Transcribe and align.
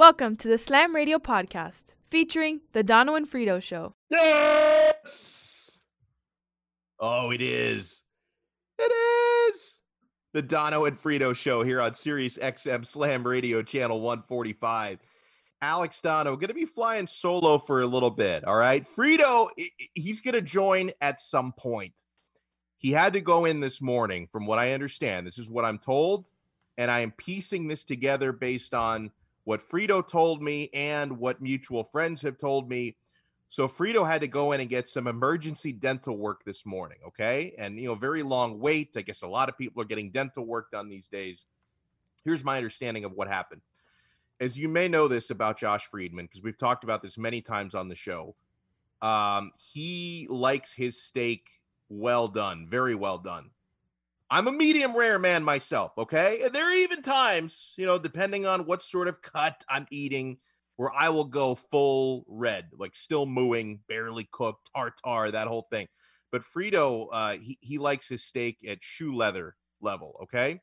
Welcome 0.00 0.36
to 0.36 0.48
the 0.48 0.56
Slam 0.56 0.94
Radio 0.96 1.18
podcast 1.18 1.92
featuring 2.08 2.62
The 2.72 2.82
Dono 2.82 3.16
and 3.16 3.30
Frito 3.30 3.60
Show. 3.60 3.92
Yes! 4.08 5.72
Oh, 6.98 7.30
it 7.30 7.42
is. 7.42 8.00
It 8.78 8.90
is. 9.54 9.76
The 10.32 10.40
Dono 10.40 10.86
and 10.86 10.98
Frito 10.98 11.36
Show 11.36 11.62
here 11.64 11.82
on 11.82 11.92
Sirius 11.92 12.38
XM 12.38 12.86
Slam 12.86 13.26
Radio 13.26 13.62
Channel 13.62 14.00
145. 14.00 15.00
Alex 15.60 16.00
Dono 16.00 16.34
going 16.36 16.48
to 16.48 16.54
be 16.54 16.64
flying 16.64 17.06
solo 17.06 17.58
for 17.58 17.82
a 17.82 17.86
little 17.86 18.10
bit. 18.10 18.44
All 18.44 18.56
right. 18.56 18.88
Frito, 18.88 19.48
he's 19.92 20.22
going 20.22 20.32
to 20.32 20.40
join 20.40 20.92
at 21.02 21.20
some 21.20 21.52
point. 21.52 21.92
He 22.78 22.92
had 22.92 23.12
to 23.12 23.20
go 23.20 23.44
in 23.44 23.60
this 23.60 23.82
morning, 23.82 24.28
from 24.32 24.46
what 24.46 24.58
I 24.58 24.72
understand. 24.72 25.26
This 25.26 25.36
is 25.36 25.50
what 25.50 25.66
I'm 25.66 25.78
told. 25.78 26.30
And 26.78 26.90
I 26.90 27.00
am 27.00 27.10
piecing 27.10 27.68
this 27.68 27.84
together 27.84 28.32
based 28.32 28.72
on 28.72 29.10
what 29.44 29.68
Frito 29.68 30.06
told 30.06 30.42
me 30.42 30.70
and 30.74 31.18
what 31.18 31.40
mutual 31.40 31.84
friends 31.84 32.22
have 32.22 32.38
told 32.38 32.68
me. 32.68 32.96
So 33.48 33.66
Frito 33.66 34.06
had 34.06 34.20
to 34.20 34.28
go 34.28 34.52
in 34.52 34.60
and 34.60 34.70
get 34.70 34.88
some 34.88 35.06
emergency 35.06 35.72
dental 35.72 36.16
work 36.16 36.44
this 36.44 36.64
morning, 36.64 36.98
okay? 37.08 37.54
And 37.58 37.78
you 37.78 37.86
know, 37.86 37.94
very 37.96 38.22
long 38.22 38.60
wait. 38.60 38.94
I 38.96 39.02
guess 39.02 39.22
a 39.22 39.26
lot 39.26 39.48
of 39.48 39.58
people 39.58 39.82
are 39.82 39.86
getting 39.86 40.10
dental 40.10 40.44
work 40.44 40.70
done 40.70 40.88
these 40.88 41.08
days. 41.08 41.46
Here's 42.24 42.44
my 42.44 42.58
understanding 42.58 43.04
of 43.04 43.12
what 43.12 43.28
happened. 43.28 43.62
As 44.40 44.56
you 44.56 44.68
may 44.68 44.88
know 44.88 45.08
this 45.08 45.30
about 45.30 45.58
Josh 45.58 45.86
Friedman 45.86 46.26
because 46.26 46.42
we've 46.42 46.56
talked 46.56 46.84
about 46.84 47.02
this 47.02 47.18
many 47.18 47.40
times 47.42 47.74
on 47.74 47.88
the 47.88 47.94
show. 47.94 48.36
Um, 49.02 49.52
he 49.56 50.26
likes 50.30 50.72
his 50.72 51.02
steak 51.02 51.48
well 51.88 52.28
done, 52.28 52.66
very 52.70 52.94
well 52.94 53.18
done. 53.18 53.50
I'm 54.30 54.46
a 54.46 54.52
medium 54.52 54.96
rare 54.96 55.18
man 55.18 55.42
myself, 55.42 55.92
okay? 55.98 56.48
There 56.52 56.70
are 56.70 56.74
even 56.74 57.02
times, 57.02 57.72
you 57.76 57.84
know, 57.84 57.98
depending 57.98 58.46
on 58.46 58.64
what 58.64 58.80
sort 58.82 59.08
of 59.08 59.20
cut 59.20 59.64
I'm 59.68 59.86
eating, 59.90 60.38
where 60.76 60.92
I 60.92 61.08
will 61.08 61.24
go 61.24 61.56
full 61.56 62.24
red, 62.28 62.66
like 62.78 62.94
still 62.94 63.26
mooing, 63.26 63.80
barely 63.88 64.28
cooked, 64.30 64.70
tartar, 64.74 65.32
that 65.32 65.48
whole 65.48 65.66
thing. 65.70 65.88
But 66.30 66.42
Frito, 66.42 67.08
uh, 67.12 67.32
he, 67.38 67.58
he 67.60 67.78
likes 67.78 68.08
his 68.08 68.24
steak 68.24 68.58
at 68.68 68.78
shoe 68.82 69.16
leather 69.16 69.56
level, 69.80 70.14
okay? 70.22 70.60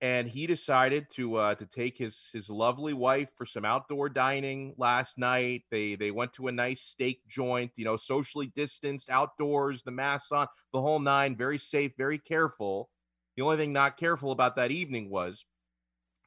And 0.00 0.28
he 0.28 0.46
decided 0.46 1.10
to 1.14 1.36
uh, 1.36 1.54
to 1.56 1.66
take 1.66 1.98
his 1.98 2.28
his 2.32 2.48
lovely 2.48 2.92
wife 2.92 3.30
for 3.36 3.44
some 3.44 3.64
outdoor 3.64 4.08
dining 4.08 4.74
last 4.76 5.18
night. 5.18 5.64
They 5.72 5.96
they 5.96 6.12
went 6.12 6.32
to 6.34 6.46
a 6.46 6.52
nice 6.52 6.82
steak 6.82 7.26
joint, 7.26 7.72
you 7.74 7.84
know, 7.84 7.96
socially 7.96 8.52
distanced, 8.54 9.10
outdoors, 9.10 9.82
the 9.82 9.90
mask 9.90 10.30
on, 10.30 10.46
the 10.72 10.80
whole 10.80 11.00
nine, 11.00 11.34
very 11.34 11.58
safe, 11.58 11.92
very 11.98 12.18
careful. 12.18 12.90
The 13.36 13.42
only 13.42 13.56
thing 13.56 13.72
not 13.72 13.96
careful 13.96 14.30
about 14.30 14.54
that 14.54 14.70
evening 14.70 15.10
was 15.10 15.44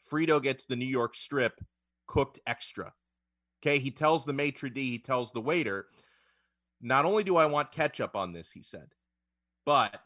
Frito 0.09 0.43
gets 0.43 0.65
the 0.65 0.75
New 0.75 0.85
York 0.85 1.15
strip 1.15 1.61
cooked 2.07 2.39
extra. 2.45 2.91
Okay, 3.61 3.79
he 3.79 3.91
tells 3.91 4.25
the 4.25 4.33
maitre 4.33 4.69
d, 4.69 4.91
he 4.91 4.99
tells 4.99 5.31
the 5.31 5.39
waiter, 5.39 5.85
not 6.81 7.05
only 7.05 7.23
do 7.23 7.37
I 7.37 7.45
want 7.45 7.71
ketchup 7.71 8.15
on 8.15 8.33
this, 8.33 8.51
he 8.51 8.63
said, 8.63 8.87
but 9.65 10.01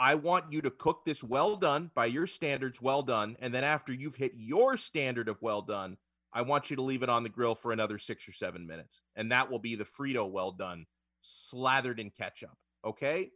I 0.00 0.14
want 0.14 0.50
you 0.50 0.62
to 0.62 0.70
cook 0.70 1.04
this 1.04 1.22
well 1.22 1.56
done 1.56 1.90
by 1.94 2.06
your 2.06 2.26
standards, 2.26 2.80
well 2.80 3.02
done. 3.02 3.36
And 3.38 3.52
then 3.52 3.64
after 3.64 3.92
you've 3.92 4.16
hit 4.16 4.32
your 4.34 4.78
standard 4.78 5.28
of 5.28 5.40
well 5.42 5.60
done, 5.60 5.98
I 6.32 6.40
want 6.40 6.70
you 6.70 6.76
to 6.76 6.82
leave 6.82 7.02
it 7.02 7.10
on 7.10 7.22
the 7.22 7.28
grill 7.28 7.54
for 7.54 7.70
another 7.70 7.98
six 7.98 8.26
or 8.26 8.32
seven 8.32 8.66
minutes. 8.66 9.02
And 9.14 9.30
that 9.30 9.50
will 9.50 9.58
be 9.58 9.74
the 9.74 9.84
Frito 9.84 10.28
well 10.28 10.52
done, 10.52 10.86
slathered 11.20 12.00
in 12.00 12.08
ketchup. 12.08 12.56
Okay. 12.82 13.30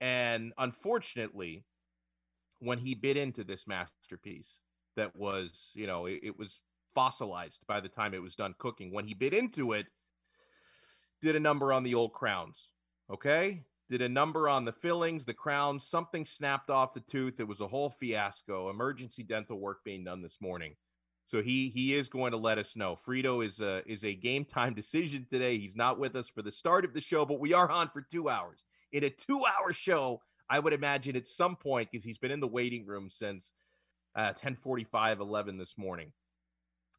And 0.00 0.52
unfortunately, 0.56 1.64
when 2.60 2.78
he 2.78 2.94
bit 2.94 3.16
into 3.16 3.42
this 3.42 3.66
masterpiece 3.66 4.60
that 4.96 5.16
was, 5.16 5.72
you 5.74 5.88
know, 5.88 6.06
it, 6.06 6.20
it, 6.22 6.38
was 6.38 6.60
fossilized 6.94 7.66
by 7.66 7.80
the 7.80 7.88
time 7.88 8.14
it 8.14 8.22
was 8.22 8.36
done 8.36 8.54
cooking. 8.58 8.92
When 8.92 9.06
he 9.06 9.14
bit 9.14 9.34
into 9.34 9.72
it, 9.72 9.86
did 11.20 11.34
a 11.34 11.40
number 11.40 11.72
on 11.72 11.82
the 11.82 11.96
old 11.96 12.12
crowns. 12.12 12.70
Okay. 13.10 13.64
Did 13.88 14.02
a 14.02 14.08
number 14.08 14.48
on 14.48 14.64
the 14.64 14.72
fillings, 14.72 15.24
the 15.24 15.32
crowns, 15.32 15.86
something 15.86 16.26
snapped 16.26 16.68
off 16.68 16.92
the 16.92 17.00
tooth. 17.00 17.40
It 17.40 17.48
was 17.48 17.60
a 17.60 17.68
whole 17.68 17.88
fiasco. 17.88 18.68
Emergency 18.68 19.22
dental 19.22 19.58
work 19.58 19.82
being 19.82 20.04
done 20.04 20.20
this 20.20 20.38
morning. 20.40 20.74
So 21.26 21.42
he 21.42 21.68
he 21.68 21.94
is 21.94 22.08
going 22.08 22.32
to 22.32 22.38
let 22.38 22.58
us 22.58 22.76
know. 22.76 22.96
Frito 22.96 23.44
is 23.44 23.60
a 23.60 23.82
is 23.90 24.04
a 24.04 24.14
game 24.14 24.44
time 24.44 24.74
decision 24.74 25.26
today. 25.28 25.58
He's 25.58 25.76
not 25.76 25.98
with 25.98 26.16
us 26.16 26.28
for 26.28 26.42
the 26.42 26.52
start 26.52 26.84
of 26.84 26.94
the 26.94 27.00
show, 27.00 27.24
but 27.24 27.40
we 27.40 27.52
are 27.52 27.70
on 27.70 27.88
for 27.88 28.00
two 28.02 28.28
hours. 28.28 28.64
In 28.92 29.04
a 29.04 29.10
two 29.10 29.42
hour 29.44 29.72
show, 29.72 30.22
I 30.50 30.58
would 30.58 30.72
imagine 30.72 31.16
at 31.16 31.26
some 31.26 31.56
point, 31.56 31.90
because 31.90 32.04
he's 32.04 32.18
been 32.18 32.30
in 32.30 32.40
the 32.40 32.46
waiting 32.46 32.86
room 32.86 33.10
since 33.10 33.52
uh, 34.16 34.32
10 34.32 34.56
45, 34.56 35.20
11 35.20 35.58
this 35.58 35.76
morning. 35.76 36.12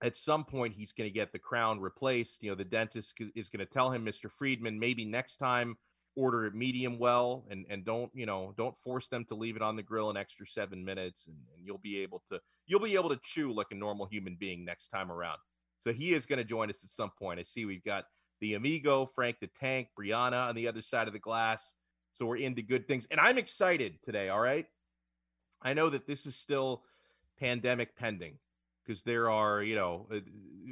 At 0.01 0.15
some 0.15 0.45
point, 0.45 0.75
he's 0.75 0.93
going 0.93 1.09
to 1.09 1.13
get 1.13 1.31
the 1.31 1.39
crown 1.39 1.79
replaced. 1.79 2.43
You 2.43 2.51
know, 2.51 2.55
the 2.55 2.63
dentist 2.63 3.19
is 3.35 3.49
going 3.49 3.65
to 3.65 3.71
tell 3.71 3.91
him, 3.91 4.05
Mr. 4.05 4.31
Friedman, 4.31 4.79
maybe 4.79 5.05
next 5.05 5.37
time 5.37 5.77
order 6.19 6.45
it 6.45 6.55
medium 6.55 6.99
well 6.99 7.45
and 7.49 7.65
and 7.69 7.85
don't 7.85 8.11
you 8.13 8.25
know 8.25 8.53
don't 8.57 8.77
force 8.77 9.07
them 9.07 9.23
to 9.25 9.35
leave 9.35 9.55
it 9.55 9.61
on 9.61 9.75
the 9.75 9.83
grill 9.83 10.09
an 10.09 10.17
extra 10.17 10.45
seven 10.45 10.83
minutes 10.83 11.27
and, 11.27 11.37
and 11.55 11.65
you'll 11.65 11.77
be 11.77 11.99
able 11.99 12.21
to 12.27 12.39
you'll 12.67 12.79
be 12.79 12.95
able 12.95 13.09
to 13.09 13.19
chew 13.23 13.53
like 13.53 13.67
a 13.71 13.75
normal 13.75 14.05
human 14.05 14.35
being 14.39 14.65
next 14.65 14.89
time 14.89 15.11
around 15.11 15.37
so 15.79 15.93
he 15.93 16.13
is 16.13 16.25
going 16.25 16.37
to 16.37 16.43
join 16.43 16.69
us 16.69 16.77
at 16.83 16.89
some 16.89 17.11
point 17.17 17.39
i 17.39 17.43
see 17.43 17.65
we've 17.65 17.83
got 17.83 18.05
the 18.41 18.53
amigo 18.53 19.05
frank 19.05 19.37
the 19.39 19.49
tank 19.59 19.87
brianna 19.97 20.47
on 20.49 20.55
the 20.55 20.67
other 20.67 20.81
side 20.81 21.07
of 21.07 21.13
the 21.13 21.19
glass 21.19 21.75
so 22.13 22.25
we're 22.25 22.37
into 22.37 22.61
good 22.61 22.87
things. 22.87 23.07
And 23.09 23.19
I'm 23.19 23.37
excited 23.37 23.99
today. 24.03 24.27
All 24.29 24.41
right. 24.41 24.65
I 25.61 25.73
know 25.73 25.89
that 25.89 26.07
this 26.07 26.25
is 26.25 26.35
still 26.35 26.83
pandemic 27.39 27.95
pending 27.95 28.33
because 28.89 29.03
there 29.03 29.29
are, 29.29 29.61
you 29.61 29.75
know, 29.75 30.07
uh, 30.11 30.17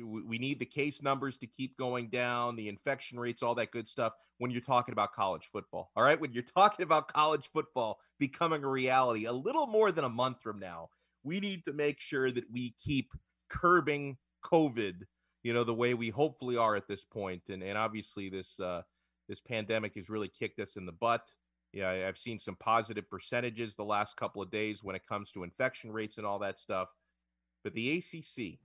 we 0.03 0.39
need 0.39 0.57
the 0.57 0.65
case 0.65 1.03
numbers 1.03 1.37
to 1.37 1.45
keep 1.45 1.77
going 1.77 2.09
down, 2.09 2.55
the 2.55 2.67
infection 2.67 3.19
rates, 3.19 3.43
all 3.43 3.53
that 3.53 3.69
good 3.69 3.87
stuff 3.87 4.13
when 4.39 4.49
you're 4.49 4.59
talking 4.59 4.91
about 4.91 5.13
college 5.13 5.49
football. 5.51 5.91
All 5.95 6.03
right. 6.03 6.19
When 6.19 6.33
you're 6.33 6.41
talking 6.57 6.83
about 6.83 7.13
college 7.13 7.47
football 7.53 7.99
becoming 8.17 8.63
a 8.63 8.67
reality 8.67 9.25
a 9.25 9.31
little 9.31 9.67
more 9.67 9.91
than 9.91 10.03
a 10.03 10.09
month 10.09 10.41
from 10.41 10.59
now, 10.59 10.89
we 11.23 11.39
need 11.39 11.63
to 11.65 11.73
make 11.73 11.99
sure 11.99 12.31
that 12.31 12.45
we 12.51 12.73
keep 12.83 13.11
curbing 13.49 14.17
COVID, 14.43 15.03
you 15.43 15.53
know, 15.53 15.63
the 15.63 15.73
way 15.75 15.93
we 15.93 16.09
hopefully 16.09 16.57
are 16.57 16.75
at 16.75 16.87
this 16.87 17.03
point. 17.03 17.43
And, 17.49 17.61
and 17.61 17.77
obviously, 17.77 18.29
this, 18.29 18.59
uh, 18.59 18.81
this 19.29 19.41
pandemic 19.41 19.93
has 19.95 20.09
really 20.09 20.29
kicked 20.29 20.59
us 20.59 20.75
in 20.75 20.87
the 20.87 20.91
butt. 20.91 21.31
Yeah, 21.71 22.07
I've 22.07 22.17
seen 22.17 22.39
some 22.39 22.55
positive 22.55 23.07
percentages 23.11 23.75
the 23.75 23.83
last 23.83 24.17
couple 24.17 24.41
of 24.41 24.49
days 24.49 24.83
when 24.83 24.95
it 24.95 25.05
comes 25.07 25.31
to 25.33 25.43
infection 25.43 25.91
rates 25.91 26.17
and 26.17 26.25
all 26.25 26.39
that 26.39 26.57
stuff. 26.57 26.87
But 27.67 27.73
the 27.73 27.97
ACC, 27.97 28.59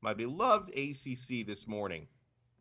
my 0.00 0.14
beloved 0.14 0.70
ACC 0.70 1.46
this 1.46 1.68
morning, 1.68 2.06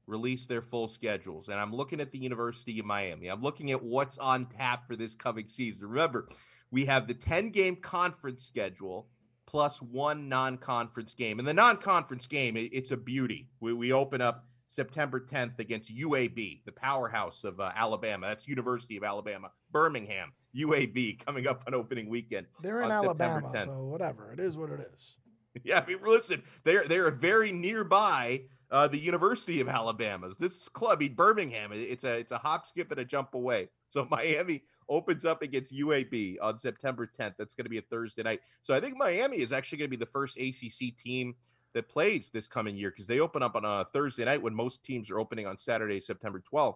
released 0.05 0.49
their 0.49 0.61
full 0.61 0.89
schedules. 0.89 1.47
And 1.47 1.57
I'm 1.57 1.73
looking 1.73 2.01
at 2.01 2.11
the 2.11 2.17
University 2.17 2.77
of 2.81 2.85
Miami. 2.85 3.29
I'm 3.29 3.41
looking 3.41 3.71
at 3.71 3.81
what's 3.81 4.17
on 4.17 4.47
tap 4.47 4.85
for 4.85 4.97
this 4.97 5.15
coming 5.15 5.47
season. 5.47 5.87
Remember, 5.87 6.27
we 6.71 6.87
have 6.87 7.07
the 7.07 7.13
10 7.13 7.51
game 7.51 7.77
conference 7.77 8.43
schedule 8.43 9.07
plus 9.45 9.81
one 9.81 10.27
non 10.27 10.57
conference 10.57 11.13
game. 11.13 11.39
And 11.39 11.47
the 11.47 11.53
non 11.53 11.77
conference 11.77 12.27
game, 12.27 12.57
it's 12.57 12.91
a 12.91 12.97
beauty. 12.97 13.47
We, 13.61 13.71
we 13.71 13.93
open 13.93 14.19
up 14.19 14.43
September 14.67 15.21
10th 15.21 15.59
against 15.59 15.95
UAB, 15.95 16.65
the 16.65 16.71
powerhouse 16.73 17.45
of 17.45 17.61
uh, 17.61 17.71
Alabama. 17.77 18.27
That's 18.27 18.45
University 18.45 18.97
of 18.97 19.05
Alabama, 19.05 19.51
Birmingham, 19.71 20.33
UAB 20.53 21.25
coming 21.25 21.47
up 21.47 21.63
on 21.65 21.73
opening 21.73 22.09
weekend. 22.09 22.47
They're 22.61 22.81
in 22.81 22.91
Alabama, 22.91 23.49
so 23.53 23.85
whatever. 23.85 24.33
It 24.33 24.41
is 24.41 24.57
what 24.57 24.69
it 24.69 24.81
is. 24.93 25.15
Yeah, 25.63 25.79
I 25.79 25.85
mean, 25.85 25.99
listen, 26.05 26.43
they're 26.63 26.87
they're 26.87 27.11
very 27.11 27.51
nearby 27.51 28.43
uh, 28.71 28.87
the 28.87 28.99
University 28.99 29.59
of 29.59 29.67
Alabama's. 29.67 30.37
This 30.39 30.69
club, 30.69 31.01
in 31.01 31.13
Birmingham, 31.13 31.71
it's 31.73 32.03
a 32.03 32.13
it's 32.13 32.31
a 32.31 32.37
hop, 32.37 32.67
skip, 32.67 32.89
and 32.91 32.99
a 32.99 33.05
jump 33.05 33.33
away. 33.33 33.69
So 33.89 34.07
Miami 34.11 34.63
opens 34.89 35.25
up 35.25 35.41
against 35.41 35.73
UAB 35.73 36.37
on 36.41 36.59
September 36.59 37.05
10th. 37.05 37.33
That's 37.37 37.53
going 37.53 37.65
to 37.65 37.69
be 37.69 37.77
a 37.77 37.83
Thursday 37.83 38.23
night. 38.23 38.41
So 38.61 38.73
I 38.73 38.79
think 38.79 38.97
Miami 38.97 39.37
is 39.37 39.51
actually 39.51 39.79
going 39.79 39.91
to 39.91 39.97
be 39.97 40.03
the 40.03 40.11
first 40.11 40.37
ACC 40.37 40.97
team 40.97 41.35
that 41.73 41.87
plays 41.87 42.29
this 42.29 42.47
coming 42.47 42.75
year 42.75 42.89
because 42.91 43.07
they 43.07 43.19
open 43.19 43.41
up 43.41 43.55
on 43.55 43.63
a 43.63 43.85
Thursday 43.93 44.25
night 44.25 44.41
when 44.41 44.53
most 44.53 44.83
teams 44.83 45.09
are 45.09 45.19
opening 45.19 45.47
on 45.47 45.57
Saturday, 45.57 45.99
September 45.99 46.43
12th. 46.51 46.75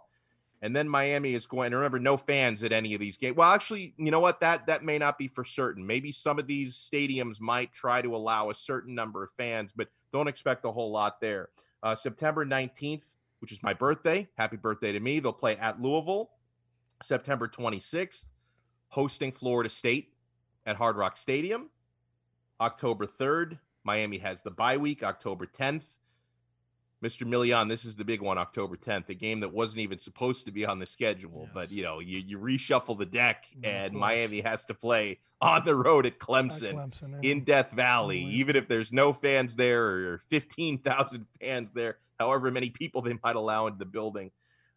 And 0.66 0.76
then 0.76 0.90
Miami 0.90 1.36
is 1.36 1.46
going. 1.46 1.70
to 1.70 1.78
remember, 1.78 2.00
no 2.00 2.18
fans 2.18 2.64
at 2.64 2.72
any 2.72 2.96
of 2.96 3.00
these 3.00 3.18
games. 3.18 3.38
Well, 3.38 3.52
actually, 3.52 3.94
you 3.98 4.10
know 4.10 4.20
what? 4.20 4.40
That 4.40 4.66
that 4.66 4.84
may 4.84 4.98
not 4.98 5.20
be 5.20 5.28
for 5.28 5.46
certain. 5.46 5.86
Maybe 5.86 6.12
some 6.12 6.40
of 6.40 6.48
these 6.48 6.74
stadiums 6.74 7.40
might 7.40 7.72
try 7.72 8.02
to 8.02 8.16
allow 8.16 8.50
a 8.50 8.56
certain 8.56 8.96
number 8.96 9.24
of 9.24 9.30
fans, 9.38 9.72
but 9.76 9.90
don't 10.12 10.28
expect 10.28 10.66
a 10.66 10.72
whole 10.72 10.92
lot 10.92 11.22
there. 11.22 11.50
Uh, 11.84 11.96
September 11.96 12.44
19th, 12.44 13.04
which 13.42 13.52
is 13.52 13.62
my 13.62 13.76
birthday. 13.76 14.28
Happy 14.40 14.58
birthday 14.58 14.92
to 14.92 15.00
me. 15.00 15.20
They'll 15.20 15.34
play 15.34 15.56
at 15.58 15.80
Louisville. 15.80 16.32
September 17.04 17.48
26th, 17.48 18.26
hosting 18.88 19.32
Florida 19.32 19.70
State 19.70 20.14
at 20.66 20.78
Hard 20.78 20.96
Rock 20.96 21.18
Stadium. 21.18 21.70
October 22.60 23.06
3rd, 23.06 23.60
Miami 23.84 24.18
has 24.18 24.42
the 24.42 24.50
bye 24.50 24.78
week, 24.78 25.04
October 25.04 25.46
10th. 25.46 25.84
Mr. 27.06 27.28
Million, 27.28 27.68
this 27.68 27.86
is 27.86 27.96
the 27.96 28.04
big 28.04 28.20
one, 28.20 28.40
October 28.40 28.76
10th, 28.76 29.10
a 29.10 29.14
game 29.14 29.42
that 29.42 29.54
wasn't 29.54 29.80
even 29.80 30.00
supposed 30.00 30.46
to 30.46 30.52
be 30.52 30.66
on 30.66 30.80
the 30.80 30.88
schedule. 30.88 31.42
Yes. 31.44 31.52
But, 31.54 31.72
you 31.72 31.84
know, 31.84 32.00
you, 32.00 32.18
you 32.18 32.40
reshuffle 32.40 32.98
the 32.98 33.06
deck 33.06 33.46
and 33.64 33.94
Miami 33.94 34.42
has 34.42 34.66
to 34.66 34.74
play 34.74 35.20
on 35.40 35.64
the 35.66 35.76
road 35.76 36.08
at 36.08 36.18
Clemson, 36.18 36.70
at 36.70 36.76
Clemson 36.76 37.24
in 37.24 37.44
Death 37.44 37.72
Valley, 37.72 38.24
even 38.24 38.56
if 38.56 38.68
there's 38.68 38.92
no 38.92 39.14
fans 39.14 39.56
there 39.56 39.86
or 39.86 40.22
15,000 40.30 41.28
fans 41.40 41.70
there, 41.76 41.98
however 42.20 42.50
many 42.50 42.72
people 42.72 43.04
they 43.04 43.14
might 43.24 43.36
allow 43.36 43.68
into 43.68 43.78
the 43.78 43.86
building. 43.86 44.32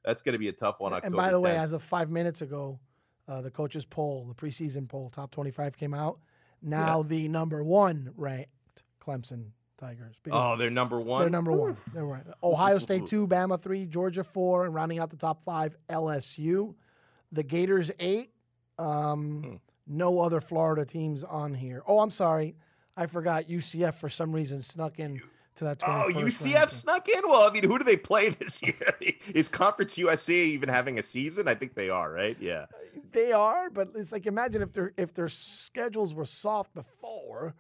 That's 0.05 0.21
going 0.21 0.35
to 0.35 0.39
be 0.39 0.49
a 0.49 0.53
tough 0.53 0.81
one. 0.81 0.93
October 0.93 1.07
and 1.07 1.17
by 1.17 1.31
the 1.31 1.39
10th. 1.39 1.43
way, 1.43 1.57
as 1.57 1.73
of 1.73 1.83
five 1.83 2.11
minutes 2.11 2.43
ago, 2.43 2.79
uh, 3.27 3.41
the 3.41 3.51
coaches 3.51 3.87
poll, 3.87 4.27
the 4.27 4.35
preseason 4.35 4.87
poll, 4.87 5.09
top 5.09 5.31
25 5.31 5.79
came 5.79 5.95
out. 5.95 6.19
Now 6.61 6.99
yeah. 6.99 7.09
the 7.09 7.29
number 7.29 7.65
one 7.65 8.13
ranked 8.17 8.83
Clemson 9.01 9.53
Tigers. 9.79 10.17
Oh, 10.31 10.57
they're 10.57 10.71
number 10.71 11.01
one. 11.01 11.21
They're 11.21 11.31
number 11.31 11.53
one. 11.53 11.77
They're 11.95 12.05
right. 12.05 12.25
Ohio 12.43 12.79
State 12.79 13.07
two, 13.09 13.27
Bama 13.27 13.61
three, 13.61 13.87
Georgia 13.87 14.25
four, 14.25 14.65
and 14.65 14.75
rounding 14.75 14.99
out 14.99 15.11
the 15.11 15.17
top 15.17 15.43
five, 15.43 15.77
LSU. 15.89 16.75
The 17.33 17.43
Gators 17.43 17.91
eight. 18.01 18.33
Um, 18.79 19.43
hmm. 19.43 19.55
No 19.87 20.21
other 20.21 20.41
Florida 20.41 20.85
teams 20.85 21.25
on 21.25 21.55
here. 21.55 21.83
Oh, 21.87 22.01
I'm 22.01 22.11
sorry, 22.11 22.57
I 22.97 23.07
forgot. 23.07 23.49
UCF 23.49 23.95
for 23.95 24.09
some 24.11 24.33
reason 24.33 24.61
snuck 24.61 24.99
in 24.99 25.21
to 25.57 25.65
that. 25.65 25.83
Oh, 25.87 26.11
UCF 26.11 26.55
ranking. 26.55 26.69
snuck 26.69 27.09
in. 27.09 27.23
Well, 27.27 27.49
I 27.49 27.51
mean, 27.51 27.65
who 27.65 27.79
do 27.79 27.85
they 27.85 27.97
play 27.97 28.29
this 28.41 28.63
year? 28.63 28.75
Is 29.35 29.49
Conference 29.49 29.97
USA 29.97 30.35
even 30.35 30.69
having 30.69 30.99
a 30.99 31.03
season? 31.03 31.49
I 31.49 31.55
think 31.55 31.75
they 31.75 31.89
are, 31.89 32.13
right? 32.13 32.37
Yeah, 32.41 32.67
they 33.13 33.33
are. 33.33 33.71
But 33.71 33.89
it's 33.95 34.13
like 34.13 34.27
imagine 34.27 34.61
if 34.63 34.73
their 34.73 34.93
if 34.97 35.15
their 35.15 35.29
schedules 35.29 36.15
were 36.15 36.25
soft 36.27 36.75
before. 36.75 37.55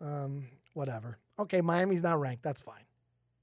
Um, 0.00 0.48
whatever. 0.74 1.18
Okay, 1.38 1.60
Miami's 1.60 2.02
not 2.02 2.20
ranked. 2.20 2.42
That's 2.42 2.60
fine. 2.60 2.84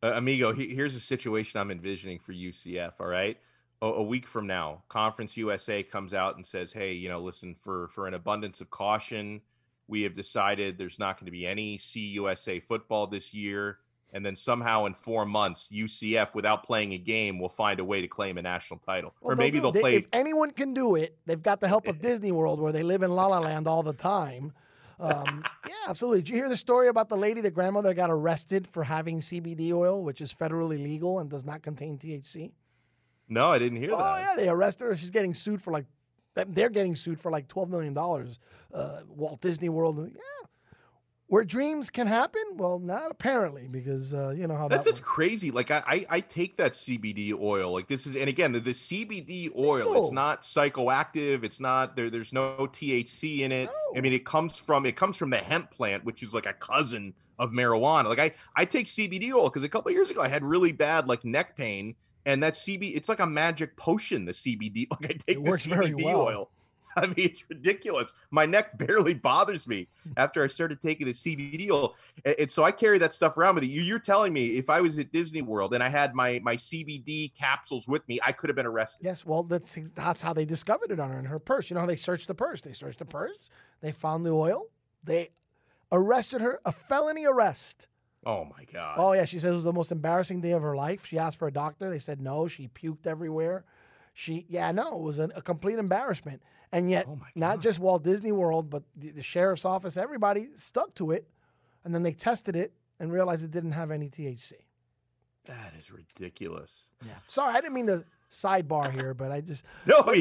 Uh, 0.01 0.13
amigo, 0.15 0.53
he, 0.53 0.73
here's 0.73 0.95
a 0.95 0.99
situation 0.99 1.59
I'm 1.59 1.71
envisioning 1.71 2.19
for 2.19 2.31
UCF. 2.31 2.93
All 2.99 3.07
right, 3.07 3.37
a, 3.81 3.87
a 3.87 4.03
week 4.03 4.27
from 4.27 4.47
now, 4.47 4.83
Conference 4.87 5.35
USA 5.37 5.83
comes 5.83 6.13
out 6.13 6.35
and 6.35 6.45
says, 6.45 6.71
"Hey, 6.71 6.93
you 6.93 7.09
know, 7.09 7.19
listen 7.19 7.55
for 7.61 7.89
for 7.89 8.07
an 8.07 8.13
abundance 8.13 8.61
of 8.61 8.69
caution." 8.69 9.41
We 9.87 10.03
have 10.03 10.15
decided 10.15 10.77
there's 10.77 10.99
not 10.99 11.17
going 11.17 11.25
to 11.25 11.31
be 11.31 11.47
any 11.47 11.79
CUSA 11.79 12.61
football 12.63 13.07
this 13.07 13.33
year 13.33 13.79
and 14.13 14.25
then 14.25 14.35
somehow 14.35 14.85
in 14.85 14.93
four 14.93 15.25
months, 15.25 15.69
UCF, 15.71 16.33
without 16.33 16.63
playing 16.63 16.93
a 16.93 16.97
game, 16.97 17.39
will 17.39 17.49
find 17.49 17.79
a 17.79 17.83
way 17.83 18.01
to 18.01 18.07
claim 18.07 18.37
a 18.37 18.41
national 18.41 18.79
title. 18.79 19.13
Well, 19.21 19.33
or 19.33 19.35
maybe 19.35 19.59
they'll, 19.59 19.71
they'll 19.71 19.81
play. 19.81 19.95
If 19.95 20.07
anyone 20.11 20.51
can 20.51 20.73
do 20.73 20.95
it, 20.95 21.17
they've 21.25 21.41
got 21.41 21.59
the 21.59 21.67
help 21.67 21.87
of 21.87 21.99
Disney 21.99 22.31
World, 22.31 22.59
where 22.59 22.71
they 22.71 22.83
live 22.83 23.03
in 23.03 23.11
La 23.11 23.27
La 23.27 23.39
Land 23.39 23.67
all 23.67 23.83
the 23.83 23.93
time. 23.93 24.53
Um, 24.99 25.43
yeah, 25.65 25.73
absolutely. 25.87 26.21
Did 26.21 26.29
you 26.29 26.35
hear 26.35 26.49
the 26.49 26.57
story 26.57 26.87
about 26.87 27.09
the 27.09 27.15
lady, 27.17 27.41
the 27.41 27.51
grandmother, 27.51 27.93
got 27.93 28.09
arrested 28.11 28.67
for 28.67 28.83
having 28.83 29.19
CBD 29.19 29.71
oil, 29.71 30.03
which 30.03 30.21
is 30.21 30.33
federally 30.33 30.81
legal 30.81 31.19
and 31.19 31.29
does 31.29 31.45
not 31.45 31.61
contain 31.61 31.97
THC? 31.97 32.51
No, 33.29 33.51
I 33.51 33.59
didn't 33.59 33.77
hear 33.77 33.91
oh, 33.93 33.97
that. 33.97 34.03
Oh 34.03 34.17
yeah, 34.17 34.33
they 34.35 34.49
arrested 34.49 34.85
her. 34.85 34.97
She's 34.97 35.11
getting 35.11 35.33
sued 35.33 35.61
for 35.61 35.71
like, 35.71 35.85
they're 36.33 36.69
getting 36.69 36.95
sued 36.95 37.19
for 37.19 37.31
like 37.31 37.47
twelve 37.47 37.69
million 37.69 37.93
dollars. 37.93 38.39
Uh, 38.73 39.01
Walt 39.07 39.41
Disney 39.41 39.69
World. 39.69 39.97
Yeah, 39.97 40.47
where 41.29 41.45
dreams 41.45 41.91
can 41.91 42.07
happen? 42.07 42.41
Well, 42.55 42.79
not 42.79 43.11
apparently, 43.11 43.67
because 43.67 44.13
uh, 44.13 44.33
you 44.35 44.47
know 44.47 44.55
how 44.55 44.67
that's 44.67 44.83
that 44.83 44.89
just 44.89 45.03
crazy. 45.03 45.51
Like 45.51 45.69
I, 45.69 45.83
I, 45.85 46.05
I, 46.09 46.19
take 46.21 46.57
that 46.57 46.73
CBD 46.73 47.39
oil. 47.39 47.71
Like 47.71 47.87
this 47.87 48.07
is, 48.07 48.15
and 48.15 48.27
again, 48.27 48.51
the, 48.51 48.59
the 48.59 48.71
CBD 48.71 49.55
oil. 49.55 49.81
It's, 49.81 49.91
it's 49.91 50.11
not 50.11 50.41
psychoactive. 50.41 51.43
It's 51.43 51.59
not 51.59 51.95
there. 51.95 52.09
There's 52.09 52.33
no 52.33 52.55
THC 52.57 53.41
in 53.41 53.51
it. 53.51 53.65
No. 53.65 53.97
I 53.97 54.01
mean, 54.01 54.11
it 54.11 54.25
comes 54.25 54.57
from 54.57 54.87
it 54.87 54.95
comes 54.95 55.17
from 55.17 55.29
the 55.29 55.37
hemp 55.37 55.69
plant, 55.69 56.03
which 56.03 56.23
is 56.23 56.33
like 56.33 56.47
a 56.47 56.53
cousin 56.53 57.13
of 57.37 57.51
marijuana. 57.51 58.05
Like 58.05 58.19
I, 58.19 58.31
I 58.55 58.65
take 58.65 58.87
CBD 58.87 59.31
oil 59.31 59.49
because 59.49 59.63
a 59.63 59.69
couple 59.69 59.91
years 59.91 60.09
ago 60.09 60.21
I 60.21 60.27
had 60.27 60.43
really 60.43 60.71
bad 60.71 61.07
like 61.07 61.23
neck 61.23 61.55
pain, 61.55 61.95
and 62.25 62.41
that 62.41 62.55
CBD, 62.55 62.95
it's 62.95 63.07
like 63.07 63.19
a 63.19 63.27
magic 63.27 63.77
potion. 63.77 64.25
The 64.25 64.31
CBD, 64.31 64.87
like 65.01 65.11
I 65.11 65.13
take 65.13 65.37
it 65.37 65.41
works 65.43 65.67
CBD 65.67 65.69
very 65.69 65.93
well. 65.93 66.21
oil 66.21 66.51
I 66.95 67.07
mean, 67.07 67.15
it's 67.17 67.49
ridiculous. 67.49 68.13
My 68.31 68.45
neck 68.45 68.77
barely 68.87 69.13
bothers 69.13 69.67
me 69.67 69.87
after 70.17 70.43
I 70.43 70.47
started 70.47 70.81
taking 70.81 71.07
the 71.07 71.13
CBD 71.13 71.69
oil, 71.71 71.95
and, 72.25 72.35
and 72.39 72.51
so 72.51 72.63
I 72.63 72.71
carry 72.71 72.97
that 72.99 73.13
stuff 73.13 73.37
around 73.37 73.55
with 73.55 73.63
you. 73.63 73.81
You're 73.81 73.99
telling 73.99 74.33
me 74.33 74.57
if 74.57 74.69
I 74.69 74.81
was 74.81 74.97
at 74.97 75.11
Disney 75.11 75.41
World 75.41 75.73
and 75.73 75.83
I 75.83 75.89
had 75.89 76.15
my 76.15 76.39
my 76.43 76.55
CBD 76.55 77.33
capsules 77.35 77.87
with 77.87 78.07
me, 78.07 78.19
I 78.25 78.31
could 78.31 78.49
have 78.49 78.55
been 78.55 78.65
arrested. 78.65 79.01
Yes, 79.03 79.25
well, 79.25 79.43
that's 79.43 79.77
that's 79.91 80.21
how 80.21 80.33
they 80.33 80.45
discovered 80.45 80.91
it 80.91 80.99
on 80.99 81.11
her 81.11 81.19
in 81.19 81.25
her 81.25 81.39
purse. 81.39 81.69
You 81.69 81.75
know 81.75 81.81
how 81.81 81.87
they 81.87 81.95
searched 81.95 82.27
the 82.27 82.35
purse? 82.35 82.61
They 82.61 82.73
searched 82.73 82.99
the 82.99 83.05
purse. 83.05 83.49
They 83.81 83.91
found 83.91 84.25
the 84.25 84.31
oil. 84.31 84.67
They 85.03 85.29
arrested 85.91 86.41
her, 86.41 86.59
a 86.65 86.71
felony 86.71 87.25
arrest. 87.25 87.87
Oh 88.25 88.45
my 88.45 88.65
god. 88.71 88.95
Oh 88.97 89.13
yeah, 89.13 89.25
she 89.25 89.39
said 89.39 89.51
it 89.51 89.53
was 89.53 89.63
the 89.63 89.73
most 89.73 89.91
embarrassing 89.91 90.41
day 90.41 90.51
of 90.51 90.61
her 90.61 90.75
life. 90.75 91.05
She 91.05 91.17
asked 91.17 91.37
for 91.37 91.47
a 91.47 91.53
doctor. 91.53 91.89
They 91.89 91.99
said 91.99 92.19
no. 92.19 92.47
She 92.47 92.67
puked 92.67 93.07
everywhere. 93.07 93.63
She 94.19 94.45
yeah 94.49 94.69
no, 94.73 94.97
it 94.97 95.01
was 95.01 95.17
a, 95.17 95.29
a 95.33 95.41
complete 95.41 95.79
embarrassment. 95.79 96.43
And 96.73 96.91
yet, 96.91 97.05
oh 97.07 97.19
not 97.35 97.61
just 97.61 97.79
Walt 97.79 98.03
Disney 98.03 98.33
World, 98.33 98.69
but 98.69 98.83
the, 98.95 99.11
the, 99.11 99.23
sheriff's 99.23 99.63
office, 99.63 99.95
everybody 99.95 100.49
stuck 100.55 100.93
to 100.95 101.11
it. 101.11 101.25
And 101.85 101.95
then 101.95 102.03
they 102.03 102.11
tested 102.11 102.55
it 102.57 102.73
and 102.99 103.13
realized 103.13 103.45
it 103.45 103.51
didn't 103.51 103.71
have 103.71 103.91
any 103.91 104.09
THC. 104.09 104.53
That 105.45 105.73
is 105.77 105.89
ridiculous. 105.89 106.89
Yeah. 107.05 107.13
Sorry, 107.27 107.55
I 107.55 107.61
didn't 107.61 107.73
mean 107.73 107.87
to 107.87 108.03
sidebar 108.29 108.91
here, 108.99 109.13
but 109.13 109.31
I 109.31 109.39
just 109.39 109.63
no. 109.85 110.13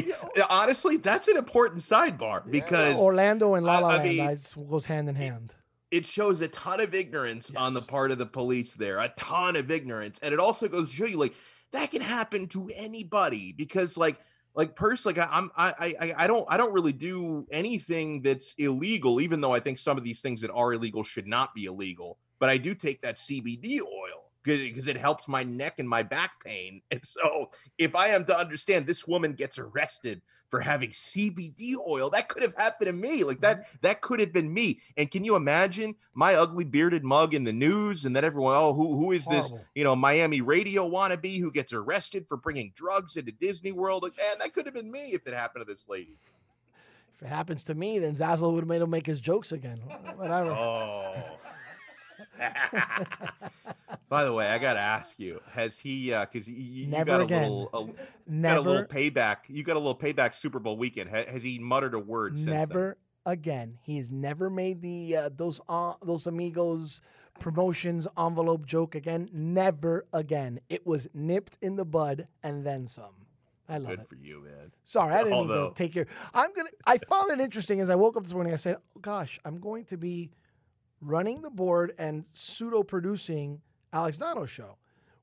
honestly, 0.49 0.95
that's 0.95 1.27
an 1.27 1.35
important 1.35 1.81
sidebar 1.81 2.49
because 2.49 2.95
yeah, 2.95 3.01
Orlando 3.01 3.55
and 3.55 3.65
La 3.65 3.79
La 3.79 3.89
Land 3.89 4.03
mean, 4.03 4.37
goes 4.69 4.85
hand 4.85 5.09
in 5.09 5.15
hand. 5.15 5.55
It 5.91 6.05
shows 6.05 6.39
a 6.39 6.47
ton 6.47 6.79
of 6.79 6.95
ignorance 6.95 7.51
yes. 7.53 7.61
on 7.61 7.73
the 7.73 7.81
part 7.81 8.11
of 8.11 8.17
the 8.17 8.25
police 8.25 8.75
there, 8.75 8.99
a 8.99 9.09
ton 9.09 9.57
of 9.57 9.69
ignorance, 9.69 10.19
and 10.23 10.33
it 10.33 10.39
also 10.39 10.69
goes 10.69 10.89
to 10.89 10.95
show 10.95 11.05
you 11.05 11.17
like 11.17 11.33
that 11.71 11.91
can 11.91 12.01
happen 12.01 12.47
to 12.47 12.69
anybody 12.75 13.51
because 13.51 13.97
like 13.97 14.17
like 14.55 14.75
personally 14.75 15.17
like 15.17 15.29
i'm 15.31 15.49
i 15.55 15.73
i 15.79 16.13
i 16.17 16.27
don't 16.27 16.45
i 16.49 16.57
don't 16.57 16.73
really 16.73 16.93
do 16.93 17.45
anything 17.51 18.21
that's 18.21 18.55
illegal 18.57 19.21
even 19.21 19.41
though 19.41 19.53
i 19.53 19.59
think 19.59 19.77
some 19.77 19.97
of 19.97 20.03
these 20.03 20.21
things 20.21 20.41
that 20.41 20.51
are 20.51 20.73
illegal 20.73 21.03
should 21.03 21.27
not 21.27 21.53
be 21.53 21.65
illegal 21.65 22.17
but 22.39 22.49
i 22.49 22.57
do 22.57 22.73
take 22.73 23.01
that 23.01 23.17
cbd 23.17 23.79
oil 23.81 24.28
because 24.43 24.87
it 24.87 24.97
helps 24.97 25.27
my 25.27 25.43
neck 25.43 25.79
and 25.79 25.87
my 25.87 26.01
back 26.01 26.31
pain 26.43 26.81
and 26.91 27.01
so 27.03 27.49
if 27.77 27.95
i 27.95 28.07
am 28.07 28.25
to 28.25 28.37
understand 28.37 28.85
this 28.85 29.07
woman 29.07 29.33
gets 29.33 29.57
arrested 29.57 30.21
for 30.49 30.59
having 30.59 30.89
CBD 30.89 31.75
oil. 31.87 32.09
That 32.09 32.27
could 32.27 32.41
have 32.41 32.55
happened 32.57 32.87
to 32.87 32.93
me. 32.93 33.23
Like 33.23 33.41
that, 33.41 33.61
mm-hmm. 33.61 33.77
that 33.81 34.01
could 34.01 34.19
have 34.19 34.33
been 34.33 34.51
me. 34.51 34.81
And 34.97 35.09
can 35.09 35.23
you 35.23 35.35
imagine 35.35 35.95
my 36.13 36.35
ugly 36.35 36.65
bearded 36.65 37.03
mug 37.03 37.33
in 37.33 37.43
the 37.43 37.53
news? 37.53 38.05
And 38.05 38.15
then 38.15 38.25
everyone, 38.25 38.55
oh, 38.55 38.73
who 38.73 38.97
who 38.97 39.11
is 39.11 39.25
Horrible. 39.25 39.57
this? 39.57 39.65
You 39.75 39.83
know, 39.83 39.95
Miami 39.95 40.41
radio 40.41 40.89
wannabe 40.89 41.39
who 41.39 41.51
gets 41.51 41.73
arrested 41.73 42.25
for 42.27 42.37
bringing 42.37 42.71
drugs 42.75 43.15
into 43.15 43.31
Disney 43.31 43.71
World. 43.71 44.03
Like, 44.03 44.17
man, 44.17 44.37
that 44.39 44.53
could 44.53 44.65
have 44.65 44.75
been 44.75 44.91
me 44.91 45.13
if 45.13 45.27
it 45.27 45.33
happened 45.33 45.65
to 45.65 45.71
this 45.71 45.87
lady. 45.87 46.17
If 47.15 47.23
it 47.23 47.27
happens 47.27 47.63
to 47.65 47.75
me, 47.75 47.99
then 47.99 48.15
Zazzle 48.15 48.53
would 48.53 48.61
have 48.61 48.69
made 48.69 48.81
him 48.81 48.89
make 48.89 49.05
his 49.05 49.19
jokes 49.19 49.51
again. 49.51 49.79
Whatever. 50.15 50.51
Oh. 50.51 51.13
By 54.09 54.23
the 54.23 54.33
way, 54.33 54.47
I 54.47 54.57
got 54.57 54.73
to 54.73 54.79
ask 54.79 55.19
you: 55.19 55.41
Has 55.53 55.77
he? 55.79 56.09
Because 56.09 56.47
uh, 56.47 56.51
you, 56.51 56.85
you 56.85 57.05
got 57.05 57.21
a 57.21 57.23
again. 57.23 57.41
little, 57.41 57.69
a, 57.73 58.29
Never. 58.29 58.55
got 58.55 58.57
a 58.57 58.69
little 58.69 58.87
payback. 58.87 59.37
You 59.47 59.63
got 59.63 59.75
a 59.75 59.79
little 59.79 59.95
payback 59.95 60.33
Super 60.33 60.59
Bowl 60.59 60.77
weekend. 60.77 61.09
Has, 61.09 61.27
has 61.27 61.43
he 61.43 61.59
muttered 61.59 61.93
a 61.93 61.99
word? 61.99 62.37
Never 62.39 62.97
again. 63.25 63.77
He 63.83 63.97
has 63.97 64.11
never 64.11 64.49
made 64.49 64.81
the 64.81 65.15
uh, 65.15 65.29
those 65.35 65.61
uh, 65.69 65.93
those 66.01 66.27
amigos 66.27 67.01
promotions 67.39 68.07
envelope 68.17 68.65
joke 68.65 68.95
again. 68.95 69.29
Never 69.31 70.05
again. 70.13 70.59
It 70.69 70.85
was 70.85 71.07
nipped 71.13 71.57
in 71.61 71.75
the 71.75 71.85
bud 71.85 72.27
and 72.43 72.65
then 72.65 72.87
some. 72.87 73.27
I 73.67 73.77
love 73.77 73.91
it. 73.91 73.97
Good 73.97 73.99
it. 74.01 74.09
for 74.09 74.15
you, 74.15 74.43
man. 74.43 74.71
Sorry, 74.83 75.13
I 75.13 75.19
didn't 75.19 75.33
Although, 75.33 75.71
take 75.75 75.93
your. 75.93 76.07
I'm 76.33 76.51
gonna. 76.53 76.69
I 76.87 76.97
found 76.97 77.31
it 77.31 77.39
interesting 77.39 77.79
as 77.79 77.89
I 77.89 77.95
woke 77.95 78.17
up 78.17 78.23
this 78.23 78.33
morning. 78.33 78.53
I 78.53 78.57
said, 78.57 78.77
"Oh 78.77 78.99
gosh, 78.99 79.39
I'm 79.45 79.59
going 79.59 79.85
to 79.85 79.97
be 79.97 80.31
running 81.01 81.41
the 81.41 81.49
board 81.49 81.93
and 81.97 82.25
pseudo 82.33 82.83
producing 82.83 83.61
Alex 83.93 84.17
Dono's 84.17 84.49
show. 84.49 84.77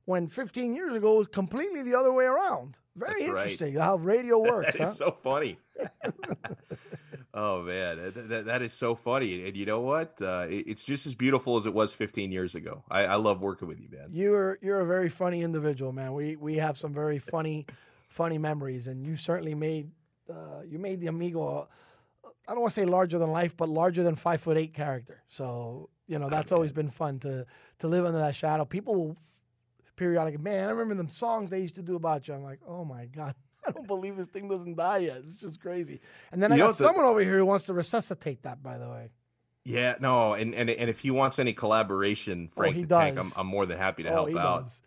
When 0.04 0.28
15 0.28 0.72
years 0.72 0.94
ago 0.94 1.16
it 1.16 1.18
was 1.18 1.26
completely 1.28 1.82
the 1.82 1.96
other 1.96 2.12
way 2.12 2.24
around. 2.24 2.78
Very 2.94 3.26
That's 3.26 3.32
interesting 3.32 3.74
right. 3.74 3.84
how 3.84 3.96
radio 3.96 4.38
works. 4.50 4.78
that 4.78 4.84
huh? 4.84 4.90
so 4.92 5.16
funny. 5.22 5.56
oh 7.34 7.62
man, 7.62 8.12
that, 8.14 8.28
that, 8.28 8.44
that 8.46 8.62
is 8.62 8.72
so 8.72 8.94
funny. 8.94 9.46
And 9.46 9.56
you 9.56 9.66
know 9.66 9.80
what? 9.80 10.14
Uh, 10.20 10.46
it, 10.48 10.68
it's 10.68 10.84
just 10.84 11.06
as 11.06 11.14
beautiful 11.14 11.56
as 11.56 11.66
it 11.66 11.74
was 11.74 11.92
15 11.92 12.30
years 12.30 12.54
ago. 12.54 12.84
I, 12.90 13.06
I 13.06 13.14
love 13.16 13.40
working 13.40 13.66
with 13.68 13.80
you, 13.80 13.88
man. 13.90 14.10
You're 14.12 14.58
you're 14.62 14.80
a 14.80 14.86
very 14.86 15.08
funny 15.08 15.42
individual, 15.42 15.92
man. 15.92 16.14
We 16.14 16.36
we 16.36 16.56
have 16.56 16.78
some 16.78 16.94
very 16.94 17.18
funny, 17.18 17.66
funny 18.08 18.38
memories, 18.38 18.86
and 18.86 19.04
you 19.04 19.16
certainly 19.16 19.54
made 19.54 19.90
uh, 20.30 20.62
you 20.66 20.78
made 20.78 21.00
the 21.00 21.08
amigo. 21.08 21.68
I 22.48 22.52
don't 22.52 22.60
want 22.60 22.74
to 22.74 22.80
say 22.80 22.86
larger 22.86 23.18
than 23.18 23.30
life, 23.30 23.56
but 23.56 23.68
larger 23.68 24.02
than 24.02 24.16
five 24.16 24.40
foot 24.40 24.56
eight 24.56 24.74
character. 24.74 25.22
So 25.28 25.90
you 26.06 26.18
know 26.18 26.28
that's 26.28 26.52
always 26.52 26.72
been 26.72 26.90
fun 26.90 27.18
to 27.20 27.46
to 27.78 27.88
live 27.88 28.04
under 28.04 28.18
that 28.18 28.34
shadow. 28.34 28.64
People 28.64 28.94
will 28.94 29.16
periodically, 29.96 30.42
man, 30.42 30.68
I 30.68 30.70
remember 30.70 30.94
them 30.94 31.08
songs 31.08 31.50
they 31.50 31.60
used 31.60 31.74
to 31.76 31.82
do 31.82 31.96
about 31.96 32.28
you. 32.28 32.34
I'm 32.34 32.42
like, 32.42 32.60
oh 32.66 32.84
my 32.84 33.06
god. 33.06 33.34
I 33.66 33.72
don't 33.72 33.88
believe 33.88 34.16
this 34.16 34.28
thing 34.28 34.48
doesn't 34.48 34.76
die 34.76 34.98
yet. 34.98 35.16
It's 35.18 35.40
just 35.40 35.60
crazy. 35.60 36.00
And 36.30 36.40
then 36.40 36.52
you 36.52 36.56
I 36.62 36.66
got 36.66 36.76
someone 36.76 37.04
the, 37.04 37.10
over 37.10 37.20
here 37.20 37.38
who 37.38 37.46
wants 37.46 37.66
to 37.66 37.74
resuscitate 37.74 38.42
that, 38.42 38.62
by 38.62 38.78
the 38.78 38.88
way. 38.88 39.10
Yeah, 39.64 39.96
no, 39.98 40.34
and 40.34 40.54
and 40.54 40.70
and 40.70 40.88
if 40.88 41.00
he 41.00 41.10
wants 41.10 41.40
any 41.40 41.52
collaboration, 41.52 42.50
oh, 42.52 42.60
Frank 42.60 42.76
oh, 42.76 42.78
he 42.78 42.84
does. 42.84 43.02
Tank, 43.02 43.18
I'm, 43.18 43.32
I'm 43.36 43.48
more 43.48 43.66
than 43.66 43.76
happy 43.76 44.04
to 44.04 44.10
oh, 44.10 44.26
help 44.26 44.36
out. 44.36 44.64
Does. 44.64 44.82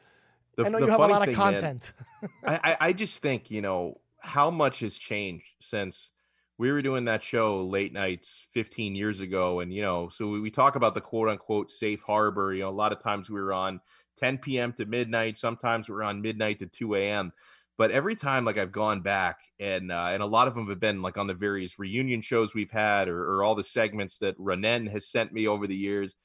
The, 0.56 0.66
I 0.66 0.70
know 0.70 0.80
the 0.80 0.86
you 0.86 0.92
have 0.92 1.02
a 1.02 1.08
lot 1.08 1.22
of 1.22 1.26
thing, 1.26 1.36
content. 1.36 1.92
I, 2.46 2.60
I 2.64 2.78
I 2.80 2.94
just 2.94 3.22
think 3.22 3.52
you 3.52 3.62
know 3.62 4.00
how 4.20 4.50
much 4.50 4.80
has 4.80 4.96
changed 4.96 5.44
since 5.60 6.12
we 6.60 6.74
were 6.74 6.82
doing 6.82 7.06
that 7.06 7.24
show 7.24 7.64
late 7.64 7.94
nights 7.94 8.46
15 8.54 8.94
years 8.94 9.22
ago, 9.22 9.62
and 9.62 9.74
you 9.74 9.82
know, 9.82 10.10
so 10.10 10.28
we, 10.28 10.42
we 10.42 10.52
talk 10.52 10.76
about 10.76 10.94
the 10.94 11.02
quote 11.02 11.30
unquote 11.30 11.72
safe 11.72 12.02
harbor. 12.02 12.54
You 12.54 12.64
know, 12.64 12.70
a 12.70 12.72
lot 12.72 12.92
of 12.92 13.00
times 13.00 13.30
we 13.30 13.40
were 13.40 13.54
on 13.54 13.80
10 14.18 14.40
p.m. 14.40 14.74
to 14.74 14.86
midnight. 14.86 15.38
Sometimes 15.38 15.90
we're 15.90 16.04
on 16.04 16.22
midnight 16.22 16.60
to 16.60 16.68
2 16.68 16.96
a.m. 16.96 17.32
But 17.78 17.92
every 17.92 18.14
time, 18.14 18.44
like 18.44 18.58
I've 18.58 18.74
gone 18.74 19.00
back, 19.00 19.40
and 19.58 19.90
uh, 19.90 20.10
and 20.12 20.22
a 20.22 20.26
lot 20.26 20.50
of 20.50 20.54
them 20.54 20.68
have 20.68 20.82
been 20.82 21.02
like 21.02 21.18
on 21.18 21.28
the 21.28 21.34
various 21.34 21.80
reunion 21.80 22.20
shows 22.20 22.54
we've 22.54 22.70
had, 22.70 23.08
or, 23.08 23.36
or 23.36 23.44
all 23.44 23.56
the 23.56 23.64
segments 23.64 24.18
that 24.18 24.36
Renan 24.38 24.86
has 24.88 25.08
sent 25.08 25.32
me 25.32 25.48
over 25.48 25.66
the 25.66 25.78
years. 25.78 26.18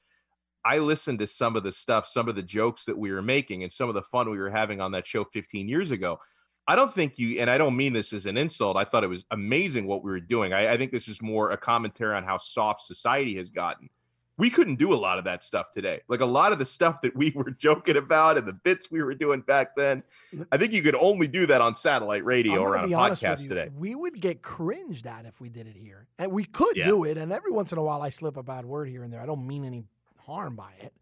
I 0.65 0.79
listened 0.79 1.19
to 1.19 1.27
some 1.27 1.55
of 1.55 1.63
the 1.63 1.71
stuff, 1.71 2.07
some 2.07 2.27
of 2.27 2.35
the 2.35 2.43
jokes 2.43 2.83
that 2.85 2.97
we 2.97 3.11
were 3.13 3.21
making, 3.21 3.63
and 3.63 3.71
some 3.71 3.87
of 3.87 3.95
the 3.95 4.01
fun 4.01 4.29
we 4.29 4.37
were 4.37 4.49
having 4.49 4.81
on 4.81 4.91
that 4.91 5.07
show 5.07 5.23
15 5.23 5.69
years 5.69 5.91
ago. 5.91 6.19
I 6.67 6.75
don't 6.75 6.91
think 6.91 7.19
you, 7.19 7.39
and 7.39 7.49
I 7.49 7.57
don't 7.57 7.77
mean 7.77 7.93
this 7.93 8.11
as 8.11 8.25
an 8.25 8.37
insult. 8.37 8.75
I 8.75 8.85
thought 8.85 9.03
it 9.03 9.07
was 9.07 9.23
amazing 9.31 9.85
what 9.85 10.03
we 10.03 10.09
were 10.09 10.19
doing. 10.19 10.51
I, 10.53 10.73
I 10.73 10.77
think 10.77 10.91
this 10.91 11.07
is 11.07 11.21
more 11.21 11.51
a 11.51 11.57
commentary 11.57 12.15
on 12.15 12.23
how 12.23 12.37
soft 12.37 12.81
society 12.81 13.35
has 13.37 13.49
gotten. 13.51 13.89
We 14.37 14.49
couldn't 14.49 14.75
do 14.75 14.93
a 14.93 14.95
lot 14.95 15.17
of 15.17 15.23
that 15.25 15.43
stuff 15.43 15.71
today. 15.71 16.01
Like 16.09 16.19
a 16.19 16.25
lot 16.25 16.51
of 16.51 16.59
the 16.59 16.65
stuff 16.65 17.01
that 17.03 17.15
we 17.15 17.31
were 17.35 17.51
joking 17.51 17.97
about 17.97 18.37
and 18.37 18.47
the 18.47 18.53
bits 18.53 18.89
we 18.91 19.01
were 19.03 19.13
doing 19.13 19.41
back 19.41 19.75
then. 19.77 20.03
I 20.51 20.57
think 20.57 20.73
you 20.73 20.81
could 20.81 20.95
only 20.95 21.27
do 21.27 21.45
that 21.45 21.61
on 21.61 21.73
satellite 21.75 22.25
radio 22.25 22.59
or 22.61 22.77
on 22.77 22.85
a 22.85 22.87
be 22.87 22.93
honest 22.95 23.21
with 23.21 23.31
podcast 23.31 23.43
you, 23.43 23.49
today. 23.49 23.69
We 23.77 23.95
would 23.95 24.19
get 24.19 24.41
cringed 24.41 25.05
at 25.07 25.25
if 25.25 25.39
we 25.39 25.49
did 25.49 25.67
it 25.67 25.77
here, 25.77 26.07
and 26.17 26.31
we 26.31 26.43
could 26.45 26.75
Yeah. 26.75 26.87
do 26.87 27.03
it. 27.05 27.17
And 27.17 27.31
every 27.31 27.51
once 27.51 27.71
in 27.71 27.77
a 27.77 27.83
while, 27.83 28.01
I 28.01 28.09
slip 28.09 28.35
a 28.37 28.43
bad 28.43 28.65
word 28.65 28.89
here 28.89 29.03
and 29.03 29.13
there. 29.13 29.21
I 29.21 29.25
don't 29.27 29.45
mean 29.47 29.63
any 29.63 29.85
harm 30.17 30.55
by 30.55 30.71
it. 30.79 30.93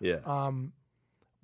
Yeah. 0.00 0.18
Um, 0.26 0.72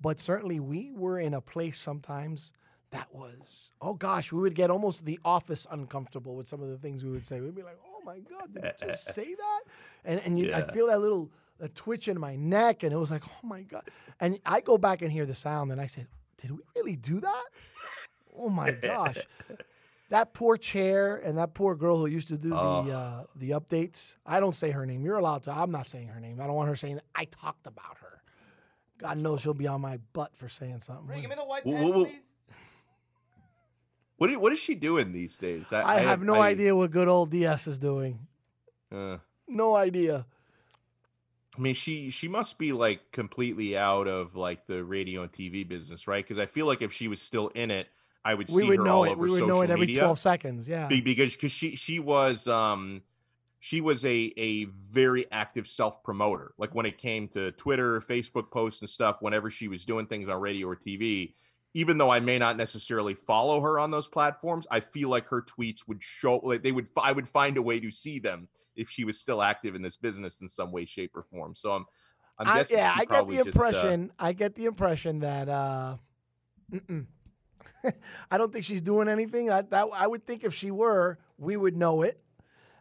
but 0.01 0.19
certainly, 0.19 0.59
we 0.59 0.91
were 0.91 1.17
in 1.19 1.33
a 1.33 1.41
place 1.41 1.79
sometimes 1.79 2.51
that 2.91 3.07
was, 3.13 3.71
oh 3.81 3.93
gosh, 3.93 4.31
we 4.31 4.39
would 4.41 4.55
get 4.55 4.69
almost 4.69 5.05
the 5.05 5.19
office 5.25 5.65
uncomfortable 5.71 6.35
with 6.35 6.47
some 6.47 6.61
of 6.61 6.69
the 6.69 6.77
things 6.77 7.03
we 7.03 7.11
would 7.11 7.25
say. 7.25 7.39
We'd 7.41 7.55
be 7.55 7.63
like, 7.63 7.79
oh 7.85 8.01
my 8.05 8.19
God, 8.19 8.53
did 8.53 8.63
you 8.63 8.87
just 8.87 9.05
say 9.15 9.33
that? 9.33 9.61
And, 10.05 10.21
and 10.25 10.39
you, 10.39 10.47
Yeah. 10.49 10.59
I'd 10.59 10.73
feel 10.73 10.87
that 10.87 10.99
little 10.99 11.31
a 11.59 11.69
twitch 11.69 12.07
in 12.07 12.19
my 12.19 12.35
neck, 12.35 12.83
and 12.83 12.91
it 12.91 12.97
was 12.97 13.11
like, 13.11 13.23
oh 13.27 13.47
my 13.47 13.61
God. 13.61 13.83
And 14.19 14.39
I 14.45 14.61
go 14.61 14.77
back 14.77 15.01
and 15.01 15.11
hear 15.11 15.25
the 15.25 15.35
sound, 15.35 15.71
and 15.71 15.79
I 15.79 15.85
said, 15.85 16.07
did 16.37 16.51
we 16.51 16.57
really 16.75 16.95
do 16.95 17.19
that? 17.19 17.43
Oh 18.37 18.49
my 18.49 18.71
gosh. 18.71 19.17
That 20.09 20.33
poor 20.33 20.57
chair 20.57 21.15
and 21.15 21.37
that 21.37 21.53
poor 21.53 21.73
girl 21.73 21.97
who 21.97 22.05
used 22.07 22.27
to 22.27 22.37
do 22.37 22.53
Oh. 22.53 22.83
the 22.83 22.91
uh, 22.93 23.23
the 23.37 23.49
updates. 23.51 24.17
I 24.25 24.41
don't 24.41 24.53
say 24.53 24.69
her 24.71 24.85
name. 24.85 25.05
You're 25.05 25.15
allowed 25.15 25.43
to. 25.43 25.53
I'm 25.53 25.71
not 25.71 25.87
saying 25.87 26.09
her 26.09 26.19
name. 26.19 26.41
I 26.41 26.47
don't 26.47 26.55
want 26.57 26.67
her 26.67 26.75
saying 26.75 26.99
I 27.15 27.23
talked 27.23 27.65
about 27.65 27.97
her. 28.01 28.21
God 28.97 29.17
knows 29.19 29.39
she'll 29.39 29.53
be 29.53 29.67
on 29.67 29.79
my 29.79 29.99
butt 30.11 30.35
for 30.35 30.49
saying 30.49 30.81
something. 30.81 31.07
Ray, 31.07 31.21
give 31.21 31.29
me 31.29 31.37
the 31.37 31.45
white 31.45 31.65
Whoa, 31.65 31.71
pen, 31.75 31.83
whoa, 31.83 31.91
whoa. 31.91 32.05
please. 32.07 32.30
What 34.21 34.37
what 34.39 34.53
is 34.53 34.59
she 34.59 34.75
doing 34.75 35.13
these 35.13 35.35
days? 35.35 35.73
I, 35.73 36.01
have 36.01 36.21
no 36.21 36.39
idea 36.39 36.75
what 36.75 36.91
good 36.91 37.07
old 37.07 37.31
DS 37.31 37.65
is 37.65 37.79
doing. 37.79 38.27
Uh, 38.91 39.17
No 39.47 39.75
idea. 39.75 40.27
I 41.57 41.59
mean, 41.59 41.73
she 41.73 42.11
she 42.11 42.27
must 42.27 42.59
be 42.59 42.71
like 42.71 43.11
completely 43.11 43.75
out 43.75 44.07
of 44.07 44.35
like 44.35 44.67
the 44.67 44.83
radio 44.83 45.23
and 45.23 45.31
TV 45.31 45.67
business, 45.67 46.07
right? 46.07 46.23
Because 46.23 46.37
I 46.37 46.45
feel 46.45 46.67
like 46.67 46.83
if 46.83 46.93
she 46.93 47.07
was 47.07 47.19
still 47.19 47.47
in 47.55 47.71
it, 47.71 47.87
I 48.23 48.35
would 48.35 48.47
We 48.49 48.61
see 48.61 48.67
would 48.67 48.77
her 48.77 48.85
know 48.85 49.05
it. 49.05 49.13
over 49.13 49.23
We 49.23 49.31
would 49.31 49.47
know 49.47 49.61
it 49.61 49.71
every 49.71 49.87
media. 49.87 50.03
12 50.03 50.19
seconds. 50.19 50.69
Yeah. 50.69 50.85
Be- 50.85 51.01
because 51.01 51.33
because 51.35 51.51
she 51.51 51.75
she 51.75 51.97
was 51.97 52.47
um 52.47 53.01
she 53.59 53.81
was 53.81 54.05
a 54.05 54.31
a 54.37 54.65
very 54.65 55.25
active 55.31 55.65
self 55.65 56.03
promoter. 56.03 56.53
Like 56.59 56.75
when 56.75 56.85
it 56.85 56.99
came 56.99 57.27
to 57.29 57.53
Twitter, 57.53 57.99
Facebook 57.99 58.51
posts 58.51 58.81
and 58.81 58.89
stuff. 58.89 59.17
Whenever 59.19 59.49
she 59.49 59.67
was 59.67 59.83
doing 59.83 60.05
things 60.05 60.29
on 60.29 60.39
radio 60.39 60.67
or 60.67 60.75
TV, 60.75 61.33
even 61.73 61.97
though 61.97 62.09
I 62.09 62.19
may 62.19 62.37
not 62.37 62.57
necessarily 62.57 63.13
follow 63.13 63.61
her 63.61 63.79
on 63.79 63.91
those 63.91 64.07
platforms, 64.07 64.67
I 64.69 64.79
feel 64.79 65.09
like 65.09 65.27
her 65.27 65.41
tweets 65.41 65.87
would 65.87 66.03
show 66.03 66.37
like 66.37 66.63
they 66.63 66.71
would 66.71 66.89
I 66.97 67.11
would 67.11 67.27
find 67.27 67.57
a 67.57 67.61
way 67.61 67.79
to 67.79 67.91
see 67.91 68.19
them 68.19 68.47
if 68.75 68.89
she 68.89 69.03
was 69.03 69.19
still 69.19 69.41
active 69.41 69.75
in 69.75 69.81
this 69.81 69.97
business 69.97 70.41
in 70.41 70.49
some 70.49 70.71
way, 70.71 70.85
shape, 70.85 71.15
or 71.15 71.23
form. 71.23 71.55
So 71.55 71.71
I'm. 71.71 71.85
I'm 72.37 72.47
I, 72.47 72.65
yeah, 72.69 72.93
I 72.95 73.05
get 73.05 73.27
the 73.27 73.33
just, 73.35 73.45
uh, 73.45 73.49
impression. 73.49 74.11
I 74.17 74.33
get 74.33 74.55
the 74.55 74.65
impression 74.65 75.19
that 75.19 75.47
uh. 75.49 75.97
I 78.31 78.37
don't 78.37 78.51
think 78.51 78.65
she's 78.65 78.81
doing 78.81 79.07
anything. 79.07 79.51
I, 79.51 79.61
that 79.61 79.87
I 79.93 80.07
would 80.07 80.25
think 80.25 80.43
if 80.43 80.53
she 80.53 80.71
were, 80.71 81.19
we 81.37 81.57
would 81.57 81.75
know 81.75 82.01
it. 82.01 82.19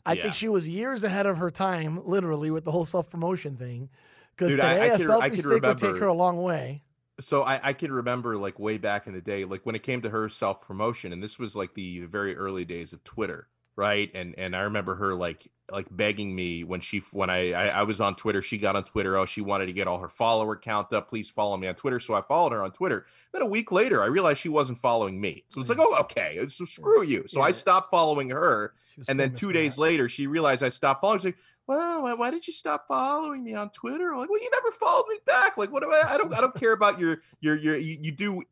I 0.06 0.14
Yeah. 0.14 0.23
think 0.23 0.35
she 0.35 0.49
was 0.49 0.68
years 0.68 1.04
ahead 1.04 1.26
of 1.26 1.37
her 1.38 1.50
time, 1.50 2.04
literally, 2.06 2.50
with 2.50 2.64
the 2.64 2.70
whole 2.70 2.85
self 2.85 3.11
promotion 3.11 3.56
thing. 3.56 3.90
Because 4.35 4.52
today 4.52 4.64
I 4.82 4.85
a 4.87 4.99
can- 4.99 5.11
I 5.11 5.30
selfie 5.30 5.38
stick 5.38 5.62
would 5.62 5.78
take 5.78 5.99
her 5.99 6.06
a 6.06 6.14
long 6.14 6.42
way. 6.42 6.82
So 7.21 7.43
I, 7.43 7.61
I 7.62 7.73
can 7.73 7.93
remember 7.93 8.37
like 8.37 8.59
way 8.59 8.79
back 8.79 9.07
in 9.07 9.12
the 9.12 9.21
day, 9.21 9.45
like 9.45 9.65
when 9.65 9.75
it 9.75 9.83
came 9.83 10.03
to 10.03 10.11
her 10.11 10.29
self 10.29 10.61
promotion, 10.61 11.12
and 11.12 11.23
this 11.23 11.39
was 11.39 11.55
like 11.55 11.75
the 11.75 12.00
very 12.07 12.37
early 12.37 12.65
days 12.65 12.93
of 12.93 13.05
Twitter, 13.05 13.49
right? 13.77 14.11
And 14.15 14.35
and 14.39 14.57
I 14.57 14.61
remember 14.61 14.95
her 14.97 15.15
like 15.15 15.50
like 15.71 15.87
begging 15.91 16.35
me 16.35 16.65
when 16.65 16.81
she 16.81 16.99
when 17.12 17.31
I, 17.31 17.53
I 17.53 17.67
I 17.69 17.83
was 17.85 18.00
on 18.00 18.17
Twitter, 18.17 18.43
she 18.43 18.59
got 18.59 18.77
on 18.77 18.85
Twitter. 18.85 19.17
Oh, 19.17 19.27
she 19.27 19.41
wanted 19.41 19.67
to 19.67 19.73
get 19.73 19.87
all 19.87 19.99
her 19.99 20.09
follower 20.09 20.57
count 20.57 20.93
up. 20.93 21.09
Please 21.09 21.31
follow 21.31 21.57
me 21.57 21.69
on 21.69 21.75
Twitter. 21.75 22.00
So 22.00 22.15
I 22.15 22.23
followed 22.23 22.53
her 22.53 22.62
on 22.62 22.73
Twitter. 22.73 23.07
Then 23.33 23.43
a 23.43 23.47
week 23.47 23.71
later, 23.71 24.03
I 24.03 24.07
realized 24.07 24.41
she 24.41 24.49
wasn't 24.49 24.79
following 24.79 25.21
me. 25.21 25.45
So 25.49 25.61
it's 25.61 25.71
like, 25.71 25.79
mm. 25.79 25.87
oh, 25.87 26.00
okay, 26.00 26.47
so 26.49 26.65
screw 26.65 27.03
you. 27.03 27.25
So 27.27 27.41
I 27.41 27.53
stopped 27.53 27.91
following 27.91 28.31
her. 28.31 28.75
And 29.09 29.19
then 29.19 29.33
two 29.33 29.52
days 29.52 29.76
that. 29.76 29.83
later, 29.83 30.09
she 30.09 30.26
realized 30.26 30.62
I 30.62 30.69
stopped 30.69 31.00
following. 31.00 31.19
She's 31.21 31.25
like, 31.26 31.38
"Well, 31.66 32.02
why, 32.02 32.14
why 32.14 32.30
did 32.30 32.47
you 32.47 32.52
stop 32.52 32.87
following 32.88 33.42
me 33.45 33.54
on 33.54 33.71
Twitter?" 33.71 34.12
I'm 34.12 34.19
like, 34.21 34.28
well, 34.30 34.42
you 34.42 34.50
never 34.50 34.71
followed 34.73 35.07
me 35.09 35.16
back. 35.26 35.57
Like, 35.57 35.71
what 35.73 35.83
do 35.83 35.90
I? 35.92 36.14
I 36.14 36.19
don't. 36.19 36.33
I 36.35 36.40
don't 36.40 36.54
care 36.54 36.73
about 36.73 36.99
your 36.99 37.23
your 37.40 37.57
your. 37.57 37.76
You, 37.78 37.99
you 38.00 38.12
do 38.12 38.42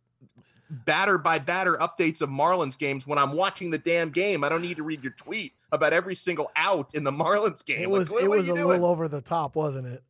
batter 0.71 1.17
by 1.19 1.39
batter 1.39 1.77
updates 1.77 2.21
of 2.21 2.29
Marlins 2.29 2.77
games 2.79 3.07
when 3.07 3.19
I'm 3.19 3.33
watching 3.33 3.71
the 3.71 3.79
damn 3.79 4.11
game. 4.11 4.45
I 4.45 4.49
don't 4.49 4.63
need 4.63 4.77
to 4.77 4.83
read 4.83 5.03
your 5.03 5.13
tweet 5.13 5.53
about 5.73 5.93
every 5.93 6.15
single 6.15 6.51
out 6.57 6.95
in 6.95 7.05
the 7.05 7.11
Marlins 7.13 7.65
game. 7.65 7.79
It 7.79 7.89
Like, 7.89 7.99
was 7.99 8.11
what- 8.13 8.25
it 8.25 8.29
was 8.31 8.49
a 8.49 8.53
doing? 8.55 8.67
little 8.67 8.85
over 8.87 9.09
the 9.09 9.21
top, 9.23 9.57
wasn't 9.57 9.87
it? 9.87 10.03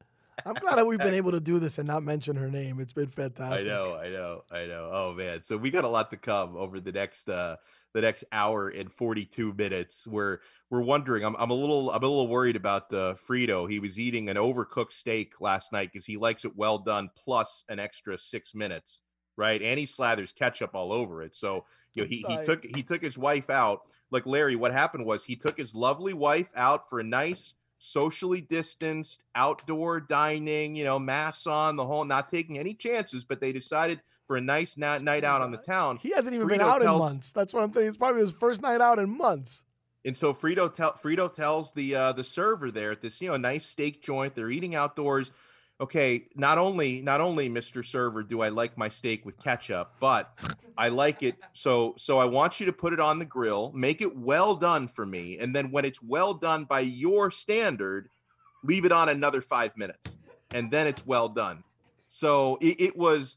I'm 0.47 0.55
glad 0.55 0.77
that 0.79 0.87
we've 0.87 1.01
been 1.01 1.15
able 1.15 1.33
to 1.33 1.41
do 1.41 1.59
this 1.59 1.79
and 1.79 1.87
not 1.89 2.05
mention 2.05 2.37
her 2.37 2.49
name. 2.49 2.79
It's 2.79 2.93
been 2.93 3.09
fantastic. 3.09 3.67
I 3.67 3.69
know, 3.69 3.97
I 3.97 4.09
know, 4.09 4.45
I 4.53 4.67
know. 4.67 4.91
Oh 4.93 5.13
man, 5.13 5.43
so 5.43 5.57
we 5.57 5.71
got 5.73 5.83
a 5.83 5.89
lot 5.89 6.11
to 6.11 6.17
come 6.17 6.57
over 6.57 6.79
the 6.79 6.93
next 6.93 7.29
uh 7.29 7.57
the 7.95 8.01
next 8.01 8.25
hour 8.33 8.69
and 8.69 8.93
42 8.93 9.55
minutes. 9.55 10.07
We're 10.07 10.41
we're 10.71 10.83
wondering. 10.83 11.25
I'm 11.25 11.37
I'm 11.37 11.51
a 11.51 11.55
little 11.55 11.91
I'm 11.91 12.03
a 12.03 12.07
little 12.07 12.29
worried 12.29 12.57
about 12.57 12.93
uh 12.93 13.15
Frito. 13.15 13.71
He 13.71 13.79
was 13.79 13.99
eating 13.99 14.29
an 14.29 14.37
overcooked 14.37 14.93
steak 14.93 15.41
last 15.41 15.73
night 15.73 15.91
because 15.93 16.07
he 16.07 16.17
likes 16.17 16.45
it 16.45 16.57
well 16.57 16.79
done 16.79 17.11
plus 17.17 17.65
an 17.69 17.79
extra 17.79 18.19
six 18.19 18.55
minutes, 18.55 19.03
right? 19.37 19.63
And 19.63 19.79
he 19.79 19.87
slathers 19.87 20.35
ketchup 20.35 20.75
all 20.75 20.93
over 20.93 21.23
it. 21.23 21.35
So 21.35 21.65
you 21.95 22.03
know 22.03 22.09
he, 22.09 22.25
he 22.29 22.45
took 22.45 22.65
he 22.65 22.83
took 22.83 23.03
his 23.03 23.19
wife 23.19 23.51
out. 23.51 23.83
Like 24.11 24.27
Larry, 24.27 24.57
what 24.57 24.73
happened 24.73 25.05
was 25.05 25.25
he 25.25 25.37
took 25.37 25.57
his 25.57 25.75
lovely 25.75 26.15
wife 26.15 26.51
out 26.57 26.89
for 26.89 27.01
a 27.01 27.05
nice 27.05 27.55
socially 27.79 28.41
distanced 28.41 29.25
outdoor 29.35 30.01
dining, 30.01 30.75
you 30.75 30.85
know, 30.85 30.99
masks 30.99 31.47
on 31.47 31.77
the 31.77 31.87
whole, 31.87 32.05
not 32.05 32.29
taking 32.29 32.59
any 32.59 32.75
chances, 32.75 33.25
but 33.25 33.41
they 33.41 33.53
decided 33.53 34.01
for 34.29 34.37
a 34.37 34.41
nice 34.41 34.77
night, 34.77 35.03
night 35.03 35.25
out 35.25 35.41
on 35.41 35.51
the 35.51 35.57
town. 35.57 35.97
He 35.97 36.11
hasn't 36.11 36.37
even 36.37 36.47
been 36.47 36.61
Frito 36.61 36.65
out 36.65 36.83
in 36.83 36.89
months. 36.89 37.33
That's 37.33 37.53
what 37.53 37.65
I'm 37.65 37.71
thinking. 37.71 37.89
It's 37.89 37.97
probably 37.97 38.21
his 38.21 38.31
first 38.31 38.63
night 38.63 38.81
out 38.81 39.01
in 39.01 39.09
months. 39.17 39.65
And 40.05 40.17
so 40.17 40.33
Frito 40.33 40.73
tell 40.73 40.93
Frito 40.93 41.33
tells 41.33 41.73
the 41.73 41.97
uh 41.97 42.13
the 42.13 42.23
server 42.23 42.71
there 42.71 42.93
at 42.93 43.01
this, 43.01 43.21
you 43.21 43.29
know, 43.29 43.37
nice 43.37 43.67
steak 43.67 44.03
joint. 44.03 44.37
They're 44.37 44.51
eating 44.51 44.77
outdoors. 44.77 45.33
Okay, 45.81 46.27
not 46.37 46.59
only 46.59 47.01
not 47.01 47.21
only 47.21 47.49
Mr. 47.49 47.85
Server 47.85 48.23
do 48.23 48.43
I 48.43 48.51
like 48.51 48.77
my 48.77 48.89
steak 48.89 49.25
with 49.25 49.43
ketchup, 49.43 49.93
but 49.99 50.39
I 50.77 50.89
like 50.89 51.23
it 51.23 51.37
so 51.53 51.95
so 51.97 52.19
I 52.19 52.27
want 52.27 52.61
you 52.61 52.67
to 52.67 52.73
put 52.73 52.93
it 52.93 53.01
on 53.01 53.19
the 53.19 53.25
grill, 53.25 53.73
make 53.75 54.03
it 54.03 54.17
well 54.17 54.55
done 54.55 54.89
for 54.89 55.07
me, 55.07 55.39
and 55.39 55.55
then 55.55 55.71
when 55.71 55.85
it's 55.85 56.03
well 56.03 56.35
done 56.35 56.65
by 56.65 56.81
your 56.81 57.31
standard, 57.31 58.09
leave 58.63 58.85
it 58.85 58.93
on 58.93 59.09
another 59.09 59.41
5 59.41 59.77
minutes. 59.77 60.17
And 60.53 60.71
then 60.71 60.87
it's 60.87 61.05
well 61.07 61.29
done. 61.29 61.63
So 62.09 62.57
it, 62.61 62.81
it 62.81 62.97
was 62.97 63.37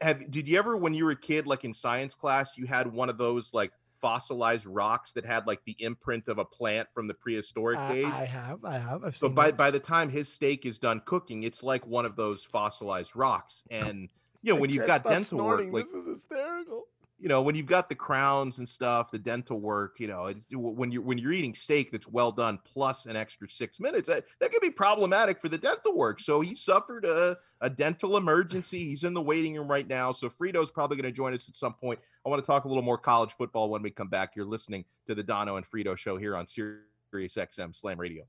have 0.00 0.30
did 0.30 0.48
you 0.48 0.58
ever 0.58 0.76
when 0.76 0.94
you 0.94 1.04
were 1.04 1.12
a 1.12 1.16
kid 1.16 1.46
like 1.46 1.64
in 1.64 1.74
science 1.74 2.14
class 2.14 2.56
you 2.56 2.66
had 2.66 2.90
one 2.92 3.08
of 3.10 3.18
those 3.18 3.52
like 3.52 3.72
fossilized 4.00 4.66
rocks 4.66 5.12
that 5.12 5.24
had 5.24 5.46
like 5.46 5.62
the 5.64 5.76
imprint 5.78 6.28
of 6.28 6.38
a 6.38 6.44
plant 6.44 6.88
from 6.92 7.06
the 7.06 7.14
prehistoric 7.14 7.78
days 7.88 8.04
I 8.06 8.24
have, 8.24 8.64
I 8.64 8.78
have. 8.78 9.04
I've 9.04 9.16
so 9.16 9.28
by 9.28 9.50
those. 9.50 9.58
by 9.58 9.70
the 9.70 9.80
time 9.80 10.10
his 10.10 10.30
steak 10.30 10.66
is 10.66 10.78
done 10.78 11.00
cooking 11.04 11.42
it's 11.42 11.62
like 11.62 11.86
one 11.86 12.04
of 12.04 12.16
those 12.16 12.44
fossilized 12.44 13.14
rocks 13.16 13.62
and 13.70 14.08
you 14.42 14.52
know 14.52 14.56
I 14.56 14.60
when 14.60 14.70
you've 14.70 14.86
got 14.86 15.04
dental 15.04 15.38
snorting. 15.38 15.72
work 15.72 15.84
like 15.84 15.92
this 15.92 15.94
is 15.94 16.06
hysterical. 16.06 16.84
You 17.24 17.28
know 17.30 17.40
when 17.40 17.54
you've 17.54 17.64
got 17.64 17.88
the 17.88 17.94
crowns 17.94 18.58
and 18.58 18.68
stuff 18.68 19.10
the 19.10 19.18
dental 19.18 19.58
work 19.58 19.96
you 19.98 20.06
know 20.06 20.30
when 20.52 20.92
you're 20.92 21.00
when 21.02 21.16
you're 21.16 21.32
eating 21.32 21.54
steak 21.54 21.90
that's 21.90 22.06
well 22.06 22.30
done 22.30 22.58
plus 22.64 23.06
an 23.06 23.16
extra 23.16 23.48
six 23.48 23.80
minutes 23.80 24.08
that, 24.08 24.24
that 24.40 24.52
could 24.52 24.60
be 24.60 24.70
problematic 24.70 25.40
for 25.40 25.48
the 25.48 25.58
dental 25.58 25.96
work. 25.96 26.20
So 26.20 26.40
he 26.40 26.54
suffered 26.54 27.04
a, 27.04 27.36
a 27.60 27.70
dental 27.70 28.16
emergency. 28.16 28.84
He's 28.84 29.04
in 29.04 29.14
the 29.14 29.22
waiting 29.22 29.54
room 29.54 29.68
right 29.68 29.88
now. 29.88 30.12
So 30.12 30.28
frito's 30.28 30.70
probably 30.70 30.96
going 30.96 31.10
to 31.10 31.16
join 31.16 31.34
us 31.34 31.48
at 31.48 31.56
some 31.56 31.74
point. 31.74 31.98
I 32.24 32.28
want 32.28 32.42
to 32.42 32.46
talk 32.46 32.64
a 32.64 32.68
little 32.68 32.82
more 32.82 32.98
college 32.98 33.32
football 33.36 33.70
when 33.70 33.82
we 33.82 33.90
come 33.90 34.08
back. 34.08 34.36
You're 34.36 34.46
listening 34.46 34.84
to 35.06 35.14
the 35.14 35.22
dono 35.22 35.56
and 35.56 35.66
frito 35.66 35.96
show 35.96 36.16
here 36.16 36.36
on 36.36 36.46
sirius 36.46 36.84
xm 37.12 37.74
slam 37.74 37.98
radio 37.98 38.24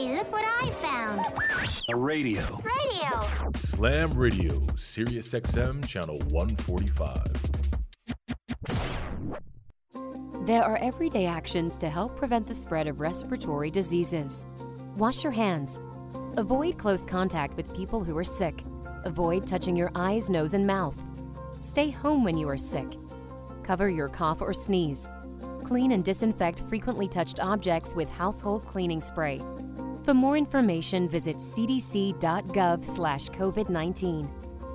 Hey, 0.00 0.06
Hey, 0.06 0.16
look 0.16 0.32
what 0.32 0.44
I 0.46 0.70
found. 0.70 1.26
A 1.90 1.96
radio. 1.96 2.62
Radio. 2.62 3.50
Slam 3.54 4.10
Radio, 4.12 4.64
Sirius 4.74 5.34
XM, 5.34 5.86
channel 5.86 6.18
145. 6.30 7.26
There 10.46 10.62
are 10.62 10.78
everyday 10.78 11.26
actions 11.26 11.76
to 11.76 11.90
help 11.90 12.16
prevent 12.16 12.46
the 12.46 12.54
spread 12.54 12.86
of 12.86 12.98
respiratory 12.98 13.70
diseases. 13.70 14.46
Wash 14.96 15.22
your 15.22 15.32
hands. 15.32 15.80
Avoid 16.38 16.78
close 16.78 17.04
contact 17.04 17.58
with 17.58 17.76
people 17.76 18.02
who 18.02 18.16
are 18.16 18.24
sick. 18.24 18.64
Avoid 19.04 19.46
touching 19.46 19.76
your 19.76 19.92
eyes, 19.94 20.30
nose, 20.30 20.54
and 20.54 20.66
mouth. 20.66 20.98
Stay 21.58 21.90
home 21.90 22.24
when 22.24 22.38
you 22.38 22.48
are 22.48 22.56
sick. 22.56 22.90
Cover 23.62 23.90
your 23.90 24.08
cough 24.08 24.40
or 24.40 24.54
sneeze. 24.54 25.10
Clean 25.62 25.92
and 25.92 26.02
disinfect 26.02 26.62
frequently 26.70 27.06
touched 27.06 27.38
objects 27.38 27.94
with 27.94 28.08
household 28.08 28.64
cleaning 28.64 29.02
spray. 29.02 29.42
For 30.10 30.14
more 30.14 30.36
information, 30.36 31.08
visit 31.08 31.36
cdc.gov/covid19. 31.36 34.28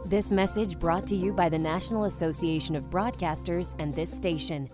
This 0.06 0.32
message 0.32 0.80
brought 0.80 1.06
to 1.08 1.16
you 1.18 1.34
by 1.34 1.50
the 1.50 1.60
National 1.60 2.06
Association 2.06 2.74
of 2.74 2.90
Broadcasters 2.90 3.76
and 3.78 3.94
this 3.94 4.10
station. 4.10 4.70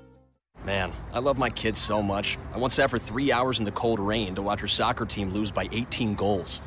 Man, 0.64 0.94
I 1.14 1.20
love 1.20 1.40
my 1.40 1.50
kids 1.50 1.80
so 1.80 2.04
much. 2.04 2.38
I 2.54 2.60
once 2.60 2.76
sat 2.76 2.92
for 2.92 3.00
three 3.00 3.32
hours 3.32 3.58
in 3.58 3.66
the 3.66 3.72
cold 3.72 4.00
rain 4.00 4.36
to 4.36 4.44
watch 4.44 4.60
her 4.60 4.68
soccer 4.68 5.04
team 5.04 5.32
lose 5.32 5.50
by 5.50 5.68
18 5.72 6.14
goals. 6.14 6.62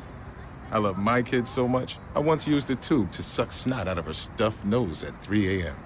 I 0.71 0.79
love 0.79 0.97
my 0.97 1.21
kids 1.21 1.49
so 1.49 1.65
much, 1.65 1.97
I 2.15 2.19
once 2.19 2.49
used 2.49 2.69
a 2.71 2.75
tube 2.75 3.13
to 3.13 3.23
suck 3.23 3.53
snot 3.53 3.87
out 3.87 3.97
of 3.97 4.07
her 4.07 4.13
stuffed 4.13 4.65
nose 4.65 5.05
at 5.05 5.21
3 5.21 5.61
a.m. 5.61 5.84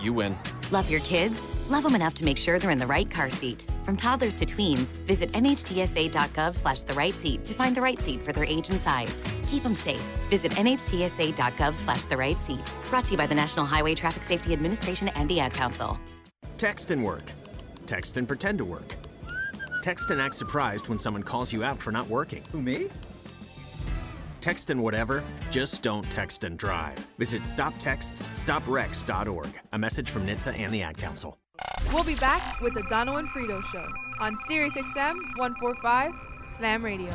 You 0.00 0.12
win. 0.12 0.36
Love 0.70 0.90
your 0.90 1.00
kids? 1.00 1.54
Love 1.68 1.84
them 1.84 1.94
enough 1.94 2.14
to 2.14 2.24
make 2.24 2.36
sure 2.36 2.58
they're 2.58 2.70
in 2.70 2.78
the 2.78 2.86
right 2.86 3.08
car 3.10 3.30
seat. 3.30 3.66
From 3.84 3.96
toddlers 3.96 4.36
to 4.36 4.46
tweens, 4.46 4.92
visit 5.06 5.30
nhtsa.gov 5.32 6.56
slash 6.56 6.82
the 6.82 6.92
right 6.92 7.14
seat 7.14 7.44
to 7.46 7.54
find 7.54 7.76
the 7.76 7.80
right 7.80 8.00
seat 8.00 8.22
for 8.22 8.32
their 8.32 8.44
age 8.44 8.70
and 8.70 8.80
size. 8.80 9.28
Keep 9.48 9.62
them 9.62 9.74
safe. 9.74 10.02
Visit 10.28 10.52
nhtsa.gov 10.52 11.76
slash 11.76 12.04
the 12.04 12.16
right 12.16 12.40
seat. 12.40 12.76
Brought 12.90 13.04
to 13.06 13.12
you 13.12 13.16
by 13.16 13.26
the 13.26 13.34
National 13.34 13.64
Highway 13.64 13.94
Traffic 13.94 14.24
Safety 14.24 14.52
Administration 14.52 15.08
and 15.08 15.28
the 15.28 15.40
Ad 15.40 15.54
Council. 15.54 15.98
Text 16.58 16.90
and 16.90 17.04
work. 17.04 17.32
Text 17.86 18.16
and 18.16 18.26
pretend 18.26 18.58
to 18.58 18.64
work. 18.64 18.96
Text 19.82 20.10
and 20.10 20.20
act 20.20 20.34
surprised 20.34 20.88
when 20.88 20.98
someone 20.98 21.22
calls 21.22 21.52
you 21.52 21.62
out 21.62 21.78
for 21.78 21.92
not 21.92 22.08
working. 22.08 22.42
Who, 22.50 22.60
me? 22.60 22.88
Text 24.46 24.70
and 24.70 24.80
whatever, 24.80 25.24
just 25.50 25.82
don't 25.82 26.08
text 26.08 26.44
and 26.44 26.56
drive. 26.56 26.96
Visit 27.18 27.42
stoptextsstopwrecks.org. 27.42 29.48
A 29.72 29.78
message 29.78 30.08
from 30.08 30.24
NHTSA 30.24 30.56
and 30.60 30.72
the 30.72 30.82
Ad 30.82 30.96
Council. 30.96 31.36
We'll 31.92 32.04
be 32.04 32.14
back 32.14 32.60
with 32.60 32.74
the 32.74 32.84
Dono 32.88 33.16
and 33.16 33.26
Frito 33.30 33.60
Show 33.64 33.84
on 34.20 34.36
Sirius 34.46 34.74
XM 34.74 35.16
145 35.38 36.12
Slam 36.52 36.84
Radio. 36.84 37.12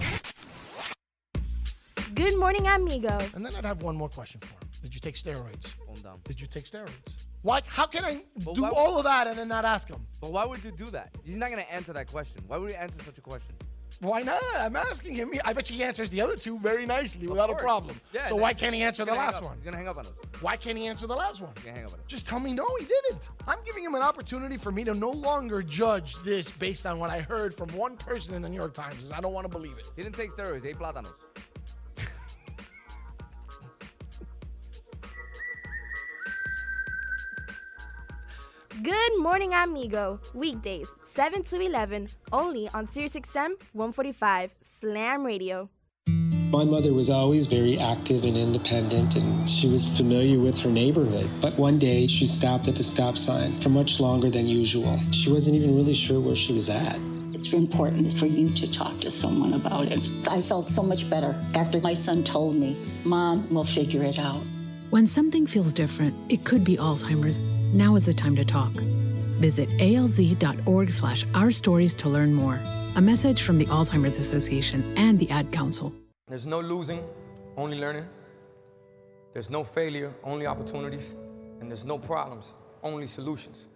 Good 2.15 2.37
morning, 2.37 2.67
amigo. 2.67 3.17
And 3.33 3.45
then 3.45 3.55
I'd 3.55 3.63
have 3.63 3.81
one 3.81 3.95
more 3.95 4.09
question 4.09 4.41
for 4.41 4.47
him. 4.47 4.57
Did 4.81 4.93
you 4.93 4.99
take 4.99 5.15
steroids? 5.15 5.73
Calm 5.87 5.95
down. 6.03 6.19
Did 6.25 6.41
you 6.41 6.47
take 6.47 6.65
steroids? 6.65 7.13
Why? 7.43 7.61
How 7.65 7.85
can 7.85 8.03
I 8.03 8.25
But 8.43 8.55
do 8.55 8.63
why- 8.63 8.71
all 8.75 8.97
of 8.97 9.05
that 9.05 9.27
and 9.27 9.39
then 9.39 9.47
not 9.47 9.63
ask 9.63 9.87
him? 9.87 10.05
But 10.19 10.33
why 10.33 10.43
would 10.45 10.65
you 10.65 10.71
do 10.71 10.89
that? 10.89 11.15
He's 11.23 11.37
not 11.37 11.49
gonna 11.49 11.61
answer 11.61 11.93
that 11.93 12.07
question. 12.07 12.43
Why 12.47 12.57
would 12.57 12.71
you 12.71 12.75
answer 12.75 13.01
such 13.05 13.17
a 13.19 13.21
question? 13.21 13.55
Why 13.99 14.23
not? 14.23 14.41
I'm 14.57 14.75
asking 14.75 15.15
him. 15.15 15.31
I 15.45 15.53
bet 15.53 15.69
you 15.69 15.75
he 15.77 15.83
answers 15.83 16.09
the 16.09 16.21
other 16.21 16.35
two 16.35 16.57
very 16.57 16.85
nicely 16.85 17.27
without 17.27 17.49
a 17.49 17.55
problem. 17.55 17.99
Yeah, 18.13 18.25
so 18.25 18.35
why 18.35 18.53
can't 18.53 18.73
he 18.73 18.81
answer 18.81 19.05
the 19.05 19.13
last 19.13 19.37
up. 19.37 19.43
one? 19.43 19.57
He's 19.57 19.65
gonna 19.65 19.77
hang 19.77 19.87
up 19.87 19.97
on 19.97 20.05
us. 20.07 20.19
Why 20.39 20.55
can't 20.57 20.77
he 20.77 20.87
answer 20.87 21.05
the 21.05 21.15
last 21.15 21.41
one? 21.41 21.51
He's 21.55 21.65
gonna 21.65 21.77
hang 21.77 21.85
up 21.85 21.93
on 21.93 21.99
us. 21.99 22.05
Just 22.07 22.27
tell 22.27 22.39
me 22.39 22.53
no, 22.53 22.65
he 22.79 22.85
didn't. 22.85 23.29
I'm 23.47 23.59
giving 23.65 23.83
him 23.83 23.93
an 23.93 24.01
opportunity 24.01 24.57
for 24.57 24.71
me 24.71 24.83
to 24.85 24.93
no 24.93 25.11
longer 25.11 25.61
judge 25.61 26.15
this 26.23 26.51
based 26.51 26.85
on 26.85 26.97
what 26.99 27.09
I 27.09 27.19
heard 27.21 27.53
from 27.53 27.69
one 27.75 27.95
person 27.95 28.33
in 28.33 28.41
the 28.41 28.49
New 28.49 28.55
York 28.55 28.73
Times. 28.73 29.11
I 29.11 29.19
don't 29.19 29.33
want 29.33 29.45
to 29.45 29.51
believe 29.51 29.77
it. 29.77 29.85
He 29.95 30.03
didn't 30.03 30.15
take 30.15 30.31
steroids. 30.31 30.63
He 30.63 30.69
ate 30.69 30.79
plátanos. 30.79 31.13
Good 38.81 39.19
morning, 39.19 39.53
amigo. 39.53 40.19
Weekdays, 40.33 40.95
7 41.13 41.43
to 41.43 41.59
11, 41.59 42.07
only 42.31 42.69
on 42.73 42.85
Sirius 42.85 43.17
XM 43.17 43.59
145 43.73 44.55
Slam 44.61 45.25
Radio. 45.25 45.69
My 46.07 46.63
mother 46.63 46.93
was 46.93 47.09
always 47.09 47.47
very 47.47 47.77
active 47.77 48.23
and 48.23 48.37
independent, 48.37 49.17
and 49.17 49.49
she 49.49 49.67
was 49.67 49.97
familiar 49.97 50.39
with 50.39 50.57
her 50.59 50.69
neighborhood. 50.69 51.29
But 51.41 51.57
one 51.57 51.77
day, 51.79 52.07
she 52.07 52.25
stopped 52.25 52.69
at 52.69 52.75
the 52.75 52.83
stop 52.83 53.17
sign 53.17 53.59
for 53.59 53.67
much 53.67 53.99
longer 53.99 54.29
than 54.29 54.47
usual. 54.47 54.97
She 55.11 55.29
wasn't 55.29 55.57
even 55.57 55.75
really 55.75 55.93
sure 55.93 56.21
where 56.21 56.33
she 56.33 56.53
was 56.53 56.69
at. 56.69 56.97
It's 57.33 57.51
important 57.51 58.17
for 58.17 58.25
you 58.25 58.47
to 58.47 58.71
talk 58.71 59.01
to 59.01 59.11
someone 59.11 59.51
about 59.51 59.87
it. 59.91 59.99
I 60.29 60.39
felt 60.39 60.69
so 60.69 60.81
much 60.81 61.09
better 61.09 61.37
after 61.55 61.81
my 61.81 61.93
son 61.93 62.23
told 62.23 62.55
me, 62.55 62.77
Mom, 63.03 63.53
we'll 63.53 63.65
figure 63.65 64.03
it 64.03 64.17
out. 64.17 64.43
When 64.91 65.05
something 65.05 65.45
feels 65.45 65.73
different, 65.73 66.15
it 66.31 66.45
could 66.45 66.63
be 66.63 66.77
Alzheimer's. 66.77 67.37
Now 67.73 67.97
is 67.97 68.05
the 68.05 68.13
time 68.13 68.37
to 68.37 68.45
talk. 68.45 68.71
Visit 69.41 69.69
alz.org 69.79 70.91
slash 70.91 71.25
our 71.33 71.49
stories 71.49 71.95
to 71.95 72.09
learn 72.09 72.31
more. 72.31 72.59
A 72.95 73.01
message 73.01 73.41
from 73.41 73.57
the 73.57 73.65
Alzheimer's 73.65 74.19
Association 74.19 74.93
and 74.95 75.17
the 75.17 75.29
Ad 75.31 75.51
Council. 75.51 75.91
There's 76.27 76.45
no 76.45 76.59
losing, 76.59 77.03
only 77.57 77.79
learning. 77.79 78.05
There's 79.33 79.49
no 79.49 79.63
failure, 79.63 80.13
only 80.23 80.45
opportunities. 80.45 81.15
And 81.59 81.71
there's 81.71 81.83
no 81.83 81.97
problems, 81.97 82.53
only 82.83 83.07
solutions. 83.07 83.67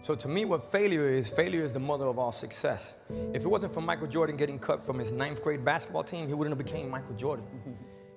So 0.00 0.14
to 0.14 0.28
me, 0.28 0.44
what 0.44 0.62
failure 0.62 1.08
is, 1.08 1.28
failure 1.28 1.64
is 1.64 1.72
the 1.72 1.80
mother 1.80 2.06
of 2.06 2.16
all 2.18 2.30
success. 2.30 2.94
If 3.32 3.42
it 3.44 3.48
wasn't 3.48 3.72
for 3.74 3.80
Michael 3.80 4.06
Jordan 4.06 4.36
getting 4.36 4.60
cut 4.60 4.80
from 4.80 4.98
his 4.98 5.10
ninth 5.10 5.42
grade 5.42 5.64
basketball 5.64 6.04
team, 6.04 6.28
he 6.28 6.34
wouldn't 6.34 6.56
have 6.56 6.64
became 6.64 6.88
Michael 6.88 7.16
Jordan. 7.16 7.46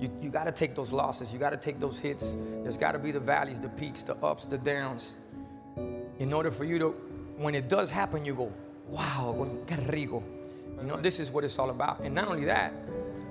You, 0.00 0.10
you 0.22 0.30
gotta 0.30 0.52
take 0.52 0.74
those 0.74 0.92
losses, 0.92 1.32
you 1.32 1.38
gotta 1.38 1.56
take 1.56 1.78
those 1.78 1.98
hits. 1.98 2.34
There's 2.62 2.78
gotta 2.78 2.98
be 2.98 3.12
the 3.12 3.20
valleys, 3.20 3.60
the 3.60 3.68
peaks, 3.68 4.02
the 4.02 4.16
ups, 4.16 4.46
the 4.46 4.58
downs. 4.58 5.18
In 6.18 6.32
order 6.32 6.50
for 6.50 6.64
you 6.64 6.78
to, 6.78 6.88
when 7.36 7.54
it 7.54 7.68
does 7.68 7.90
happen, 7.90 8.24
you 8.24 8.34
go, 8.34 8.52
wow, 8.88 9.34
qué 9.66 9.92
rico. 9.92 10.22
You 10.80 10.86
know, 10.86 10.96
this 10.96 11.20
is 11.20 11.30
what 11.30 11.44
it's 11.44 11.58
all 11.58 11.70
about. 11.70 12.00
And 12.00 12.14
not 12.14 12.28
only 12.28 12.46
that, 12.46 12.72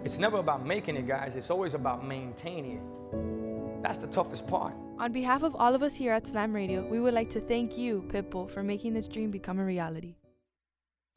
it's 0.04 0.20
never 0.20 0.38
about 0.38 0.66
making 0.66 0.96
it, 0.96 1.08
guys, 1.08 1.36
it's 1.36 1.50
always 1.50 1.74
about 1.74 2.06
maintaining 2.06 2.78
it. 2.78 3.84
That's 3.84 3.98
the 3.98 4.08
toughest 4.08 4.48
part. 4.48 4.74
On 5.00 5.12
behalf 5.12 5.44
of 5.44 5.56
all 5.56 5.74
of 5.74 5.82
us 5.82 5.96
here 5.96 6.14
at 6.14 6.28
Slam 6.28 6.54
Radio, 6.54 6.86
we 6.88 7.00
would 7.00 7.14
like 7.14 7.30
to 7.32 7.40
thank 7.40 7.78
you, 7.78 8.04
Pitbull, 8.10 8.50
for 8.50 8.62
making 8.62 8.94
this 8.94 9.08
dream 9.08 9.32
become 9.32 9.60
a 9.60 9.66
reality. 9.66 10.16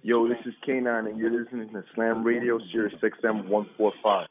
Yo, 0.03 0.27
this 0.29 0.39
is 0.47 0.55
K9, 0.67 1.11
and 1.11 1.19
you're 1.19 1.31
listening 1.31 1.69
to 1.71 1.85
Slam 1.95 2.25
Radio, 2.25 2.59
Sirius 2.73 2.95
XM 3.03 3.49
145. 3.49 4.27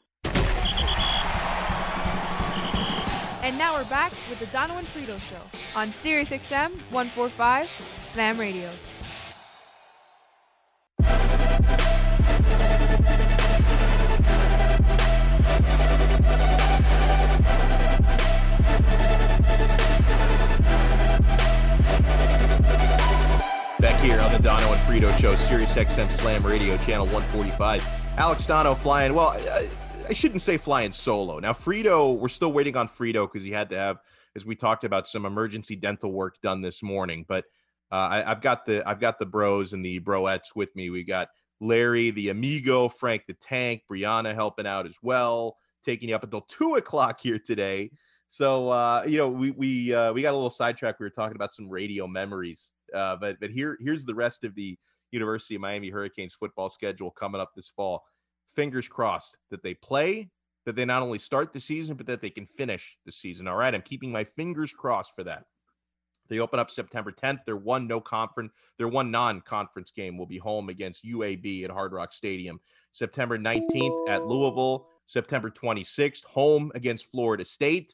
And 3.43 3.58
now 3.58 3.75
we're 3.75 3.86
back 3.86 4.13
with 4.30 4.38
the 4.38 4.45
Dono 4.45 4.77
and 4.77 4.88
Frito 4.88 5.19
Show 5.19 5.41
on 5.75 5.91
Sirius 5.91 6.30
XM 6.30 6.73
145 6.91 7.67
Slam 8.06 8.39
Radio. 8.39 8.69
Back 23.80 23.99
here 24.01 24.19
on 24.19 24.32
the 24.32 24.39
Dono 24.43 24.71
and 24.71 24.82
Frito 24.82 25.19
Show, 25.19 25.36
Sirius 25.38 25.73
XM 25.73 26.12
Slam 26.12 26.45
Radio, 26.45 26.77
channel 26.77 27.08
145. 27.08 27.84
Alex 28.19 28.45
Dono 28.45 28.75
flying, 28.75 29.15
well, 29.15 29.30
I, 29.30 29.67
I 30.12 30.13
shouldn't 30.13 30.41
say 30.41 30.58
flying 30.58 30.91
solo. 30.91 31.39
Now, 31.39 31.54
Frito, 31.54 32.17
we're 32.17 32.28
still 32.28 32.52
waiting 32.52 32.76
on 32.76 32.89
Frito 32.89 33.32
because 33.32 33.45
he 33.45 33.52
had 33.52 33.69
to 33.69 33.78
have, 33.78 34.00
as 34.36 34.45
we 34.45 34.58
talked 34.58 34.84
about, 34.84 35.08
some 35.08 35.26
emergency 35.26 35.78
dental 35.78 36.12
work 36.12 36.36
done 36.41 36.60
this 36.60 36.84
morning. 36.84 37.24
But 37.30 37.45
uh, 37.93 38.10
I, 38.12 38.32
I've 38.32 38.41
got 38.41 38.65
the 38.65 38.84
I've 38.86 39.00
got 39.00 39.19
the 39.19 39.26
bros 39.26 39.71
and 39.71 39.86
the 39.86 40.02
broettes 40.02 40.54
with 40.54 40.76
me. 40.76 40.89
We 40.89 41.06
got 41.06 41.30
Larry, 41.62 42.12
the 42.12 42.28
amigo, 42.28 42.89
Frank 42.89 43.24
the 43.26 43.36
Tank, 43.36 43.84
Brianna 43.89 44.36
helping 44.36 44.67
out 44.67 44.86
as 44.86 44.97
well, 45.02 45.56
taking 45.82 46.10
you 46.10 46.15
up 46.15 46.26
until 46.26 46.41
two 46.41 46.76
o'clock 46.76 47.21
here 47.21 47.39
today. 47.39 47.89
So 48.28 48.67
uh, 48.67 49.06
you 49.08 49.17
know, 49.17 49.30
we 49.30 49.52
we 49.52 49.93
uh, 49.95 50.12
we 50.12 50.24
got 50.24 50.32
a 50.32 50.36
little 50.36 50.50
sidetrack. 50.50 51.00
We 51.00 51.06
were 51.06 51.12
talking 51.12 51.38
about 51.38 51.54
some 51.54 51.69
radio 51.69 52.06
memories, 52.06 52.71
uh, 52.93 53.15
but 53.15 53.39
but 53.39 53.50
here 53.50 53.78
here's 53.80 54.04
the 54.04 54.15
rest 54.15 54.43
of 54.43 54.56
the 54.56 54.78
University 55.12 55.56
of 55.56 55.62
Miami 55.62 55.89
Hurricanes 55.89 56.34
football 56.34 56.69
schedule 56.69 57.12
coming 57.12 57.39
up 57.39 57.52
this 57.56 57.69
fall. 57.69 58.04
Fingers 58.56 58.88
crossed 58.88 59.38
that 59.50 59.64
they 59.64 59.74
play, 59.74 60.30
that 60.66 60.76
they 60.76 60.86
not 60.86 61.02
only 61.02 61.20
start 61.20 61.54
the 61.54 61.60
season, 61.60 61.96
but 61.96 62.06
that 62.08 62.22
they 62.22 62.30
can 62.30 62.46
finish 62.46 62.98
the 63.06 63.12
season. 63.12 63.48
All 63.48 63.56
right. 63.56 63.74
I'm 63.74 63.82
keeping 63.82 64.12
my 64.12 64.24
fingers 64.24 64.74
crossed 64.74 65.16
for 65.16 65.24
that. 65.24 65.46
They 66.30 66.40
open 66.40 66.60
up 66.60 66.72
September 66.72 67.12
10th. 67.12 67.40
Their 67.46 67.58
one 67.58 67.88
no 67.88 68.00
conference, 68.00 68.54
their 68.78 68.88
one 68.88 69.12
non-conference 69.12 69.92
game 69.92 70.18
will 70.18 70.26
be 70.26 70.38
home 70.38 70.70
against 70.70 71.04
UAB 71.04 71.66
at 71.66 71.72
Hard 71.72 71.92
Rock 71.92 72.14
Stadium. 72.14 72.62
September 72.94 73.38
19th 73.38 74.08
at 74.08 74.26
Louisville. 74.26 74.88
September 75.12 75.50
26th, 75.50 76.24
home 76.24 76.72
against 76.74 77.12
Florida 77.12 77.44
State. 77.44 77.94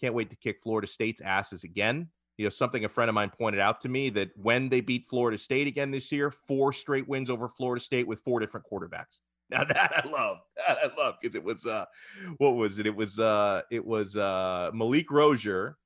Can't 0.00 0.14
wait 0.14 0.30
to 0.30 0.36
kick 0.36 0.62
Florida 0.62 0.86
State's 0.86 1.20
asses 1.20 1.62
again. 1.62 2.08
You 2.38 2.46
know, 2.46 2.50
something 2.50 2.84
a 2.86 2.88
friend 2.88 3.10
of 3.10 3.14
mine 3.14 3.30
pointed 3.36 3.60
out 3.60 3.82
to 3.82 3.88
me 3.90 4.08
that 4.10 4.30
when 4.34 4.70
they 4.70 4.80
beat 4.80 5.06
Florida 5.06 5.36
State 5.36 5.66
again 5.66 5.90
this 5.90 6.10
year, 6.10 6.30
four 6.30 6.72
straight 6.72 7.06
wins 7.06 7.28
over 7.28 7.48
Florida 7.48 7.84
State 7.84 8.06
with 8.06 8.20
four 8.20 8.40
different 8.40 8.64
quarterbacks. 8.70 9.18
Now 9.50 9.64
that 9.64 10.04
I 10.04 10.06
love, 10.06 10.40
that 10.56 10.76
I 10.76 10.94
love 11.02 11.14
because 11.20 11.34
it 11.34 11.42
was 11.42 11.64
uh 11.64 11.86
what 12.36 12.56
was 12.56 12.78
it? 12.78 12.86
It 12.86 12.94
was 12.94 13.18
uh 13.18 13.62
it 13.70 13.82
was 13.82 14.14
uh 14.14 14.70
Malik 14.74 15.10
Rosier, 15.10 15.78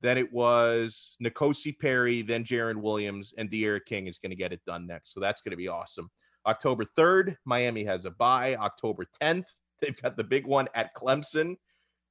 then 0.00 0.18
it 0.18 0.32
was 0.32 1.16
N'Kosi 1.22 1.78
Perry, 1.78 2.22
then 2.22 2.44
Jarren 2.44 2.76
Williams, 2.76 3.34
and 3.36 3.50
D'Eriq 3.50 3.84
King 3.86 4.06
is 4.06 4.18
going 4.18 4.30
to 4.30 4.36
get 4.36 4.52
it 4.52 4.60
done 4.66 4.86
next. 4.86 5.12
So 5.12 5.20
that's 5.20 5.40
going 5.42 5.50
to 5.50 5.56
be 5.56 5.68
awesome. 5.68 6.10
October 6.46 6.84
3rd, 6.84 7.36
Miami 7.44 7.84
has 7.84 8.04
a 8.04 8.10
bye. 8.10 8.54
October 8.56 9.06
10th, 9.20 9.46
they've 9.80 10.00
got 10.00 10.16
the 10.16 10.24
big 10.24 10.46
one 10.46 10.68
at 10.74 10.94
Clemson. 10.94 11.56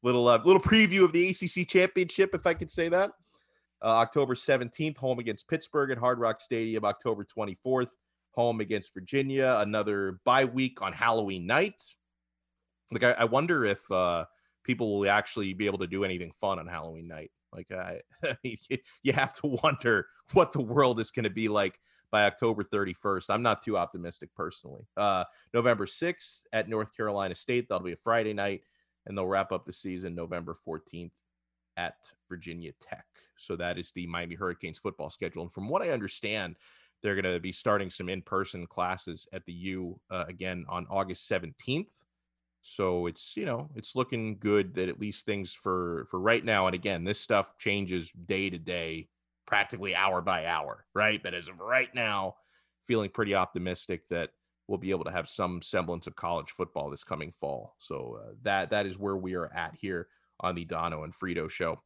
Little 0.04 0.28
uh, 0.28 0.40
little 0.44 0.62
preview 0.62 1.04
of 1.04 1.14
the 1.14 1.30
ACC 1.30 1.68
championship, 1.68 2.36
if 2.36 2.46
I 2.46 2.54
could 2.54 2.70
say 2.70 2.90
that. 2.90 3.12
Uh, 3.84 3.88
October 3.88 4.36
17th, 4.36 4.98
home 4.98 5.20
against 5.20 5.48
Pittsburgh 5.48 5.90
at 5.90 5.98
Hard 5.98 6.20
Rock 6.20 6.42
Stadium. 6.42 6.86
October 6.86 7.26
24th, 7.26 7.90
home 8.36 8.60
against 8.62 8.94
Virginia. 8.94 9.58
Another 9.60 10.20
bye 10.26 10.46
week 10.46 10.82
on 10.82 10.94
Halloween 10.94 11.46
night. 11.46 11.82
Like 12.92 13.04
I, 13.04 13.12
I 13.12 13.26
wonder 13.26 13.66
if 13.66 13.90
uh, 13.92 14.26
people 14.64 15.00
will 15.00 15.10
actually 15.10 15.54
be 15.54 15.66
able 15.66 15.80
to 15.80 15.88
do 15.88 16.04
anything 16.04 16.32
fun 16.32 16.60
on 16.60 16.68
Halloween 16.68 17.08
night. 17.08 17.32
Like 17.54 17.72
I, 17.72 18.02
I 18.24 18.38
mean, 18.44 18.58
you 19.04 19.14
have 19.14 19.34
to 19.42 19.48
wonder 19.64 20.08
what 20.34 20.52
the 20.52 20.62
world 20.62 21.00
is 21.00 21.12
going 21.12 21.24
to 21.24 21.30
be 21.30 21.48
like 21.48 21.80
by 22.12 22.26
October 22.26 22.64
31st. 22.64 23.26
I'm 23.30 23.42
not 23.42 23.64
too 23.64 23.78
optimistic 23.78 24.30
personally. 24.36 24.88
Uh, 24.96 25.24
November 25.54 25.86
6th 25.86 26.42
at 26.54 26.70
North 26.70 26.96
Carolina 26.96 27.36
State. 27.36 27.68
That'll 27.68 27.86
be 27.86 27.94
a 27.94 27.98
Friday 27.98 28.34
night, 28.34 28.62
and 29.06 29.18
they'll 29.18 29.28
wrap 29.28 29.52
up 29.52 29.66
the 29.66 29.74
season 29.74 30.16
November 30.16 30.56
14th 30.68 31.12
at 31.78 31.96
Virginia 32.30 32.72
Tech. 32.80 33.06
So 33.38 33.56
that 33.58 33.78
is 33.78 33.92
the 33.92 34.08
Miami 34.08 34.36
Hurricanes 34.36 34.80
football 34.80 35.10
schedule. 35.10 35.44
And 35.44 35.52
from 35.52 35.68
what 35.68 35.82
I 35.82 35.90
understand, 35.90 36.56
they're 37.02 37.20
going 37.20 37.34
to 37.34 37.40
be 37.40 37.52
starting 37.52 37.90
some 37.90 38.10
in-person 38.10 38.68
classes 38.68 39.28
at 39.34 39.46
the 39.46 39.54
U 39.54 40.00
uh, 40.10 40.26
again 40.28 40.66
on 40.70 40.88
August 40.90 41.30
17th. 41.30 41.88
So 42.68 43.06
it's 43.06 43.38
you 43.38 43.46
know 43.46 43.70
it's 43.76 43.96
looking 43.96 44.38
good 44.40 44.74
that 44.76 44.90
at 44.90 45.00
least 45.00 45.26
things 45.26 45.54
for 45.54 46.08
for 46.10 46.20
right 46.20 46.44
now. 46.44 46.66
And 46.66 46.74
again, 46.74 47.04
this 47.04 47.20
stuff 47.20 47.56
changes 47.60 48.12
day 48.12 48.50
to 48.50 48.58
day, 48.58 49.08
practically 49.46 49.96
hour 49.96 50.20
by 50.20 50.48
hour, 50.48 50.86
right? 50.96 51.22
But 51.22 51.36
as 51.36 51.48
of 51.48 51.60
right 51.60 51.94
now, 51.94 52.38
feeling 52.88 53.12
pretty 53.12 53.36
optimistic 53.36 54.10
that 54.10 54.32
we'll 54.68 54.80
be 54.80 54.90
able 54.90 55.04
to 55.04 55.12
have 55.12 55.30
some 55.30 55.62
semblance 55.62 56.08
of 56.08 56.16
college 56.16 56.52
football 56.52 56.90
this 56.90 57.04
coming 57.04 57.32
fall. 57.40 57.76
So 57.78 58.20
uh, 58.20 58.32
that 58.42 58.72
that 58.72 58.88
is 58.88 58.98
where 58.98 59.16
we 59.16 59.36
are 59.36 59.54
at 59.54 59.76
here 59.80 60.08
on 60.40 60.56
the 60.56 60.66
Dono 60.66 61.04
and 61.04 61.14
Frito 61.14 61.50
show. 61.50 61.82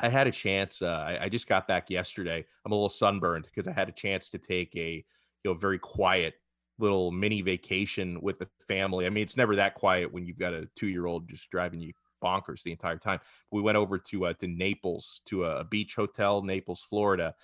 I 0.00 0.08
had 0.08 0.26
a 0.26 0.32
chance. 0.32 0.82
Uh, 0.82 1.04
I, 1.06 1.24
I, 1.24 1.28
just 1.28 1.46
got 1.46 1.68
back 1.68 1.90
yesterday. 1.90 2.44
I'm 2.64 2.72
a 2.72 2.74
little 2.74 2.88
sunburned 2.88 3.44
because 3.44 3.68
I 3.68 3.72
had 3.72 3.88
a 3.88 3.92
chance 3.92 4.30
to 4.30 4.38
take 4.38 4.74
a 4.76 5.04
you 5.44 5.50
know 5.50 5.54
very 5.54 5.78
quiet 5.78 6.34
little 6.78 7.12
mini 7.12 7.42
vacation 7.42 8.20
with 8.20 8.38
the 8.38 8.48
family. 8.66 9.06
I 9.06 9.10
mean, 9.10 9.22
it's 9.22 9.36
never 9.36 9.56
that 9.56 9.74
quiet 9.74 10.12
when 10.12 10.26
you've 10.26 10.38
got 10.38 10.54
a 10.54 10.68
two 10.74 10.88
year 10.88 11.06
old 11.06 11.28
just 11.28 11.50
driving 11.50 11.80
you 11.80 11.92
bonkers 12.22 12.62
the 12.62 12.70
entire 12.70 12.98
time. 12.98 13.20
We 13.50 13.62
went 13.62 13.76
over 13.76 13.98
to 13.98 14.26
uh, 14.26 14.32
to 14.34 14.46
Naples 14.46 15.20
to 15.26 15.44
a, 15.44 15.64
beach 15.64 15.94
hotel, 15.94 16.42
Naples, 16.42 16.84
Florida, 16.88 17.34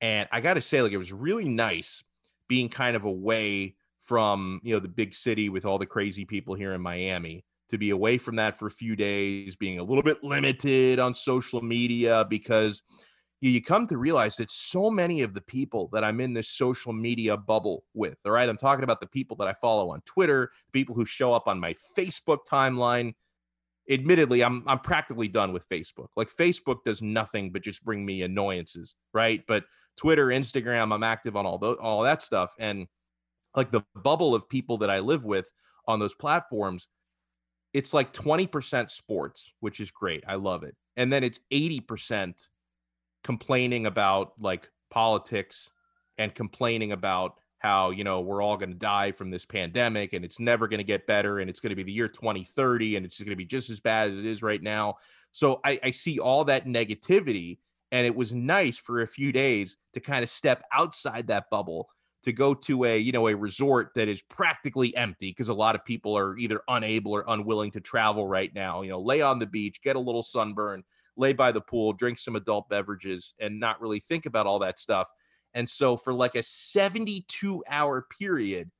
and 0.00 0.28
I 0.32 0.40
got 0.40 0.54
to 0.54 0.60
say, 0.60 0.82
like, 0.82 0.92
it 0.92 0.98
was 0.98 1.12
really 1.12 1.48
nice 1.48 2.02
being 2.48 2.68
kind 2.68 2.96
of 2.96 3.04
away 3.04 3.76
from 4.00 4.60
you 4.62 4.74
know 4.74 4.80
the 4.80 4.88
big 4.88 5.14
city 5.14 5.48
with 5.48 5.64
all 5.64 5.78
the 5.78 5.86
crazy 5.86 6.24
people 6.24 6.54
here 6.54 6.74
in 6.74 6.80
Miami 6.80 7.44
to 7.70 7.78
be 7.78 7.90
away 7.90 8.18
from 8.18 8.36
that 8.36 8.58
for 8.58 8.66
a 8.66 8.70
few 8.70 8.96
days, 8.96 9.56
being 9.56 9.78
a 9.78 9.82
little 9.82 10.02
bit 10.02 10.22
limited 10.22 10.98
on 10.98 11.14
social 11.14 11.62
media 11.62 12.26
because 12.28 12.82
you 13.40 13.62
come 13.62 13.86
to 13.86 13.98
realize 13.98 14.36
that 14.36 14.50
so 14.50 14.90
many 14.90 15.22
of 15.22 15.34
the 15.34 15.40
people 15.40 15.90
that 15.92 16.02
I'm 16.02 16.20
in 16.20 16.32
this 16.32 16.48
social 16.48 16.92
media 16.92 17.36
bubble 17.36 17.84
with, 17.92 18.16
all 18.24 18.32
right, 18.32 18.48
I'm 18.48 18.56
talking 18.56 18.84
about 18.84 19.00
the 19.00 19.06
people 19.06 19.36
that 19.38 19.48
I 19.48 19.52
follow 19.52 19.90
on 19.90 20.00
Twitter, 20.06 20.50
people 20.72 20.94
who 20.94 21.04
show 21.04 21.32
up 21.32 21.46
on 21.46 21.60
my 21.60 21.74
Facebook 21.96 22.38
timeline. 22.50 23.14
Admittedly, 23.90 24.42
I'm 24.42 24.64
I'm 24.66 24.78
practically 24.78 25.28
done 25.28 25.52
with 25.52 25.68
Facebook. 25.68 26.08
Like 26.16 26.30
Facebook 26.34 26.78
does 26.86 27.02
nothing 27.02 27.52
but 27.52 27.62
just 27.62 27.84
bring 27.84 28.06
me 28.06 28.22
annoyances, 28.22 28.94
right? 29.12 29.42
But 29.46 29.64
Twitter, 29.96 30.28
Instagram, 30.28 30.94
I'm 30.94 31.02
active 31.02 31.36
on 31.36 31.44
all 31.44 31.58
those, 31.58 31.76
all 31.78 32.02
that 32.02 32.22
stuff, 32.22 32.54
and 32.58 32.86
like 33.54 33.70
the 33.70 33.84
bubble 33.94 34.34
of 34.34 34.48
people 34.48 34.78
that 34.78 34.90
I 34.90 35.00
live 35.00 35.26
with 35.26 35.50
on 35.86 35.98
those 35.98 36.14
platforms, 36.14 36.88
it's 37.74 37.92
like 37.92 38.12
20% 38.12 38.90
sports, 38.90 39.52
which 39.60 39.80
is 39.80 39.90
great. 39.90 40.24
I 40.26 40.36
love 40.36 40.62
it, 40.62 40.74
and 40.96 41.12
then 41.12 41.24
it's 41.24 41.40
80% 41.52 42.46
complaining 43.24 43.86
about 43.86 44.32
like 44.40 44.70
politics 44.90 45.70
and 46.18 46.34
complaining 46.34 46.92
about 46.92 47.34
how 47.58 47.90
you 47.90 48.04
know 48.04 48.20
we're 48.20 48.42
all 48.42 48.58
going 48.58 48.70
to 48.70 48.78
die 48.78 49.10
from 49.10 49.30
this 49.30 49.46
pandemic 49.46 50.12
and 50.12 50.24
it's 50.24 50.38
never 50.38 50.68
going 50.68 50.78
to 50.78 50.84
get 50.84 51.06
better 51.06 51.38
and 51.38 51.48
it's 51.48 51.60
going 51.60 51.70
to 51.70 51.76
be 51.76 51.82
the 51.82 51.90
year 51.90 52.08
2030 52.08 52.96
and 52.96 53.06
it's 53.06 53.18
going 53.18 53.30
to 53.30 53.36
be 53.36 53.46
just 53.46 53.70
as 53.70 53.80
bad 53.80 54.10
as 54.10 54.18
it 54.18 54.26
is 54.26 54.42
right 54.42 54.62
now 54.62 54.94
so 55.32 55.60
I, 55.64 55.80
I 55.82 55.90
see 55.90 56.18
all 56.18 56.44
that 56.44 56.66
negativity 56.66 57.58
and 57.90 58.06
it 58.06 58.14
was 58.14 58.34
nice 58.34 58.76
for 58.76 59.00
a 59.00 59.08
few 59.08 59.32
days 59.32 59.78
to 59.94 60.00
kind 60.00 60.22
of 60.22 60.28
step 60.28 60.62
outside 60.72 61.28
that 61.28 61.48
bubble 61.50 61.88
to 62.24 62.32
go 62.32 62.54
to 62.54 62.84
a 62.84 62.98
you 62.98 63.12
know 63.12 63.28
a 63.28 63.36
resort 63.36 63.90
that 63.94 64.08
is 64.08 64.22
practically 64.22 64.96
empty 64.96 65.30
because 65.30 65.48
a 65.48 65.54
lot 65.54 65.74
of 65.74 65.84
people 65.84 66.16
are 66.16 66.36
either 66.36 66.60
unable 66.68 67.12
or 67.12 67.24
unwilling 67.28 67.70
to 67.70 67.80
travel 67.80 68.26
right 68.26 68.54
now 68.54 68.82
you 68.82 68.90
know 68.90 69.00
lay 69.00 69.20
on 69.22 69.38
the 69.38 69.46
beach 69.46 69.80
get 69.82 69.96
a 69.96 70.00
little 70.00 70.22
sunburn 70.22 70.82
lay 71.16 71.32
by 71.32 71.52
the 71.52 71.60
pool, 71.60 71.92
drink 71.92 72.18
some 72.18 72.36
adult 72.36 72.68
beverages, 72.68 73.34
and 73.38 73.60
not 73.60 73.80
really 73.80 74.00
think 74.00 74.26
about 74.26 74.46
all 74.46 74.58
that 74.60 74.78
stuff. 74.78 75.08
And 75.54 75.68
so, 75.68 75.96
for 75.96 76.12
like 76.12 76.34
a 76.34 76.42
72 76.42 77.62
hour 77.68 78.06
period, 78.18 78.70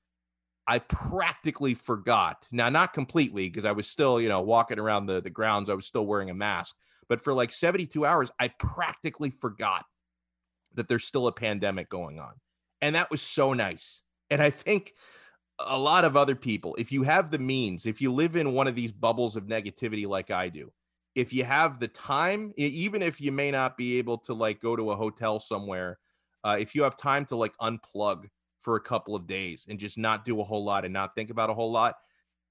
I 0.66 0.80
practically 0.80 1.74
forgot. 1.74 2.48
Now, 2.50 2.68
not 2.68 2.92
completely, 2.92 3.48
because 3.48 3.64
I 3.64 3.72
was 3.72 3.86
still, 3.86 4.20
you 4.20 4.28
know, 4.28 4.40
walking 4.40 4.78
around 4.78 5.06
the, 5.06 5.20
the 5.20 5.30
grounds. 5.30 5.70
I 5.70 5.74
was 5.74 5.86
still 5.86 6.06
wearing 6.06 6.30
a 6.30 6.34
mask. 6.34 6.74
But 7.08 7.20
for 7.20 7.34
like 7.34 7.52
72 7.52 8.04
hours, 8.04 8.30
I 8.40 8.48
practically 8.48 9.30
forgot 9.30 9.84
that 10.74 10.88
there's 10.88 11.04
still 11.04 11.26
a 11.26 11.32
pandemic 11.32 11.88
going 11.90 12.18
on. 12.18 12.32
And 12.84 12.94
that 12.96 13.10
was 13.10 13.22
so 13.22 13.54
nice. 13.54 14.02
And 14.28 14.42
I 14.42 14.50
think 14.50 14.92
a 15.58 15.78
lot 15.78 16.04
of 16.04 16.18
other 16.18 16.34
people, 16.34 16.76
if 16.78 16.92
you 16.92 17.02
have 17.02 17.30
the 17.30 17.38
means, 17.38 17.86
if 17.86 18.02
you 18.02 18.12
live 18.12 18.36
in 18.36 18.52
one 18.52 18.66
of 18.66 18.74
these 18.74 18.92
bubbles 18.92 19.36
of 19.36 19.44
negativity 19.44 20.06
like 20.06 20.30
I 20.30 20.50
do, 20.50 20.70
if 21.14 21.32
you 21.32 21.44
have 21.44 21.80
the 21.80 21.88
time, 21.88 22.52
even 22.58 23.00
if 23.00 23.22
you 23.22 23.32
may 23.32 23.50
not 23.50 23.78
be 23.78 23.96
able 23.96 24.18
to 24.18 24.34
like 24.34 24.60
go 24.60 24.76
to 24.76 24.90
a 24.90 24.96
hotel 24.96 25.40
somewhere, 25.40 25.98
uh, 26.44 26.58
if 26.60 26.74
you 26.74 26.82
have 26.82 26.94
time 26.94 27.24
to 27.26 27.36
like 27.36 27.56
unplug 27.56 28.26
for 28.60 28.76
a 28.76 28.82
couple 28.82 29.16
of 29.16 29.26
days 29.26 29.64
and 29.66 29.78
just 29.78 29.96
not 29.96 30.26
do 30.26 30.42
a 30.42 30.44
whole 30.44 30.62
lot 30.62 30.84
and 30.84 30.92
not 30.92 31.14
think 31.14 31.30
about 31.30 31.48
a 31.48 31.54
whole 31.54 31.72
lot, 31.72 31.94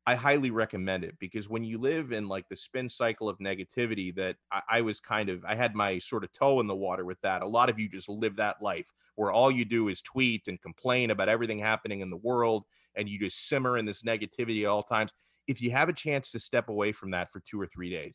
I 0.06 0.16
highly 0.16 0.52
recommend 0.52 1.06
it 1.06 1.16
because 1.20 1.48
when 1.48 1.63
you 1.63 1.78
live 1.78 2.12
in 2.12 2.28
like 2.28 2.50
the 2.50 2.58
spin 2.58 2.89
cycle 2.89 3.30
of 3.30 3.38
negativity 3.38 4.13
that 4.16 4.36
I, 4.52 4.62
I, 4.70 4.82
was 4.82 5.00
kind 5.00 5.30
of, 5.30 5.46
I 5.46 5.56
had 5.56 5.76
my 5.76 5.98
sort 6.00 6.26
of 6.26 6.32
toe 6.34 6.60
in 6.60 6.68
the 6.68 6.76
water 6.76 7.06
with 7.06 7.22
that. 7.22 7.42
A 7.42 7.48
lot 7.48 7.70
of 7.70 7.80
you 7.80 7.88
just 7.88 8.10
live 8.10 8.36
that 8.36 8.62
life 8.62 8.92
where 9.16 9.32
all 9.32 9.50
you 9.50 9.63
do 9.63 9.88
is 9.88 10.02
tweet 10.02 10.48
and 10.48 10.62
complain 10.62 11.12
about 11.12 11.30
everything 11.30 11.60
happening 11.60 12.02
in 12.02 12.10
the 12.10 12.18
world 12.18 12.66
and 12.96 13.08
you 13.08 13.18
just 13.18 13.48
simmer 13.48 13.78
in 13.78 13.86
this 13.86 14.04
negativity 14.04 14.63
at 14.63 14.68
all 14.68 14.84
times. 14.84 15.12
If 15.48 15.62
you 15.62 15.72
have 15.72 15.89
a 15.89 15.94
chance 15.94 16.32
to 16.32 16.39
step 16.39 16.70
away 16.70 16.92
from 16.92 17.12
that 17.12 17.32
for 17.32 17.39
two 17.39 17.60
or 17.60 17.68
three 17.68 17.89
days, 17.89 18.13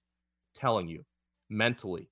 telling 0.55 0.89
you 0.89 1.05
mentally, 1.49 2.11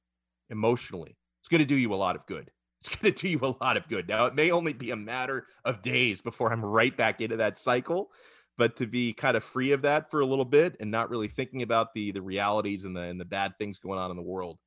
emotionally, 0.51 1.17
it's 1.41 1.49
going 1.49 1.61
to 1.61 1.67
do 1.67 1.77
you 1.77 1.93
a 1.93 1.97
lot 1.97 2.17
of 2.17 2.27
good. 2.27 2.51
It's 2.83 2.95
going 2.95 3.13
to 3.13 3.21
do 3.21 3.29
you 3.29 3.41
a 3.43 3.57
lot 3.65 3.77
of 3.77 3.89
good. 3.89 4.07
Now, 4.07 4.27
it 4.27 4.37
may 4.37 4.53
only 4.53 4.73
be 4.73 4.93
a 4.93 4.97
matter 4.97 5.47
of 5.65 5.83
days 5.83 6.21
before 6.21 6.53
I'm 6.53 6.65
right 6.65 6.97
back 6.97 7.21
into 7.21 7.37
that 7.39 7.59
cycle, 7.59 8.11
but 8.59 8.77
to 8.77 8.87
be 8.87 9.13
kind 9.13 9.37
of 9.37 9.45
free 9.45 9.73
of 9.73 9.83
that 9.83 10.11
for 10.11 10.21
a 10.21 10.27
little 10.27 10.45
bit 10.45 10.77
and 10.81 10.91
not 10.91 11.11
really 11.11 11.29
thinking 11.29 11.63
about 11.63 11.93
the 11.95 12.13
the 12.13 12.23
realities 12.23 12.85
and 12.85 12.97
the 12.97 13.03
and 13.03 13.21
the 13.21 13.25
bad 13.25 13.53
things 13.59 13.79
going 13.79 13.99
on 13.99 14.11
in 14.11 14.17
the 14.17 14.23
world, 14.23 14.59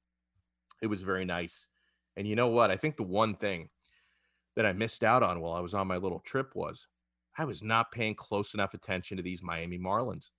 it 0.82 0.88
was 0.88 1.02
very 1.02 1.26
nice. 1.26 1.68
And 2.18 2.28
you 2.28 2.36
know 2.36 2.50
what? 2.50 2.72
I 2.72 2.78
think 2.78 2.98
the 2.98 3.04
one 3.04 3.36
thing 3.36 3.70
that 4.56 4.66
I 4.66 4.74
missed 4.74 5.04
out 5.04 5.24
on 5.24 5.40
while 5.40 5.54
I 5.54 5.62
was 5.62 5.74
on 5.74 5.88
my 5.88 5.98
little 5.98 6.20
trip 6.20 6.56
was 6.56 6.88
I 7.38 7.46
was 7.46 7.64
not 7.64 7.92
paying 7.92 8.16
close 8.16 8.54
enough 8.54 8.74
attention 8.74 9.18
to 9.18 9.24
these 9.24 9.42
Miami 9.42 9.80
Marlins. 9.80 10.30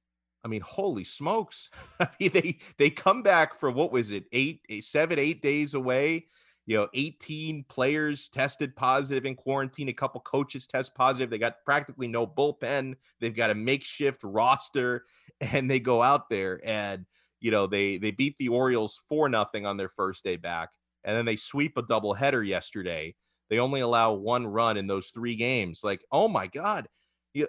I 0.44 0.48
mean, 0.48 0.60
holy 0.60 1.04
smokes! 1.04 1.70
I 2.00 2.08
mean, 2.18 2.30
they 2.32 2.58
they 2.78 2.90
come 2.90 3.22
back 3.22 3.58
for 3.58 3.70
what 3.70 3.92
was 3.92 4.10
it, 4.10 4.24
eight, 4.32 4.60
eight, 4.68 4.84
seven, 4.84 5.18
eight 5.18 5.42
days 5.42 5.74
away. 5.74 6.26
You 6.70 6.76
know, 6.76 6.88
18 6.94 7.64
players 7.68 8.28
tested 8.28 8.76
positive 8.76 9.24
in 9.24 9.34
quarantine. 9.34 9.88
A 9.88 9.92
couple 9.92 10.20
coaches 10.20 10.68
test 10.68 10.94
positive. 10.94 11.28
They 11.28 11.36
got 11.36 11.64
practically 11.64 12.06
no 12.06 12.24
bullpen. 12.24 12.94
They've 13.18 13.34
got 13.34 13.50
a 13.50 13.56
makeshift 13.56 14.20
roster, 14.22 15.04
and 15.40 15.68
they 15.68 15.80
go 15.80 16.00
out 16.00 16.30
there 16.30 16.60
and 16.64 17.06
you 17.40 17.50
know 17.50 17.66
they 17.66 17.98
they 17.98 18.12
beat 18.12 18.36
the 18.38 18.50
Orioles 18.50 19.00
for 19.08 19.28
nothing 19.28 19.66
on 19.66 19.78
their 19.78 19.88
first 19.88 20.22
day 20.22 20.36
back, 20.36 20.68
and 21.02 21.16
then 21.16 21.24
they 21.24 21.34
sweep 21.34 21.76
a 21.76 21.82
doubleheader 21.82 22.46
yesterday. 22.46 23.16
They 23.48 23.58
only 23.58 23.80
allow 23.80 24.12
one 24.12 24.46
run 24.46 24.76
in 24.76 24.86
those 24.86 25.08
three 25.08 25.34
games. 25.34 25.80
Like, 25.82 26.04
oh 26.12 26.28
my 26.28 26.46
god! 26.46 26.86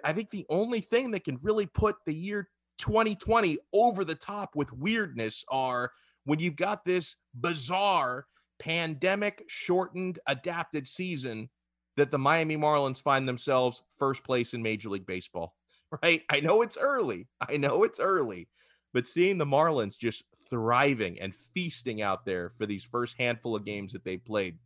I 0.02 0.12
think 0.14 0.30
the 0.30 0.46
only 0.48 0.80
thing 0.80 1.12
that 1.12 1.22
can 1.22 1.38
really 1.42 1.66
put 1.66 1.94
the 2.06 2.14
year 2.14 2.48
2020 2.78 3.58
over 3.72 4.04
the 4.04 4.16
top 4.16 4.56
with 4.56 4.72
weirdness 4.72 5.44
are 5.48 5.92
when 6.24 6.40
you've 6.40 6.56
got 6.56 6.84
this 6.84 7.14
bizarre 7.34 8.26
pandemic 8.62 9.44
shortened 9.48 10.20
adapted 10.26 10.86
season 10.86 11.50
that 11.96 12.12
the 12.12 12.18
Miami 12.18 12.56
Marlins 12.56 13.02
find 13.02 13.28
themselves 13.28 13.82
first 13.98 14.22
place 14.22 14.54
in 14.54 14.62
Major 14.62 14.88
League 14.88 15.06
Baseball. 15.06 15.54
Right? 16.02 16.22
I 16.30 16.40
know 16.40 16.62
it's 16.62 16.78
early. 16.78 17.28
I 17.38 17.58
know 17.58 17.84
it's 17.84 18.00
early. 18.00 18.48
But 18.94 19.06
seeing 19.06 19.36
the 19.36 19.44
Marlins 19.44 19.98
just 19.98 20.24
thriving 20.48 21.20
and 21.20 21.34
feasting 21.34 22.00
out 22.00 22.24
there 22.24 22.54
for 22.56 22.64
these 22.64 22.82
first 22.82 23.18
handful 23.18 23.54
of 23.54 23.66
games 23.66 23.92
that 23.92 24.02
they 24.02 24.16
played 24.16 24.56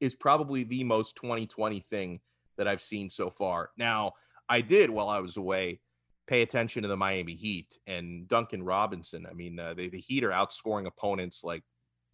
is 0.00 0.16
probably 0.16 0.64
the 0.64 0.82
most 0.82 1.14
2020 1.14 1.78
thing 1.78 2.18
that 2.56 2.66
I've 2.66 2.82
seen 2.82 3.08
so 3.08 3.30
far. 3.30 3.70
Now, 3.78 4.14
I 4.48 4.62
did 4.62 4.90
while 4.90 5.08
I 5.08 5.20
was 5.20 5.36
away 5.36 5.78
pay 6.26 6.42
attention 6.42 6.82
to 6.82 6.88
the 6.88 6.96
Miami 6.96 7.36
Heat 7.36 7.78
and 7.86 8.26
Duncan 8.26 8.64
Robinson. 8.64 9.28
I 9.30 9.32
mean, 9.32 9.60
uh, 9.60 9.74
they, 9.74 9.88
the 9.88 10.00
Heat 10.00 10.24
are 10.24 10.30
outscoring 10.30 10.88
opponents 10.88 11.44
like 11.44 11.62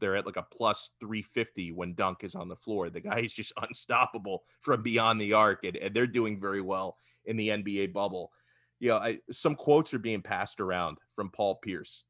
they're 0.03 0.17
at 0.17 0.27
like 0.27 0.37
a 0.37 0.43
plus 0.43 0.91
350 1.01 1.71
when 1.73 1.95
Dunk 1.95 2.25
is 2.25 2.35
on 2.35 2.49
the 2.49 2.57
floor. 2.57 2.91
The 2.91 3.01
guy 3.01 3.21
is 3.21 3.33
just 3.33 3.53
unstoppable 3.63 4.43
from 4.61 4.83
beyond 4.83 5.21
the 5.21 5.33
arc, 5.33 5.65
and, 5.65 5.77
and 5.77 5.95
they're 5.95 6.07
doing 6.07 6.41
very 6.41 6.61
well 6.61 6.97
in 7.25 7.37
the 7.37 7.49
NBA 7.49 7.93
bubble. 7.93 8.33
You 8.81 8.89
know, 8.89 8.97
I, 8.97 9.21
some 9.31 9.55
quotes 9.55 9.95
are 9.95 10.01
being 10.01 10.21
passed 10.21 10.61
around 10.61 10.99
from 11.15 11.31
Paul 11.31 11.61
Pierce. 11.63 12.03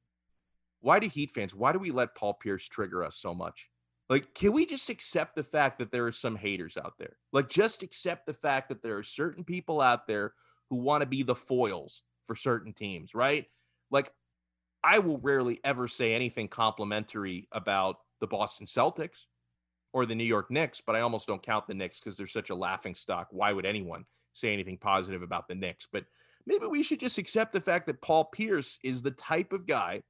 Why 0.80 0.98
do 0.98 1.06
Heat 1.06 1.30
fans, 1.30 1.54
why 1.54 1.72
do 1.72 1.78
we 1.78 1.90
let 1.90 2.16
Paul 2.16 2.34
Pierce 2.34 2.66
trigger 2.66 3.04
us 3.04 3.18
so 3.20 3.34
much? 3.34 3.68
Like, 4.08 4.34
can 4.34 4.52
we 4.52 4.66
just 4.66 4.88
accept 4.88 5.36
the 5.36 5.44
fact 5.44 5.78
that 5.78 5.92
there 5.92 6.06
are 6.06 6.12
some 6.12 6.34
haters 6.34 6.76
out 6.76 6.94
there? 6.98 7.16
Like, 7.32 7.48
just 7.48 7.82
accept 7.82 8.26
the 8.26 8.34
fact 8.34 8.70
that 8.70 8.82
there 8.82 8.96
are 8.96 9.04
certain 9.04 9.44
people 9.44 9.80
out 9.80 10.06
there 10.06 10.32
who 10.70 10.76
want 10.76 11.02
to 11.02 11.06
be 11.06 11.22
the 11.22 11.34
foils 11.34 12.02
for 12.26 12.34
certain 12.34 12.72
teams, 12.72 13.14
right? 13.14 13.46
Like, 13.90 14.10
I 14.84 14.98
will 14.98 15.18
rarely 15.18 15.60
ever 15.64 15.86
say 15.86 16.14
anything 16.14 16.48
complimentary 16.48 17.48
about 17.52 17.96
the 18.20 18.26
Boston 18.26 18.66
Celtics 18.66 19.26
or 19.92 20.06
the 20.06 20.14
New 20.14 20.24
York 20.24 20.50
Knicks, 20.50 20.80
but 20.84 20.96
I 20.96 21.00
almost 21.00 21.26
don't 21.26 21.42
count 21.42 21.66
the 21.66 21.74
Knicks 21.74 22.00
because 22.00 22.16
they're 22.16 22.26
such 22.26 22.50
a 22.50 22.54
laughing 22.54 22.94
stock. 22.94 23.28
Why 23.30 23.52
would 23.52 23.66
anyone 23.66 24.04
say 24.32 24.52
anything 24.52 24.78
positive 24.78 25.22
about 25.22 25.48
the 25.48 25.54
Knicks? 25.54 25.86
But 25.92 26.04
maybe 26.46 26.66
we 26.66 26.82
should 26.82 27.00
just 27.00 27.18
accept 27.18 27.52
the 27.52 27.60
fact 27.60 27.86
that 27.86 28.00
Paul 28.00 28.24
Pierce 28.26 28.78
is 28.82 29.02
the 29.02 29.10
type 29.12 29.52
of 29.52 29.66
guy, 29.66 30.02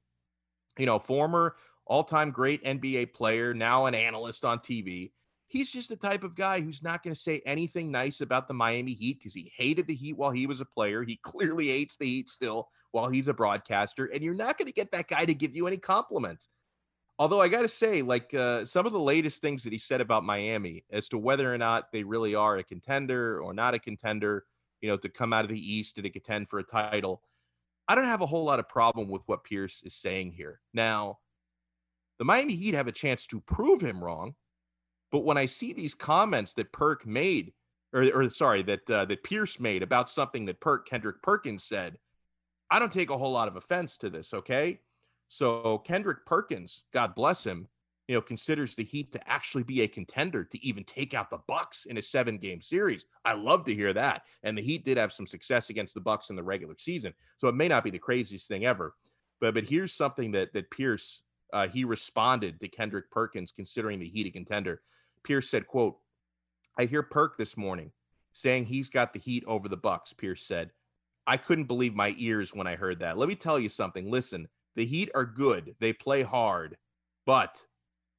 you 0.77 0.85
know, 0.85 0.99
former 0.99 1.55
all 1.85 2.03
time 2.03 2.31
great 2.31 2.63
NBA 2.63 3.13
player, 3.13 3.53
now 3.53 3.85
an 3.85 3.95
analyst 3.95 4.45
on 4.45 4.59
TV. 4.59 5.11
He's 5.47 5.71
just 5.71 5.89
the 5.89 5.95
type 5.95 6.23
of 6.23 6.33
guy 6.33 6.61
who's 6.61 6.81
not 6.81 7.03
going 7.03 7.13
to 7.13 7.19
say 7.19 7.41
anything 7.45 7.91
nice 7.91 8.21
about 8.21 8.47
the 8.47 8.55
Miami 8.55 8.93
Heat 8.93 9.19
because 9.19 9.35
he 9.35 9.51
hated 9.55 9.85
the 9.85 9.93
Heat 9.93 10.17
while 10.17 10.31
he 10.31 10.47
was 10.47 10.61
a 10.61 10.65
player. 10.65 11.03
He 11.03 11.17
clearly 11.21 11.67
hates 11.67 11.97
the 11.97 12.05
Heat 12.05 12.29
still 12.29 12.69
while 12.93 13.09
he's 13.09 13.27
a 13.27 13.33
broadcaster. 13.33 14.05
And 14.05 14.23
you're 14.23 14.33
not 14.35 14.57
going 14.57 14.67
to 14.67 14.73
get 14.73 14.91
that 14.91 15.07
guy 15.07 15.25
to 15.25 15.33
give 15.33 15.55
you 15.55 15.67
any 15.67 15.77
compliments. 15.77 16.47
Although 17.19 17.41
I 17.41 17.47
got 17.47 17.63
to 17.63 17.67
say, 17.67 18.01
like 18.01 18.33
uh, 18.33 18.65
some 18.65 18.85
of 18.85 18.91
the 18.91 18.99
latest 18.99 19.41
things 19.41 19.63
that 19.63 19.73
he 19.73 19.79
said 19.79 19.99
about 19.99 20.23
Miami 20.23 20.85
as 20.91 21.07
to 21.09 21.17
whether 21.17 21.53
or 21.53 21.57
not 21.57 21.91
they 21.91 22.03
really 22.03 22.35
are 22.35 22.57
a 22.57 22.63
contender 22.63 23.39
or 23.41 23.53
not 23.53 23.73
a 23.73 23.79
contender, 23.79 24.45
you 24.81 24.89
know, 24.89 24.97
to 24.97 25.09
come 25.09 25.33
out 25.33 25.43
of 25.43 25.49
the 25.49 25.73
East 25.73 25.97
and 25.97 26.05
to 26.05 26.09
contend 26.09 26.49
for 26.49 26.59
a 26.59 26.63
title. 26.63 27.21
I 27.87 27.95
don't 27.95 28.05
have 28.05 28.21
a 28.21 28.25
whole 28.25 28.45
lot 28.45 28.59
of 28.59 28.69
problem 28.69 29.09
with 29.09 29.23
what 29.25 29.43
Pierce 29.43 29.81
is 29.83 29.93
saying 29.93 30.33
here. 30.33 30.61
Now, 30.73 31.19
the 32.19 32.25
Miami 32.25 32.55
Heat 32.55 32.75
have 32.75 32.87
a 32.87 32.91
chance 32.91 33.27
to 33.27 33.41
prove 33.41 33.81
him 33.81 34.03
wrong, 34.03 34.35
but 35.11 35.25
when 35.25 35.37
I 35.37 35.47
see 35.47 35.73
these 35.73 35.95
comments 35.95 36.53
that 36.55 36.71
Perk 36.71 37.05
made, 37.05 37.53
or, 37.91 38.03
or 38.13 38.29
sorry, 38.29 38.63
that 38.63 38.89
uh, 38.89 39.05
that 39.05 39.23
Pierce 39.23 39.59
made 39.59 39.83
about 39.83 40.09
something 40.09 40.45
that 40.45 40.59
Perk 40.59 40.87
Kendrick 40.87 41.21
Perkins 41.21 41.63
said, 41.63 41.97
I 42.69 42.79
don't 42.79 42.91
take 42.91 43.09
a 43.09 43.17
whole 43.17 43.31
lot 43.31 43.47
of 43.47 43.55
offense 43.55 43.97
to 43.97 44.09
this. 44.09 44.33
Okay, 44.33 44.79
so 45.29 45.79
Kendrick 45.79 46.25
Perkins, 46.25 46.83
God 46.93 47.15
bless 47.15 47.43
him, 47.43 47.67
you 48.07 48.15
know, 48.15 48.21
considers 48.21 48.75
the 48.75 48.83
Heat 48.83 49.11
to 49.13 49.29
actually 49.29 49.63
be 49.63 49.81
a 49.81 49.87
contender 49.87 50.43
to 50.43 50.65
even 50.65 50.83
take 50.83 51.13
out 51.13 51.29
the 51.29 51.39
Bucks 51.47 51.85
in 51.85 51.97
a 51.97 52.01
seven-game 52.01 52.61
series. 52.61 53.05
I 53.23 53.33
love 53.33 53.63
to 53.65 53.73
hear 53.73 53.93
that. 53.93 54.23
And 54.43 54.57
the 54.57 54.61
Heat 54.61 54.83
did 54.83 54.97
have 54.97 55.13
some 55.13 55.25
success 55.25 55.69
against 55.69 55.93
the 55.93 56.01
Bucks 56.01 56.29
in 56.29 56.35
the 56.35 56.43
regular 56.43 56.75
season, 56.77 57.13
so 57.37 57.47
it 57.47 57.55
may 57.55 57.67
not 57.67 57.83
be 57.83 57.91
the 57.91 57.99
craziest 57.99 58.47
thing 58.47 58.65
ever. 58.65 58.95
But 59.39 59.53
but 59.53 59.63
here's 59.63 59.93
something 59.93 60.31
that 60.31 60.53
that 60.53 60.69
Pierce 60.71 61.21
uh, 61.53 61.67
he 61.67 61.83
responded 61.83 62.59
to 62.59 62.67
Kendrick 62.67 63.09
Perkins 63.11 63.51
considering 63.51 63.99
the 63.99 64.09
Heat 64.09 64.27
a 64.27 64.31
contender. 64.31 64.81
Pierce 65.23 65.49
said, 65.49 65.67
"quote 65.67 65.97
I 66.77 66.85
hear 66.85 67.03
Perk 67.03 67.37
this 67.37 67.55
morning 67.55 67.91
saying 68.33 68.65
he's 68.65 68.89
got 68.89 69.13
the 69.13 69.19
Heat 69.19 69.43
over 69.47 69.69
the 69.69 69.77
Bucks." 69.77 70.13
Pierce 70.13 70.45
said, 70.45 70.71
"I 71.27 71.37
couldn't 71.37 71.65
believe 71.65 71.95
my 71.95 72.15
ears 72.17 72.53
when 72.53 72.67
I 72.67 72.75
heard 72.75 72.99
that. 72.99 73.17
Let 73.17 73.29
me 73.29 73.35
tell 73.35 73.59
you 73.59 73.69
something. 73.69 74.09
Listen, 74.09 74.47
the 74.75 74.85
Heat 74.85 75.09
are 75.15 75.25
good. 75.25 75.75
They 75.79 75.93
play 75.93 76.23
hard, 76.23 76.77
but 77.25 77.61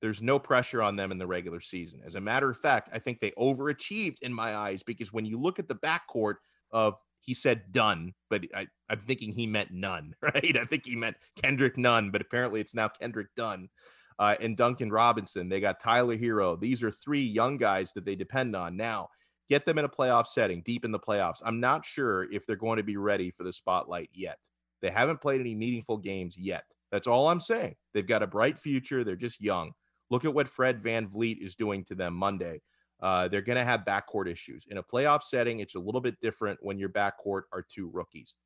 there's 0.01 0.23
no 0.23 0.38
pressure 0.38 0.83
on 0.83 0.97
them 0.97 1.11
in 1.12 1.19
the 1.19 1.27
regular 1.27 1.61
season. 1.61 2.03
As 2.05 2.14
a 2.14 2.21
matter 2.21 2.51
of 2.51 2.59
fact, 2.59 2.90
I 2.93 2.99
think 2.99 3.21
they 3.21 3.31
overachieved 3.33 4.19
in 4.21 4.35
my 4.35 4.55
eyes 4.55 4.83
because 4.83 5.12
when 5.12 5.25
you 5.25 5.40
look 5.40 5.59
at 5.59 5.67
the 5.67 5.77
backcourt 5.77 6.35
of 6.73 6.97
he 7.21 7.33
said 7.33 7.73
done, 7.73 8.12
but 8.29 8.45
I, 8.55 8.67
I'm 8.90 9.01
thinking 9.01 9.33
he 9.33 9.47
meant 9.47 9.71
none, 9.73 10.14
right? 10.23 10.57
I 10.59 10.64
think 10.67 10.85
he 10.85 10.95
meant 10.95 11.17
Kendrick 11.43 11.79
Nunn, 11.79 12.11
but 12.11 12.21
apparently 12.21 12.61
it's 12.61 12.75
now 12.75 12.88
Kendrick 12.88 13.29
Dunn. 13.35 13.69
Uh, 14.17 14.37
and 14.40 14.57
Duncan 14.57 14.93
Robinson. 14.93 15.49
They 15.49 15.59
got 15.59 15.81
Tyler 15.81 16.17
Herro. 16.17 16.61
These 16.61 16.85
are 16.85 16.93
three 16.93 17.25
young 17.25 17.57
guys 17.57 17.93
that 17.95 18.05
they 18.05 18.14
depend 18.14 18.55
on. 18.55 18.77
Now, 18.77 19.09
get 19.49 19.67
them 19.67 19.79
in 19.79 19.85
a 19.85 19.89
playoff 19.89 20.27
setting, 20.27 20.63
deep 20.65 20.85
in 20.85 20.93
the 20.93 20.99
playoffs. 20.99 21.43
I'm 21.45 21.61
not 21.61 21.85
sure 21.85 22.31
if 22.33 22.47
they're 22.47 22.57
going 22.57 22.79
to 22.79 22.83
be 22.83 22.97
ready 22.97 23.31
for 23.31 23.45
the 23.45 23.53
spotlight 23.53 24.11
yet. 24.13 24.39
They 24.83 24.91
haven't 24.91 25.21
played 25.21 25.41
any 25.41 25.55
meaningful 25.55 25.99
games 25.99 26.37
yet. 26.37 26.65
That's 26.91 27.09
all 27.09 27.29
I'm 27.29 27.41
saying. 27.41 27.75
They've 27.93 28.07
got 28.07 28.23
a 28.23 28.27
bright 28.27 28.59
future. 28.59 29.03
They're 29.03 29.17
just 29.17 29.41
young. 29.41 29.73
Look 30.11 30.25
at 30.25 30.35
what 30.35 30.49
Fred 30.49 30.83
VanVleet 30.83 31.45
is 31.45 31.57
doing 31.57 31.85
to 31.87 31.95
them 31.95 32.15
Monday. 32.15 32.61
Uh, 33.03 33.29
they're 33.29 33.43
going 33.43 33.59
to 33.59 33.65
have 33.65 33.85
backcourt 33.85 34.31
issues. 34.31 34.67
In 34.71 34.79
a 34.79 34.83
playoff 34.83 35.23
setting, 35.23 35.61
it's 35.61 35.75
a 35.75 35.81
little 35.81 36.01
bit 36.01 36.21
different 36.21 36.59
when 36.63 36.79
your 36.79 36.89
backcourt 36.89 37.43
are 37.53 37.63
two 37.69 37.91
rookies. 37.93 38.37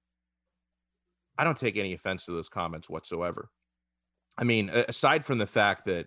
I 1.37 1.45
don't 1.45 1.57
take 1.57 1.77
any 1.77 1.93
offense 1.93 2.25
to 2.25 2.33
those 2.33 2.49
comments 2.49 2.89
whatsoever. 2.89 3.51
I 4.37 4.45
mean, 4.45 4.71
aside 4.71 5.25
from 5.25 5.39
the 5.39 5.47
fact 5.47 5.87
that 5.87 6.07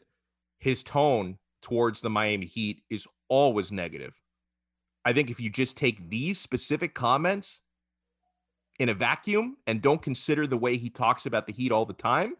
his 0.59 0.83
tone 0.83 1.37
towards 1.61 2.01
the 2.01 2.09
Miami 2.09 2.45
Heat 2.45 2.81
is 2.89 3.07
always 3.29 3.71
negative, 3.71 4.13
I 5.03 5.13
think 5.13 5.29
if 5.29 5.39
you 5.39 5.49
just 5.49 5.77
take 5.77 6.09
these 6.09 6.39
specific 6.39 6.93
comments 6.93 7.61
in 8.79 8.89
a 8.89 8.93
vacuum 8.93 9.57
and 9.67 9.81
don't 9.81 10.01
consider 10.01 10.47
the 10.47 10.57
way 10.57 10.77
he 10.77 10.89
talks 10.89 11.25
about 11.25 11.47
the 11.47 11.53
Heat 11.53 11.71
all 11.71 11.85
the 11.85 11.93
time, 11.93 12.33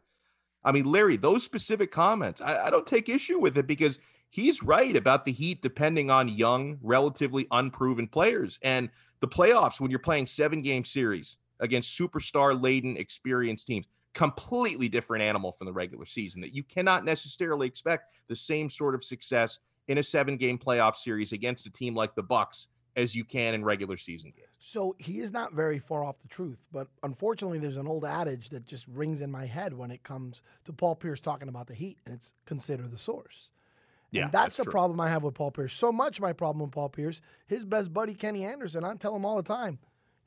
I 0.64 0.72
mean, 0.72 0.86
Larry, 0.86 1.18
those 1.18 1.44
specific 1.44 1.92
comments, 1.92 2.40
I, 2.42 2.68
I 2.68 2.70
don't 2.70 2.86
take 2.86 3.10
issue 3.10 3.40
with 3.40 3.58
it 3.58 3.66
because 3.66 4.00
he's 4.30 4.62
right 4.62 4.96
about 4.96 5.26
the 5.26 5.32
Heat 5.32 5.62
depending 5.62 6.12
on 6.12 6.30
young, 6.30 6.78
relatively 6.82 7.48
unproven 7.52 8.08
players. 8.08 8.60
And 8.62 8.90
the 9.22 9.28
playoffs, 9.28 9.80
when 9.80 9.90
you're 9.90 10.00
playing 10.00 10.28
seven 10.28 10.62
game 10.62 10.86
series 10.86 11.38
against 11.60 11.98
superstar 11.98 12.60
laden, 12.62 12.98
experienced 12.98 13.68
teams, 13.68 13.86
completely 14.14 14.90
different 14.90 15.24
animal 15.24 15.52
from 15.52 15.66
the 15.66 15.74
regular 15.74 16.06
season 16.06 16.42
that 16.42 16.54
you 16.54 16.64
cannot 16.64 17.06
necessarily 17.06 17.66
expect 17.66 18.12
the 18.28 18.36
same 18.36 18.70
sort 18.70 18.94
of 18.94 19.04
success 19.04 19.60
in 19.88 19.98
a 19.98 20.04
seven 20.04 20.38
game 20.38 20.58
playoff 20.58 20.96
series 20.96 21.32
against 21.32 21.66
a 21.66 21.70
team 21.70 21.96
like 21.96 22.16
the 22.16 22.24
Bucks 22.24 22.68
as 22.96 23.16
you 23.16 23.24
can 23.24 23.54
in 23.54 23.64
regular 23.64 23.98
season 23.98 24.34
games. 24.36 24.48
So 24.60 24.96
he 25.00 25.20
is 25.20 25.32
not 25.32 25.54
very 25.54 25.80
far 25.80 26.04
off 26.04 26.20
the 26.20 26.28
truth, 26.28 26.68
but 26.72 26.88
unfortunately, 27.04 27.60
there's 27.60 27.78
an 27.78 27.88
old 27.88 28.06
adage 28.06 28.50
that 28.50 28.66
just 28.66 28.86
rings 28.88 29.22
in 29.22 29.32
my 29.32 29.46
head 29.46 29.74
when 29.74 29.92
it 29.92 30.04
comes 30.04 30.44
to 30.66 30.74
Paul 30.74 30.96
Pierce 30.96 31.20
talking 31.20 31.48
about 31.48 31.68
the 31.68 31.74
Heat, 31.74 31.98
and 32.06 32.14
it's 32.14 32.34
consider 32.46 32.88
the 32.88 32.98
source. 32.98 33.52
Yeah, 34.12 34.24
and 34.24 34.32
that's, 34.32 34.44
that's 34.44 34.56
the 34.58 34.64
true. 34.64 34.72
problem 34.72 35.00
I 35.00 35.10
have 35.10 35.24
with 35.24 35.36
Paul 35.36 35.52
Pierce. 35.52 35.74
So 35.74 35.92
much 35.92 36.20
my 36.20 36.34
problem 36.34 36.66
with 36.66 36.74
Paul 36.74 36.90
Pierce. 36.90 37.22
His 37.48 37.64
best 37.66 37.94
buddy 37.94 38.14
Kenny 38.14 38.44
Anderson, 38.44 38.84
I 38.84 38.94
tell 38.96 39.16
him 39.16 39.26
all 39.26 39.38
the 39.38 39.44
time, 39.44 39.80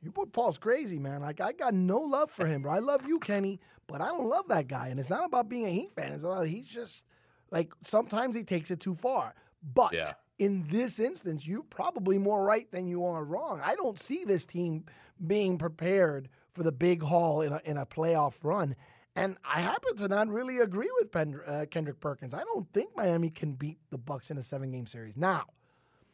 "You 0.02 0.10
boy 0.10 0.24
Paul's 0.24 0.56
crazy, 0.56 0.98
man. 0.98 1.20
Like 1.20 1.40
I 1.40 1.52
got 1.52 1.74
no 1.74 1.98
love 1.98 2.30
for 2.30 2.46
him, 2.46 2.62
bro. 2.62 2.72
I 2.72 2.78
love 2.78 3.06
you, 3.06 3.18
Kenny, 3.18 3.60
but 3.86 4.00
I 4.00 4.08
don't 4.08 4.26
love 4.26 4.48
that 4.48 4.68
guy. 4.68 4.88
And 4.88 4.98
it's 4.98 5.10
not 5.10 5.26
about 5.26 5.50
being 5.50 5.66
a 5.66 5.70
Heat 5.70 5.92
fan. 5.92 6.12
It's 6.12 6.24
about 6.24 6.46
he's 6.46 6.66
just 6.66 7.06
like 7.54 7.72
sometimes 7.80 8.36
he 8.36 8.42
takes 8.44 8.70
it 8.70 8.80
too 8.80 8.94
far. 8.94 9.34
But 9.62 9.94
Yeah. 9.94 10.12
in 10.38 10.66
this 10.68 10.98
instance, 10.98 11.46
you're 11.46 11.62
probably 11.62 12.18
more 12.18 12.44
right 12.44 12.70
than 12.70 12.86
you 12.88 13.04
are 13.06 13.24
wrong. 13.24 13.60
I 13.64 13.74
don't 13.76 13.98
see 13.98 14.24
this 14.24 14.44
team 14.44 14.84
being 15.26 15.56
prepared 15.56 16.28
for 16.50 16.62
the 16.62 16.72
big 16.72 17.02
haul 17.02 17.40
in 17.40 17.52
a, 17.52 17.60
in 17.64 17.76
a 17.78 17.86
playoff 17.86 18.34
run. 18.42 18.76
And 19.16 19.38
I 19.44 19.60
happen 19.60 19.94
to 19.96 20.08
not 20.08 20.26
really 20.28 20.58
agree 20.58 20.90
with 21.00 21.14
uh, 21.16 21.66
Kendrick 21.70 22.00
Perkins. 22.00 22.34
I 22.34 22.42
don't 22.42 22.68
think 22.72 22.96
Miami 22.96 23.30
can 23.30 23.52
beat 23.54 23.78
the 23.90 23.98
Bucks 23.98 24.30
in 24.32 24.38
a 24.38 24.42
seven 24.42 24.72
game 24.72 24.86
series. 24.86 25.16
Now, 25.16 25.44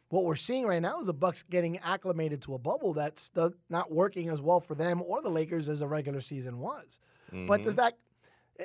what 0.09 0.23
we're 0.25 0.35
seeing 0.35 0.67
right 0.67 0.81
now 0.81 0.99
is 0.99 1.07
the 1.07 1.13
Bucks 1.13 1.41
getting 1.41 1.79
acclimated 1.79 2.41
to 2.43 2.53
a 2.53 2.59
bubble 2.59 2.93
that's 2.93 3.31
not 3.69 3.91
working 3.91 4.29
as 4.29 4.39
well 4.41 4.59
for 4.59 4.75
them 4.75 5.01
or 5.01 5.21
the 5.23 5.29
Lakers 5.29 5.67
as 5.67 5.81
a 5.81 5.87
regular 5.87 6.21
season 6.21 6.59
was. 6.59 6.99
But 7.47 7.63
does 7.63 7.73
Mhm. 7.73 7.77
that 7.77 7.93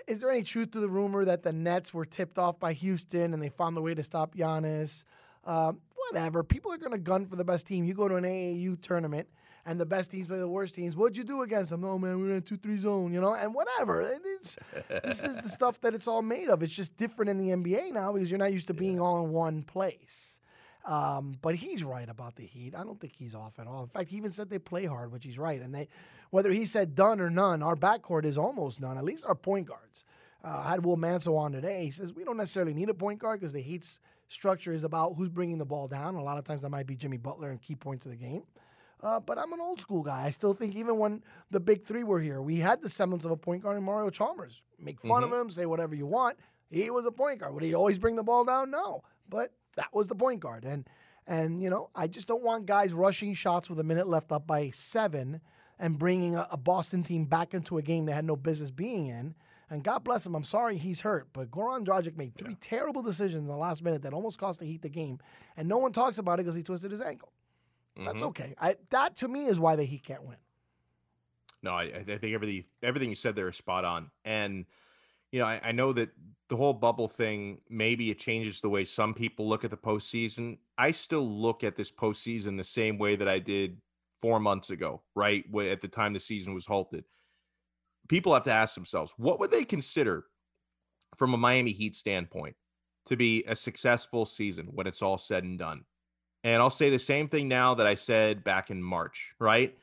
is 0.06 0.20
there 0.20 0.30
any 0.30 0.42
truth 0.42 0.72
to 0.72 0.80
the 0.80 0.88
rumor 0.88 1.24
that 1.24 1.42
the 1.42 1.52
Nets 1.52 1.92
were 1.94 2.04
tipped 2.04 2.38
off 2.38 2.58
by 2.58 2.72
Houston 2.72 3.32
and 3.34 3.42
they 3.42 3.48
found 3.48 3.76
the 3.76 3.82
way 3.82 3.94
to 3.94 4.02
stop 4.02 4.34
Giannis? 4.34 5.04
Um, 5.44 5.80
whatever. 6.10 6.42
People 6.42 6.72
are 6.72 6.78
going 6.78 6.92
to 6.92 6.98
gun 6.98 7.26
for 7.26 7.36
the 7.36 7.44
best 7.44 7.66
team. 7.66 7.84
You 7.84 7.94
go 7.94 8.08
to 8.08 8.16
an 8.16 8.24
AAU 8.24 8.80
tournament 8.80 9.28
and 9.64 9.80
the 9.80 9.86
best 9.86 10.10
teams 10.10 10.26
play 10.26 10.38
the 10.38 10.48
worst 10.48 10.74
teams. 10.74 10.96
What'd 10.96 11.16
you 11.16 11.24
do 11.24 11.42
against 11.42 11.70
them? 11.70 11.84
Oh, 11.84 11.98
man, 11.98 12.20
we 12.20 12.28
ran 12.28 12.42
two 12.42 12.56
three 12.56 12.78
zone, 12.78 13.12
you 13.12 13.20
know, 13.20 13.34
and 13.34 13.54
whatever. 13.54 14.00
It 14.02 14.22
is- 14.40 14.58
this 15.04 15.24
is 15.24 15.36
the 15.36 15.48
stuff 15.48 15.80
that 15.80 15.94
it's 15.94 16.06
all 16.08 16.22
made 16.22 16.48
of. 16.48 16.62
It's 16.62 16.74
just 16.74 16.96
different 16.96 17.30
in 17.30 17.38
the 17.38 17.50
NBA 17.50 17.92
now 17.92 18.12
because 18.12 18.30
you're 18.30 18.38
not 18.38 18.52
used 18.52 18.68
to 18.68 18.74
being 18.74 19.00
all 19.00 19.24
in 19.24 19.32
one 19.32 19.62
place. 19.62 20.40
Um, 20.84 21.34
but 21.42 21.56
he's 21.56 21.82
right 21.82 22.08
about 22.08 22.36
the 22.36 22.44
Heat. 22.44 22.74
I 22.76 22.84
don't 22.84 23.00
think 23.00 23.12
he's 23.16 23.34
off 23.34 23.58
at 23.58 23.66
all. 23.66 23.82
In 23.82 23.88
fact, 23.88 24.08
he 24.10 24.16
even 24.18 24.30
said 24.30 24.48
they 24.50 24.60
play 24.60 24.84
hard, 24.86 25.10
which 25.10 25.24
he's 25.24 25.36
right. 25.36 25.60
And 25.60 25.74
they, 25.74 25.88
whether 26.30 26.50
he 26.52 26.64
said 26.64 26.94
done 26.94 27.20
or 27.20 27.30
none, 27.30 27.62
our 27.62 27.76
backcourt 27.76 28.24
is 28.24 28.38
almost 28.38 28.80
none. 28.80 28.98
At 28.98 29.04
least 29.04 29.24
our 29.24 29.34
point 29.34 29.66
guards. 29.66 30.04
Uh, 30.44 30.62
I 30.64 30.70
had 30.70 30.84
Will 30.84 30.96
Manso 30.96 31.34
on 31.34 31.52
today. 31.52 31.84
He 31.84 31.90
says 31.90 32.12
we 32.12 32.24
don't 32.24 32.36
necessarily 32.36 32.74
need 32.74 32.88
a 32.88 32.94
point 32.94 33.18
guard 33.18 33.40
because 33.40 33.52
the 33.52 33.60
Heat's 33.60 34.00
structure 34.28 34.72
is 34.72 34.84
about 34.84 35.14
who's 35.16 35.28
bringing 35.28 35.58
the 35.58 35.64
ball 35.64 35.88
down. 35.88 36.14
A 36.14 36.22
lot 36.22 36.38
of 36.38 36.44
times 36.44 36.62
that 36.62 36.70
might 36.70 36.86
be 36.86 36.96
Jimmy 36.96 37.16
Butler 37.16 37.50
in 37.50 37.58
key 37.58 37.74
points 37.74 38.06
of 38.06 38.12
the 38.12 38.16
game. 38.16 38.42
Uh, 39.02 39.20
but 39.20 39.38
I'm 39.38 39.52
an 39.52 39.60
old 39.60 39.80
school 39.80 40.02
guy. 40.02 40.22
I 40.22 40.30
still 40.30 40.54
think 40.54 40.74
even 40.74 40.98
when 40.98 41.22
the 41.50 41.60
big 41.60 41.84
three 41.84 42.02
were 42.02 42.20
here, 42.20 42.40
we 42.40 42.56
had 42.56 42.80
the 42.80 42.88
semblance 42.88 43.24
of 43.24 43.30
a 43.30 43.36
point 43.36 43.62
guard 43.62 43.76
in 43.76 43.82
Mario 43.82 44.10
Chalmers. 44.10 44.62
Make 44.78 45.00
fun 45.00 45.22
of 45.22 45.32
him, 45.32 45.50
say 45.50 45.66
whatever 45.66 45.94
you 45.94 46.06
want. 46.06 46.38
He 46.70 46.90
was 46.90 47.06
a 47.06 47.12
point 47.12 47.40
guard. 47.40 47.54
Would 47.54 47.62
he 47.62 47.74
always 47.74 47.98
bring 47.98 48.16
the 48.16 48.24
ball 48.24 48.44
down? 48.44 48.70
No. 48.70 49.02
But 49.28 49.52
that 49.76 49.92
was 49.92 50.08
the 50.08 50.14
point 50.14 50.40
guard. 50.40 50.64
And 50.64 50.88
and 51.26 51.62
you 51.62 51.70
know, 51.70 51.90
I 51.94 52.06
just 52.06 52.28
don't 52.28 52.42
want 52.42 52.66
guys 52.66 52.92
rushing 52.92 53.34
shots 53.34 53.68
with 53.68 53.80
a 53.80 53.84
minute 53.84 54.06
left 54.06 54.32
up 54.32 54.46
by 54.46 54.70
seven 54.70 55.40
and 55.78 55.98
bringing 55.98 56.36
a, 56.36 56.46
a 56.50 56.56
Boston 56.56 57.02
team 57.02 57.24
back 57.24 57.54
into 57.54 57.78
a 57.78 57.82
game 57.82 58.06
they 58.06 58.12
had 58.12 58.24
no 58.24 58.36
business 58.36 58.70
being 58.70 59.08
in. 59.08 59.34
And 59.68 59.82
God 59.82 60.04
bless 60.04 60.24
him. 60.24 60.36
I'm 60.36 60.44
sorry 60.44 60.76
he's 60.78 61.00
hurt, 61.00 61.28
but 61.32 61.50
Goran 61.50 61.84
Dragic 61.84 62.16
made 62.16 62.36
three 62.36 62.54
terrible 62.60 63.02
decisions 63.02 63.42
in 63.42 63.46
the 63.46 63.56
last 63.56 63.82
minute 63.82 64.02
that 64.02 64.12
almost 64.14 64.38
cost 64.38 64.60
the 64.60 64.64
Heat 64.66 64.82
the 64.82 64.88
game, 64.88 65.18
and 65.56 65.68
no 65.68 65.78
one 65.78 65.90
talks 65.92 66.18
about 66.18 66.38
it 66.38 66.44
because 66.44 66.54
he 66.54 66.62
twisted 66.62 66.92
his 66.92 67.00
ankle. 67.00 67.32
That's 67.96 68.22
Mhm. 68.22 68.26
okay. 68.28 68.54
I, 68.60 68.76
that 68.90 69.16
to 69.16 69.28
me 69.28 69.46
is 69.46 69.58
why 69.58 69.74
the 69.74 69.82
Heat 69.84 70.04
can't 70.04 70.22
win. 70.22 70.36
No, 71.62 71.72
I, 71.72 71.82
I 71.84 72.02
think 72.04 72.32
everything 72.34 72.64
everything 72.82 73.08
you 73.08 73.16
said 73.16 73.34
there 73.34 73.48
is 73.48 73.56
spot 73.56 73.84
on. 73.84 74.10
And 74.24 74.66
you 75.32 75.40
know, 75.40 75.46
I, 75.46 75.60
I 75.64 75.72
know 75.72 75.92
that 75.94 76.10
the 76.48 76.56
whole 76.56 76.72
bubble 76.74 77.08
thing 77.08 77.58
maybe 77.68 78.10
it 78.10 78.20
changes 78.20 78.60
the 78.60 78.68
way 78.68 78.84
some 78.84 79.14
people 79.14 79.48
look 79.48 79.64
at 79.64 79.70
the 79.70 79.76
postseason. 79.76 80.58
I 80.78 80.92
still 80.92 81.28
look 81.28 81.64
at 81.64 81.74
this 81.74 81.90
postseason 81.90 82.56
the 82.56 82.62
same 82.64 82.98
way 82.98 83.16
that 83.16 83.28
I 83.28 83.40
did 83.40 83.80
four 84.20 84.40
months 84.40 84.70
ago, 84.70 85.02
right? 85.14 85.44
At 85.70 85.80
the 85.80 85.88
time 85.88 86.12
the 86.12 86.20
season 86.20 86.54
was 86.54 86.66
halted. 86.66 87.04
People 88.08 88.34
have 88.34 88.44
to 88.44 88.52
ask 88.52 88.74
themselves, 88.74 89.12
what 89.16 89.40
would 89.40 89.50
they 89.50 89.64
consider 89.64 90.24
from 91.16 91.34
a 91.34 91.36
Miami 91.36 91.72
Heat 91.72 91.94
standpoint 91.96 92.56
to 93.06 93.16
be 93.16 93.44
a 93.46 93.56
successful 93.56 94.26
season 94.26 94.68
when 94.70 94.86
it's 94.86 95.02
all 95.02 95.18
said 95.18 95.44
and 95.44 95.58
done? 95.58 95.84
And 96.44 96.62
I'll 96.62 96.70
say 96.70 96.90
the 96.90 96.98
same 96.98 97.28
thing 97.28 97.48
now 97.48 97.74
that 97.74 97.86
I 97.86 97.96
said 97.96 98.44
back 98.44 98.70
in 98.70 98.82
March, 98.82 99.32
right? 99.40 99.76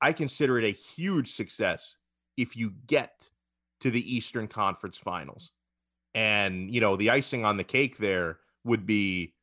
I 0.00 0.12
consider 0.12 0.58
it 0.58 0.64
a 0.64 0.70
huge 0.70 1.34
success 1.34 1.96
if 2.36 2.56
you 2.56 2.72
get 2.86 3.28
to 3.80 3.90
the 3.90 4.16
Eastern 4.16 4.48
Conference 4.48 4.98
Finals. 4.98 5.52
And, 6.14 6.74
you 6.74 6.80
know, 6.80 6.96
the 6.96 7.10
icing 7.10 7.44
on 7.44 7.56
the 7.56 7.64
cake 7.64 7.98
there 7.98 8.38
would 8.64 8.86
be 8.86 9.34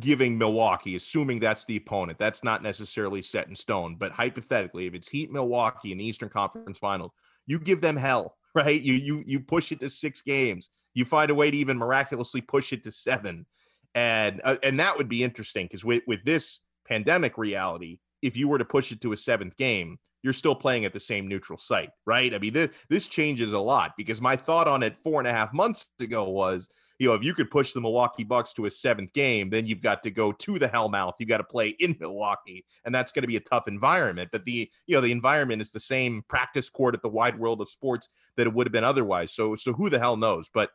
giving 0.00 0.36
Milwaukee, 0.36 0.96
assuming 0.96 1.38
that's 1.38 1.64
the 1.64 1.76
opponent. 1.76 2.18
That's 2.18 2.42
not 2.42 2.62
necessarily 2.62 3.22
set 3.22 3.48
in 3.48 3.54
stone, 3.54 3.96
but 3.96 4.12
hypothetically, 4.12 4.86
if 4.86 4.94
it's 4.94 5.08
Heat 5.08 5.30
Milwaukee 5.30 5.92
in 5.92 5.98
the 5.98 6.04
Eastern 6.04 6.28
Conference 6.28 6.78
Finals, 6.78 7.12
you 7.46 7.58
give 7.58 7.80
them 7.80 7.96
hell, 7.96 8.36
right? 8.54 8.80
You 8.80 8.94
you 8.94 9.22
you 9.26 9.40
push 9.40 9.72
it 9.72 9.80
to 9.80 9.90
6 9.90 10.22
games. 10.22 10.70
You 10.94 11.04
find 11.04 11.30
a 11.30 11.34
way 11.34 11.50
to 11.50 11.56
even 11.56 11.78
miraculously 11.78 12.40
push 12.40 12.72
it 12.72 12.82
to 12.84 12.90
7. 12.90 13.46
And 13.94 14.40
uh, 14.44 14.56
and 14.62 14.80
that 14.80 14.96
would 14.96 15.08
be 15.08 15.22
interesting 15.22 15.68
cuz 15.68 15.84
with 15.84 16.02
with 16.06 16.24
this 16.24 16.60
pandemic 16.86 17.38
reality, 17.38 17.98
if 18.22 18.36
you 18.36 18.48
were 18.48 18.58
to 18.58 18.64
push 18.64 18.92
it 18.92 19.00
to 19.02 19.12
a 19.12 19.16
seventh 19.16 19.56
game, 19.56 19.98
you're 20.22 20.32
still 20.32 20.54
playing 20.54 20.84
at 20.84 20.92
the 20.92 21.00
same 21.00 21.28
neutral 21.28 21.58
site, 21.58 21.90
right? 22.06 22.34
I 22.34 22.38
mean, 22.38 22.52
this, 22.52 22.70
this 22.88 23.06
changes 23.06 23.52
a 23.52 23.58
lot 23.58 23.92
because 23.96 24.20
my 24.20 24.36
thought 24.36 24.66
on 24.66 24.82
it 24.82 24.96
four 25.04 25.20
and 25.20 25.28
a 25.28 25.32
half 25.32 25.52
months 25.52 25.88
ago 26.00 26.28
was, 26.28 26.68
you 26.98 27.08
know, 27.08 27.14
if 27.14 27.22
you 27.22 27.34
could 27.34 27.50
push 27.50 27.72
the 27.72 27.80
Milwaukee 27.80 28.24
Bucks 28.24 28.52
to 28.54 28.66
a 28.66 28.70
seventh 28.70 29.12
game, 29.12 29.50
then 29.50 29.66
you've 29.66 29.82
got 29.82 30.02
to 30.02 30.10
go 30.10 30.32
to 30.32 30.58
the 30.58 30.68
Hellmouth. 30.68 31.14
You've 31.18 31.28
got 31.28 31.38
to 31.38 31.44
play 31.44 31.70
in 31.78 31.96
Milwaukee, 32.00 32.64
and 32.84 32.94
that's 32.94 33.12
going 33.12 33.22
to 33.22 33.28
be 33.28 33.36
a 33.36 33.40
tough 33.40 33.68
environment. 33.68 34.30
But 34.32 34.44
the, 34.44 34.70
you 34.86 34.94
know, 34.94 35.00
the 35.00 35.12
environment 35.12 35.60
is 35.60 35.72
the 35.72 35.80
same 35.80 36.24
practice 36.28 36.70
court 36.70 36.94
at 36.94 37.02
the 37.02 37.08
wide 37.08 37.38
world 37.38 37.60
of 37.60 37.68
sports 37.68 38.08
that 38.36 38.46
it 38.46 38.52
would 38.52 38.66
have 38.66 38.72
been 38.72 38.84
otherwise. 38.84 39.32
So, 39.32 39.56
so 39.56 39.72
who 39.72 39.90
the 39.90 39.98
hell 39.98 40.16
knows? 40.16 40.48
But 40.52 40.70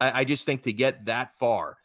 I, 0.00 0.20
I 0.20 0.24
just 0.24 0.44
think 0.44 0.62
to 0.62 0.72
get 0.72 1.04
that 1.06 1.34
far, 1.34 1.76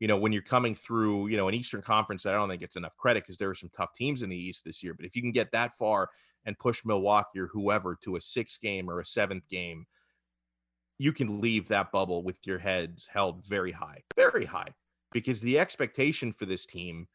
you 0.00 0.08
know, 0.08 0.16
when 0.16 0.32
you're 0.32 0.42
coming 0.42 0.74
through, 0.74 1.28
you 1.28 1.36
know, 1.36 1.48
an 1.48 1.54
Eastern 1.54 1.82
Conference, 1.82 2.22
that 2.22 2.34
I 2.34 2.36
don't 2.36 2.48
think 2.48 2.62
it's 2.62 2.76
enough 2.76 2.96
credit 2.96 3.24
because 3.24 3.38
there 3.38 3.50
are 3.50 3.54
some 3.54 3.70
tough 3.76 3.92
teams 3.92 4.22
in 4.22 4.30
the 4.30 4.36
East 4.36 4.64
this 4.64 4.82
year. 4.82 4.94
But 4.94 5.06
if 5.06 5.14
you 5.14 5.22
can 5.22 5.32
get 5.32 5.52
that 5.52 5.74
far 5.74 6.10
and 6.44 6.58
push 6.58 6.84
Milwaukee 6.84 7.38
or 7.38 7.46
whoever 7.46 7.96
to 8.02 8.16
a 8.16 8.20
six 8.20 8.56
game 8.56 8.90
or 8.90 9.00
a 9.00 9.04
seventh 9.04 9.48
game, 9.48 9.86
you 11.02 11.12
can 11.12 11.40
leave 11.40 11.66
that 11.66 11.90
bubble 11.90 12.22
with 12.22 12.38
your 12.46 12.60
heads 12.60 13.08
held 13.12 13.44
very 13.44 13.72
high, 13.72 14.00
very 14.14 14.44
high, 14.44 14.68
because 15.10 15.40
the 15.40 15.58
expectation 15.58 16.32
for 16.32 16.46
this 16.46 16.64
team, 16.64 17.08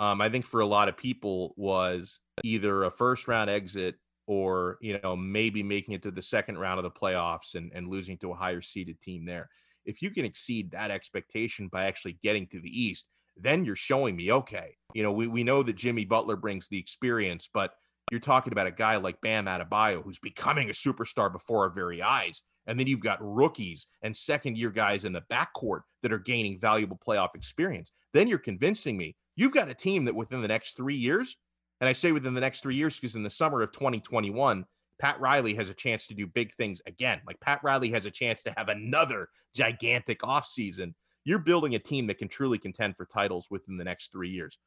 um, 0.00 0.20
I 0.20 0.28
think 0.28 0.44
for 0.44 0.58
a 0.58 0.66
lot 0.66 0.88
of 0.88 0.96
people 0.96 1.54
was 1.56 2.18
either 2.42 2.82
a 2.82 2.90
first 2.90 3.28
round 3.28 3.48
exit 3.48 3.94
or 4.26 4.78
you 4.80 4.98
know 5.00 5.14
maybe 5.14 5.62
making 5.62 5.94
it 5.94 6.02
to 6.02 6.10
the 6.10 6.22
second 6.22 6.58
round 6.58 6.80
of 6.80 6.82
the 6.82 6.90
playoffs 6.90 7.54
and, 7.54 7.70
and 7.72 7.86
losing 7.86 8.18
to 8.18 8.32
a 8.32 8.34
higher 8.34 8.60
seeded 8.60 9.00
team 9.00 9.24
there. 9.24 9.48
If 9.84 10.02
you 10.02 10.10
can 10.10 10.24
exceed 10.24 10.72
that 10.72 10.90
expectation 10.90 11.68
by 11.68 11.84
actually 11.84 12.18
getting 12.24 12.48
to 12.48 12.60
the 12.60 12.82
East, 12.82 13.06
then 13.36 13.64
you're 13.64 13.76
showing 13.76 14.16
me 14.16 14.32
okay. 14.32 14.74
You 14.92 15.04
know 15.04 15.12
we 15.12 15.28
we 15.28 15.44
know 15.44 15.62
that 15.62 15.76
Jimmy 15.76 16.04
Butler 16.04 16.34
brings 16.34 16.66
the 16.66 16.80
experience, 16.80 17.48
but 17.54 17.74
you're 18.10 18.18
talking 18.18 18.52
about 18.52 18.66
a 18.66 18.72
guy 18.72 18.96
like 18.96 19.20
Bam 19.20 19.46
Adebayo 19.46 20.02
who's 20.02 20.18
becoming 20.18 20.68
a 20.68 20.72
superstar 20.72 21.30
before 21.30 21.62
our 21.62 21.70
very 21.70 22.02
eyes. 22.02 22.42
And 22.70 22.78
then 22.78 22.86
you've 22.86 23.00
got 23.00 23.18
rookies 23.20 23.88
and 24.02 24.16
second 24.16 24.56
year 24.56 24.70
guys 24.70 25.04
in 25.04 25.12
the 25.12 25.24
backcourt 25.28 25.80
that 26.02 26.12
are 26.12 26.20
gaining 26.20 26.60
valuable 26.60 27.00
playoff 27.04 27.34
experience. 27.34 27.90
Then 28.14 28.28
you're 28.28 28.38
convincing 28.38 28.96
me 28.96 29.16
you've 29.34 29.52
got 29.52 29.68
a 29.68 29.74
team 29.74 30.04
that 30.04 30.14
within 30.14 30.40
the 30.40 30.46
next 30.46 30.76
three 30.76 30.94
years, 30.94 31.36
and 31.80 31.88
I 31.88 31.92
say 31.92 32.12
within 32.12 32.32
the 32.32 32.40
next 32.40 32.62
three 32.62 32.76
years 32.76 32.94
because 32.94 33.16
in 33.16 33.24
the 33.24 33.28
summer 33.28 33.60
of 33.60 33.72
2021, 33.72 34.64
Pat 35.00 35.20
Riley 35.20 35.52
has 35.54 35.68
a 35.68 35.74
chance 35.74 36.06
to 36.06 36.14
do 36.14 36.28
big 36.28 36.54
things 36.54 36.80
again. 36.86 37.20
Like 37.26 37.40
Pat 37.40 37.58
Riley 37.64 37.90
has 37.90 38.06
a 38.06 38.10
chance 38.10 38.40
to 38.44 38.54
have 38.56 38.68
another 38.68 39.30
gigantic 39.52 40.20
offseason. 40.20 40.94
You're 41.24 41.40
building 41.40 41.74
a 41.74 41.80
team 41.80 42.06
that 42.06 42.18
can 42.18 42.28
truly 42.28 42.58
contend 42.58 42.96
for 42.96 43.04
titles 43.04 43.48
within 43.50 43.78
the 43.78 43.84
next 43.84 44.12
three 44.12 44.30
years. 44.30 44.58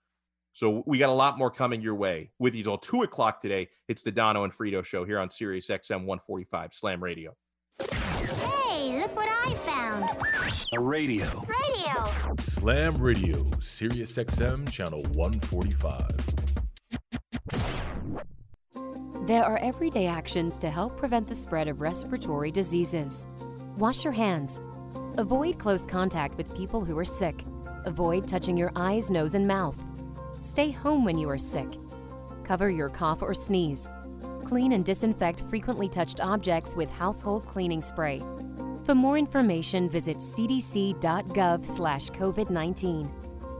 So 0.51 0.83
we 0.85 0.97
got 0.97 1.09
a 1.09 1.13
lot 1.13 1.37
more 1.37 1.49
coming 1.49 1.81
your 1.81 1.95
way. 1.95 2.31
With 2.37 2.53
you 2.53 2.63
till 2.63 2.77
two 2.77 3.03
o'clock 3.03 3.41
today, 3.41 3.69
it's 3.87 4.03
the 4.03 4.11
Dono 4.11 4.43
and 4.43 4.53
Frito 4.53 4.83
show 4.83 5.05
here 5.05 5.19
on 5.19 5.29
Sirius 5.29 5.67
XM 5.67 6.05
145 6.05 6.73
Slam 6.73 7.01
Radio. 7.01 7.35
Hey, 9.93 9.99
look 9.99 10.21
what 10.21 10.34
I 10.34 10.49
found. 10.49 10.65
A 10.73 10.79
radio. 10.79 11.45
Radio. 11.47 12.36
Slam 12.39 12.95
Radio, 12.95 13.45
Sirius 13.60 14.17
XM, 14.17 14.67
channel 14.71 15.03
145. 15.13 16.08
There 19.27 19.43
are 19.43 19.58
everyday 19.58 20.08
actions 20.08 20.58
to 20.60 20.71
help 20.71 20.97
prevent 20.97 21.27
the 21.27 21.36
spread 21.36 21.67
of 21.67 21.79
respiratory 21.79 22.49
diseases. 22.49 23.27
Wash 23.77 24.03
your 24.03 24.13
hands. 24.13 24.62
Avoid 25.17 25.60
close 25.60 25.86
contact 25.86 26.38
with 26.38 26.56
people 26.56 26.84
who 26.84 26.97
are 26.97 27.06
sick. 27.06 27.45
Avoid 27.86 28.27
touching 28.27 28.58
your 28.58 28.71
eyes, 28.75 29.12
nose, 29.12 29.36
and 29.36 29.47
mouth. 29.47 29.77
Stay 30.39 30.71
home 30.71 31.06
when 31.06 31.19
you 31.19 31.29
are 31.29 31.38
sick. 31.38 31.71
Cover 32.43 32.71
your 32.71 32.89
cough 32.89 33.21
or 33.21 33.36
sneeze. 33.36 33.89
Clean 34.43 34.71
and 34.71 34.84
disinfect 34.84 35.43
frequently 35.49 35.88
touched 35.88 36.19
objects 36.19 36.75
with 36.75 36.89
household 36.89 37.45
cleaning 37.45 37.82
spray. 37.82 38.23
For 38.84 38.93
more 38.93 39.17
information, 39.17 39.89
visit 39.89 40.17
cdc.gov 40.17 41.65
slash 41.65 42.10
COVID-19. 42.10 43.10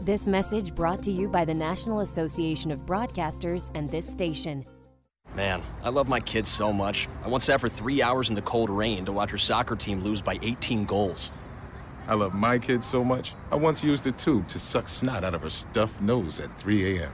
This 0.02 0.28
message 0.28 0.76
brought 0.76 1.02
to 1.04 1.12
you 1.12 1.30
by 1.30 1.46
the 1.46 1.54
National 1.54 2.02
Association 2.02 2.72
of 2.72 2.86
Broadcasters 2.86 3.72
and 3.74 3.90
this 3.90 4.06
station. 4.06 4.66
Man, 5.34 5.64
I 5.82 5.90
love 5.90 6.10
my 6.10 6.20
kids 6.20 6.50
so 6.50 6.74
much. 6.74 7.08
I 7.24 7.30
once 7.30 7.46
sat 7.46 7.62
for 7.62 7.70
three 7.70 8.02
hours 8.02 8.30
in 8.30 8.36
the 8.36 8.42
cold 8.42 8.70
rain 8.70 9.06
to 9.06 9.14
watch 9.14 9.32
her 9.32 9.38
soccer 9.38 9.78
team 9.78 10.02
lose 10.02 10.20
by 10.20 10.38
18 10.42 10.84
goals. 10.84 11.32
I 12.06 12.16
love 12.16 12.34
my 12.34 12.60
kids 12.60 12.86
so 12.86 13.02
much, 13.02 13.34
I 13.50 13.56
once 13.56 13.82
used 13.82 14.06
a 14.06 14.12
tube 14.12 14.50
to 14.50 14.60
suck 14.60 14.90
snot 14.90 15.24
out 15.24 15.34
of 15.34 15.42
her 15.42 15.50
stuffed 15.50 16.02
nose 16.02 16.42
at 16.42 16.58
3 16.58 16.98
a.m. 16.98 17.12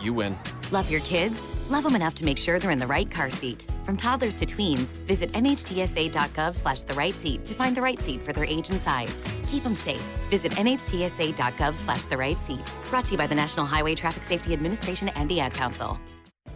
You 0.00 0.14
win. 0.14 0.38
Love 0.70 0.90
your 0.90 1.00
kids? 1.00 1.54
Love 1.70 1.84
them 1.84 1.96
enough 1.96 2.14
to 2.16 2.24
make 2.24 2.36
sure 2.36 2.58
they're 2.58 2.70
in 2.70 2.78
the 2.78 2.86
right 2.86 3.10
car 3.10 3.30
seat. 3.30 3.66
From 3.84 3.96
toddlers 3.96 4.36
to 4.36 4.46
tweens, 4.46 4.92
visit 5.06 5.32
nhtsa.gov 5.32 6.54
slash 6.54 6.82
the 6.82 6.92
right 6.94 7.14
seat 7.14 7.46
to 7.46 7.54
find 7.54 7.76
the 7.76 7.80
right 7.80 8.00
seat 8.00 8.22
for 8.22 8.32
their 8.32 8.44
age 8.44 8.70
and 8.70 8.80
size. 8.80 9.28
Keep 9.48 9.62
them 9.62 9.74
safe. 9.74 10.02
Visit 10.30 10.52
nhtsa.gov 10.52 11.76
slash 11.76 12.04
the 12.04 12.16
right 12.16 12.40
seat. 12.40 12.76
Brought 12.90 13.06
to 13.06 13.12
you 13.12 13.18
by 13.18 13.26
the 13.26 13.34
National 13.34 13.64
Highway 13.64 13.94
Traffic 13.94 14.24
Safety 14.24 14.52
Administration 14.52 15.08
and 15.10 15.28
the 15.30 15.40
Ad 15.40 15.54
Council. 15.54 15.98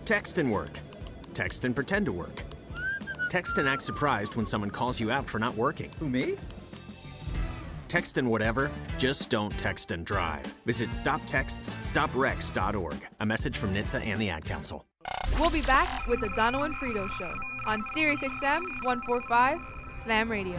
Text 0.05 0.39
and 0.39 0.51
work. 0.53 0.79
Text 1.33 1.65
and 1.65 1.75
pretend 1.75 2.07
to 2.07 2.13
work. 2.13 2.43
Text 3.31 3.57
and 3.57 3.67
act 3.67 3.81
surprised 3.81 4.37
when 4.37 4.45
someone 4.45 4.71
calls 4.71 5.01
you 5.01 5.11
out 5.11 5.27
for 5.27 5.39
not 5.39 5.55
working. 5.57 5.91
Who, 5.99 6.09
me? 6.11 6.37
Text 7.93 8.17
and 8.17 8.31
whatever, 8.31 8.71
just 8.97 9.29
don't 9.29 9.53
text 9.59 9.91
and 9.91 10.07
drive. 10.07 10.47
Visit 10.65 10.89
stoptextsstopwrecks.org. 10.89 12.97
A 13.21 13.27
message 13.27 13.59
from 13.59 13.75
NHTSA 13.75 14.07
and 14.07 14.19
the 14.19 14.31
Ad 14.31 14.47
Council. 14.47 14.87
We'll 15.39 15.51
be 15.51 15.61
back 15.61 16.07
with 16.07 16.21
the 16.21 16.31
Dono 16.31 16.63
and 16.63 16.75
Frito 16.77 17.07
Show 17.11 17.35
on 17.67 17.83
SiriusXM 17.95 18.63
145 18.85 19.59
Slam 19.99 20.31
Radio. 20.31 20.59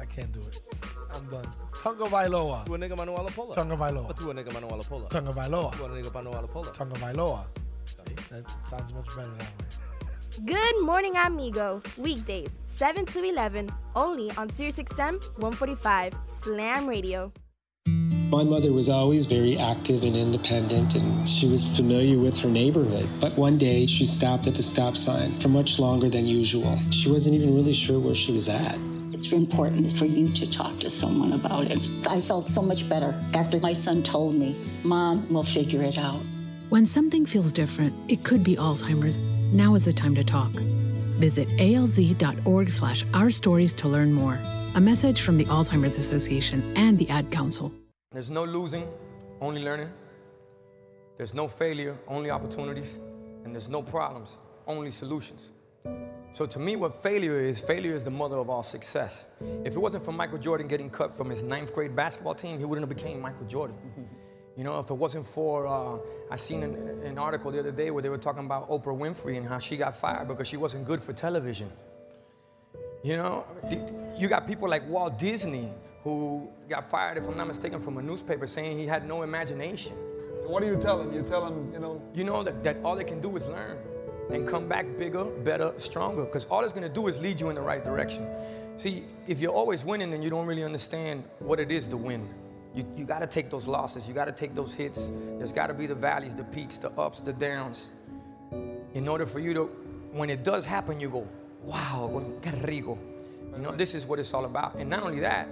I 0.00 0.04
can't 0.04 0.32
do 0.32 0.40
it. 0.40 0.60
I'm 1.14 1.26
done. 1.26 1.46
Tunga 1.82 2.04
Vailoa. 2.04 2.64
Tua 2.66 2.78
Nigga 2.78 2.96
Manuel 2.96 3.24
Lapola. 3.24 3.54
Tunga 3.54 3.76
Vailoa. 3.76 4.16
Tua 4.16 4.34
Nigga 4.34 4.52
Manuel 4.52 4.78
Lapola. 4.78 5.08
Tunga 5.08 5.32
Vailoa. 5.32 5.76
Tua 5.76 5.88
Nigga 5.88 6.14
Manuel 6.14 6.42
Lapola. 6.46 6.72
Tunga 6.72 6.94
Vailoa. 6.96 7.44
See, 7.84 8.14
that 8.30 8.44
sounds 8.66 8.92
much 8.92 9.08
better 9.16 9.30
that 9.38 9.52
way. 9.58 9.66
Good 10.44 10.82
morning, 10.82 11.16
amigo. 11.16 11.82
Weekdays, 11.96 12.58
7 12.64 13.06
to 13.06 13.24
11, 13.24 13.70
only 13.96 14.30
on 14.32 14.48
SiriusXM 14.48 15.20
145 15.38 16.14
Slam 16.24 16.86
Radio. 16.86 17.32
My 18.30 18.44
mother 18.44 18.72
was 18.72 18.90
always 18.90 19.24
very 19.24 19.56
active 19.56 20.04
and 20.04 20.14
independent, 20.14 20.94
and 20.94 21.26
she 21.26 21.48
was 21.48 21.74
familiar 21.74 22.18
with 22.18 22.36
her 22.38 22.48
neighborhood. 22.50 23.08
But 23.20 23.36
one 23.38 23.56
day, 23.56 23.86
she 23.86 24.04
stopped 24.04 24.46
at 24.46 24.54
the 24.54 24.62
stop 24.62 24.96
sign 24.96 25.32
for 25.40 25.48
much 25.48 25.78
longer 25.78 26.10
than 26.10 26.26
usual. 26.26 26.78
She 26.90 27.10
wasn't 27.10 27.34
even 27.34 27.54
really 27.54 27.72
sure 27.72 27.98
where 27.98 28.14
she 28.14 28.32
was 28.32 28.48
at. 28.48 28.78
It's 29.18 29.32
important 29.32 29.92
for 29.94 30.04
you 30.04 30.32
to 30.32 30.48
talk 30.48 30.78
to 30.78 30.88
someone 30.88 31.32
about 31.32 31.64
it. 31.64 31.80
I 32.08 32.20
felt 32.20 32.46
so 32.46 32.62
much 32.62 32.88
better 32.88 33.20
after 33.34 33.58
my 33.58 33.72
son 33.72 34.04
told 34.04 34.36
me, 34.36 34.56
Mom, 34.84 35.26
we'll 35.28 35.42
figure 35.42 35.82
it 35.82 35.98
out. 35.98 36.20
When 36.68 36.86
something 36.86 37.26
feels 37.26 37.52
different, 37.52 37.92
it 38.08 38.22
could 38.22 38.44
be 38.44 38.54
Alzheimer's. 38.54 39.18
Now 39.52 39.74
is 39.74 39.84
the 39.84 39.92
time 39.92 40.14
to 40.14 40.22
talk. 40.22 40.52
Visit 41.18 41.48
alz.org 41.58 42.70
slash 42.70 43.04
our 43.12 43.28
stories 43.32 43.74
to 43.74 43.88
learn 43.88 44.12
more. 44.12 44.38
A 44.76 44.80
message 44.80 45.22
from 45.22 45.36
the 45.36 45.46
Alzheimer's 45.46 45.98
Association 45.98 46.72
and 46.76 46.96
the 46.96 47.10
Ad 47.10 47.28
Council. 47.32 47.72
There's 48.12 48.30
no 48.30 48.44
losing, 48.44 48.86
only 49.40 49.64
learning. 49.64 49.90
There's 51.16 51.34
no 51.34 51.48
failure, 51.48 51.96
only 52.06 52.30
opportunities. 52.30 53.00
And 53.44 53.52
there's 53.52 53.68
no 53.68 53.82
problems, 53.82 54.38
only 54.68 54.92
solutions. 54.92 55.50
So 56.38 56.46
to 56.46 56.60
me, 56.60 56.76
what 56.76 56.94
failure 56.94 57.40
is, 57.40 57.60
failure 57.60 57.90
is 57.90 58.04
the 58.04 58.12
mother 58.12 58.36
of 58.36 58.48
all 58.48 58.62
success. 58.62 59.26
If 59.64 59.74
it 59.74 59.78
wasn't 59.80 60.04
for 60.04 60.12
Michael 60.12 60.38
Jordan 60.38 60.68
getting 60.68 60.88
cut 60.88 61.12
from 61.12 61.28
his 61.28 61.42
ninth 61.42 61.74
grade 61.74 61.96
basketball 61.96 62.36
team, 62.36 62.60
he 62.60 62.64
wouldn't 62.64 62.88
have 62.88 62.96
became 62.96 63.20
Michael 63.20 63.46
Jordan. 63.46 63.76
You 64.56 64.64
know, 64.64 64.80
if 64.80 64.90
it 64.90 64.94
wasn't 64.94 65.24
for, 65.24 65.68
uh, 65.68 65.98
I 66.32 66.34
seen 66.34 66.64
an, 66.64 66.74
an 67.04 67.16
article 67.16 67.52
the 67.52 67.60
other 67.60 67.70
day 67.70 67.92
where 67.92 68.02
they 68.02 68.08
were 68.08 68.18
talking 68.18 68.44
about 68.44 68.68
Oprah 68.68 68.98
Winfrey 68.98 69.36
and 69.36 69.46
how 69.46 69.58
she 69.58 69.76
got 69.76 69.94
fired 69.94 70.26
because 70.26 70.48
she 70.48 70.56
wasn't 70.56 70.84
good 70.84 71.00
for 71.00 71.12
television. 71.12 71.70
You 73.04 73.18
know, 73.18 73.44
you 74.18 74.26
got 74.26 74.48
people 74.48 74.68
like 74.68 74.84
Walt 74.88 75.16
Disney 75.16 75.70
who 76.02 76.50
got 76.68 76.90
fired, 76.90 77.18
if 77.18 77.28
I'm 77.28 77.36
not 77.36 77.46
mistaken, 77.46 77.78
from 77.78 77.98
a 77.98 78.02
newspaper 78.02 78.48
saying 78.48 78.76
he 78.76 78.84
had 78.84 79.06
no 79.06 79.22
imagination. 79.22 79.92
So 80.40 80.48
what 80.48 80.62
do 80.62 80.68
you 80.68 80.76
tell 80.76 80.98
them? 80.98 81.12
You 81.12 81.22
tell 81.22 81.44
them, 81.44 81.72
you 81.72 81.78
know, 81.78 82.02
You 82.12 82.24
know 82.24 82.42
that, 82.42 82.64
that 82.64 82.78
all 82.82 82.96
they 82.96 83.04
can 83.04 83.20
do 83.20 83.36
is 83.36 83.46
learn 83.46 83.78
and 84.30 84.46
come 84.46 84.68
back 84.68 84.86
bigger, 84.98 85.24
better, 85.24 85.72
stronger, 85.78 86.24
because 86.24 86.44
all 86.46 86.62
it's 86.64 86.72
gonna 86.72 86.88
do 86.88 87.06
is 87.06 87.20
lead 87.20 87.40
you 87.40 87.48
in 87.48 87.54
the 87.54 87.60
right 87.60 87.84
direction. 87.84 88.26
See, 88.76 89.04
if 89.26 89.40
you're 89.40 89.52
always 89.52 89.84
winning, 89.84 90.10
then 90.10 90.22
you 90.22 90.30
don't 90.30 90.46
really 90.46 90.64
understand 90.64 91.24
what 91.40 91.58
it 91.58 91.70
is 91.70 91.88
to 91.88 91.96
win. 91.96 92.28
You, 92.74 92.86
you 92.96 93.04
gotta 93.04 93.26
take 93.26 93.50
those 93.50 93.66
losses, 93.66 94.06
you 94.06 94.14
gotta 94.14 94.32
take 94.32 94.54
those 94.54 94.74
hits. 94.74 95.10
There's 95.38 95.52
gotta 95.52 95.74
be 95.74 95.86
the 95.86 95.94
valleys, 95.94 96.34
the 96.34 96.44
peaks, 96.44 96.78
the 96.78 96.90
ups, 96.92 97.20
the 97.20 97.32
downs. 97.32 97.92
In 98.94 99.08
order 99.08 99.26
for 99.26 99.40
you 99.40 99.54
to, 99.54 99.64
when 100.12 100.30
it 100.30 100.44
does 100.44 100.64
happen, 100.64 101.00
you 101.00 101.10
go, 101.10 101.26
wow, 101.64 102.22
qué 102.40 102.66
rico. 102.66 102.98
You 103.52 103.58
know, 103.58 103.72
this 103.72 103.94
is 103.94 104.06
what 104.06 104.18
it's 104.18 104.32
all 104.32 104.44
about. 104.44 104.76
And 104.76 104.88
not 104.88 105.02
only 105.02 105.20
that, 105.20 105.48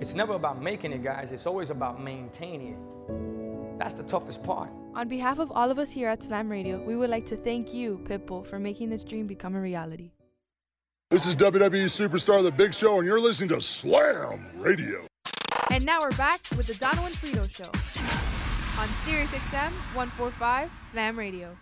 it's 0.00 0.14
never 0.14 0.34
about 0.34 0.60
making 0.60 0.92
it, 0.92 1.02
guys, 1.02 1.32
it's 1.32 1.46
always 1.46 1.70
about 1.70 2.02
maintaining 2.02 2.74
it. 2.74 3.37
That's 3.78 3.94
the 3.94 4.02
toughest 4.02 4.42
part. 4.42 4.70
On 4.94 5.08
behalf 5.08 5.38
of 5.38 5.52
all 5.52 5.70
of 5.70 5.78
us 5.78 5.90
here 5.90 6.08
at 6.08 6.22
Slam 6.22 6.48
Radio, 6.48 6.82
we 6.82 6.96
would 6.96 7.10
like 7.10 7.26
to 7.26 7.36
thank 7.36 7.72
you, 7.72 8.00
Pitbull, 8.04 8.44
for 8.44 8.58
making 8.58 8.90
this 8.90 9.04
dream 9.04 9.26
become 9.26 9.54
a 9.54 9.60
reality. 9.60 10.10
This 11.10 11.26
is 11.26 11.36
WWE 11.36 11.86
superstar 11.86 12.42
The 12.42 12.50
Big 12.50 12.74
Show, 12.74 12.98
and 12.98 13.06
you're 13.06 13.20
listening 13.20 13.48
to 13.50 13.62
Slam 13.62 14.44
Radio. 14.56 15.06
And 15.70 15.86
now 15.86 16.00
we're 16.00 16.10
back 16.16 16.40
with 16.56 16.66
the 16.66 16.74
Dono 16.74 17.06
and 17.06 17.14
Frito 17.14 17.48
Show 17.48 17.70
on 18.80 18.88
SiriusXM 19.04 19.72
145 19.94 20.70
Slam 20.84 21.18
Radio. 21.18 21.56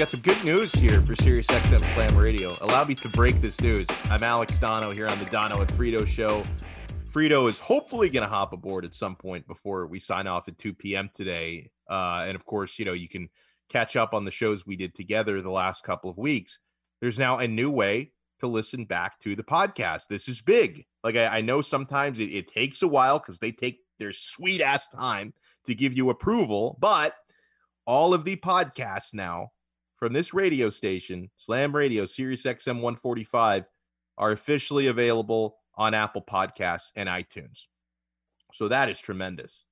Got 0.00 0.08
some 0.08 0.20
good 0.20 0.42
news 0.46 0.72
here 0.72 1.02
for 1.02 1.14
Sirius 1.14 1.46
XM 1.46 1.94
Slam 1.94 2.16
Radio. 2.16 2.54
Allow 2.62 2.84
me 2.84 2.94
to 2.94 3.08
break 3.10 3.38
this 3.42 3.60
news. 3.60 3.86
I'm 4.04 4.22
Alex 4.22 4.56
Dono 4.56 4.92
here 4.92 5.06
on 5.06 5.18
the 5.18 5.26
Dono 5.26 5.60
and 5.60 5.68
Frito 5.72 6.06
show. 6.06 6.42
Frito 7.12 7.50
is 7.50 7.58
hopefully 7.58 8.08
going 8.08 8.22
to 8.22 8.34
hop 8.34 8.54
aboard 8.54 8.86
at 8.86 8.94
some 8.94 9.14
point 9.14 9.46
before 9.46 9.86
we 9.86 10.00
sign 10.00 10.26
off 10.26 10.48
at 10.48 10.56
2 10.56 10.72
p.m. 10.72 11.10
today. 11.12 11.70
Uh, 11.86 12.24
and 12.26 12.34
of 12.34 12.46
course, 12.46 12.78
you 12.78 12.86
know, 12.86 12.94
you 12.94 13.10
can 13.10 13.28
catch 13.68 13.94
up 13.94 14.14
on 14.14 14.24
the 14.24 14.30
shows 14.30 14.64
we 14.64 14.74
did 14.74 14.94
together 14.94 15.42
the 15.42 15.50
last 15.50 15.84
couple 15.84 16.08
of 16.08 16.16
weeks. 16.16 16.60
There's 17.02 17.18
now 17.18 17.36
a 17.36 17.46
new 17.46 17.70
way 17.70 18.12
to 18.38 18.46
listen 18.46 18.86
back 18.86 19.18
to 19.18 19.36
the 19.36 19.44
podcast. 19.44 20.04
This 20.08 20.28
is 20.28 20.40
big. 20.40 20.86
Like, 21.04 21.16
I, 21.16 21.26
I 21.26 21.40
know 21.42 21.60
sometimes 21.60 22.18
it, 22.20 22.32
it 22.32 22.46
takes 22.46 22.80
a 22.80 22.88
while 22.88 23.18
because 23.18 23.38
they 23.38 23.52
take 23.52 23.80
their 23.98 24.14
sweet 24.14 24.62
ass 24.62 24.88
time 24.88 25.34
to 25.66 25.74
give 25.74 25.94
you 25.94 26.08
approval, 26.08 26.78
but 26.80 27.12
all 27.84 28.14
of 28.14 28.24
the 28.24 28.36
podcasts 28.36 29.12
now 29.12 29.50
from 30.00 30.14
this 30.14 30.32
radio 30.34 30.70
station, 30.70 31.30
Slam 31.36 31.76
Radio, 31.76 32.06
Sirius 32.06 32.44
XM 32.44 32.76
145, 32.76 33.66
are 34.18 34.32
officially 34.32 34.86
available 34.88 35.58
on 35.76 35.94
Apple 35.94 36.22
Podcasts 36.22 36.90
and 36.96 37.08
iTunes. 37.08 37.66
So 38.52 38.68
that 38.68 38.88
is 38.88 38.98
tremendous. 38.98 39.64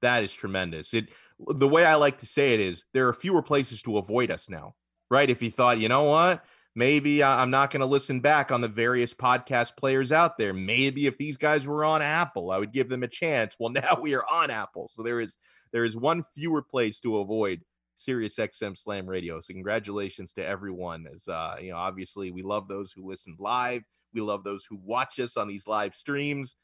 That 0.00 0.24
is 0.24 0.32
tremendous. 0.32 0.94
It 0.94 1.08
the 1.48 1.68
way 1.68 1.84
I 1.84 1.96
like 1.96 2.18
to 2.18 2.26
say 2.26 2.54
it 2.54 2.60
is 2.60 2.84
there 2.92 3.08
are 3.08 3.12
fewer 3.12 3.42
places 3.42 3.82
to 3.82 3.98
avoid 3.98 4.30
us 4.30 4.48
now, 4.48 4.76
right? 5.10 5.28
If 5.28 5.42
you 5.42 5.50
thought, 5.50 5.78
you 5.78 5.88
know 5.88 6.04
what, 6.04 6.44
maybe 6.76 7.24
I'm 7.24 7.50
not 7.50 7.70
going 7.70 7.80
to 7.80 7.86
listen 7.86 8.20
back 8.20 8.52
on 8.52 8.60
the 8.60 8.68
various 8.68 9.12
podcast 9.12 9.76
players 9.76 10.12
out 10.12 10.38
there. 10.38 10.54
Maybe 10.54 11.06
if 11.06 11.18
these 11.18 11.36
guys 11.36 11.66
were 11.66 11.84
on 11.84 12.00
Apple, 12.00 12.52
I 12.52 12.58
would 12.58 12.72
give 12.72 12.88
them 12.88 13.02
a 13.02 13.08
chance. 13.08 13.56
Well, 13.58 13.70
now 13.72 13.98
we 14.00 14.14
are 14.14 14.24
on 14.30 14.50
Apple, 14.50 14.88
so 14.94 15.02
there 15.02 15.20
is 15.20 15.36
there 15.72 15.84
is 15.84 15.96
one 15.96 16.22
fewer 16.22 16.62
place 16.62 17.00
to 17.00 17.18
avoid 17.18 17.62
Sirius 17.96 18.36
XM 18.36 18.76
Slam 18.76 19.06
Radio. 19.06 19.40
So 19.40 19.52
congratulations 19.52 20.32
to 20.34 20.44
everyone. 20.44 21.06
As 21.12 21.28
uh, 21.28 21.56
you 21.60 21.70
know, 21.70 21.76
obviously 21.76 22.30
we 22.30 22.42
love 22.42 22.68
those 22.68 22.92
who 22.92 23.08
listen 23.08 23.36
live. 23.38 23.82
We 24.12 24.20
love 24.20 24.44
those 24.44 24.64
who 24.68 24.78
watch 24.84 25.18
us 25.18 25.36
on 25.36 25.48
these 25.48 25.66
live 25.66 25.94
streams. 25.94 26.56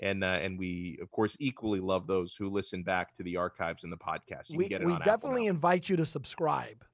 And 0.00 0.22
uh, 0.22 0.38
and 0.42 0.58
we 0.58 0.98
of 1.02 1.10
course 1.10 1.36
equally 1.40 1.80
love 1.80 2.06
those 2.06 2.34
who 2.38 2.48
listen 2.48 2.82
back 2.82 3.16
to 3.16 3.22
the 3.24 3.36
archives 3.36 3.82
and 3.82 3.92
the 3.92 3.96
podcast. 3.96 4.50
You 4.50 4.58
we 4.58 4.64
can 4.64 4.68
get 4.68 4.82
it 4.82 4.86
we 4.86 4.96
definitely 4.98 5.46
invite 5.46 5.88
you 5.88 5.96
to 5.96 6.06
subscribe. 6.06 6.84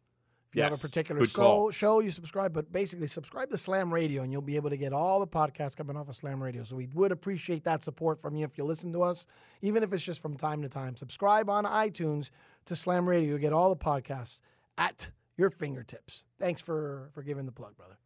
If 0.55 0.59
you 0.59 0.63
have 0.63 0.73
a 0.73 0.79
particular 0.79 1.25
show, 1.27 1.73
show, 1.73 1.99
you 1.99 2.11
subscribe, 2.11 2.53
but 2.53 2.71
basically 2.71 3.09
subscribe 3.09 3.51
to 3.51 3.59
Slam 3.59 3.93
Radio 3.93 4.23
and 4.23 4.31
you'll 4.31 4.41
be 4.41 4.55
able 4.55 4.71
to 4.71 4.77
get 4.77 4.93
all 4.93 5.19
the 5.19 5.27
podcasts 5.27 5.77
coming 5.77 5.97
off 5.97 6.09
of 6.09 6.15
Slam 6.15 6.41
Radio. 6.41 6.63
So 6.63 6.77
we 6.77 6.89
would 6.95 7.11
appreciate 7.11 7.65
that 7.65 7.83
support 7.83 8.21
from 8.21 8.37
you 8.37 8.45
if 8.45 8.57
you 8.57 8.63
listen 8.63 8.93
to 8.93 9.03
us, 9.03 9.27
even 9.63 9.83
if 9.83 9.93
it's 9.93 10.05
just 10.05 10.23
from 10.23 10.37
time 10.37 10.63
to 10.63 10.69
time. 10.69 10.97
Subscribe 10.97 11.51
on 11.51 11.65
iTunes 11.65 12.31
to 12.67 12.77
Slam 12.77 13.09
Radio. 13.09 13.31
You'll 13.31 13.39
get 13.39 13.53
all 13.53 13.75
the 13.75 13.83
podcasts 13.85 14.41
at 14.79 15.11
your 15.37 15.51
fingertips. 15.51 16.25
Thanks 16.39 16.61
for 16.61 17.11
for 17.15 17.23
giving 17.23 17.47
the 17.47 17.53
plug, 17.53 17.77
brother. 17.77 17.97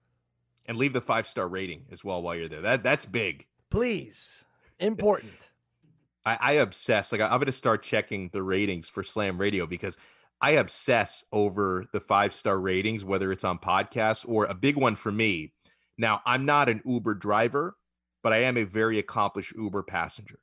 and 0.67 0.77
leave 0.79 0.93
the 0.93 1.01
five 1.01 1.27
star 1.27 1.49
rating 1.49 1.85
as 1.91 2.05
well 2.05 2.23
while 2.23 2.35
you're 2.35 2.49
there. 2.49 2.61
That 2.63 2.83
that's 2.83 3.07
big. 3.07 3.47
Please. 3.71 4.45
Important. 4.81 5.51
I, 6.25 6.39
I 6.41 6.53
obsess. 6.55 7.13
Like 7.13 7.21
I- 7.21 7.27
I'm 7.27 7.39
going 7.39 7.47
to 7.47 7.53
start 7.53 7.83
checking 7.83 8.29
the 8.33 8.43
ratings 8.43 8.89
for 8.89 9.03
Slam 9.03 9.39
Radio 9.39 9.67
because 9.67 9.97
I 10.41 10.53
obsess 10.53 11.25
over 11.33 11.87
the 11.93 12.01
five 12.01 12.35
star 12.35 12.59
ratings, 12.59 13.05
whether 13.05 13.33
it's 13.33 13.45
on 13.45 13.59
podcasts 13.59 14.25
or 14.29 14.45
a 14.47 14.55
big 14.55 14.77
one 14.77 14.95
for 14.97 15.11
me. 15.13 15.53
Now, 15.97 16.21
I'm 16.25 16.45
not 16.45 16.69
an 16.69 16.81
Uber 16.85 17.15
driver, 17.15 17.77
but 18.23 18.33
I 18.33 18.39
am 18.43 18.57
a 18.57 18.63
very 18.65 18.99
accomplished 19.01 19.53
Uber 19.57 19.83
passenger. 19.83 20.39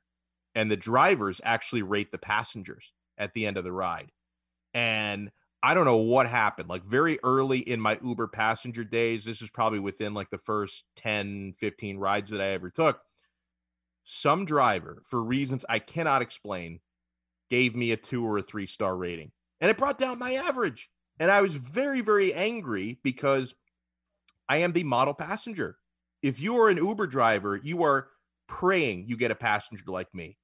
And 0.54 0.70
the 0.70 0.76
drivers 0.76 1.40
actually 1.44 1.82
rate 1.82 2.12
the 2.12 2.18
passengers 2.18 2.92
at 3.18 3.32
the 3.34 3.46
end 3.46 3.56
of 3.56 3.64
the 3.64 3.72
ride. 3.72 4.10
And 4.74 5.30
I 5.62 5.74
don't 5.74 5.84
know 5.84 5.96
what 5.96 6.28
happened. 6.28 6.68
Like 6.68 6.84
very 6.84 7.18
early 7.24 7.58
in 7.58 7.80
my 7.80 7.98
Uber 8.02 8.28
passenger 8.28 8.84
days, 8.84 9.24
this 9.24 9.42
is 9.42 9.50
probably 9.50 9.78
within 9.78 10.14
like 10.14 10.30
the 10.30 10.38
first 10.38 10.84
10, 10.96 11.54
15 11.58 11.98
rides 11.98 12.30
that 12.30 12.40
I 12.40 12.50
ever 12.50 12.70
took. 12.70 13.00
Some 14.04 14.44
driver, 14.44 15.02
for 15.04 15.22
reasons 15.22 15.64
I 15.68 15.80
cannot 15.80 16.22
explain, 16.22 16.80
gave 17.50 17.74
me 17.74 17.92
a 17.92 17.96
two 17.96 18.24
or 18.24 18.38
a 18.38 18.42
three 18.42 18.66
star 18.66 18.96
rating. 18.96 19.32
And 19.60 19.70
it 19.70 19.78
brought 19.78 19.98
down 19.98 20.18
my 20.18 20.34
average. 20.34 20.88
And 21.18 21.30
I 21.30 21.42
was 21.42 21.54
very, 21.54 22.02
very 22.02 22.32
angry 22.34 22.98
because 23.02 23.54
I 24.48 24.58
am 24.58 24.72
the 24.72 24.84
model 24.84 25.14
passenger. 25.14 25.78
If 26.22 26.40
you 26.40 26.60
are 26.60 26.68
an 26.68 26.76
Uber 26.76 27.06
driver, 27.06 27.56
you 27.56 27.82
are 27.82 28.08
praying 28.46 29.06
you 29.08 29.16
get 29.16 29.30
a 29.30 29.36
passenger 29.36 29.84
like 29.86 30.14
me. 30.14 30.36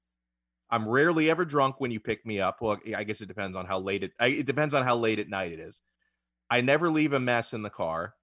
I'm 0.72 0.88
rarely 0.88 1.28
ever 1.28 1.44
drunk 1.44 1.76
when 1.78 1.90
you 1.90 2.00
pick 2.00 2.24
me 2.24 2.40
up. 2.40 2.62
Well, 2.62 2.78
I 2.96 3.04
guess 3.04 3.20
it 3.20 3.28
depends 3.28 3.56
on 3.56 3.66
how 3.66 3.78
late 3.78 4.02
it. 4.02 4.12
It 4.18 4.46
depends 4.46 4.72
on 4.72 4.82
how 4.82 4.96
late 4.96 5.18
at 5.18 5.28
night 5.28 5.52
it 5.52 5.60
is. 5.60 5.82
I 6.50 6.62
never 6.62 6.90
leave 6.90 7.12
a 7.12 7.20
mess 7.20 7.52
in 7.52 7.62
the 7.62 7.70
car. 7.70 8.14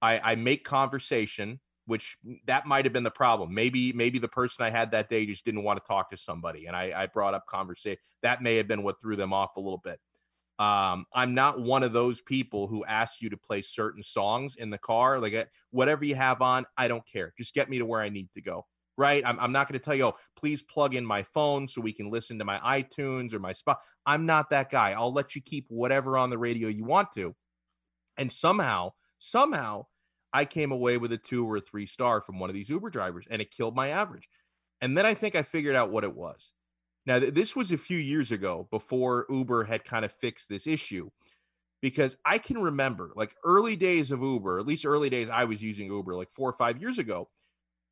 I, 0.00 0.20
I 0.32 0.34
make 0.36 0.64
conversation, 0.64 1.58
which 1.86 2.16
that 2.46 2.66
might 2.66 2.84
have 2.84 2.92
been 2.92 3.02
the 3.02 3.10
problem. 3.10 3.52
Maybe 3.52 3.92
maybe 3.92 4.20
the 4.20 4.28
person 4.28 4.64
I 4.64 4.70
had 4.70 4.92
that 4.92 5.10
day 5.10 5.26
just 5.26 5.44
didn't 5.44 5.64
want 5.64 5.82
to 5.82 5.88
talk 5.88 6.10
to 6.10 6.16
somebody, 6.16 6.66
and 6.66 6.76
I, 6.76 6.92
I 6.94 7.06
brought 7.06 7.34
up 7.34 7.46
conversation. 7.46 7.98
That 8.22 8.42
may 8.42 8.56
have 8.56 8.68
been 8.68 8.84
what 8.84 9.00
threw 9.00 9.16
them 9.16 9.32
off 9.32 9.56
a 9.56 9.60
little 9.60 9.82
bit. 9.82 9.98
Um, 10.60 11.04
I'm 11.12 11.34
not 11.34 11.60
one 11.60 11.82
of 11.82 11.92
those 11.92 12.20
people 12.20 12.68
who 12.68 12.84
asks 12.84 13.20
you 13.20 13.30
to 13.30 13.36
play 13.36 13.60
certain 13.60 14.04
songs 14.04 14.54
in 14.54 14.70
the 14.70 14.78
car. 14.78 15.18
Like 15.18 15.34
uh, 15.34 15.46
whatever 15.70 16.04
you 16.04 16.14
have 16.14 16.42
on, 16.42 16.64
I 16.76 16.86
don't 16.86 17.06
care. 17.06 17.34
Just 17.36 17.54
get 17.54 17.68
me 17.68 17.78
to 17.78 17.86
where 17.86 18.00
I 18.00 18.08
need 18.08 18.28
to 18.34 18.40
go 18.40 18.66
right? 18.98 19.22
I'm, 19.24 19.38
I'm 19.38 19.52
not 19.52 19.68
going 19.68 19.78
to 19.78 19.84
tell 19.84 19.94
you, 19.94 20.06
oh, 20.06 20.16
please 20.36 20.60
plug 20.60 20.94
in 20.94 21.06
my 21.06 21.22
phone 21.22 21.68
so 21.68 21.80
we 21.80 21.92
can 21.92 22.10
listen 22.10 22.38
to 22.40 22.44
my 22.44 22.58
iTunes 22.58 23.32
or 23.32 23.38
my 23.38 23.52
spot. 23.52 23.78
I'm 24.04 24.26
not 24.26 24.50
that 24.50 24.70
guy. 24.70 24.90
I'll 24.90 25.12
let 25.12 25.34
you 25.34 25.40
keep 25.40 25.66
whatever 25.68 26.18
on 26.18 26.28
the 26.28 26.36
radio 26.36 26.68
you 26.68 26.84
want 26.84 27.12
to. 27.12 27.34
And 28.18 28.30
somehow, 28.30 28.92
somehow, 29.20 29.86
I 30.32 30.44
came 30.44 30.72
away 30.72 30.98
with 30.98 31.12
a 31.12 31.16
two 31.16 31.48
or 31.48 31.56
a 31.56 31.60
three 31.60 31.86
star 31.86 32.20
from 32.20 32.38
one 32.38 32.50
of 32.50 32.54
these 32.54 32.68
Uber 32.68 32.90
drivers 32.90 33.26
and 33.30 33.40
it 33.40 33.50
killed 33.50 33.74
my 33.74 33.88
average. 33.88 34.28
And 34.80 34.98
then 34.98 35.06
I 35.06 35.14
think 35.14 35.34
I 35.34 35.42
figured 35.42 35.76
out 35.76 35.90
what 35.90 36.04
it 36.04 36.14
was. 36.14 36.52
Now, 37.06 37.18
th- 37.18 37.32
this 37.32 37.56
was 37.56 37.72
a 37.72 37.78
few 37.78 37.96
years 37.96 38.32
ago 38.32 38.68
before 38.70 39.26
Uber 39.30 39.64
had 39.64 39.84
kind 39.84 40.04
of 40.04 40.12
fixed 40.12 40.48
this 40.48 40.66
issue 40.66 41.08
because 41.80 42.16
I 42.24 42.38
can 42.38 42.58
remember 42.58 43.12
like 43.14 43.34
early 43.44 43.76
days 43.76 44.10
of 44.10 44.20
Uber, 44.20 44.58
at 44.58 44.66
least 44.66 44.84
early 44.84 45.08
days 45.08 45.30
I 45.30 45.44
was 45.44 45.62
using 45.62 45.86
Uber 45.86 46.14
like 46.14 46.30
four 46.30 46.50
or 46.50 46.54
five 46.54 46.78
years 46.78 46.98
ago 46.98 47.28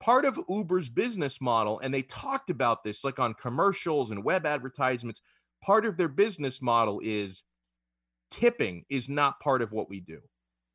part 0.00 0.24
of 0.24 0.38
Uber's 0.48 0.88
business 0.88 1.40
model, 1.40 1.80
and 1.80 1.92
they 1.92 2.02
talked 2.02 2.50
about 2.50 2.84
this 2.84 3.04
like 3.04 3.18
on 3.18 3.34
commercials 3.34 4.10
and 4.10 4.24
web 4.24 4.46
advertisements. 4.46 5.20
Part 5.62 5.86
of 5.86 5.96
their 5.96 6.08
business 6.08 6.60
model 6.60 7.00
is 7.02 7.42
tipping 8.30 8.84
is 8.88 9.08
not 9.08 9.40
part 9.40 9.62
of 9.62 9.72
what 9.72 9.88
we 9.88 10.00
do. 10.00 10.20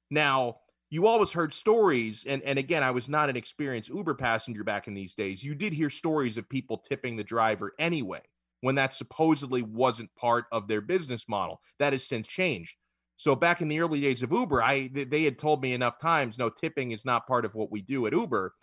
Now, 0.09 0.57
you 0.89 1.07
always 1.07 1.31
heard 1.31 1.53
stories, 1.53 2.25
and, 2.27 2.41
and 2.43 2.59
again, 2.59 2.83
I 2.83 2.91
was 2.91 3.07
not 3.07 3.29
an 3.29 3.37
experienced 3.37 3.89
Uber 3.89 4.15
passenger 4.15 4.63
back 4.63 4.87
in 4.87 4.93
these 4.93 5.15
days. 5.15 5.43
You 5.43 5.55
did 5.55 5.71
hear 5.71 5.89
stories 5.89 6.37
of 6.37 6.49
people 6.49 6.77
tipping 6.77 7.15
the 7.15 7.23
driver 7.23 7.73
anyway, 7.79 8.21
when 8.59 8.75
that 8.75 8.93
supposedly 8.93 9.61
wasn't 9.61 10.13
part 10.15 10.45
of 10.51 10.67
their 10.67 10.81
business 10.81 11.29
model. 11.29 11.61
That 11.79 11.93
has 11.93 12.05
since 12.05 12.27
changed. 12.27 12.75
So 13.15 13.35
back 13.35 13.61
in 13.61 13.67
the 13.67 13.79
early 13.79 14.01
days 14.01 14.23
of 14.23 14.31
Uber, 14.31 14.63
I 14.63 14.87
they 14.87 15.23
had 15.23 15.37
told 15.37 15.61
me 15.61 15.73
enough 15.73 15.99
times, 15.99 16.37
no, 16.39 16.49
tipping 16.49 16.91
is 16.91 17.05
not 17.05 17.27
part 17.27 17.45
of 17.45 17.53
what 17.53 17.71
we 17.71 17.81
do 17.81 18.07
at 18.07 18.13
Uber. 18.13 18.53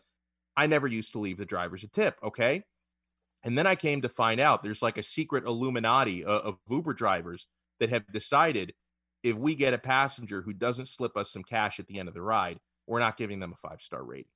I 0.58 0.66
never 0.66 0.88
used 0.88 1.12
to 1.12 1.20
leave 1.20 1.38
the 1.38 1.46
drivers 1.46 1.84
a 1.84 1.88
tip. 1.88 2.18
Okay. 2.20 2.64
And 3.44 3.56
then 3.56 3.68
I 3.68 3.76
came 3.76 4.02
to 4.02 4.08
find 4.08 4.40
out 4.40 4.64
there's 4.64 4.82
like 4.82 4.98
a 4.98 5.04
secret 5.04 5.44
Illuminati 5.44 6.24
of, 6.24 6.42
of 6.42 6.58
Uber 6.68 6.94
drivers 6.94 7.46
that 7.78 7.90
have 7.90 8.10
decided 8.12 8.74
if 9.22 9.36
we 9.36 9.54
get 9.54 9.72
a 9.72 9.78
passenger 9.78 10.42
who 10.42 10.52
doesn't 10.52 10.88
slip 10.88 11.16
us 11.16 11.30
some 11.30 11.44
cash 11.44 11.78
at 11.78 11.86
the 11.86 12.00
end 12.00 12.08
of 12.08 12.14
the 12.14 12.22
ride, 12.22 12.58
we're 12.88 12.98
not 12.98 13.16
giving 13.16 13.38
them 13.38 13.52
a 13.52 13.68
five 13.68 13.80
star 13.80 14.02
rating. 14.02 14.32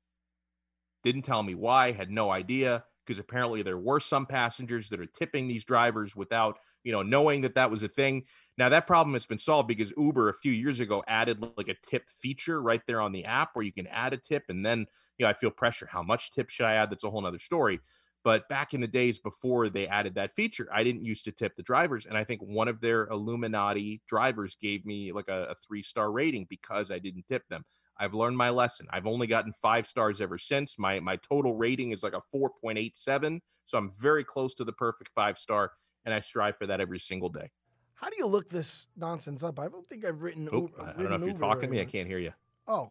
Didn't 1.03 1.23
tell 1.23 1.43
me 1.43 1.57
why, 1.57 1.91
had 1.91 2.09
no 2.09 2.31
idea 2.31 2.85
because 3.07 3.19
apparently 3.19 3.63
there 3.63 3.79
were 3.79 4.01
some 4.01 4.27
passengers 4.27 4.89
that 4.89 5.01
are 5.01 5.07
tipping 5.07 5.49
these 5.49 5.65
drivers 5.65 6.15
without, 6.15 6.59
you 6.85 6.93
know, 6.93 7.03
knowing 7.03 7.43
that 7.43 7.55
that 7.55 7.71
was 7.71 7.83
a 7.83 7.89
thing. 7.89 8.25
Now 8.59 8.69
that 8.69 8.87
problem 8.87 9.15
has 9.15 9.27
been 9.27 9.39
solved 9.39 9.69
because 9.69 9.93
Uber 9.97 10.29
a 10.29 10.35
few 10.35 10.53
years 10.53 10.81
ago 10.81 11.03
added 11.07 11.45
like 11.57 11.69
a 11.69 11.77
tip 11.89 12.09
feature 12.09 12.61
right 12.61 12.83
there 12.87 13.01
on 13.01 13.13
the 13.13 13.25
app 13.25 13.51
where 13.55 13.65
you 13.65 13.73
can 13.73 13.87
add 13.89 14.13
a 14.13 14.17
tip 14.17 14.45
and 14.49 14.65
then, 14.65 14.87
you 15.19 15.25
know, 15.25 15.31
I 15.31 15.35
feel 15.35 15.51
pressure. 15.51 15.87
How 15.87 16.03
much 16.03 16.31
tip 16.31 16.51
should 16.51 16.67
I 16.67 16.75
add? 16.75 16.91
That's 16.91 17.05
a 17.05 17.11
whole 17.11 17.23
nother 17.23 17.39
story. 17.39 17.81
But 18.25 18.49
back 18.49 18.73
in 18.73 18.81
the 18.81 18.87
days 18.87 19.19
before 19.19 19.69
they 19.69 19.89
added 19.89 20.15
that 20.15 20.33
feature, 20.33 20.69
I 20.73 20.85
didn't 20.85 21.05
used 21.05 21.25
to 21.25 21.33
tip 21.33 21.57
the 21.57 21.63
drivers. 21.63 22.07
And 22.07 22.17
I 22.17 22.25
think 22.25 22.41
one 22.41 22.69
of 22.69 22.81
their 22.81 23.09
Illuminati 23.09 24.01
drivers 24.07 24.57
gave 24.61 24.87
me 24.87 25.13
like 25.13 25.29
a, 25.29 25.49
a 25.51 25.55
three 25.57 25.83
star 25.83 26.11
rating 26.13 26.47
because 26.49 26.91
I 26.91 27.01
didn't 27.01 27.27
tip 27.27 27.49
them. 27.49 27.65
I've 27.97 28.15
learned 28.15 28.37
my 28.37 28.51
lesson. 28.51 28.87
I've 28.91 29.07
only 29.07 29.27
gotten 29.27 29.53
five 29.53 29.87
stars 29.87 30.21
ever 30.21 30.39
since. 30.39 30.79
My 30.79 31.01
my 31.01 31.17
total 31.17 31.55
rating 31.55 31.91
is 31.91 32.03
like 32.03 32.15
a 32.15 32.23
4.87. 32.35 33.41
So 33.65 33.79
I'm 33.79 33.91
very 33.91 34.25
close 34.25 34.55
to 34.55 34.65
the 34.65 34.73
perfect 34.73 35.11
five 35.15 35.39
star. 35.39 35.73
And 36.05 36.13
I 36.13 36.21
strive 36.21 36.57
for 36.57 36.67
that 36.67 36.81
every 36.81 36.99
single 36.99 37.29
day. 37.29 37.51
How 37.95 38.11
do 38.11 38.17
you 38.19 38.27
look 38.27 38.49
this 38.49 38.89
nonsense 38.97 39.45
up? 39.45 39.61
I 39.61 39.69
don't 39.69 39.89
think 39.89 40.05
I've 40.05 40.23
written. 40.23 40.49
Oh, 40.51 40.63
Uber, 40.63 40.83
I 40.83 40.93
don't 41.01 41.11
know 41.11 41.17
if 41.17 41.23
you're 41.25 41.35
talking 41.35 41.69
to 41.69 41.69
me. 41.69 41.81
I 41.81 41.85
can't 41.85 42.09
hear 42.09 42.19
you. 42.19 42.33
Oh, 42.67 42.91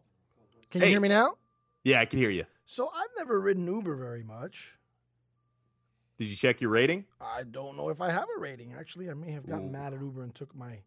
can 0.70 0.80
you 0.80 0.88
hear 0.88 1.00
me 1.00 1.08
now? 1.08 1.34
Yeah, 1.84 2.00
I 2.00 2.06
can 2.06 2.18
hear 2.18 2.30
you. 2.30 2.46
So 2.64 2.88
I've 2.94 3.10
never 3.18 3.38
ridden 3.38 3.66
Uber 3.66 3.96
very 3.96 4.22
much. 4.22 4.78
Did 6.18 6.28
you 6.28 6.36
check 6.36 6.60
your 6.60 6.70
rating? 6.70 7.04
I 7.20 7.42
don't 7.42 7.76
know 7.76 7.90
if 7.90 8.00
I 8.00 8.10
have 8.10 8.26
a 8.36 8.40
rating. 8.40 8.74
Actually, 8.78 9.10
I 9.10 9.14
may 9.14 9.32
have 9.32 9.46
gotten 9.46 9.70
mad 9.72 9.92
at 9.92 10.00
Uber 10.00 10.22
and 10.22 10.34
took 10.34 10.54
my 10.54 10.78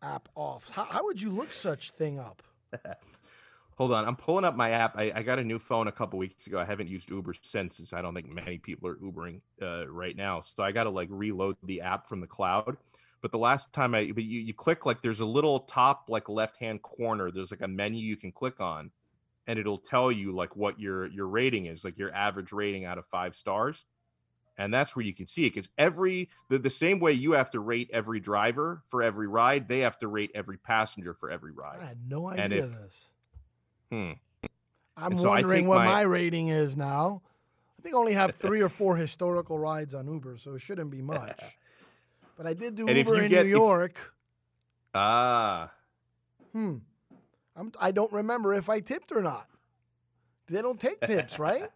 app 0.00 0.28
off. 0.34 0.70
How, 0.70 0.84
how 0.84 1.04
would 1.04 1.20
you 1.20 1.30
look 1.30 1.52
such 1.52 1.90
thing 1.90 2.18
up? 2.18 2.42
Hold 3.76 3.92
on, 3.92 4.04
I'm 4.06 4.14
pulling 4.14 4.44
up 4.44 4.54
my 4.56 4.70
app. 4.70 4.96
I, 4.96 5.10
I 5.14 5.22
got 5.22 5.38
a 5.40 5.44
new 5.44 5.58
phone 5.58 5.88
a 5.88 5.92
couple 5.92 6.18
weeks 6.18 6.46
ago. 6.46 6.60
I 6.60 6.64
haven't 6.64 6.88
used 6.88 7.10
Uber 7.10 7.34
since, 7.42 7.76
since 7.78 7.92
I 7.92 8.02
don't 8.02 8.14
think 8.14 8.28
many 8.32 8.58
people 8.58 8.88
are 8.88 8.94
Ubering 8.96 9.40
uh, 9.60 9.88
right 9.88 10.16
now. 10.16 10.40
So 10.42 10.62
I 10.62 10.70
got 10.70 10.84
to 10.84 10.90
like 10.90 11.08
reload 11.10 11.56
the 11.64 11.80
app 11.80 12.08
from 12.08 12.20
the 12.20 12.26
cloud. 12.28 12.76
But 13.20 13.32
the 13.32 13.38
last 13.38 13.72
time 13.72 13.94
I, 13.94 14.12
but 14.12 14.22
you, 14.22 14.38
you 14.40 14.54
click 14.54 14.86
like 14.86 15.02
there's 15.02 15.20
a 15.20 15.24
little 15.26 15.60
top 15.60 16.04
like 16.08 16.28
left 16.28 16.56
hand 16.58 16.82
corner. 16.82 17.30
There's 17.32 17.50
like 17.50 17.62
a 17.62 17.68
menu 17.68 18.00
you 18.00 18.16
can 18.16 18.30
click 18.30 18.60
on, 18.60 18.90
and 19.46 19.58
it'll 19.58 19.78
tell 19.78 20.12
you 20.12 20.30
like 20.32 20.54
what 20.56 20.78
your 20.78 21.06
your 21.06 21.26
rating 21.26 21.66
is, 21.66 21.84
like 21.84 21.98
your 21.98 22.12
average 22.14 22.52
rating 22.52 22.84
out 22.84 22.98
of 22.98 23.06
five 23.06 23.34
stars. 23.34 23.86
And 24.56 24.72
that's 24.72 24.94
where 24.94 25.04
you 25.04 25.14
can 25.14 25.26
see 25.26 25.46
it 25.46 25.54
because 25.54 25.68
every 25.78 26.28
the, 26.48 26.58
the 26.60 26.70
same 26.70 27.00
way 27.00 27.12
you 27.12 27.32
have 27.32 27.50
to 27.50 27.60
rate 27.60 27.90
every 27.92 28.20
driver 28.20 28.82
for 28.86 29.02
every 29.02 29.26
ride, 29.26 29.66
they 29.68 29.80
have 29.80 29.98
to 29.98 30.06
rate 30.06 30.30
every 30.34 30.58
passenger 30.58 31.12
for 31.14 31.28
every 31.30 31.50
ride. 31.50 31.80
I 31.80 31.86
had 31.86 32.08
no 32.08 32.28
And 32.28 32.52
idea 32.52 32.66
if- 32.66 32.70
this. 32.72 33.08
Hmm. 33.94 34.12
I'm 34.96 35.12
And 35.12 35.20
wondering 35.22 35.66
what 35.66 35.78
my- 35.78 35.84
my 35.86 36.00
rating 36.02 36.48
is 36.48 36.76
now. 36.76 37.22
I 37.78 37.82
think 37.82 37.94
I 37.94 37.98
only 37.98 38.14
have 38.14 38.34
three 38.34 38.60
or 38.60 38.68
four 38.68 38.96
historical 38.96 39.58
rides 39.58 39.94
on 39.94 40.08
Uber, 40.08 40.38
so 40.38 40.54
it 40.54 40.60
shouldn't 40.60 40.90
be 40.90 41.02
much. 41.02 41.40
But 42.36 42.48
I 42.48 42.54
did 42.54 42.74
do 42.74 42.88
And 42.88 42.98
if 42.98 43.06
Uber 43.06 43.22
in 43.22 43.30
get- 43.30 43.44
New 43.46 43.50
if- 43.52 43.56
York. 43.56 44.12
Ah, 44.92 45.70
Hmm. 46.52 46.78
I'm, 47.54 47.70
I 47.78 47.92
don't 47.92 48.12
remember 48.12 48.54
if 48.54 48.68
I 48.68 48.80
tipped 48.80 49.12
or 49.12 49.22
not. 49.22 49.48
They 50.48 50.60
don't 50.60 50.80
take 50.80 51.00
tips, 51.00 51.38
right? 51.38 51.68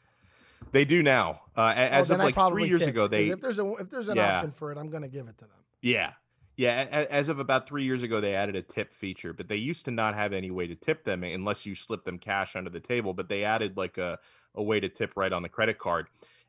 they 0.72 0.86
do 0.86 1.02
now. 1.02 1.42
Uh, 1.54 1.60
Oh, 1.76 1.80
as 1.80 2.08
then 2.08 2.20
of 2.20 2.34
like 2.34 2.50
three 2.50 2.66
years 2.66 2.78
tipped, 2.80 2.90
ago, 2.90 3.06
they 3.08 3.28
if 3.28 3.40
there's 3.42 3.58
a 3.58 3.66
if 3.74 3.90
there's 3.90 4.08
an 4.08 4.16
Yeah. 4.16 4.36
option 4.36 4.52
for 4.52 4.72
it, 4.72 4.78
I'm 4.78 4.88
gonna 4.88 5.08
give 5.08 5.28
it 5.28 5.36
to 5.38 5.44
them. 5.44 5.58
Yeah. 5.82 6.12
Yeah. 6.60 7.06
As 7.10 7.30
of 7.30 7.38
about 7.38 7.66
three 7.66 7.84
years 7.84 8.02
ago, 8.02 8.20
they 8.20 8.34
added 8.34 8.54
a 8.54 8.60
tip 8.60 8.92
feature, 8.92 9.32
but 9.32 9.48
they 9.48 9.56
used 9.56 9.86
to 9.86 9.90
not 9.90 10.14
have 10.14 10.34
any 10.34 10.50
way 10.50 10.66
to 10.66 10.74
tip 10.74 11.04
them 11.04 11.24
unless 11.24 11.64
you 11.64 11.74
slip 11.74 12.04
them 12.04 12.18
cash 12.18 12.54
under 12.54 12.68
the 12.68 12.80
table. 12.80 13.14
But 13.14 13.30
they 13.30 13.44
added 13.44 13.78
like 13.78 13.96
a, 13.96 14.18
a 14.54 14.62
way 14.62 14.78
to 14.78 14.90
tip 14.90 15.14
right 15.16 15.32
on 15.32 15.40
the 15.40 15.48
credit 15.48 15.78
card. 15.78 16.08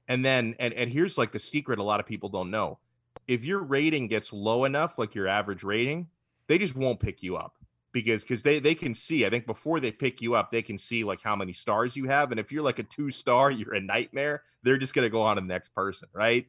And 0.09 0.25
then, 0.25 0.53
and, 0.59 0.73
and 0.73 0.91
here's 0.91 1.17
like 1.17 1.31
the 1.31 1.39
secret 1.39 1.79
a 1.79 1.83
lot 1.83 2.01
of 2.01 2.05
people 2.05 2.27
don't 2.27 2.51
know. 2.51 2.79
If 3.25 3.45
your 3.45 3.59
rating 3.59 4.09
gets 4.09 4.33
low 4.33 4.65
enough, 4.65 4.97
like 4.97 5.15
your 5.15 5.29
average 5.29 5.63
rating, 5.63 6.07
they 6.47 6.57
just 6.57 6.75
won't 6.75 6.99
pick 6.99 7.23
you 7.23 7.37
up 7.37 7.55
because 7.93 8.21
because 8.21 8.41
they 8.41 8.59
they 8.59 8.73
can 8.73 8.95
see 8.95 9.25
i 9.25 9.29
think 9.29 9.45
before 9.45 9.81
they 9.81 9.91
pick 9.91 10.21
you 10.21 10.33
up 10.33 10.49
they 10.49 10.61
can 10.61 10.77
see 10.77 11.03
like 11.03 11.21
how 11.21 11.35
many 11.35 11.51
stars 11.51 11.93
you 11.97 12.05
have 12.05 12.31
and 12.31 12.39
if 12.39 12.49
you're 12.49 12.63
like 12.63 12.79
a 12.79 12.83
two 12.83 13.11
star 13.11 13.51
you're 13.51 13.73
a 13.73 13.81
nightmare 13.81 14.43
they're 14.63 14.77
just 14.77 14.93
going 14.93 15.03
to 15.03 15.09
go 15.09 15.21
on 15.21 15.35
to 15.35 15.41
the 15.41 15.47
next 15.47 15.75
person 15.75 16.07
right 16.13 16.45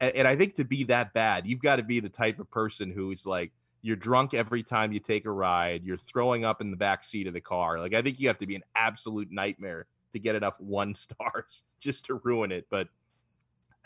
and, 0.00 0.26
i 0.28 0.36
think 0.36 0.54
to 0.54 0.64
be 0.64 0.84
that 0.84 1.12
bad 1.12 1.46
you've 1.46 1.62
got 1.62 1.76
to 1.76 1.82
be 1.82 2.00
the 2.00 2.08
type 2.08 2.38
of 2.38 2.50
person 2.50 2.90
who's 2.90 3.26
like 3.26 3.52
you're 3.82 3.96
drunk 3.96 4.34
every 4.34 4.62
time 4.62 4.92
you 4.92 5.00
take 5.00 5.24
a 5.24 5.30
ride 5.30 5.84
you're 5.84 5.96
throwing 5.96 6.44
up 6.44 6.60
in 6.60 6.70
the 6.70 6.76
back 6.76 7.04
seat 7.04 7.26
of 7.26 7.34
the 7.34 7.40
car 7.40 7.78
like 7.78 7.94
i 7.94 8.02
think 8.02 8.18
you 8.20 8.28
have 8.28 8.38
to 8.38 8.46
be 8.46 8.56
an 8.56 8.64
absolute 8.74 9.28
nightmare 9.30 9.86
to 10.12 10.18
get 10.18 10.34
enough 10.34 10.56
one 10.60 10.94
stars 10.94 11.62
just 11.80 12.04
to 12.04 12.20
ruin 12.24 12.52
it 12.52 12.66
but 12.70 12.88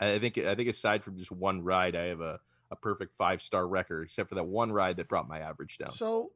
I 0.01 0.19
think 0.19 0.37
I 0.37 0.55
think 0.55 0.69
aside 0.69 1.03
from 1.03 1.17
just 1.17 1.31
one 1.31 1.63
ride, 1.63 1.95
I 1.95 2.07
have 2.07 2.21
a, 2.21 2.39
a 2.71 2.75
perfect 2.75 3.15
five 3.17 3.41
star 3.41 3.67
record, 3.67 4.03
except 4.03 4.29
for 4.29 4.35
that 4.35 4.43
one 4.43 4.71
ride 4.71 4.97
that 4.97 5.07
brought 5.07 5.27
my 5.27 5.39
average 5.39 5.77
down. 5.77 5.91
So 5.91 6.31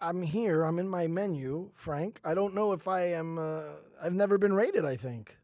I'm 0.00 0.22
here. 0.22 0.62
I'm 0.62 0.78
in 0.78 0.88
my 0.88 1.06
menu, 1.08 1.70
Frank. 1.74 2.20
I 2.24 2.34
don't 2.34 2.54
know 2.54 2.72
if 2.72 2.86
I 2.86 3.00
am. 3.12 3.38
Uh, 3.38 3.62
I've 4.02 4.14
never 4.14 4.38
been 4.38 4.54
rated. 4.54 4.84
I 4.84 4.96
think. 4.96 5.36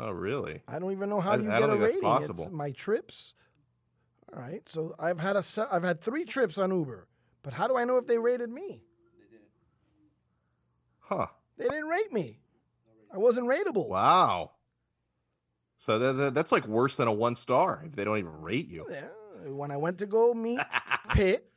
Oh, 0.00 0.10
really? 0.10 0.62
I 0.68 0.78
don't 0.78 0.92
even 0.92 1.08
know 1.08 1.20
how 1.20 1.32
I- 1.32 1.36
you 1.36 1.50
I 1.50 1.58
get 1.60 1.66
don't 1.66 1.82
a 1.82 1.88
think 1.88 2.02
that's 2.02 2.28
rating. 2.28 2.44
It's 2.44 2.50
my 2.50 2.70
trips. 2.72 3.34
All 4.34 4.40
right. 4.40 4.68
So 4.68 4.94
I've 4.98 5.20
had 5.20 5.36
a 5.36 5.42
se- 5.42 5.66
I've 5.70 5.84
had 5.84 6.00
three 6.00 6.24
trips 6.24 6.58
on 6.58 6.72
Uber, 6.72 7.06
but 7.42 7.52
how 7.52 7.68
do 7.68 7.76
I 7.76 7.84
know 7.84 7.98
if 7.98 8.06
they 8.06 8.18
rated 8.18 8.50
me? 8.50 8.82
They 9.18 9.24
didn't. 9.30 9.48
Huh. 11.00 11.26
They 11.56 11.64
didn't 11.68 11.88
rate 11.88 12.12
me. 12.12 12.40
I 13.12 13.18
wasn't 13.18 13.46
rateable. 13.48 13.88
Wow. 13.88 14.52
So 15.78 15.98
that, 15.98 16.12
that- 16.14 16.34
that's 16.34 16.50
like 16.52 16.66
worse 16.66 16.96
than 16.96 17.06
a 17.08 17.12
one 17.12 17.36
star 17.36 17.82
if 17.86 17.94
they 17.94 18.04
don't 18.04 18.18
even 18.18 18.40
rate 18.40 18.68
you. 18.68 18.84
Yeah. 18.90 19.06
When 19.50 19.70
I 19.70 19.76
went 19.76 19.98
to 19.98 20.06
go 20.06 20.32
meet 20.34 20.58
Pitt 21.10 21.48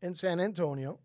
in 0.00 0.14
San 0.14 0.38
Antonio, 0.40 1.00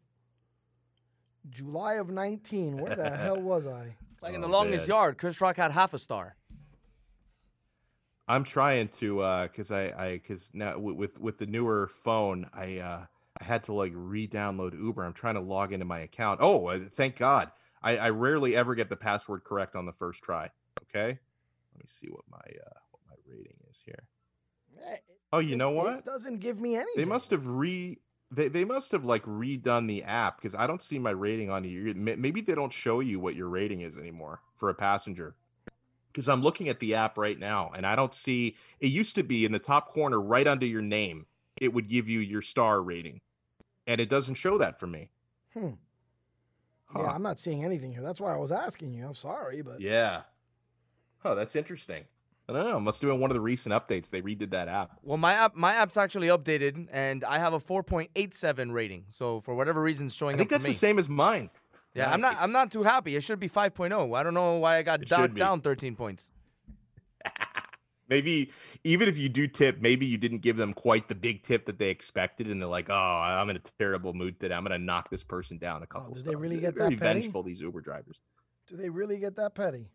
July 1.50 1.96
of 1.96 2.10
19, 2.10 2.78
where 2.78 2.96
the 2.96 3.10
hell 3.18 3.42
was 3.42 3.66
I? 3.68 3.96
Like 4.22 4.36
in 4.36 4.44
oh, 4.44 4.48
the 4.48 4.54
Oh, 4.54 4.58
longest 4.58 4.88
man. 4.88 4.96
yard, 4.96 5.18
Chris 5.18 5.42
Rock 5.42 5.58
had 5.58 5.72
half 5.72 5.94
a 5.94 6.00
star. 6.00 6.36
I'm 8.30 8.44
trying 8.44 8.90
to 9.00 9.22
uh 9.22 9.48
cuz 9.48 9.72
I 9.72 9.86
I 9.88 10.18
cuz 10.20 10.50
now 10.54 10.78
with, 10.78 11.20
with 11.20 11.40
the 11.40 11.48
newer 11.48 11.88
phone, 11.88 12.50
I 12.54 12.78
uh 12.78 13.06
I 13.42 13.44
had 13.44 13.64
to 13.66 13.74
like 13.74 13.92
re-download 13.96 14.80
Uber. 14.80 15.04
I'm 15.04 15.14
trying 15.14 15.36
to 15.36 15.42
log 15.42 15.74
into 15.74 15.86
my 15.86 16.00
account. 16.00 16.40
Oh, 16.42 16.68
uh, 16.68 16.80
thank 16.92 17.18
God. 17.18 17.52
I 17.82 17.98
I 17.98 18.10
rarely 18.12 18.56
ever 18.56 18.76
get 18.76 18.90
the 18.90 18.96
password 18.96 19.44
correct 19.44 19.76
on 19.76 19.86
the 19.86 19.94
first 19.94 20.22
try. 20.22 20.52
Okay? 20.84 21.20
Let 21.74 21.80
me 21.84 21.88
see 21.88 22.08
what 22.08 22.24
my 22.30 22.38
uh 22.38 22.80
what 22.92 23.02
my 23.10 23.16
rating 23.26 23.58
is 23.70 23.82
here. 23.84 24.08
Oh, 25.34 25.40
you 25.40 25.56
know 25.56 25.72
what? 25.72 25.98
It 25.98 26.06
doesn't 26.06 26.40
give 26.40 26.60
me 26.60 26.76
anything. 26.76 26.94
They 26.96 27.06
must 27.06 27.32
have 27.32 27.48
re 27.48 28.00
they, 28.32 28.48
they 28.48 28.64
must 28.64 28.92
have 28.92 29.06
like 29.06 29.24
redone 29.26 29.88
the 29.88 30.04
app 30.04 30.38
because 30.38 30.54
I 30.54 30.68
don't 30.68 30.84
see 30.84 31.00
my 31.00 31.12
rating 31.12 31.50
on 31.50 31.64
here. 31.64 31.94
Maybe 31.96 32.42
they 32.42 32.54
don't 32.54 32.74
show 32.74 33.00
you 33.00 33.20
what 33.20 33.36
your 33.36 33.50
rating 33.50 33.82
is 33.82 33.98
anymore 33.98 34.42
for 34.56 34.70
a 34.70 34.76
passenger. 34.76 35.36
Because 36.12 36.28
I'm 36.28 36.42
looking 36.42 36.70
at 36.70 36.80
the 36.80 36.96
app 36.96 37.18
right 37.18 37.38
now 37.38 37.72
and 37.76 37.86
I 37.86 37.96
don't 37.96 38.14
see 38.14 38.56
it 38.80 38.88
used 38.88 39.16
to 39.16 39.24
be 39.24 39.46
in 39.46 39.52
the 39.52 39.60
top 39.60 39.90
corner 39.94 40.20
right 40.20 40.48
under 40.48 40.66
your 40.66 40.82
name, 40.82 41.26
it 41.62 41.74
would 41.74 41.88
give 41.88 42.10
you 42.10 42.20
your 42.20 42.42
star 42.42 42.82
rating. 42.82 43.22
And 43.86 44.02
it 44.02 44.10
doesn't 44.10 44.36
show 44.36 44.58
that 44.58 44.80
for 44.80 44.88
me. 44.88 45.10
Hmm. 45.54 45.72
Yeah, 46.96 47.04
I'm 47.04 47.22
not 47.22 47.40
seeing 47.40 47.64
anything 47.64 47.92
here. 47.92 48.02
That's 48.02 48.20
why 48.20 48.34
I 48.34 48.38
was 48.38 48.52
asking 48.52 48.94
you. 48.94 49.06
I'm 49.06 49.14
sorry, 49.14 49.62
but 49.62 49.80
Yeah. 49.80 50.22
Oh, 51.24 51.36
that's 51.36 51.56
interesting. 51.56 52.06
I 52.48 52.54
don't 52.54 52.68
know. 52.68 52.78
It 52.78 52.82
must 52.82 53.02
have 53.02 53.10
been 53.12 53.20
one 53.20 53.30
of 53.30 53.36
the 53.36 53.42
recent 53.42 53.76
updates. 53.76 54.10
They 54.10 54.24
redid 54.24 54.50
that 54.52 54.68
app. 54.68 54.98
Well, 55.04 55.18
my 55.18 55.34
app, 55.34 55.56
my 55.56 55.74
app's 55.76 55.98
actually 55.98 56.30
updated, 56.30 56.88
and 56.92 57.24
I 57.24 57.38
have 57.38 57.54
a 57.54 57.60
4.87 57.60 58.72
rating. 58.72 59.06
So 59.10 59.40
for 59.40 59.54
whatever 59.54 59.84
reason, 59.84 60.08
it's 60.08 60.16
showing 60.16 60.36
I 60.36 60.38
think 60.40 60.52
up 60.52 60.54
for 60.54 60.58
that's 60.60 60.68
me. 60.68 60.72
the 60.74 60.78
same 60.80 60.98
as 60.98 61.08
mine. 61.08 61.52
Yeah, 62.00 62.12
I'm 62.12 62.22
not. 62.22 62.38
I'm 62.40 62.52
not 62.52 62.72
too 62.72 62.84
happy. 62.84 63.16
It 63.16 63.24
should 63.24 63.40
be 63.40 63.50
5.0. 63.50 64.18
I 64.18 64.24
don't 64.24 64.34
know 64.34 64.56
why 64.56 64.78
I 64.78 64.84
got 64.84 65.02
It 65.02 65.10
docked 65.10 65.36
down 65.36 65.62
13 65.62 65.96
points. 65.96 66.32
Maybe 68.10 68.52
even 68.84 69.08
if 69.08 69.18
you 69.20 69.30
do 69.30 69.48
tip, 69.48 69.82
maybe 69.82 70.08
you 70.08 70.18
didn't 70.18 70.40
give 70.40 70.58
them 70.58 70.74
quite 70.74 71.08
the 71.08 71.14
big 71.14 71.44
tip 71.44 71.68
that 71.68 71.78
they 71.78 71.90
expected, 71.90 72.48
and 72.48 72.60
they're 72.60 72.68
like, 72.68 72.90
"Oh, 72.90 72.96
I'm 72.96 73.52
in 73.52 73.56
a 73.56 73.62
terrible 73.78 74.16
mood 74.16 74.40
today. 74.40 74.56
I'm 74.56 74.64
going 74.64 74.72
to 74.80 74.84
knock 74.84 75.12
this 75.12 75.22
person 75.22 75.60
down 75.60 75.82
a 75.82 75.84
oh, 75.84 75.88
couple." 75.88 76.12
Oh, 76.12 76.16
did 76.16 76.26
they 76.26 76.36
really 76.36 76.56
They're 76.56 76.72
get 76.72 76.80
very 76.80 76.96
that 76.96 77.00
petty? 77.00 77.22
vengeful? 77.22 77.44
These 77.44 77.62
Uber 77.62 77.82
drivers. 77.82 78.20
do 78.68 78.78
they 78.78 78.90
really 78.90 79.20
get 79.20 79.36
that 79.36 79.54
petty? 79.54 79.92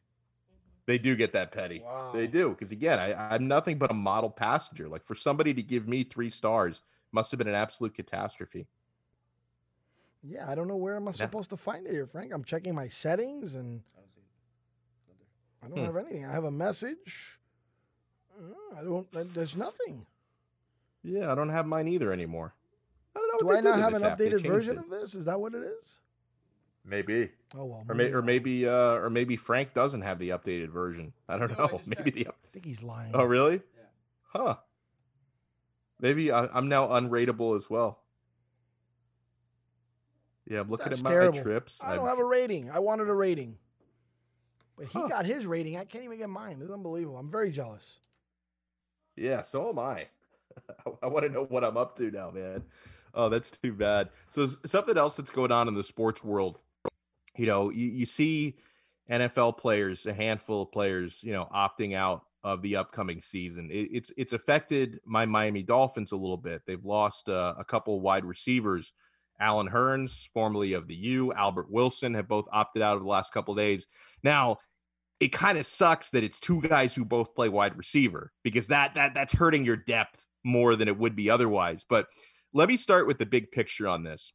They 0.86 0.98
do 0.98 1.16
get 1.16 1.32
that 1.32 1.50
petty. 1.50 1.82
They 2.12 2.26
do 2.26 2.50
because 2.50 2.70
again, 2.70 2.98
I, 2.98 3.34
I'm 3.34 3.48
nothing 3.48 3.78
but 3.78 3.90
a 3.90 3.94
model 3.94 4.30
passenger. 4.30 4.88
Like 4.88 5.04
for 5.04 5.14
somebody 5.14 5.54
to 5.54 5.62
give 5.62 5.88
me 5.88 6.04
three 6.04 6.30
stars 6.30 6.82
must 7.12 7.30
have 7.30 7.38
been 7.38 7.48
an 7.48 7.54
absolute 7.54 7.94
catastrophe. 7.94 8.66
Yeah, 10.26 10.50
I 10.50 10.54
don't 10.54 10.68
know 10.68 10.76
where 10.76 10.96
am 10.96 11.06
I 11.06 11.10
supposed 11.10 11.50
to 11.50 11.56
find 11.56 11.86
it 11.86 11.92
here, 11.92 12.06
Frank. 12.06 12.32
I'm 12.32 12.44
checking 12.44 12.74
my 12.74 12.88
settings 12.88 13.54
and 13.54 13.82
I 15.62 15.68
don't 15.68 15.78
Hmm. 15.78 15.84
have 15.84 15.96
anything. 15.96 16.24
I 16.24 16.32
have 16.32 16.44
a 16.44 16.50
message. 16.50 17.38
Uh, 18.38 18.78
I 18.78 18.82
don't. 18.82 19.06
There's 19.34 19.56
nothing. 19.56 20.06
Yeah, 21.02 21.30
I 21.30 21.34
don't 21.34 21.50
have 21.50 21.66
mine 21.66 21.88
either 21.88 22.12
anymore. 22.12 22.54
I 23.14 23.20
don't 23.20 23.28
know. 23.44 23.50
Do 23.50 23.56
I 23.56 23.60
not 23.60 23.78
have 23.78 23.92
an 23.94 24.00
this 24.02 24.10
app. 24.10 24.18
They 24.18 24.30
updated 24.30 24.46
version 24.46 24.76
it. 24.78 24.84
of 24.84 24.90
this? 24.90 25.14
Is 25.14 25.26
that 25.26 25.38
what 25.40 25.54
it 25.54 25.62
is? 25.62 25.98
Maybe. 26.86 27.30
Oh 27.54 27.64
well. 27.66 27.84
Or, 27.88 27.94
may, 27.94 28.12
or 28.12 28.22
maybe 28.22 28.66
uh 28.66 28.94
or 28.96 29.08
maybe 29.10 29.36
Frank 29.36 29.72
doesn't 29.74 30.02
have 30.02 30.18
the 30.18 30.30
updated 30.30 30.68
version. 30.70 31.12
I 31.28 31.38
don't 31.38 31.56
know. 31.56 31.80
Maybe 31.86 32.10
the 32.10 32.26
up- 32.28 32.36
I 32.44 32.48
think 32.52 32.64
he's 32.64 32.82
lying. 32.82 33.12
Oh 33.14 33.24
really? 33.24 33.62
Huh. 34.32 34.56
Maybe 36.00 36.32
I, 36.32 36.46
I'm 36.46 36.68
now 36.68 36.88
unrateable 36.88 37.56
as 37.56 37.70
well. 37.70 38.00
Yeah, 40.46 40.60
I'm 40.60 40.68
looking 40.70 40.88
That's 40.88 41.00
at 41.00 41.04
my 41.04 41.10
terrible. 41.10 41.42
trips. 41.42 41.80
I 41.82 41.94
don't 41.94 42.00
I'm- 42.06 42.08
have 42.10 42.18
a 42.18 42.24
rating. 42.24 42.70
I 42.70 42.78
wanted 42.78 43.08
a 43.08 43.14
rating, 43.14 43.56
but 44.76 44.86
he 44.86 44.98
Huh. 44.98 45.08
got 45.08 45.26
his 45.26 45.46
rating. 45.46 45.76
I 45.78 45.84
can't 45.84 46.04
even 46.04 46.18
get 46.18 46.28
mine. 46.28 46.58
It's 46.60 46.70
unbelievable. 46.70 47.16
I'm 47.18 47.30
very 47.30 47.50
jealous. 47.50 48.00
Yeah, 49.16 49.42
so 49.42 49.70
am 49.70 49.78
I. 49.78 50.08
I 51.02 51.06
want 51.06 51.24
to 51.24 51.30
know 51.32 51.44
what 51.44 51.64
I'm 51.64 51.76
up 51.76 51.96
to 51.98 52.10
now, 52.10 52.30
man. 52.30 52.64
Oh, 53.14 53.28
that's 53.28 53.50
too 53.50 53.72
bad. 53.72 54.08
So 54.28 54.46
something 54.66 54.98
else 54.98 55.16
that's 55.16 55.30
going 55.30 55.52
on 55.52 55.68
in 55.68 55.74
the 55.74 55.82
sports 55.84 56.22
world. 56.24 56.58
You 57.36 57.46
know, 57.46 57.70
you, 57.70 57.86
you 57.86 58.06
see 58.06 58.56
NFL 59.08 59.56
players, 59.58 60.06
a 60.06 60.12
handful 60.12 60.62
of 60.62 60.72
players, 60.72 61.22
you 61.22 61.32
know, 61.32 61.48
opting 61.54 61.94
out 61.94 62.24
of 62.42 62.60
the 62.60 62.76
upcoming 62.76 63.22
season. 63.22 63.70
It, 63.70 63.88
it's 63.92 64.12
it's 64.16 64.32
affected 64.32 65.00
my 65.04 65.26
Miami 65.26 65.62
Dolphins 65.62 66.12
a 66.12 66.16
little 66.16 66.36
bit. 66.36 66.62
They've 66.66 66.84
lost 66.84 67.28
uh, 67.28 67.54
a 67.58 67.64
couple 67.64 68.00
wide 68.00 68.24
receivers. 68.24 68.92
Allen 69.40 69.68
Hurns, 69.68 70.28
formerly 70.32 70.72
of 70.72 70.86
the 70.86 70.94
U, 70.94 71.32
Albert 71.32 71.70
Wilson 71.70 72.14
have 72.14 72.28
both 72.28 72.46
opted 72.52 72.82
out 72.82 72.96
of 72.96 73.02
the 73.02 73.08
last 73.08 73.32
couple 73.32 73.54
days. 73.54 73.86
Now, 74.22 74.58
it 75.20 75.32
kind 75.32 75.58
of 75.58 75.66
sucks 75.66 76.10
that 76.10 76.24
it's 76.24 76.40
two 76.40 76.60
guys 76.62 76.94
who 76.94 77.04
both 77.04 77.34
play 77.34 77.48
wide 77.48 77.76
receiver 77.76 78.32
because 78.42 78.66
that 78.68 78.94
that 78.94 79.14
that's 79.14 79.32
hurting 79.32 79.64
your 79.64 79.76
depth 79.76 80.24
more 80.44 80.76
than 80.76 80.88
it 80.88 80.98
would 80.98 81.16
be 81.16 81.30
otherwise. 81.30 81.84
But 81.88 82.06
let 82.52 82.68
me 82.68 82.76
start 82.76 83.06
with 83.06 83.18
the 83.18 83.26
big 83.26 83.50
picture 83.50 83.88
on 83.88 84.02
this. 84.02 84.32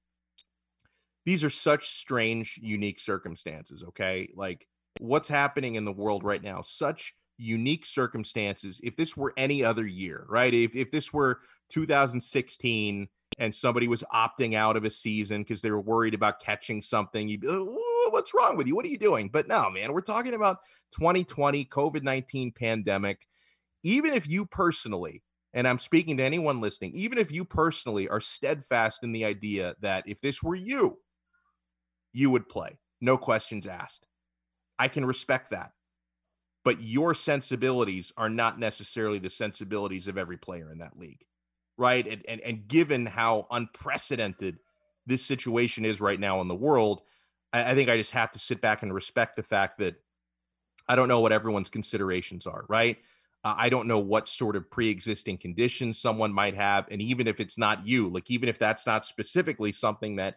These 1.25 1.43
are 1.43 1.49
such 1.49 1.89
strange, 1.89 2.59
unique 2.61 2.99
circumstances, 2.99 3.83
okay? 3.89 4.29
Like 4.35 4.65
what's 4.99 5.29
happening 5.29 5.75
in 5.75 5.85
the 5.85 5.91
world 5.91 6.23
right 6.23 6.41
now, 6.41 6.63
such 6.63 7.13
unique 7.39 7.85
circumstances. 7.85 8.79
If 8.83 8.95
this 8.95 9.15
were 9.15 9.33
any 9.37 9.63
other 9.63 9.87
year, 9.87 10.25
right? 10.29 10.53
If 10.53 10.75
if 10.75 10.91
this 10.91 11.13
were 11.13 11.39
2016 11.69 13.07
and 13.37 13.55
somebody 13.55 13.87
was 13.87 14.03
opting 14.13 14.55
out 14.55 14.75
of 14.75 14.85
a 14.85 14.89
season 14.89 15.41
because 15.41 15.61
they 15.61 15.71
were 15.71 15.81
worried 15.81 16.13
about 16.13 16.41
catching 16.41 16.81
something, 16.81 17.27
you'd 17.27 17.41
be, 17.41 17.47
"Oh, 17.49 18.09
what's 18.11 18.33
wrong 18.33 18.57
with 18.57 18.67
you? 18.67 18.75
What 18.75 18.85
are 18.85 18.89
you 18.89 18.97
doing? 18.97 19.29
But 19.29 19.47
no, 19.47 19.69
man, 19.69 19.93
we're 19.93 20.01
talking 20.01 20.33
about 20.33 20.57
2020 20.91 21.65
COVID 21.65 22.03
19 22.03 22.51
pandemic. 22.51 23.27
Even 23.83 24.13
if 24.13 24.27
you 24.27 24.45
personally, 24.45 25.23
and 25.53 25.67
I'm 25.67 25.79
speaking 25.79 26.17
to 26.17 26.23
anyone 26.23 26.59
listening, 26.59 26.91
even 26.95 27.17
if 27.17 27.31
you 27.31 27.45
personally 27.45 28.09
are 28.09 28.19
steadfast 28.19 29.03
in 29.03 29.13
the 29.13 29.25
idea 29.25 29.75
that 29.79 30.03
if 30.05 30.19
this 30.21 30.43
were 30.43 30.55
you, 30.55 30.99
you 32.11 32.29
would 32.29 32.49
play, 32.49 32.77
no 32.99 33.17
questions 33.17 33.67
asked. 33.67 34.05
I 34.77 34.87
can 34.87 35.05
respect 35.05 35.51
that. 35.51 35.71
But 36.65 36.81
your 36.81 37.13
sensibilities 37.13 38.11
are 38.17 38.29
not 38.29 38.59
necessarily 38.59 39.19
the 39.19 39.29
sensibilities 39.29 40.07
of 40.07 40.17
every 40.17 40.37
player 40.37 40.71
in 40.71 40.79
that 40.79 40.99
league 40.99 41.25
right? 41.79 42.05
And, 42.05 42.23
and 42.27 42.41
and 42.41 42.67
given 42.67 43.07
how 43.07 43.47
unprecedented 43.49 44.59
this 45.07 45.25
situation 45.25 45.85
is 45.85 45.99
right 45.99 46.19
now 46.19 46.41
in 46.41 46.47
the 46.47 46.55
world, 46.55 47.01
I, 47.51 47.71
I 47.71 47.75
think 47.75 47.89
I 47.89 47.97
just 47.97 48.11
have 48.11 48.31
to 48.31 48.39
sit 48.39 48.61
back 48.61 48.83
and 48.83 48.93
respect 48.93 49.37
the 49.37 49.43
fact 49.43 49.79
that 49.79 49.95
I 50.87 50.95
don't 50.95 51.07
know 51.07 51.21
what 51.21 51.31
everyone's 51.31 51.69
considerations 51.69 52.45
are, 52.45 52.65
right? 52.67 52.97
Uh, 53.45 53.55
I 53.57 53.69
don't 53.69 53.87
know 53.87 53.99
what 53.99 54.27
sort 54.27 54.57
of 54.57 54.69
pre-existing 54.69 55.37
conditions 55.37 55.97
someone 55.97 56.33
might 56.33 56.55
have, 56.55 56.85
and 56.91 57.01
even 57.01 57.27
if 57.27 57.39
it's 57.39 57.57
not 57.57 57.87
you, 57.87 58.09
like 58.09 58.29
even 58.29 58.49
if 58.49 58.59
that's 58.59 58.85
not 58.85 59.05
specifically 59.05 59.71
something 59.71 60.17
that 60.17 60.35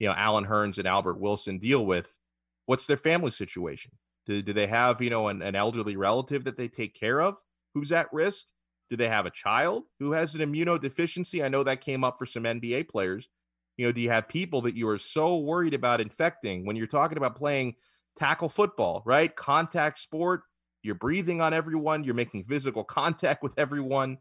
you 0.00 0.08
know 0.08 0.14
Allen 0.16 0.44
Hurns 0.44 0.78
and 0.78 0.88
Albert 0.88 1.20
Wilson 1.20 1.58
deal 1.58 1.86
with, 1.86 2.18
what's 2.66 2.86
their 2.86 2.96
family 2.96 3.30
situation? 3.30 3.92
Do, 4.26 4.42
do 4.42 4.52
they 4.52 4.66
have 4.66 5.00
you 5.00 5.10
know 5.10 5.28
an, 5.28 5.42
an 5.42 5.56
elderly 5.56 5.96
relative 5.96 6.44
that 6.44 6.56
they 6.56 6.68
take 6.68 6.94
care 6.94 7.20
of 7.20 7.36
who's 7.74 7.92
at 7.92 8.12
risk? 8.12 8.46
Do 8.88 8.96
they 8.96 9.08
have 9.08 9.26
a 9.26 9.30
child 9.30 9.84
who 10.00 10.12
has 10.12 10.34
an 10.34 10.40
immunodeficiency? 10.40 11.44
I 11.44 11.48
know 11.48 11.62
that 11.62 11.80
came 11.80 12.02
up 12.02 12.18
for 12.18 12.26
some 12.26 12.42
NBA 12.42 12.88
players. 12.88 13.28
You 13.76 13.86
know, 13.86 13.92
do 13.92 14.00
you 14.00 14.10
have 14.10 14.28
people 14.28 14.62
that 14.62 14.76
you 14.76 14.88
are 14.88 14.98
so 14.98 15.38
worried 15.38 15.74
about 15.74 16.00
infecting 16.00 16.66
when 16.66 16.76
you're 16.76 16.88
talking 16.88 17.16
about 17.16 17.36
playing 17.36 17.76
tackle 18.16 18.48
football, 18.48 19.02
right? 19.06 19.34
Contact 19.34 19.98
sport, 19.98 20.42
you're 20.82 20.96
breathing 20.96 21.40
on 21.40 21.54
everyone, 21.54 22.04
you're 22.04 22.14
making 22.14 22.44
physical 22.44 22.84
contact 22.84 23.42
with 23.42 23.52
everyone. 23.56 24.18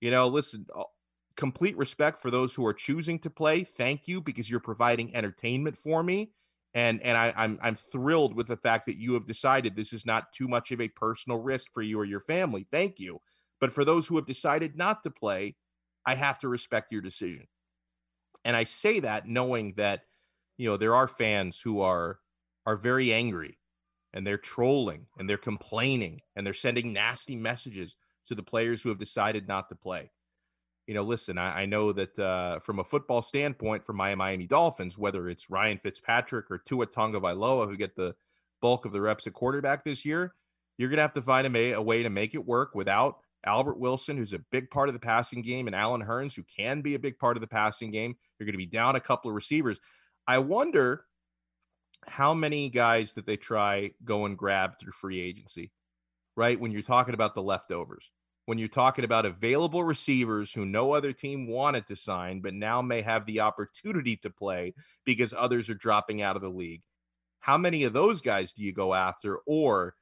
You 0.00 0.10
know, 0.10 0.28
listen, 0.28 0.66
complete 1.36 1.76
respect 1.76 2.20
for 2.20 2.30
those 2.30 2.54
who 2.54 2.66
are 2.66 2.74
choosing 2.74 3.18
to 3.20 3.30
play. 3.30 3.64
Thank 3.64 4.08
you 4.08 4.20
because 4.20 4.50
you're 4.50 4.60
providing 4.60 5.14
entertainment 5.14 5.76
for 5.76 6.02
me 6.02 6.32
And 6.76 7.02
and 7.02 7.16
I, 7.16 7.32
I'm 7.34 7.58
I'm 7.62 7.74
thrilled 7.74 8.36
with 8.36 8.48
the 8.48 8.56
fact 8.58 8.84
that 8.84 8.98
you 8.98 9.14
have 9.14 9.24
decided 9.24 9.74
this 9.74 9.94
is 9.94 10.04
not 10.04 10.30
too 10.34 10.46
much 10.46 10.72
of 10.72 10.80
a 10.82 10.88
personal 10.88 11.38
risk 11.38 11.68
for 11.72 11.80
you 11.80 11.98
or 11.98 12.04
your 12.04 12.20
family. 12.20 12.66
Thank 12.70 13.00
you. 13.00 13.18
But 13.62 13.72
for 13.72 13.82
those 13.82 14.06
who 14.06 14.16
have 14.16 14.26
decided 14.26 14.76
not 14.76 15.02
to 15.02 15.10
play, 15.10 15.56
I 16.04 16.14
have 16.16 16.38
to 16.40 16.48
respect 16.48 16.92
your 16.92 17.00
decision. 17.00 17.46
And 18.44 18.54
I 18.54 18.64
say 18.64 19.00
that 19.00 19.26
knowing 19.26 19.72
that, 19.78 20.02
you 20.58 20.68
know, 20.68 20.76
there 20.76 20.94
are 20.94 21.08
fans 21.08 21.58
who 21.58 21.80
are 21.80 22.18
are 22.66 22.76
very 22.76 23.10
angry 23.10 23.58
and 24.12 24.26
they're 24.26 24.36
trolling 24.36 25.06
and 25.18 25.30
they're 25.30 25.38
complaining 25.38 26.20
and 26.36 26.46
they're 26.46 26.52
sending 26.52 26.92
nasty 26.92 27.36
messages 27.36 27.96
to 28.26 28.34
the 28.34 28.42
players 28.42 28.82
who 28.82 28.90
have 28.90 28.98
decided 28.98 29.48
not 29.48 29.70
to 29.70 29.74
play. 29.76 30.10
You 30.86 30.94
know, 30.94 31.02
listen, 31.02 31.36
I, 31.36 31.62
I 31.62 31.66
know 31.66 31.92
that 31.92 32.18
uh, 32.18 32.60
from 32.60 32.78
a 32.78 32.84
football 32.84 33.22
standpoint, 33.22 33.84
for 33.84 33.92
my 33.92 34.14
Miami 34.14 34.46
Dolphins, 34.46 34.96
whether 34.96 35.28
it's 35.28 35.50
Ryan 35.50 35.78
Fitzpatrick 35.78 36.50
or 36.50 36.58
Tua 36.58 36.86
Tagovailoa 36.86 37.68
who 37.68 37.76
get 37.76 37.96
the 37.96 38.14
bulk 38.62 38.84
of 38.84 38.92
the 38.92 39.00
reps 39.00 39.26
at 39.26 39.32
quarterback 39.32 39.84
this 39.84 40.04
year, 40.04 40.34
you're 40.78 40.88
going 40.88 40.98
to 40.98 41.02
have 41.02 41.14
to 41.14 41.22
find 41.22 41.54
a, 41.54 41.72
a 41.72 41.82
way 41.82 42.02
to 42.02 42.10
make 42.10 42.34
it 42.34 42.46
work 42.46 42.74
without 42.74 43.18
Albert 43.44 43.78
Wilson, 43.78 44.16
who's 44.16 44.32
a 44.32 44.38
big 44.50 44.70
part 44.70 44.88
of 44.88 44.92
the 44.92 45.00
passing 45.00 45.42
game, 45.42 45.66
and 45.66 45.76
Allen 45.76 46.02
Hurns, 46.02 46.34
who 46.34 46.42
can 46.44 46.82
be 46.82 46.94
a 46.94 46.98
big 46.98 47.18
part 47.18 47.36
of 47.36 47.40
the 47.40 47.46
passing 47.46 47.90
game. 47.90 48.16
You're 48.38 48.46
going 48.46 48.54
to 48.54 48.58
be 48.58 48.66
down 48.66 48.96
a 48.96 49.00
couple 49.00 49.30
of 49.30 49.34
receivers. 49.34 49.80
I 50.26 50.38
wonder 50.38 51.04
how 52.06 52.34
many 52.34 52.68
guys 52.68 53.12
that 53.14 53.26
they 53.26 53.36
try 53.36 53.92
go 54.04 54.26
and 54.26 54.36
grab 54.36 54.78
through 54.78 54.92
free 54.92 55.20
agency, 55.20 55.72
right? 56.36 56.58
When 56.58 56.72
you're 56.72 56.82
talking 56.82 57.14
about 57.14 57.34
the 57.34 57.42
leftovers, 57.42 58.10
when 58.46 58.58
you're 58.58 58.68
talking 58.68 59.04
about 59.04 59.26
available 59.26 59.84
receivers 59.84 60.52
who 60.52 60.64
no 60.64 60.92
other 60.92 61.12
team 61.12 61.48
wanted 61.48 61.86
to 61.88 61.96
sign, 61.96 62.40
but 62.40 62.54
now 62.54 62.80
may 62.80 63.02
have 63.02 63.26
the 63.26 63.40
opportunity 63.40 64.16
to 64.16 64.30
play 64.30 64.72
because 65.04 65.34
others 65.36 65.68
are 65.68 65.74
dropping 65.74 66.22
out 66.22 66.36
of 66.36 66.42
the 66.42 66.48
league. 66.48 66.82
How 67.40 67.58
many 67.58 67.84
of 67.84 67.92
those 67.92 68.20
guys 68.20 68.52
do 68.52 68.62
you 68.62 68.72
go 68.72 68.94
after? 68.94 69.38
Or 69.46 69.94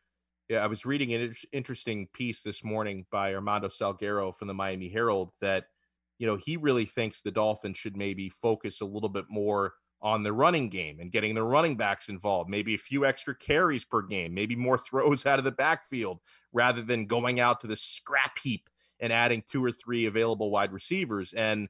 yeah, 0.49 0.63
I 0.63 0.67
was 0.67 0.85
reading 0.85 1.15
an 1.15 1.35
interesting 1.53 2.07
piece 2.13 2.43
this 2.43 2.63
morning 2.63 3.07
by 3.11 3.35
Armando 3.35 3.69
Salguero 3.69 4.37
from 4.37 4.49
the 4.49 4.55
Miami 4.55 4.91
Herald 4.91 5.33
that, 5.41 5.65
you 6.19 6.27
know, 6.27 6.37
he 6.37 6.59
really 6.59 6.85
thinks 6.85 7.23
the 7.23 7.31
Dolphins 7.31 7.79
should 7.79 7.97
maybe 7.97 8.29
focus 8.29 8.83
a 8.83 8.87
little 8.87 9.09
bit 9.09 9.25
more 9.31 9.75
on 10.05 10.23
the 10.23 10.33
running 10.33 10.69
game 10.69 11.01
and 11.01 11.11
getting 11.11 11.35
the 11.35 11.43
running 11.43 11.77
backs 11.77 12.11
involved, 12.11 12.51
maybe 12.51 12.75
a 12.75 12.79
few 12.79 13.07
extra 13.07 13.35
carries 13.35 13.87
per 13.87 14.03
game, 14.03 14.35
maybe 14.35 14.55
more 14.55 14.79
throws 14.91 15.25
out 15.25 15.39
of 15.39 15.45
the 15.45 15.51
backfield 15.51 16.21
rather 16.53 16.83
than 16.83 17.07
going 17.07 17.41
out 17.41 17.61
to 17.61 17.67
the 17.67 17.75
scrap 17.75 18.39
heap 18.39 18.69
and 19.01 19.13
adding 19.13 19.43
two 19.49 19.65
or 19.65 19.73
three 19.73 20.07
available 20.07 20.51
wide 20.51 20.73
receivers. 20.73 21.33
And 21.33 21.69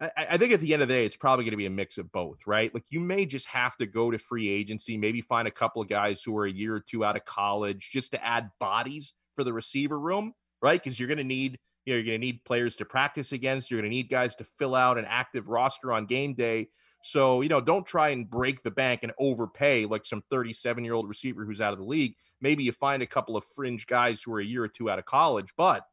I, 0.00 0.10
I 0.16 0.36
think 0.38 0.52
at 0.52 0.60
the 0.60 0.72
end 0.72 0.82
of 0.82 0.88
the 0.88 0.94
day, 0.94 1.04
it's 1.04 1.16
probably 1.16 1.44
going 1.44 1.50
to 1.50 1.58
be 1.58 1.66
a 1.66 1.70
mix 1.70 1.98
of 1.98 2.10
both, 2.12 2.46
right? 2.46 2.72
Like 2.72 2.84
you 2.88 3.00
may 3.00 3.26
just 3.26 3.46
have 3.48 3.76
to 3.78 3.86
go 3.86 4.12
to 4.12 4.18
free 4.18 4.48
agency, 4.48 4.96
maybe 4.96 5.20
find 5.20 5.48
a 5.48 5.52
couple 5.52 5.82
of 5.82 5.88
guys 5.88 6.22
who 6.22 6.38
are 6.38 6.46
a 6.46 6.52
year 6.52 6.76
or 6.76 6.80
two 6.80 7.04
out 7.04 7.16
of 7.16 7.24
college 7.24 7.90
just 7.92 8.12
to 8.12 8.24
add 8.24 8.48
bodies 8.60 9.12
for 9.34 9.42
the 9.42 9.52
receiver 9.52 9.98
room, 9.98 10.34
right? 10.62 10.80
Because 10.80 10.98
you're 10.98 11.08
going 11.08 11.18
to 11.18 11.24
need 11.24 11.58
you 11.84 11.94
know, 11.94 11.96
you're 11.96 12.06
going 12.06 12.20
to 12.20 12.26
need 12.26 12.44
players 12.44 12.76
to 12.76 12.84
practice 12.84 13.32
against. 13.32 13.68
You're 13.68 13.80
going 13.80 13.90
to 13.90 13.96
need 13.96 14.08
guys 14.08 14.36
to 14.36 14.44
fill 14.44 14.76
out 14.76 14.98
an 14.98 15.04
active 15.04 15.48
roster 15.48 15.92
on 15.92 16.06
game 16.06 16.34
day. 16.34 16.68
So, 17.02 17.40
you 17.40 17.48
know, 17.48 17.60
don't 17.60 17.86
try 17.86 18.10
and 18.10 18.30
break 18.30 18.62
the 18.62 18.70
bank 18.70 19.00
and 19.02 19.12
overpay 19.18 19.86
like 19.86 20.06
some 20.06 20.22
37 20.30 20.84
year 20.84 20.94
old 20.94 21.08
receiver 21.08 21.44
who's 21.44 21.60
out 21.60 21.72
of 21.72 21.78
the 21.78 21.84
league. 21.84 22.14
Maybe 22.40 22.62
you 22.62 22.72
find 22.72 23.02
a 23.02 23.06
couple 23.06 23.36
of 23.36 23.44
fringe 23.44 23.86
guys 23.86 24.22
who 24.22 24.32
are 24.32 24.40
a 24.40 24.44
year 24.44 24.64
or 24.64 24.68
two 24.68 24.88
out 24.88 24.98
of 24.98 25.04
college, 25.04 25.52
but 25.56 25.84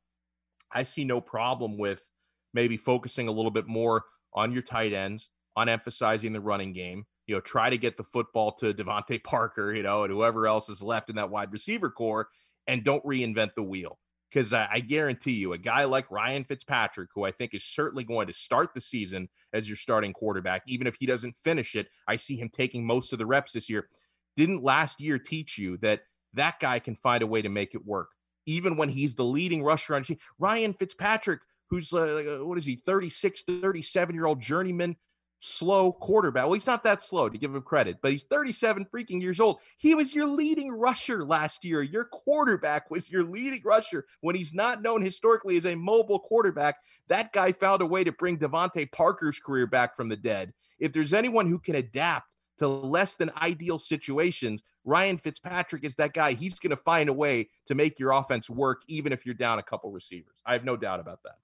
I 0.71 0.83
see 0.83 1.03
no 1.03 1.19
problem 1.19 1.77
with 1.77 2.07
maybe 2.53 2.77
focusing 2.77 3.27
a 3.27 3.31
little 3.31 3.51
bit 3.51 3.67
more 3.67 4.03
on 4.33 4.51
your 4.51 4.61
tight 4.61 4.93
ends, 4.93 5.29
on 5.55 5.67
emphasizing 5.67 6.31
the 6.31 6.41
running 6.41 6.73
game. 6.73 7.05
You 7.25 7.35
know, 7.35 7.41
try 7.41 7.69
to 7.69 7.77
get 7.77 7.97
the 7.97 8.03
football 8.03 8.51
to 8.53 8.73
DeVante 8.73 9.23
Parker, 9.23 9.73
you 9.73 9.83
know, 9.83 10.03
and 10.03 10.13
whoever 10.13 10.47
else 10.47 10.69
is 10.69 10.81
left 10.81 11.09
in 11.09 11.15
that 11.15 11.29
wide 11.29 11.51
receiver 11.51 11.89
corps, 11.89 12.29
and 12.67 12.83
don't 12.83 13.03
reinvent 13.03 13.55
the 13.55 13.63
wheel 13.63 13.99
because 14.31 14.53
I, 14.53 14.67
I, 14.71 14.79
guarantee 14.79 15.33
you, 15.33 15.53
a 15.53 15.57
guy 15.57 15.85
like 15.85 16.09
Ryan 16.11 16.43
Fitzpatrick, 16.43 17.09
who 17.13 17.23
I 17.23 17.31
think 17.31 17.53
is 17.53 17.63
certainly 17.63 18.03
going 18.03 18.27
to 18.27 18.33
start 18.33 18.73
the 18.73 18.81
season 18.81 19.27
as 19.53 19.67
your 19.67 19.77
starting 19.77 20.13
quarterback, 20.13 20.63
even 20.67 20.87
if 20.87 20.95
he 20.99 21.05
doesn't 21.05 21.35
finish 21.43 21.75
it, 21.75 21.87
I 22.07 22.15
see 22.15 22.35
him 22.35 22.49
taking 22.49 22.85
most 22.85 23.11
of 23.11 23.19
the 23.19 23.25
reps 23.25 23.53
this 23.53 23.69
year. 23.69 23.87
Didn't 24.35 24.63
last 24.63 25.01
year 25.01 25.17
teach 25.17 25.57
you 25.57 25.77
that 25.77 26.01
that 26.33 26.59
guy 26.59 26.79
can 26.79 26.95
find 26.95 27.23
a 27.23 27.27
way 27.27 27.41
to 27.41 27.49
make 27.49 27.73
it 27.73 27.85
work, 27.85 28.09
even 28.45 28.77
when 28.77 28.89
he's 28.89 29.15
the 29.15 29.25
leading 29.25 29.63
rusher 29.63 29.95
on 29.95 30.03
team? 30.03 30.17
Ryan 30.37 30.73
Fitzpatrick, 30.73 31.41
who's 31.69 31.91
uh, 31.91 32.39
what 32.41 32.57
is 32.57 32.65
he, 32.65 32.75
36, 32.75 33.43
37 33.47 34.15
year 34.15 34.25
old 34.25 34.39
journeyman 34.39 34.95
slow 35.39 35.91
quarterback. 35.91 36.45
Well, 36.45 36.53
he's 36.53 36.67
not 36.67 36.83
that 36.83 37.01
slow 37.01 37.29
to 37.29 37.37
give 37.37 37.55
him 37.55 37.61
credit, 37.61 37.97
but 38.01 38.11
he's 38.11 38.23
37 38.23 38.85
freaking 38.93 39.21
years 39.21 39.39
old. 39.39 39.57
He 39.77 39.95
was 39.95 40.13
your 40.13 40.27
leading 40.27 40.71
rusher 40.71 41.25
last 41.25 41.63
year. 41.63 41.81
Your 41.81 42.05
quarterback 42.05 42.91
was 42.91 43.09
your 43.09 43.23
leading 43.23 43.61
rusher 43.63 44.05
when 44.21 44.35
he's 44.35 44.53
not 44.53 44.81
known 44.81 45.01
historically 45.01 45.57
as 45.57 45.65
a 45.65 45.75
mobile 45.75 46.19
quarterback. 46.19 46.77
That 47.07 47.31
guy 47.33 47.51
found 47.51 47.81
a 47.81 47.85
way 47.85 48.03
to 48.03 48.11
bring 48.11 48.37
DeVante 48.37 48.91
Parker's 48.91 49.39
career 49.39 49.67
back 49.67 49.95
from 49.95 50.09
the 50.09 50.17
dead. 50.17 50.53
If 50.79 50.93
there's 50.93 51.13
anyone 51.13 51.47
who 51.47 51.59
can 51.59 51.75
adapt 51.75 52.35
to 52.59 52.67
less 52.67 53.15
than 53.15 53.31
ideal 53.41 53.79
situations, 53.79 54.61
Ryan 54.83 55.17
Fitzpatrick 55.17 55.83
is 55.83 55.95
that 55.95 56.13
guy. 56.13 56.33
He's 56.33 56.59
going 56.59 56.71
to 56.71 56.77
find 56.77 57.09
a 57.09 57.13
way 57.13 57.49
to 57.67 57.75
make 57.75 57.99
your 57.99 58.11
offense 58.11 58.49
work, 58.49 58.81
even 58.87 59.13
if 59.13 59.25
you're 59.25 59.35
down 59.35 59.59
a 59.59 59.63
couple 59.63 59.91
receivers. 59.91 60.35
I 60.45 60.53
have 60.53 60.65
no 60.65 60.75
doubt 60.75 60.99
about 60.99 61.23
that 61.23 61.37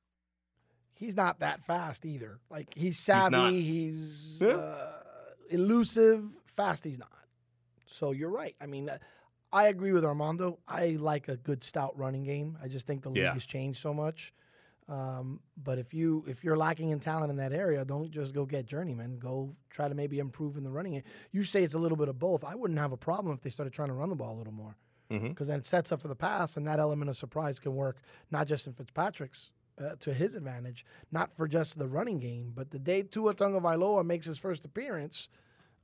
he's 0.96 1.16
not 1.16 1.40
that 1.40 1.62
fast 1.62 2.06
either. 2.06 2.40
Like 2.50 2.74
he's 2.76 2.98
savvy, 2.98 3.62
he's, 3.62 4.38
he's 4.40 4.42
uh, 4.42 4.94
elusive, 5.50 6.24
fast 6.46 6.86
he's 6.86 7.00
not. 7.00 7.12
So 7.86 8.12
you're 8.12 8.32
right. 8.32 8.56
I 8.60 8.66
mean, 8.66 8.90
uh, 8.90 8.98
I 9.54 9.68
agree 9.68 9.92
with 9.92 10.04
Armando. 10.04 10.60
I 10.68 10.98
like 11.00 11.28
a 11.28 11.38
good 11.38 11.64
stout 11.64 11.98
running 11.98 12.24
game. 12.24 12.58
I 12.62 12.68
just 12.68 12.88
think 12.88 13.04
the 13.04 13.10
league 13.10 13.24
yeah. 13.24 13.34
has 13.34 13.46
changed 13.46 13.80
so 13.80 13.94
much. 13.94 14.34
Um, 14.88 15.40
but 15.58 15.80
if 15.80 15.94
you 15.94 16.24
if 16.28 16.44
you're 16.44 16.58
lacking 16.58 16.90
in 16.90 17.00
talent 17.00 17.32
in 17.32 17.38
that 17.38 17.54
area, 17.54 17.84
don't 17.86 18.12
just 18.12 18.36
go 18.36 18.46
get 18.46 18.68
journeyman. 18.68 19.18
Go 19.18 19.56
try 19.70 19.88
to 19.88 19.96
maybe 19.96 20.20
improve 20.20 20.58
in 20.58 20.64
the 20.64 20.72
running. 20.72 21.02
You 21.32 21.44
say 21.44 21.64
it's 21.64 21.74
a 21.74 21.80
little 21.80 21.98
bit 21.98 22.08
of 22.08 22.20
both. 22.20 22.44
I 22.44 22.56
wouldn't 22.56 22.80
have 22.80 22.92
a 22.92 22.98
problem 22.98 23.34
if 23.34 23.42
they 23.42 23.50
started 23.50 23.74
trying 23.74 23.88
to 23.88 23.96
run 23.96 24.10
the 24.10 24.16
ball 24.16 24.36
a 24.36 24.38
little 24.38 24.54
more 24.54 24.78
because 25.08 25.24
mm-hmm. 25.24 25.44
then 25.46 25.60
it 25.60 25.66
sets 25.66 25.92
up 25.92 26.02
for 26.02 26.08
the 26.08 26.16
pass, 26.16 26.58
and 26.58 26.68
that 26.68 26.80
element 26.80 27.10
of 27.10 27.18
surprise 27.18 27.60
can 27.60 27.76
work 27.76 27.98
not 28.32 28.48
just 28.48 28.68
in 28.68 28.74
Fitzpatrick's 28.74 29.52
uh, 29.80 29.96
to 30.00 30.14
his 30.14 30.36
advantage, 30.36 30.86
not 31.12 31.34
for 31.34 31.48
just 31.48 31.78
the 31.78 31.88
running 31.88 32.20
game, 32.20 32.52
but 32.56 32.72
the 32.72 32.80
day 32.80 33.04
Tua 33.04 33.34
Tagovailoa 33.34 34.06
makes 34.06 34.26
his 34.26 34.38
first 34.38 34.66
appearance, 34.66 35.30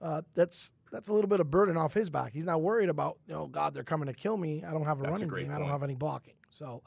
uh, 0.01 0.21
that's 0.33 0.73
that's 0.91 1.07
a 1.07 1.13
little 1.13 1.29
bit 1.29 1.39
of 1.39 1.49
burden 1.49 1.77
off 1.77 1.93
his 1.93 2.09
back. 2.09 2.33
He's 2.33 2.45
not 2.45 2.61
worried 2.61 2.89
about, 2.89 3.17
oh 3.31 3.47
God, 3.47 3.73
they're 3.73 3.83
coming 3.83 4.07
to 4.07 4.13
kill 4.13 4.35
me. 4.37 4.63
I 4.63 4.71
don't 4.71 4.83
have 4.83 4.99
a 4.99 5.03
that's 5.03 5.11
running 5.13 5.29
a 5.29 5.35
game. 5.35 5.47
Point. 5.47 5.55
I 5.55 5.59
don't 5.59 5.69
have 5.69 5.83
any 5.83 5.95
blocking. 5.95 6.33
So, 6.49 6.83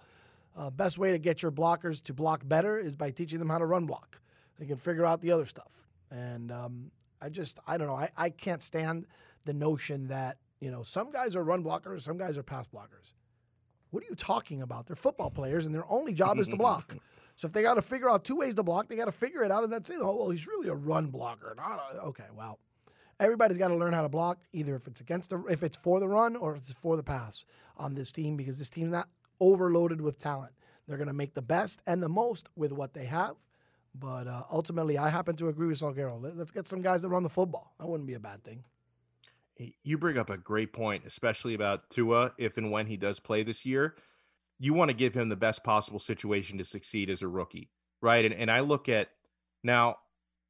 uh, 0.57 0.70
best 0.70 0.98
way 0.98 1.12
to 1.12 1.18
get 1.18 1.42
your 1.42 1.50
blockers 1.50 2.02
to 2.05 2.14
block 2.14 2.46
better 2.46 2.78
is 2.78 2.94
by 2.96 3.11
teaching 3.11 3.38
them 3.38 3.48
how 3.48 3.59
to 3.59 3.66
run 3.66 3.86
block. 3.86 4.20
They 4.59 4.66
can 4.66 4.76
figure 4.76 5.07
out 5.07 5.20
the 5.20 5.32
other 5.32 5.46
stuff. 5.46 5.70
And 6.11 6.52
um, 6.52 6.90
I 7.20 7.28
just, 7.28 7.59
I 7.66 7.76
don't 7.78 7.88
know. 7.88 7.96
I, 7.96 8.11
I 8.16 8.28
can't 8.28 8.62
stand 8.62 9.07
the 9.44 9.55
notion 9.55 10.09
that 10.09 10.36
you 10.61 10.70
know 10.70 10.82
some 10.82 11.11
guys 11.11 11.34
are 11.36 11.44
run 11.44 11.64
blockers, 11.64 12.02
some 12.02 12.18
guys 12.18 12.36
are 12.36 12.42
pass 12.42 12.66
blockers. 12.66 13.14
What 13.95 14.03
are 14.03 14.07
you 14.11 14.16
talking 14.16 14.61
about? 14.61 14.88
They're 14.88 14.97
football 14.97 15.30
players, 15.30 15.66
and 15.66 15.74
their 15.74 15.84
only 15.88 16.14
job 16.14 16.38
is 16.38 16.47
to 16.47 16.55
mm-hmm, 16.55 16.62
block. 16.62 16.88
Mm-hmm, 16.88 16.97
mm-hmm. 16.97 17.30
So 17.36 17.47
if 17.47 17.53
they 17.53 17.62
got 17.62 17.74
to 17.74 17.82
figure 17.82 18.11
out 18.11 18.24
two 18.24 18.34
ways 18.34 18.57
to 18.57 18.64
block, 18.64 18.88
they 18.88 18.97
got 18.97 19.05
to 19.05 19.12
figure 19.12 19.45
it 19.45 19.53
out, 19.53 19.62
and 19.62 19.72
that's 19.72 19.88
it. 19.88 19.99
Oh, 20.01 20.16
well, 20.16 20.30
he's 20.30 20.49
really 20.49 20.66
a 20.68 20.74
run 20.74 21.07
blocker. 21.07 21.55
Not 21.57 21.80
a, 21.92 22.01
okay, 22.07 22.24
well, 22.36 22.59
everybody's 23.20 23.57
got 23.57 23.68
to 23.68 23.76
learn 23.76 23.92
how 23.92 24.03
to 24.03 24.09
block, 24.09 24.38
either 24.53 24.74
if 24.74 24.88
it's 24.88 25.01
against 25.01 25.30
the, 25.30 25.45
if 25.49 25.62
it's 25.62 25.76
for 25.76 26.01
the 26.01 26.09
run 26.09 26.34
or 26.34 26.57
if 26.57 26.62
it's 26.62 26.72
for 26.72 26.97
the 26.97 27.05
pass 27.05 27.47
on 27.76 27.95
this 27.95 28.11
team, 28.11 28.36
because 28.36 28.59
this 28.59 28.68
team's 28.68 28.90
not 28.90 29.09
overloaded 29.38 30.01
with 30.01 30.18
talent. 30.18 30.55
They're 30.88 30.99
going 30.99 31.07
to 31.07 31.14
make 31.14 31.34
the 31.34 31.42
best 31.42 31.80
and 31.86 32.03
the 32.03 32.09
most 32.09 32.49
with 32.57 32.72
what 32.72 32.95
they 32.95 33.05
have. 33.05 33.36
But 33.95 34.26
uh, 34.26 34.42
ultimately, 34.51 34.99
I 34.99 35.09
happen 35.09 35.36
to 35.36 35.47
agree 35.47 35.68
with 35.68 35.78
Salguero. 35.78 36.18
Let's 36.36 36.51
get 36.51 36.66
some 36.66 36.82
guys 36.82 37.03
that 37.03 37.11
run 37.11 37.22
the 37.22 37.28
football. 37.28 37.72
That 37.78 37.86
wouldn't 37.86 38.09
be 38.09 38.14
a 38.14 38.20
bad 38.20 38.42
thing. 38.42 38.64
You 39.59 39.98
bring 39.98 40.18
up 40.18 40.30
a 40.30 40.36
great 40.36 40.72
point, 40.72 41.05
especially 41.07 41.55
about 41.55 41.88
Tua, 41.90 42.32
if 42.38 42.57
and 42.57 42.70
when 42.70 42.86
he 42.86 42.96
does 42.96 43.20
play 43.20 43.42
this 43.42 43.64
year. 43.64 43.96
You 44.59 44.74
want 44.74 44.88
to 44.88 44.96
give 44.96 45.14
him 45.14 45.28
the 45.28 45.36
best 45.36 45.64
possible 45.64 46.00
situation 46.00 46.59
to 46.59 46.64
succeed 46.64 47.11
as 47.11 47.22
a 47.22 47.28
rookie, 47.28 47.70
right? 48.00 48.24
And, 48.24 48.34
and 48.34 48.50
I 48.50 48.61
look 48.61 48.88
at 48.88 49.09
now, 49.62 49.96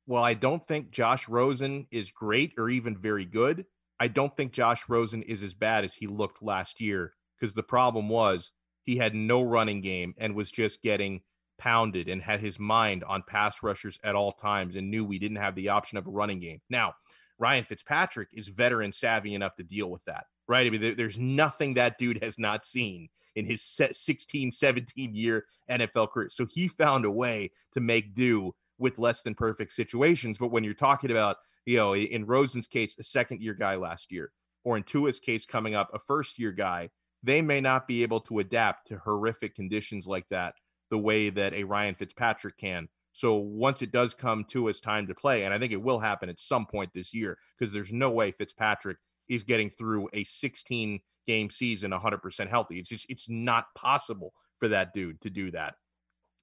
while 0.06 0.24
I 0.24 0.34
don't 0.34 0.66
think 0.66 0.90
Josh 0.90 1.28
Rosen 1.28 1.86
is 1.90 2.10
great 2.10 2.52
or 2.58 2.68
even 2.68 2.96
very 2.96 3.24
good, 3.24 3.64
I 3.98 4.08
don't 4.08 4.36
think 4.36 4.52
Josh 4.52 4.82
Rosen 4.88 5.22
is 5.22 5.42
as 5.42 5.54
bad 5.54 5.84
as 5.84 5.94
he 5.94 6.06
looked 6.06 6.42
last 6.42 6.80
year 6.80 7.14
because 7.38 7.54
the 7.54 7.62
problem 7.62 8.08
was 8.08 8.50
he 8.82 8.96
had 8.96 9.14
no 9.14 9.42
running 9.42 9.80
game 9.80 10.14
and 10.18 10.34
was 10.34 10.50
just 10.50 10.82
getting 10.82 11.22
pounded 11.58 12.08
and 12.08 12.20
had 12.20 12.40
his 12.40 12.58
mind 12.58 13.04
on 13.04 13.22
pass 13.26 13.62
rushers 13.62 13.98
at 14.04 14.14
all 14.14 14.32
times 14.32 14.76
and 14.76 14.90
knew 14.90 15.04
we 15.04 15.18
didn't 15.18 15.36
have 15.36 15.54
the 15.54 15.68
option 15.68 15.96
of 15.96 16.06
a 16.06 16.10
running 16.10 16.40
game. 16.40 16.60
Now, 16.68 16.94
Ryan 17.38 17.64
Fitzpatrick 17.64 18.28
is 18.32 18.48
veteran 18.48 18.92
savvy 18.92 19.34
enough 19.34 19.56
to 19.56 19.64
deal 19.64 19.90
with 19.90 20.04
that, 20.04 20.26
right? 20.48 20.66
I 20.66 20.70
mean, 20.70 20.80
there, 20.80 20.94
there's 20.94 21.18
nothing 21.18 21.74
that 21.74 21.98
dude 21.98 22.22
has 22.22 22.38
not 22.38 22.64
seen 22.64 23.08
in 23.34 23.44
his 23.44 23.62
16, 23.62 24.52
17 24.52 25.14
year 25.14 25.44
NFL 25.70 26.10
career. 26.10 26.30
So 26.30 26.46
he 26.46 26.68
found 26.68 27.04
a 27.04 27.10
way 27.10 27.50
to 27.72 27.80
make 27.80 28.14
do 28.14 28.54
with 28.78 28.98
less 28.98 29.22
than 29.22 29.34
perfect 29.34 29.72
situations. 29.72 30.38
But 30.38 30.52
when 30.52 30.64
you're 30.64 30.74
talking 30.74 31.10
about 31.10 31.36
you 31.66 31.76
know, 31.76 31.94
in 31.94 32.26
Rosen's 32.26 32.66
case, 32.66 32.96
a 32.98 33.02
second 33.02 33.40
year 33.40 33.54
guy 33.54 33.76
last 33.76 34.12
year, 34.12 34.32
or 34.64 34.76
in 34.76 34.82
Tua's 34.82 35.18
case, 35.18 35.46
coming 35.46 35.74
up, 35.74 35.90
a 35.92 35.98
first 35.98 36.38
year 36.38 36.52
guy, 36.52 36.90
they 37.22 37.40
may 37.40 37.60
not 37.60 37.86
be 37.88 38.02
able 38.02 38.20
to 38.20 38.38
adapt 38.38 38.88
to 38.88 38.98
horrific 38.98 39.54
conditions 39.54 40.06
like 40.06 40.28
that 40.28 40.54
the 40.90 40.98
way 40.98 41.30
that 41.30 41.54
a 41.54 41.64
Ryan 41.64 41.94
Fitzpatrick 41.94 42.58
can. 42.58 42.88
So 43.14 43.36
once 43.36 43.80
it 43.80 43.92
does 43.92 44.12
come 44.12 44.44
to 44.46 44.66
his 44.66 44.80
time 44.80 45.06
to 45.06 45.14
play, 45.14 45.44
and 45.44 45.54
I 45.54 45.58
think 45.58 45.72
it 45.72 45.80
will 45.80 46.00
happen 46.00 46.28
at 46.28 46.40
some 46.40 46.66
point 46.66 46.90
this 46.92 47.14
year, 47.14 47.38
because 47.56 47.72
there's 47.72 47.92
no 47.92 48.10
way 48.10 48.32
Fitzpatrick 48.32 48.98
is 49.28 49.44
getting 49.44 49.70
through 49.70 50.08
a 50.12 50.24
16 50.24 50.98
game 51.24 51.48
season 51.48 51.92
100% 51.92 52.48
healthy. 52.48 52.80
It's 52.80 52.90
just 52.90 53.06
it's 53.08 53.28
not 53.28 53.72
possible 53.76 54.34
for 54.58 54.66
that 54.68 54.92
dude 54.92 55.20
to 55.20 55.30
do 55.30 55.52
that. 55.52 55.76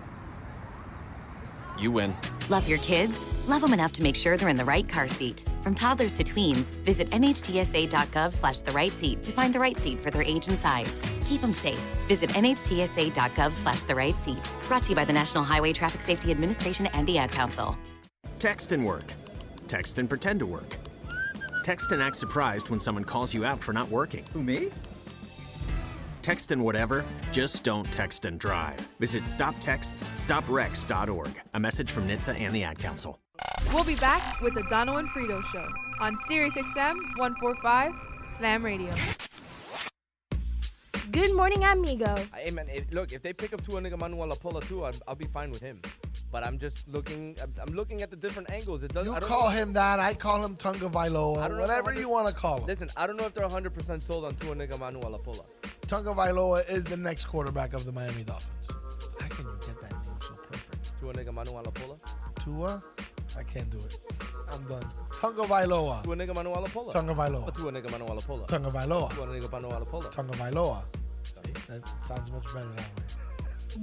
You 1.80 1.91
win. 1.91 2.15
Love 2.49 2.67
your 2.67 2.78
kids? 2.80 3.34
Love 3.47 3.61
them 3.61 3.73
enough 3.73 3.91
to 3.93 4.03
make 4.03 4.15
sure 4.15 4.38
they're 4.38 4.49
in 4.49 4.57
the 4.57 4.65
right 4.65 4.88
car 4.88 5.07
seat. 5.07 5.45
From 5.63 5.73
toddlers 5.73 6.13
to 6.15 6.23
tweens, 6.23 6.69
visit 6.84 7.09
nhtsa.gov 7.09 8.34
slash 8.34 8.59
the 8.59 8.71
right 8.71 8.93
seat 8.93 9.23
to 9.23 9.32
find 9.32 9.53
the 9.53 9.59
right 9.59 9.80
seat 9.80 9.99
for 9.99 10.11
their 10.11 10.21
age 10.21 10.47
and 10.47 10.57
size. 10.57 11.05
Keep 11.26 11.41
them 11.41 11.53
safe. 11.53 11.80
Visit 12.07 12.30
nhtsa.gov 12.32 13.55
slash 13.55 13.84
the 13.84 13.95
right 13.95 14.17
seat. 14.17 14.55
Brought 14.67 14.84
to 14.84 14.89
you 14.89 14.95
by 14.95 15.05
the 15.05 15.13
National 15.13 15.43
Highway 15.43 15.73
Traffic 15.73 16.01
Safety 16.01 16.32
Administration 16.32 16.86
and 16.88 17.07
the 17.07 17.17
Ad 17.17 17.32
Council. 17.32 17.76
Text 18.38 18.71
and 18.71 18.86
work. 18.86 19.13
Text 19.67 19.97
and 19.97 20.07
pretend 20.07 20.39
to 20.39 20.45
work. 20.45 20.78
Text 21.63 21.91
and 21.91 22.01
act 22.01 22.15
surprised 22.15 22.69
when 22.69 22.80
someone 22.80 23.03
calls 23.03 23.34
you 23.34 23.43
out 23.43 23.59
for 23.59 23.73
not 23.73 23.89
working. 23.89 24.23
Who, 24.34 24.43
me? 24.43 24.69
Text 26.26 26.51
and 26.51 26.63
whatever, 26.63 27.05
just 27.32 27.63
don't 27.63 27.86
text 27.91 28.26
and 28.26 28.39
drive. 28.39 28.80
Visit 28.99 29.26
stoptextsstopwrecks.org. 29.26 31.30
A 31.53 31.59
message 31.59 31.91
from 31.91 32.07
NHTSA 32.07 32.39
and 32.39 32.51
the 32.51 32.63
Ad 32.63 32.80
Council. 32.80 33.19
We'll 33.71 33.84
be 33.84 33.93
back 33.97 34.41
with 34.41 34.55
the 34.55 34.63
Dono 34.63 34.97
and 34.97 35.07
Frito 35.09 35.43
Show 35.43 35.67
on 35.99 36.17
Sirius 36.28 36.55
XM 36.55 36.95
145 37.19 37.91
Slam 38.32 38.65
Radio. 38.65 38.91
Good 41.12 41.36
morning, 41.36 41.64
amigo. 41.64 42.16
Hey 42.36 42.49
man, 42.51 42.68
if, 42.74 42.91
look, 42.91 43.12
if 43.12 43.22
they 43.22 43.32
pick 43.34 43.53
up 43.53 43.64
Tua 43.66 43.80
Nigga 43.82 43.93
Lapola 43.97 44.66
too, 44.68 44.84
I'll, 44.84 44.93
I'll 45.08 45.16
be 45.16 45.26
fine 45.26 45.51
with 45.51 45.62
him. 45.62 45.82
But 46.32 46.43
I'm 46.43 46.58
just 46.58 46.88
looking. 46.88 47.36
I'm, 47.41 47.53
I'm 47.62 47.74
looking 47.76 48.01
at 48.01 48.10
the 48.10 48.16
different 48.16 48.49
angles. 48.49 48.82
It 48.84 48.93
does. 48.93 49.06
You 49.06 49.14
I 49.14 49.20
don't 49.20 49.30
call 49.30 49.43
know- 49.49 49.56
him 49.56 49.74
that. 49.74 49.99
I 49.99 50.14
call 50.14 50.43
him 50.43 50.56
Tunga 50.56 50.88
I 50.88 50.89
Vailoa. 50.89 51.47
don't 51.47 51.58
know 51.58 51.64
if 51.64 51.70
Whatever 51.70 51.93
you 51.93 52.10
want 52.10 52.28
to 52.28 52.34
call 52.34 52.58
him. 52.60 52.66
Listen, 52.66 52.89
I 52.97 53.06
don't 53.08 53.18
know 53.18 53.26
if 53.26 53.34
they're 53.34 53.43
100 53.45 53.74
percent 53.74 54.03
sold 54.03 54.26
on 54.26 54.34
Tua 54.36 54.56
Nigga 54.56 54.78
Lapola. 55.12 55.45
Tunga 55.88 56.14
Vailoa 56.14 56.68
is 56.70 56.86
the 56.86 56.97
next 56.97 57.26
quarterback 57.26 57.74
of 57.74 57.86
the 57.86 57.91
Miami 57.91 58.24
Dolphins. 58.24 58.68
How 59.20 59.28
can 59.28 59.45
you 59.45 59.58
get 59.66 59.80
that 59.82 59.91
name 59.91 60.01
so 60.22 60.34
perfect? 60.49 60.99
Tua 60.99 61.14
Nigga 61.14 61.34
Lapola. 61.64 61.97
Tua? 62.43 62.84
I 63.38 63.43
can't 63.43 63.69
do 63.69 63.79
it. 63.79 63.99
I'm 64.51 64.63
done. 64.63 64.86
Tunga 65.19 65.43
Vailoa. 65.43 66.03
Tua 66.03 66.15
Nigga 66.15 66.33
Lapola. 66.33 66.93
Tunga 66.93 67.13
Vailoa. 67.13 67.53
Tua 67.53 67.71
Nigga 67.71 67.89
Lapola. 67.89 68.47
Tunga 68.47 68.69
Vailoa. 68.69 69.13
Tua 69.13 69.27
Nigga 69.27 69.86
Lapola. 69.86 70.11
Tunga 70.11 70.33
Vailoa. 70.33 70.83
See, 71.23 71.53
that 71.67 71.83
sounds 72.03 72.31
much 72.31 72.45
better 72.53 72.69
that 72.75 72.89
way. 72.97 73.03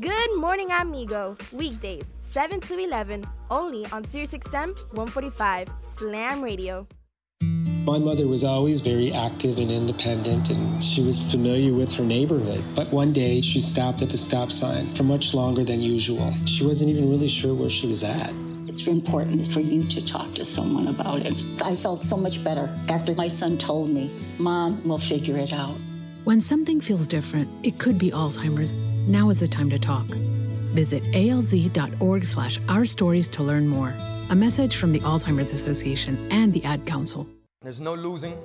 Good 0.01 0.37
morning, 0.39 0.71
amigo. 0.71 1.37
Weekdays, 1.53 2.15
7 2.19 2.61
to 2.61 2.79
11, 2.79 3.27
only 3.51 3.85
on 3.87 4.05
SiriusXM 4.05 4.75
145 4.95 5.69
Slam 5.81 6.41
Radio. 6.41 6.87
My 7.85 7.99
mother 7.99 8.29
was 8.29 8.45
always 8.45 8.81
very 8.81 9.13
active 9.13 9.59
and 9.59 9.71
independent, 9.71 10.51
and 10.51 10.83
she 10.83 11.03
was 11.03 11.31
familiar 11.31 11.73
with 11.73 11.93
her 11.95 12.05
neighborhood. 12.05 12.63
But 12.77 12.93
one 12.93 13.13
day, 13.13 13.41
she 13.41 13.61
stopped 13.61 14.01
at 14.03 14.09
the 14.09 14.17
stop 14.17 14.53
sign 14.53 14.95
for 14.95 15.03
much 15.03 15.35
longer 15.35 15.65
than 15.65 15.83
usual. 15.83 16.33
She 16.47 16.65
wasn't 16.65 16.91
even 16.91 17.11
really 17.11 17.29
sure 17.29 17.55
where 17.55 17.69
she 17.69 17.89
was 17.89 18.03
at. 18.05 18.33
It's 18.73 18.87
important 18.87 19.47
for 19.49 19.61
you 19.61 19.85
to 19.85 20.07
talk 20.07 20.33
to 20.33 20.47
someone 20.47 20.87
about 20.87 21.21
it. 21.21 21.35
I 21.63 21.75
felt 21.75 22.03
so 22.03 22.17
much 22.17 22.43
better 22.43 22.75
after 22.89 23.15
my 23.15 23.29
son 23.29 23.59
told 23.59 23.91
me, 23.91 24.11
Mom, 24.39 24.81
we'll 24.83 24.97
figure 24.97 25.37
it 25.37 25.53
out. 25.53 25.77
When 26.25 26.41
something 26.41 26.81
feels 26.81 27.07
different, 27.07 27.51
it 27.63 27.79
could 27.79 27.99
be 27.99 28.11
Alzheimer's. 28.11 28.73
Now 29.07 29.29
is 29.29 29.41
the 29.41 29.47
time 29.47 29.69
to 29.69 29.79
talk. 29.79 30.07
Visit 30.73 31.03
alz.org 31.13 32.25
slash 32.25 32.59
our 32.71 32.87
stories 32.87 33.29
to 33.29 33.43
learn 33.43 33.69
more. 33.69 33.93
A 34.31 34.35
message 34.35 34.77
from 34.77 34.93
the 34.93 35.01
Alzheimer's 35.01 35.53
Association 35.53 36.17
and 36.33 36.51
the 36.51 36.65
Ad 36.65 36.87
Council. 36.87 37.29
There's 37.61 37.83
no 37.83 37.93
losing, 37.93 38.39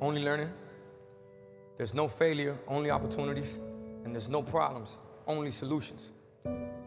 only 0.00 0.22
learning. 0.22 0.50
There's 1.76 1.92
no 1.92 2.06
failure, 2.06 2.56
only 2.68 2.92
opportunities. 2.92 3.58
And 4.04 4.14
there's 4.14 4.28
no 4.28 4.42
problems, 4.42 4.98
only 5.26 5.50
solutions. 5.50 6.12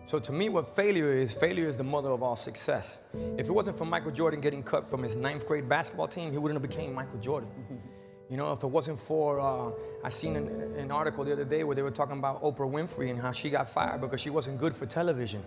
So 0.06 0.20
to 0.20 0.32
me, 0.32 0.49
what 0.49 0.68
failure 0.68 1.12
is, 1.12 1.34
failure 1.34 1.68
is 1.68 1.78
the 1.78 1.84
mother 1.84 2.12
of 2.12 2.22
all 2.22 2.36
success. 2.36 2.99
If 3.38 3.47
it 3.47 3.51
wasn't 3.51 3.76
for 3.76 3.86
Michael 3.86 4.12
Jordan 4.12 4.39
getting 4.39 4.62
cut 4.62 4.88
from 4.88 5.01
his 5.01 5.16
ninth 5.16 5.47
grade 5.47 5.68
basketball 5.68 6.08
team, 6.08 6.32
he 6.32 6.38
wouldn't 6.38 6.62
have 6.62 6.70
became 6.70 6.93
Michael 6.93 7.20
Jordan. 7.20 7.49
You 8.28 8.38
know, 8.38 8.51
if 8.53 8.64
it 8.64 8.68
wasn't 8.68 8.97
for, 8.97 9.39
uh, 9.39 9.70
I 10.03 10.10
seen 10.10 10.36
an, 10.36 10.47
an 10.80 10.89
article 10.89 11.24
the 11.24 11.34
other 11.34 11.45
day 11.45 11.64
where 11.64 11.76
they 11.76 11.84
were 11.84 11.91
talking 11.91 12.18
about 12.18 12.41
Oprah 12.41 12.68
Winfrey 12.68 13.12
and 13.12 13.22
how 13.22 13.32
she 13.32 13.51
got 13.51 13.70
fired 13.70 14.01
because 14.01 14.20
she 14.20 14.32
wasn't 14.32 14.60
good 14.60 14.74
for 14.74 14.88
television. 14.88 15.43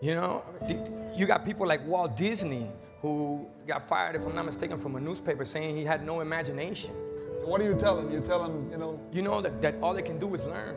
You 0.00 0.14
know, 0.14 0.44
you 1.16 1.26
got 1.26 1.44
people 1.44 1.66
like 1.66 1.84
Walt 1.84 2.16
Disney 2.16 2.68
who 3.02 3.48
got 3.66 3.82
fired, 3.82 4.14
if 4.14 4.24
I'm 4.24 4.36
not 4.36 4.46
mistaken, 4.46 4.78
from 4.78 4.94
a 4.94 5.00
newspaper 5.00 5.44
saying 5.44 5.76
he 5.76 5.82
had 5.82 6.06
no 6.06 6.20
imagination. 6.20 6.94
So 7.40 7.46
what 7.48 7.60
do 7.60 7.66
you 7.66 7.74
tell 7.74 7.98
him? 7.98 8.12
You 8.12 8.20
tell 8.20 8.44
him, 8.44 8.70
you 8.70 8.78
know, 8.78 9.00
You 9.12 9.22
know 9.22 9.40
that, 9.40 9.60
that 9.60 9.74
all 9.82 9.92
they 9.92 10.02
can 10.02 10.20
do 10.20 10.32
is 10.36 10.44
learn 10.44 10.76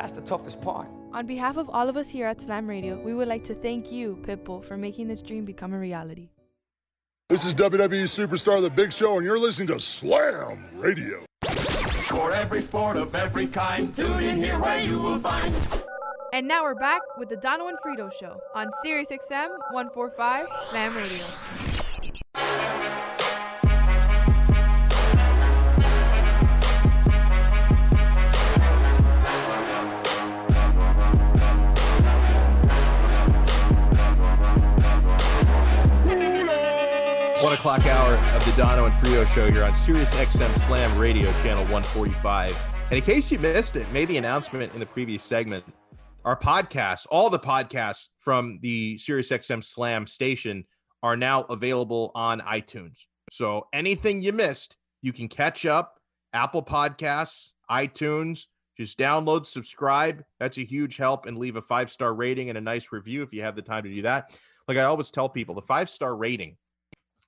That's 0.00 0.12
the 0.12 0.22
toughest 0.22 0.62
part. 0.62 0.88
On 1.12 1.26
behalf 1.26 1.58
of 1.58 1.68
all 1.68 1.90
of 1.90 1.98
us 1.98 2.08
here 2.08 2.26
at 2.26 2.40
Slam 2.40 2.66
Radio, 2.66 2.98
we 3.02 3.12
would 3.12 3.28
like 3.28 3.44
to 3.44 3.54
thank 3.54 3.92
you, 3.92 4.18
Pitbull, 4.22 4.64
for 4.64 4.78
making 4.78 5.08
this 5.08 5.20
dream 5.20 5.44
become 5.44 5.74
a 5.74 5.78
reality. 5.78 6.30
This 7.28 7.44
is 7.44 7.52
WWE 7.52 8.04
Superstar 8.04 8.62
The 8.62 8.70
Big 8.70 8.94
Show, 8.94 9.16
and 9.16 9.26
you're 9.26 9.38
listening 9.38 9.68
to 9.68 9.78
Slam 9.78 10.64
Radio. 10.72 11.26
For 11.44 12.32
every 12.32 12.62
sport 12.62 12.96
of 12.96 13.14
every 13.14 13.46
kind, 13.46 13.94
tune 13.94 14.22
in 14.22 14.42
here 14.42 14.58
where 14.58 14.82
you 14.82 14.98
will 14.98 15.18
find. 15.18 15.54
And 16.32 16.48
now 16.48 16.62
we're 16.62 16.76
back 16.76 17.02
with 17.18 17.28
the 17.28 17.36
Dono 17.36 17.68
and 17.68 17.76
Frito 17.84 18.10
Show 18.10 18.40
on 18.54 18.68
Sirius 18.82 19.08
XM 19.12 19.50
145 19.72 20.46
Slam 20.70 20.96
Radio. 20.96 21.69
O'clock 37.60 37.84
hour 37.84 38.14
of 38.34 38.42
the 38.46 38.52
Dono 38.52 38.86
and 38.86 38.94
Frito 38.94 39.28
show 39.34 39.50
here 39.50 39.64
on 39.64 39.76
Sirius 39.76 40.14
XM 40.14 40.66
Slam 40.66 40.98
Radio, 40.98 41.30
channel 41.42 41.62
145. 41.64 42.56
And 42.88 42.96
in 42.96 43.04
case 43.04 43.30
you 43.30 43.38
missed 43.38 43.76
it, 43.76 43.86
made 43.92 44.08
the 44.08 44.16
announcement 44.16 44.72
in 44.72 44.80
the 44.80 44.86
previous 44.86 45.22
segment. 45.22 45.62
Our 46.24 46.38
podcasts, 46.38 47.06
all 47.10 47.28
the 47.28 47.38
podcasts 47.38 48.06
from 48.18 48.60
the 48.62 48.96
Sirius 48.96 49.28
XM 49.28 49.62
Slam 49.62 50.06
station, 50.06 50.64
are 51.02 51.18
now 51.18 51.42
available 51.50 52.12
on 52.14 52.40
iTunes. 52.40 52.96
So 53.30 53.66
anything 53.74 54.22
you 54.22 54.32
missed, 54.32 54.78
you 55.02 55.12
can 55.12 55.28
catch 55.28 55.66
up. 55.66 56.00
Apple 56.32 56.62
Podcasts, 56.62 57.50
iTunes, 57.70 58.46
just 58.78 58.98
download, 58.98 59.44
subscribe. 59.44 60.24
That's 60.38 60.56
a 60.56 60.64
huge 60.64 60.96
help, 60.96 61.26
and 61.26 61.36
leave 61.36 61.56
a 61.56 61.62
five 61.62 61.92
star 61.92 62.14
rating 62.14 62.48
and 62.48 62.56
a 62.56 62.62
nice 62.62 62.90
review 62.90 63.22
if 63.22 63.34
you 63.34 63.42
have 63.42 63.54
the 63.54 63.60
time 63.60 63.82
to 63.82 63.90
do 63.90 64.00
that. 64.00 64.38
Like 64.66 64.78
I 64.78 64.84
always 64.84 65.10
tell 65.10 65.28
people, 65.28 65.54
the 65.54 65.60
five 65.60 65.90
star 65.90 66.16
rating, 66.16 66.56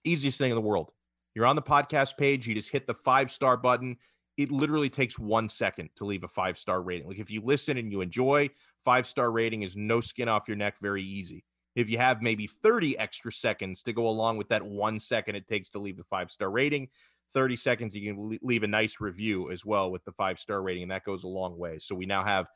easiest 0.05 0.39
thing 0.39 0.51
in 0.51 0.55
the 0.55 0.61
world. 0.61 0.93
You're 1.35 1.47
on 1.47 1.57
the 1.57 1.63
podcast 1.63 2.17
page, 2.17 2.47
you 2.47 2.55
just 2.55 2.71
hit 2.71 2.87
the 2.87 2.95
five 2.95 3.31
star 3.31 3.57
button. 3.57 3.97
It 4.37 4.51
literally 4.51 4.91
takes 4.91 5.19
one 5.19 5.49
second 5.49 5.91
to 5.97 6.05
leave 6.05 6.25
a 6.25 6.29
five 6.29 6.59
star 6.59 6.83
rating. 6.83 7.09
Like 7.09 7.19
if 7.19 7.31
you 7.31 7.43
listen 7.43 7.79
and 7.79 7.91
you 7.91 8.01
enjoy, 8.01 8.51
five 8.85 9.07
star 9.07 9.31
rating 9.31 9.63
is 9.63 9.77
no 9.77 10.01
skin 10.01 10.29
off 10.29 10.49
your 10.49 10.57
neck, 10.57 10.77
very 10.81 11.03
easy. 11.03 11.45
If 11.75 11.89
you 11.89 11.99
have 11.99 12.21
maybe 12.21 12.47
30 12.47 12.99
extra 12.99 13.33
seconds 13.33 13.83
to 13.85 13.93
go 13.93 14.09
along 14.09 14.37
with 14.37 14.49
that 14.49 14.63
one 14.63 15.01
second 15.01 15.37
it 15.37 15.47
takes 15.47 15.71
to 15.71 15.79
leave 15.79 15.97
the 15.97 16.05
five 16.05 16.31
star 16.31 16.51
rating, 16.51 16.89
30 17.33 17.57
seconds, 17.57 17.95
you 17.95 18.13
can 18.13 18.39
leave 18.43 18.63
a 18.63 18.67
nice 18.69 19.01
review 19.01 19.51
as 19.51 19.65
well 19.65 19.91
with 19.91 20.05
the 20.05 20.13
five 20.13 20.39
star 20.39 20.63
rating, 20.63 20.83
and 20.83 20.93
that 20.93 21.05
goes 21.05 21.25
a 21.25 21.29
long 21.29 21.59
way. 21.59 21.79
So 21.79 21.95
we 21.95 22.07
now 22.07 22.25
have 22.25 22.47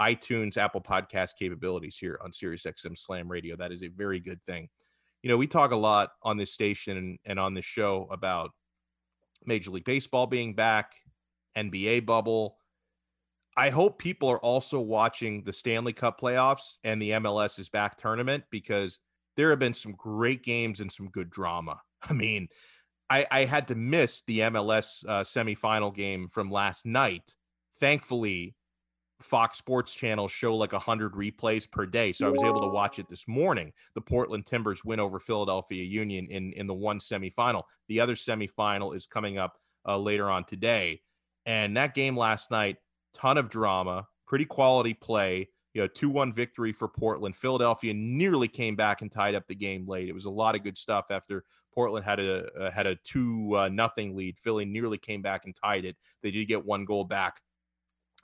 iTunes, 0.00 0.56
Apple 0.56 0.80
Podcast 0.80 1.30
capabilities 1.38 1.96
here 1.98 2.18
on 2.24 2.32
Sirius 2.32 2.64
XM 2.64 2.96
Slam 2.96 3.28
Radio. 3.28 3.56
That 3.56 3.72
is 3.72 3.82
a 3.82 3.88
very 3.88 4.20
good 4.20 4.42
thing. 4.44 4.68
You 5.22 5.28
know, 5.28 5.36
we 5.36 5.46
talk 5.46 5.70
a 5.72 5.76
lot 5.76 6.10
on 6.22 6.36
this 6.36 6.52
station 6.52 7.18
and 7.24 7.38
on 7.38 7.54
this 7.54 7.64
show 7.64 8.08
about 8.10 8.50
Major 9.44 9.70
League 9.70 9.84
Baseball 9.84 10.26
being 10.26 10.54
back, 10.54 10.92
NBA 11.56 12.06
bubble. 12.06 12.56
I 13.56 13.70
hope 13.70 13.98
people 13.98 14.30
are 14.30 14.38
also 14.38 14.80
watching 14.80 15.42
the 15.44 15.52
Stanley 15.52 15.92
Cup 15.92 16.20
playoffs 16.20 16.76
and 16.84 17.00
the 17.00 17.10
MLS 17.10 17.58
is 17.58 17.68
back 17.68 17.98
tournament 17.98 18.44
because 18.50 18.98
there 19.36 19.50
have 19.50 19.58
been 19.58 19.74
some 19.74 19.92
great 19.92 20.42
games 20.42 20.80
and 20.80 20.90
some 20.90 21.08
good 21.08 21.30
drama. 21.30 21.80
I 22.02 22.12
mean, 22.12 22.48
I, 23.08 23.26
I 23.30 23.44
had 23.44 23.68
to 23.68 23.74
miss 23.74 24.22
the 24.26 24.40
MLS 24.40 25.04
uh, 25.06 25.22
semifinal 25.22 25.94
game 25.94 26.28
from 26.28 26.50
last 26.50 26.86
night. 26.86 27.34
Thankfully, 27.80 28.54
Fox 29.20 29.58
Sports 29.58 29.92
channels 29.92 30.32
show 30.32 30.56
like 30.56 30.72
100 30.72 31.12
replays 31.12 31.70
per 31.70 31.86
day. 31.86 32.12
So 32.12 32.26
I 32.26 32.30
was 32.30 32.42
able 32.42 32.60
to 32.60 32.68
watch 32.68 32.98
it 32.98 33.08
this 33.08 33.28
morning. 33.28 33.72
The 33.94 34.00
Portland 34.00 34.46
Timbers 34.46 34.84
win 34.84 35.00
over 35.00 35.18
Philadelphia 35.18 35.84
Union 35.84 36.26
in, 36.30 36.52
in 36.54 36.66
the 36.66 36.74
one 36.74 36.98
semifinal. 36.98 37.64
The 37.88 38.00
other 38.00 38.14
semifinal 38.14 38.96
is 38.96 39.06
coming 39.06 39.38
up 39.38 39.58
uh, 39.86 39.98
later 39.98 40.30
on 40.30 40.44
today. 40.44 41.02
And 41.46 41.76
that 41.76 41.94
game 41.94 42.16
last 42.16 42.50
night, 42.50 42.76
ton 43.12 43.38
of 43.38 43.50
drama, 43.50 44.06
pretty 44.26 44.44
quality 44.44 44.94
play. 44.94 45.48
You 45.74 45.82
know, 45.82 45.86
2 45.86 46.08
1 46.08 46.32
victory 46.32 46.72
for 46.72 46.88
Portland. 46.88 47.36
Philadelphia 47.36 47.94
nearly 47.94 48.48
came 48.48 48.74
back 48.74 49.02
and 49.02 49.12
tied 49.12 49.36
up 49.36 49.46
the 49.46 49.54
game 49.54 49.86
late. 49.86 50.08
It 50.08 50.14
was 50.14 50.24
a 50.24 50.30
lot 50.30 50.56
of 50.56 50.64
good 50.64 50.76
stuff 50.76 51.06
after 51.10 51.44
Portland 51.72 52.04
had 52.04 52.18
a 52.18 52.46
uh, 52.60 52.70
had 52.72 52.88
a 52.88 52.96
two 52.96 53.56
uh, 53.56 53.68
nothing 53.68 54.16
lead. 54.16 54.36
Philly 54.36 54.64
nearly 54.64 54.98
came 54.98 55.22
back 55.22 55.44
and 55.44 55.54
tied 55.54 55.84
it. 55.84 55.96
They 56.22 56.32
did 56.32 56.46
get 56.46 56.64
one 56.64 56.84
goal 56.84 57.04
back 57.04 57.40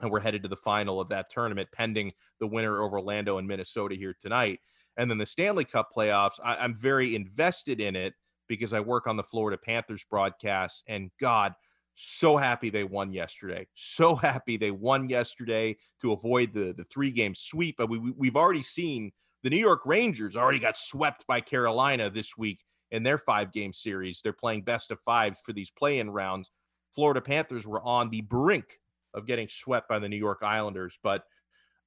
and 0.01 0.11
we're 0.11 0.19
headed 0.19 0.43
to 0.43 0.49
the 0.49 0.55
final 0.55 0.99
of 0.99 1.09
that 1.09 1.29
tournament, 1.29 1.69
pending 1.71 2.11
the 2.39 2.47
winner 2.47 2.81
over 2.81 2.97
Orlando 2.97 3.37
and 3.37 3.47
Minnesota 3.47 3.95
here 3.95 4.15
tonight. 4.19 4.59
And 4.97 5.09
then 5.09 5.17
the 5.17 5.25
Stanley 5.25 5.65
Cup 5.65 5.89
playoffs, 5.95 6.39
I, 6.43 6.55
I'm 6.55 6.75
very 6.75 7.15
invested 7.15 7.79
in 7.79 7.95
it 7.95 8.13
because 8.47 8.73
I 8.73 8.79
work 8.79 9.07
on 9.07 9.17
the 9.17 9.23
Florida 9.23 9.57
Panthers 9.57 10.05
broadcast. 10.09 10.83
And 10.87 11.11
God, 11.19 11.53
so 11.95 12.37
happy 12.37 12.69
they 12.69 12.83
won 12.83 13.11
yesterday. 13.11 13.67
So 13.75 14.15
happy 14.15 14.57
they 14.57 14.71
won 14.71 15.09
yesterday 15.09 15.77
to 16.01 16.13
avoid 16.13 16.53
the 16.53 16.73
the 16.77 16.85
three 16.85 17.11
game 17.11 17.35
sweep. 17.35 17.75
But 17.77 17.89
we, 17.89 17.99
we 17.99 18.27
have 18.27 18.35
already 18.35 18.63
seen 18.63 19.11
the 19.43 19.49
New 19.49 19.57
York 19.57 19.81
Rangers 19.85 20.37
already 20.37 20.59
got 20.59 20.77
swept 20.77 21.25
by 21.27 21.41
Carolina 21.41 22.09
this 22.09 22.37
week 22.37 22.63
in 22.91 23.03
their 23.03 23.17
five 23.17 23.51
game 23.51 23.73
series. 23.73 24.21
They're 24.21 24.33
playing 24.33 24.63
best 24.63 24.91
of 24.91 24.99
five 25.01 25.37
for 25.39 25.53
these 25.53 25.71
play 25.71 25.99
in 25.99 26.09
rounds. 26.09 26.51
Florida 26.93 27.21
Panthers 27.21 27.67
were 27.67 27.81
on 27.81 28.09
the 28.09 28.21
brink 28.21 28.79
of 29.17 29.25
getting 29.25 29.49
swept 29.49 29.89
by 29.89 29.99
the 29.99 30.07
New 30.07 30.17
York 30.17 30.39
Islanders. 30.43 30.97
But 31.01 31.23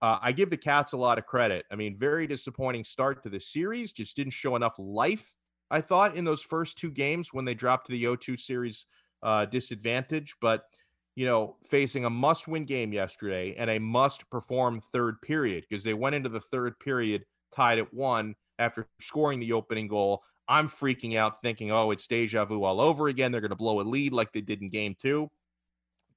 uh, 0.03 0.18
I 0.20 0.33
give 0.33 0.51
the 0.51 0.57
Cats 0.57 0.93
a 0.93 0.97
lot 0.97 1.18
of 1.18 1.26
credit. 1.26 1.64
I 1.70 1.76
mean, 1.76 1.97
very 1.99 2.26
disappointing 2.26 2.85
start 2.85 3.22
to 3.22 3.28
the 3.28 3.41
series. 3.41 3.93
Just 3.93 4.16
didn't 4.16 4.33
show 4.33 4.57
enough 4.57 4.74
life, 4.78 5.35
I 5.70 5.81
thought, 5.81 6.16
in 6.16 6.24
those 6.24 6.43
first 6.43 6.78
two 6.78 6.91
games 6.91 7.33
when 7.33 7.45
they 7.45 7.55
dropped 7.55 7.87
to 7.87 7.93
the 7.93 8.01
0 8.01 8.16
2 8.16 8.37
series 8.37 8.87
uh, 9.22 9.45
disadvantage. 9.47 10.35
But, 10.41 10.64
you 11.16 11.26
know, 11.26 11.57
facing 11.68 12.07
a 12.07 12.11
must 12.11 12.49
win 12.49 12.64
game 12.64 12.93
yesterday 12.93 13.55
and 13.59 13.70
a 13.70 13.78
must 13.78 14.28
perform 14.31 14.81
third 14.93 15.20
period 15.22 15.64
because 15.68 15.85
they 15.85 15.95
went 15.95 16.16
into 16.16 16.31
the 16.31 16.41
third 16.41 16.78
period 16.81 17.24
tied 17.55 17.78
at 17.78 17.93
one 17.93 18.35
after 18.59 18.89
scoring 19.01 19.39
the 19.39 19.53
opening 19.53 19.87
goal. 19.87 20.22
I'm 20.49 20.68
freaking 20.68 21.16
out 21.16 21.43
thinking, 21.43 21.70
oh, 21.70 21.91
it's 21.91 22.07
deja 22.09 22.45
vu 22.45 22.64
all 22.64 22.81
over 22.81 23.09
again. 23.09 23.31
They're 23.31 23.41
going 23.41 23.51
to 23.51 23.57
blow 23.57 23.81
a 23.81 23.83
lead 23.83 24.12
like 24.12 24.33
they 24.33 24.41
did 24.41 24.62
in 24.62 24.68
game 24.68 24.97
two 24.99 25.31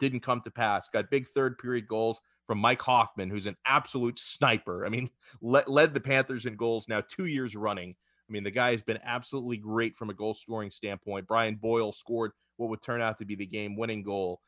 didn't 0.03 0.19
come 0.19 0.41
to 0.41 0.51
pass. 0.51 0.89
Got 0.89 1.09
big 1.09 1.27
third 1.27 1.57
period 1.57 1.87
goals 1.87 2.19
from 2.45 2.57
Mike 2.57 2.81
Hoffman, 2.81 3.29
who's 3.29 3.45
an 3.45 3.55
absolute 3.65 4.19
sniper. 4.19 4.85
I 4.85 4.89
mean, 4.89 5.09
led, 5.41 5.67
led 5.67 5.93
the 5.93 6.01
Panthers 6.01 6.45
in 6.45 6.55
goals 6.55 6.87
now 6.87 7.01
two 7.01 7.25
years 7.25 7.55
running. 7.55 7.95
I 8.29 8.31
mean, 8.31 8.43
the 8.43 8.51
guy 8.51 8.71
has 8.71 8.81
been 8.81 8.99
absolutely 9.03 9.57
great 9.57 9.97
from 9.97 10.09
a 10.09 10.13
goal 10.13 10.33
scoring 10.33 10.71
standpoint. 10.71 11.27
Brian 11.27 11.55
Boyle 11.55 11.91
scored 11.91 12.31
what 12.57 12.69
would 12.69 12.81
turn 12.81 13.01
out 13.01 13.17
to 13.19 13.25
be 13.25 13.35
the 13.35 13.45
game 13.45 13.75
winning 13.75 14.03
goal, 14.03 14.41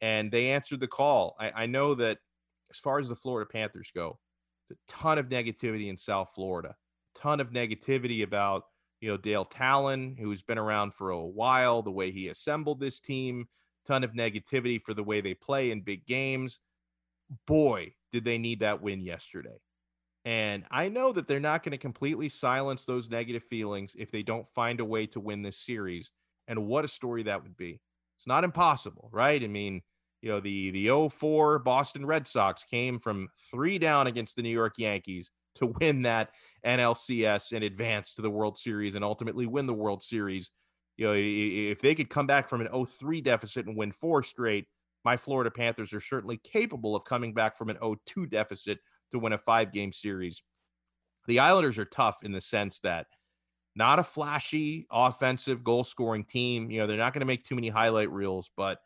and 0.00 0.30
they 0.30 0.50
answered 0.50 0.80
the 0.80 0.86
call. 0.86 1.36
I, 1.38 1.50
I 1.62 1.66
know 1.66 1.94
that 1.94 2.18
as 2.70 2.78
far 2.78 2.98
as 2.98 3.08
the 3.08 3.16
Florida 3.16 3.48
Panthers 3.50 3.90
go, 3.94 4.18
a 4.70 4.74
ton 4.88 5.18
of 5.18 5.28
negativity 5.28 5.88
in 5.88 5.96
South 5.96 6.30
Florida, 6.34 6.76
ton 7.14 7.40
of 7.40 7.50
negativity 7.50 8.22
about 8.22 8.64
you 9.00 9.08
know 9.08 9.16
Dale 9.16 9.44
Tallon, 9.44 10.16
who's 10.18 10.42
been 10.42 10.58
around 10.58 10.94
for 10.94 11.10
a 11.10 11.26
while, 11.26 11.82
the 11.82 11.90
way 11.90 12.10
he 12.10 12.28
assembled 12.28 12.80
this 12.80 13.00
team, 13.00 13.48
ton 13.86 14.04
of 14.04 14.12
negativity 14.12 14.80
for 14.80 14.94
the 14.94 15.02
way 15.02 15.20
they 15.20 15.34
play 15.34 15.70
in 15.70 15.80
big 15.80 16.06
games. 16.06 16.60
Boy, 17.46 17.94
did 18.12 18.24
they 18.24 18.38
need 18.38 18.60
that 18.60 18.82
win 18.82 19.00
yesterday. 19.00 19.58
And 20.24 20.64
I 20.70 20.88
know 20.88 21.12
that 21.12 21.28
they're 21.28 21.38
not 21.38 21.62
going 21.62 21.72
to 21.72 21.78
completely 21.78 22.28
silence 22.28 22.84
those 22.84 23.08
negative 23.08 23.44
feelings 23.44 23.94
if 23.96 24.10
they 24.10 24.22
don't 24.22 24.48
find 24.48 24.80
a 24.80 24.84
way 24.84 25.06
to 25.06 25.20
win 25.20 25.42
this 25.42 25.58
series. 25.58 26.10
And 26.48 26.66
what 26.66 26.84
a 26.84 26.88
story 26.88 27.22
that 27.24 27.42
would 27.42 27.56
be. 27.56 27.80
It's 28.18 28.26
not 28.26 28.42
impossible, 28.42 29.08
right? 29.12 29.42
I 29.42 29.46
mean, 29.46 29.82
you 30.22 30.30
know, 30.30 30.40
the 30.40 30.70
the 30.70 31.08
04 31.08 31.60
Boston 31.60 32.06
Red 32.06 32.26
Sox 32.26 32.64
came 32.64 32.98
from 32.98 33.28
3 33.52 33.78
down 33.78 34.06
against 34.08 34.34
the 34.34 34.42
New 34.42 34.50
York 34.50 34.74
Yankees 34.78 35.30
to 35.56 35.74
win 35.80 36.02
that 36.02 36.30
NLCS 36.64 37.52
and 37.52 37.62
advance 37.62 38.14
to 38.14 38.22
the 38.22 38.30
World 38.30 38.58
Series 38.58 38.94
and 38.94 39.04
ultimately 39.04 39.46
win 39.46 39.66
the 39.66 39.74
World 39.74 40.02
Series 40.02 40.50
you 40.96 41.06
know, 41.06 41.14
if 41.14 41.80
they 41.80 41.94
could 41.94 42.10
come 42.10 42.26
back 42.26 42.48
from 42.48 42.60
an 42.60 42.68
0-3 42.68 43.22
deficit 43.22 43.66
and 43.66 43.76
win 43.76 43.92
four 43.92 44.22
straight, 44.22 44.66
my 45.04 45.16
Florida 45.16 45.50
Panthers 45.50 45.92
are 45.92 46.00
certainly 46.00 46.38
capable 46.38 46.96
of 46.96 47.04
coming 47.04 47.34
back 47.34 47.56
from 47.56 47.70
an 47.70 47.76
0-2 47.76 48.30
deficit 48.30 48.78
to 49.12 49.18
win 49.18 49.32
a 49.32 49.38
five-game 49.38 49.92
series. 49.92 50.42
The 51.26 51.40
Islanders 51.40 51.78
are 51.78 51.84
tough 51.84 52.18
in 52.22 52.32
the 52.32 52.40
sense 52.40 52.80
that 52.80 53.06
not 53.74 53.98
a 53.98 54.04
flashy 54.04 54.86
offensive 54.90 55.62
goal 55.62 55.84
scoring 55.84 56.24
team. 56.24 56.70
You 56.70 56.80
know, 56.80 56.86
they're 56.86 56.96
not 56.96 57.12
going 57.12 57.20
to 57.20 57.26
make 57.26 57.44
too 57.44 57.54
many 57.54 57.68
highlight 57.68 58.10
reels, 58.10 58.50
but 58.56 58.78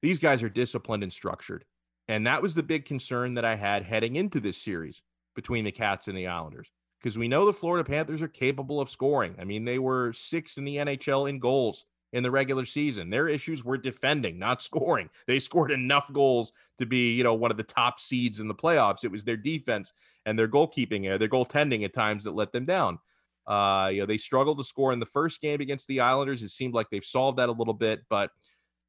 these 0.00 0.18
guys 0.18 0.42
are 0.42 0.48
disciplined 0.48 1.02
and 1.02 1.12
structured. 1.12 1.64
And 2.06 2.26
that 2.26 2.42
was 2.42 2.54
the 2.54 2.62
big 2.62 2.84
concern 2.84 3.34
that 3.34 3.44
I 3.44 3.56
had 3.56 3.82
heading 3.82 4.16
into 4.16 4.38
this 4.38 4.58
series 4.58 5.02
between 5.34 5.64
the 5.64 5.72
Cats 5.72 6.06
and 6.06 6.16
the 6.16 6.28
Islanders 6.28 6.68
because 7.04 7.18
we 7.18 7.28
know 7.28 7.44
the 7.44 7.52
Florida 7.52 7.84
Panthers 7.84 8.22
are 8.22 8.28
capable 8.28 8.80
of 8.80 8.88
scoring. 8.88 9.36
I 9.38 9.44
mean, 9.44 9.66
they 9.66 9.78
were 9.78 10.14
sixth 10.14 10.56
in 10.56 10.64
the 10.64 10.76
NHL 10.76 11.28
in 11.28 11.38
goals 11.38 11.84
in 12.14 12.22
the 12.22 12.30
regular 12.30 12.64
season. 12.64 13.10
Their 13.10 13.28
issues 13.28 13.62
were 13.62 13.76
defending, 13.76 14.38
not 14.38 14.62
scoring. 14.68 15.10
They 15.26 15.38
scored 15.38 15.70
enough 15.70 16.10
goals 16.10 16.54
to 16.78 16.86
be, 16.86 17.12
you 17.12 17.22
know, 17.22 17.34
one 17.34 17.50
of 17.50 17.58
the 17.58 17.62
top 17.62 18.00
seeds 18.00 18.40
in 18.40 18.48
the 18.48 18.54
playoffs. 18.54 19.04
It 19.04 19.10
was 19.10 19.22
their 19.22 19.36
defense 19.36 19.92
and 20.24 20.38
their 20.38 20.48
goalkeeping, 20.48 21.12
uh, 21.12 21.18
their 21.18 21.28
goaltending 21.28 21.84
at 21.84 21.92
times 21.92 22.24
that 22.24 22.34
let 22.34 22.52
them 22.52 22.64
down. 22.64 22.98
Uh, 23.46 23.90
you 23.92 24.00
know, 24.00 24.06
they 24.06 24.16
struggled 24.16 24.56
to 24.56 24.64
score 24.64 24.94
in 24.94 24.98
the 24.98 25.04
first 25.04 25.42
game 25.42 25.60
against 25.60 25.86
the 25.88 26.00
Islanders. 26.00 26.42
It 26.42 26.48
seemed 26.48 26.72
like 26.72 26.88
they've 26.88 27.04
solved 27.04 27.38
that 27.38 27.50
a 27.50 27.52
little 27.52 27.74
bit, 27.74 28.00
but 28.08 28.30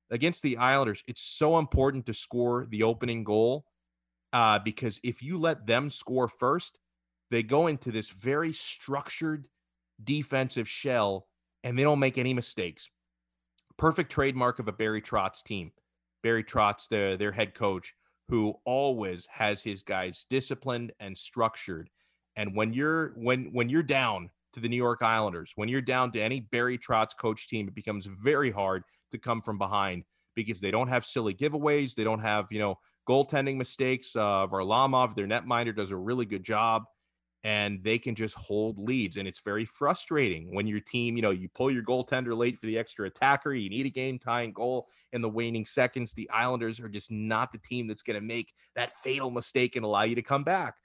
against 0.09 0.41
the 0.41 0.55
Islanders, 0.55 1.03
it's 1.05 1.22
so 1.22 1.57
important 1.57 2.05
to 2.05 2.13
score 2.13 2.66
the 2.70 2.84
opening 2.84 3.26
goal 3.26 3.66
uh, 4.32 4.59
because 4.59 5.01
if 5.03 5.22
you 5.22 5.38
let 5.38 5.66
them 5.66 5.89
score 5.89 6.30
first, 6.30 6.80
they 7.32 7.44
go 7.44 7.68
into 7.68 7.92
this 7.92 8.10
very 8.10 8.54
structured 8.54 9.48
defensive 10.04 10.70
shell 10.70 11.28
and 11.64 11.78
they 11.78 11.84
don't 11.84 12.00
make 12.00 12.18
any 12.18 12.34
mistakes. 12.34 12.90
Perfect 13.78 14.12
trademark 14.12 14.60
of 14.60 14.68
a 14.68 14.72
Barry 14.72 15.02
Trotz 15.02 15.44
team. 15.44 15.72
Barry 16.24 16.44
Trotz, 16.44 16.88
the, 16.88 17.16
their 17.18 17.32
head 17.32 17.54
coach, 17.54 17.94
who 18.30 18.56
always 18.66 19.28
has 19.32 19.62
his 19.62 19.84
guys 19.84 20.26
disciplined 20.30 20.92
and 21.00 21.18
structured. 21.18 21.90
And 22.36 22.56
when 22.56 22.74
you're 22.74 23.14
when 23.16 23.54
when 23.54 23.70
you're 23.70 23.84
down 23.84 24.30
to 24.56 24.62
the 24.62 24.70
New 24.70 24.78
York 24.78 25.04
Islanders. 25.04 25.52
When 25.56 25.70
you're 25.70 25.82
down 25.82 26.12
to 26.14 26.22
any 26.22 26.40
Barry 26.40 26.78
Trotz 26.78 27.16
coach 27.16 27.48
team, 27.48 27.68
it 27.68 27.76
becomes 27.76 28.06
very 28.06 28.50
hard 28.50 28.84
to 29.12 29.18
come 29.18 29.42
from 29.42 29.58
behind 29.58 30.04
because 30.34 30.60
they 30.60 30.72
don't 30.72 30.88
have 30.88 31.06
silly 31.06 31.34
giveaways. 31.34 31.94
They 31.94 32.06
don't 32.06 32.22
have, 32.22 32.48
you 32.50 32.60
know, 32.60 32.80
goaltending 33.08 33.58
mistakes. 33.58 34.16
Uh, 34.16 34.48
Varlamov, 34.48 35.16
their 35.16 35.28
netminder, 35.28 35.76
does 35.76 35.92
a 35.92 35.98
really 35.98 36.26
good 36.26 36.44
job 36.44 36.84
and 37.46 37.84
they 37.84 38.00
can 38.00 38.16
just 38.16 38.34
hold 38.34 38.80
leads. 38.80 39.18
And 39.18 39.28
it's 39.28 39.39
very 39.39 39.66
frustrating 39.66 40.56
when 40.56 40.66
your 40.66 40.80
team, 40.80 41.16
you 41.16 41.22
know, 41.22 41.30
you 41.30 41.48
pull 41.48 41.70
your 41.70 41.84
goaltender 41.84 42.36
late 42.36 42.60
for 42.60 42.66
the 42.66 42.76
extra 42.76 43.06
attacker, 43.06 43.54
you 43.54 43.70
need 43.70 43.86
a 43.86 43.89
game 43.91 44.18
tying 44.18 44.52
goal 44.52 44.88
in 45.14 45.22
the 45.22 45.30
waning 45.30 45.64
seconds. 45.64 46.12
The 46.12 46.28
Islanders 46.32 46.80
are 46.80 46.89
just 46.89 47.12
not 47.12 47.52
the 47.52 47.60
team 47.60 47.86
that's 47.86 48.02
going 48.02 48.20
to 48.20 48.26
make 48.26 48.56
that 48.74 48.93
fatal 48.93 49.30
mistake 49.30 49.76
and 49.76 49.86
allow 49.86 50.02
you 50.02 50.16
to 50.16 50.24
come 50.24 50.43
back. 50.43 50.78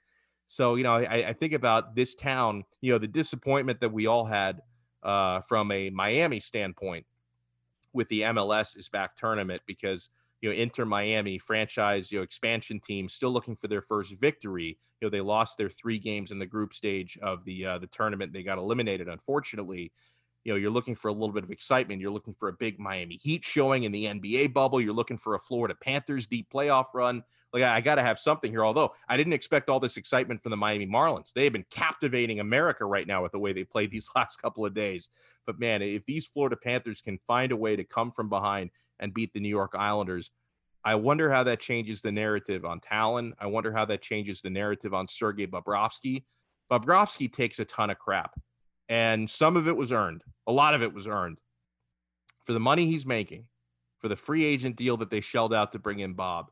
So, 0.45 0.75
you 0.75 0.83
know, 0.83 0.97
I, 0.97 1.29
I, 1.29 1.33
think 1.33 1.53
about 1.53 1.95
this 1.95 2.13
town, 2.13 2.65
you 2.79 2.91
know, 2.91 2.99
the 2.99 3.07
disappointment 3.07 3.79
that 3.79 3.91
we 3.91 4.05
all 4.05 4.25
had 4.25 4.61
uh, 5.01 5.41
from 5.41 5.71
a 5.71 5.89
Miami 5.89 6.39
standpoint 6.39 7.07
with 7.91 8.07
the 8.09 8.21
MLS 8.21 8.77
is 8.77 8.87
back 8.87 9.15
tournament 9.15 9.63
because 9.65 10.09
you 10.41 10.49
know 10.49 10.55
Inter 10.55 10.85
Miami 10.85 11.37
franchise 11.37 12.11
you 12.11 12.19
know 12.19 12.23
expansion 12.23 12.79
team 12.79 13.07
still 13.07 13.31
looking 13.31 13.55
for 13.55 13.67
their 13.67 13.81
first 13.81 14.15
victory. 14.19 14.77
You 14.99 15.07
know 15.07 15.09
they 15.09 15.21
lost 15.21 15.57
their 15.57 15.69
three 15.69 15.99
games 15.99 16.31
in 16.31 16.39
the 16.39 16.45
group 16.45 16.73
stage 16.73 17.17
of 17.21 17.45
the 17.45 17.65
uh, 17.65 17.77
the 17.77 17.87
tournament. 17.87 18.33
They 18.33 18.43
got 18.43 18.57
eliminated 18.57 19.07
unfortunately. 19.07 19.91
You 20.43 20.53
know 20.53 20.57
you're 20.57 20.71
looking 20.71 20.95
for 20.95 21.07
a 21.07 21.13
little 21.13 21.31
bit 21.31 21.43
of 21.43 21.51
excitement. 21.51 22.01
You're 22.01 22.11
looking 22.11 22.33
for 22.33 22.49
a 22.49 22.53
big 22.53 22.79
Miami 22.79 23.15
Heat 23.15 23.45
showing 23.45 23.83
in 23.83 23.91
the 23.91 24.05
NBA 24.05 24.53
bubble. 24.53 24.81
You're 24.81 24.93
looking 24.93 25.17
for 25.17 25.35
a 25.35 25.39
Florida 25.39 25.75
Panthers 25.79 26.25
deep 26.25 26.47
playoff 26.51 26.85
run. 26.93 27.23
Like 27.53 27.63
I, 27.63 27.75
I 27.75 27.81
got 27.81 27.95
to 27.95 28.01
have 28.01 28.17
something 28.17 28.49
here. 28.49 28.65
Although 28.65 28.93
I 29.07 29.17
didn't 29.17 29.33
expect 29.33 29.69
all 29.69 29.79
this 29.79 29.97
excitement 29.97 30.41
from 30.41 30.49
the 30.49 30.57
Miami 30.57 30.87
Marlins. 30.87 31.33
They 31.33 31.43
have 31.43 31.53
been 31.53 31.65
captivating 31.69 32.39
America 32.39 32.85
right 32.85 33.05
now 33.05 33.21
with 33.21 33.33
the 33.33 33.39
way 33.39 33.53
they 33.53 33.63
played 33.63 33.91
these 33.91 34.09
last 34.15 34.41
couple 34.41 34.65
of 34.65 34.73
days. 34.73 35.09
But 35.45 35.59
man, 35.59 35.81
if 35.83 36.05
these 36.05 36.25
Florida 36.25 36.55
Panthers 36.55 37.01
can 37.01 37.19
find 37.27 37.51
a 37.51 37.57
way 37.57 37.75
to 37.75 37.83
come 37.83 38.11
from 38.11 38.29
behind 38.29 38.71
and 39.01 39.13
beat 39.13 39.33
the 39.33 39.41
New 39.41 39.49
York 39.49 39.73
Islanders, 39.75 40.31
I 40.85 40.95
wonder 40.95 41.29
how 41.29 41.43
that 41.43 41.59
changes 41.59 42.01
the 42.01 42.11
narrative 42.11 42.63
on 42.63 42.79
Tallon. 42.79 43.33
I 43.39 43.47
wonder 43.47 43.71
how 43.71 43.85
that 43.85 44.01
changes 44.01 44.41
the 44.41 44.49
narrative 44.49 44.93
on 44.93 45.07
Sergei 45.07 45.47
Bobrovsky. 45.47 46.23
Bobrovsky 46.71 47.31
takes 47.31 47.59
a 47.59 47.65
ton 47.65 47.89
of 47.89 47.99
crap, 47.99 48.39
and 48.87 49.29
some 49.29 49.57
of 49.57 49.67
it 49.67 49.75
was 49.75 49.91
earned. 49.91 50.23
A 50.47 50.51
lot 50.51 50.73
of 50.73 50.81
it 50.81 50.93
was 50.93 51.05
earned 51.05 51.39
for 52.45 52.53
the 52.53 52.59
money 52.59 52.85
he's 52.85 53.05
making, 53.05 53.45
for 53.99 54.07
the 54.07 54.15
free 54.15 54.45
agent 54.45 54.75
deal 54.75 54.97
that 54.97 55.09
they 55.09 55.21
shelled 55.21 55.53
out 55.53 55.73
to 55.73 55.79
bring 55.79 55.99
in 55.99 56.13
Bob. 56.13 56.51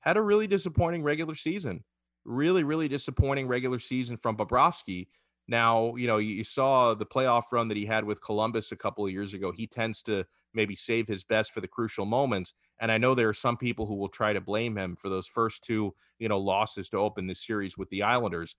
Had 0.00 0.16
a 0.16 0.22
really 0.22 0.46
disappointing 0.46 1.02
regular 1.02 1.34
season. 1.34 1.84
Really, 2.24 2.64
really 2.64 2.88
disappointing 2.88 3.46
regular 3.46 3.78
season 3.78 4.16
from 4.16 4.36
Bobrovsky. 4.36 5.06
Now, 5.48 5.94
you 5.94 6.08
know, 6.08 6.18
you 6.18 6.42
saw 6.42 6.94
the 6.94 7.06
playoff 7.06 7.44
run 7.52 7.68
that 7.68 7.76
he 7.76 7.86
had 7.86 8.04
with 8.04 8.20
Columbus 8.20 8.72
a 8.72 8.76
couple 8.76 9.06
of 9.06 9.12
years 9.12 9.32
ago. 9.32 9.52
He 9.52 9.66
tends 9.66 10.02
to 10.02 10.24
maybe 10.56 10.74
save 10.74 11.06
his 11.06 11.22
best 11.22 11.52
for 11.52 11.60
the 11.60 11.68
crucial 11.68 12.06
moments. 12.06 12.54
And 12.80 12.90
I 12.90 12.98
know 12.98 13.14
there 13.14 13.28
are 13.28 13.34
some 13.34 13.56
people 13.56 13.86
who 13.86 13.94
will 13.94 14.08
try 14.08 14.32
to 14.32 14.40
blame 14.40 14.76
him 14.76 14.96
for 14.96 15.08
those 15.08 15.26
first 15.26 15.62
two, 15.62 15.94
you 16.18 16.28
know, 16.28 16.38
losses 16.38 16.88
to 16.88 16.98
open 16.98 17.26
this 17.26 17.46
series 17.46 17.78
with 17.78 17.88
the 17.90 18.02
Islanders. 18.02 18.56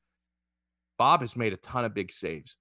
Bob 0.97 1.21
has 1.21 1.35
made 1.35 1.53
a 1.53 1.57
ton 1.57 1.85
of 1.85 1.93
big 1.93 2.11
saves, 2.11 2.57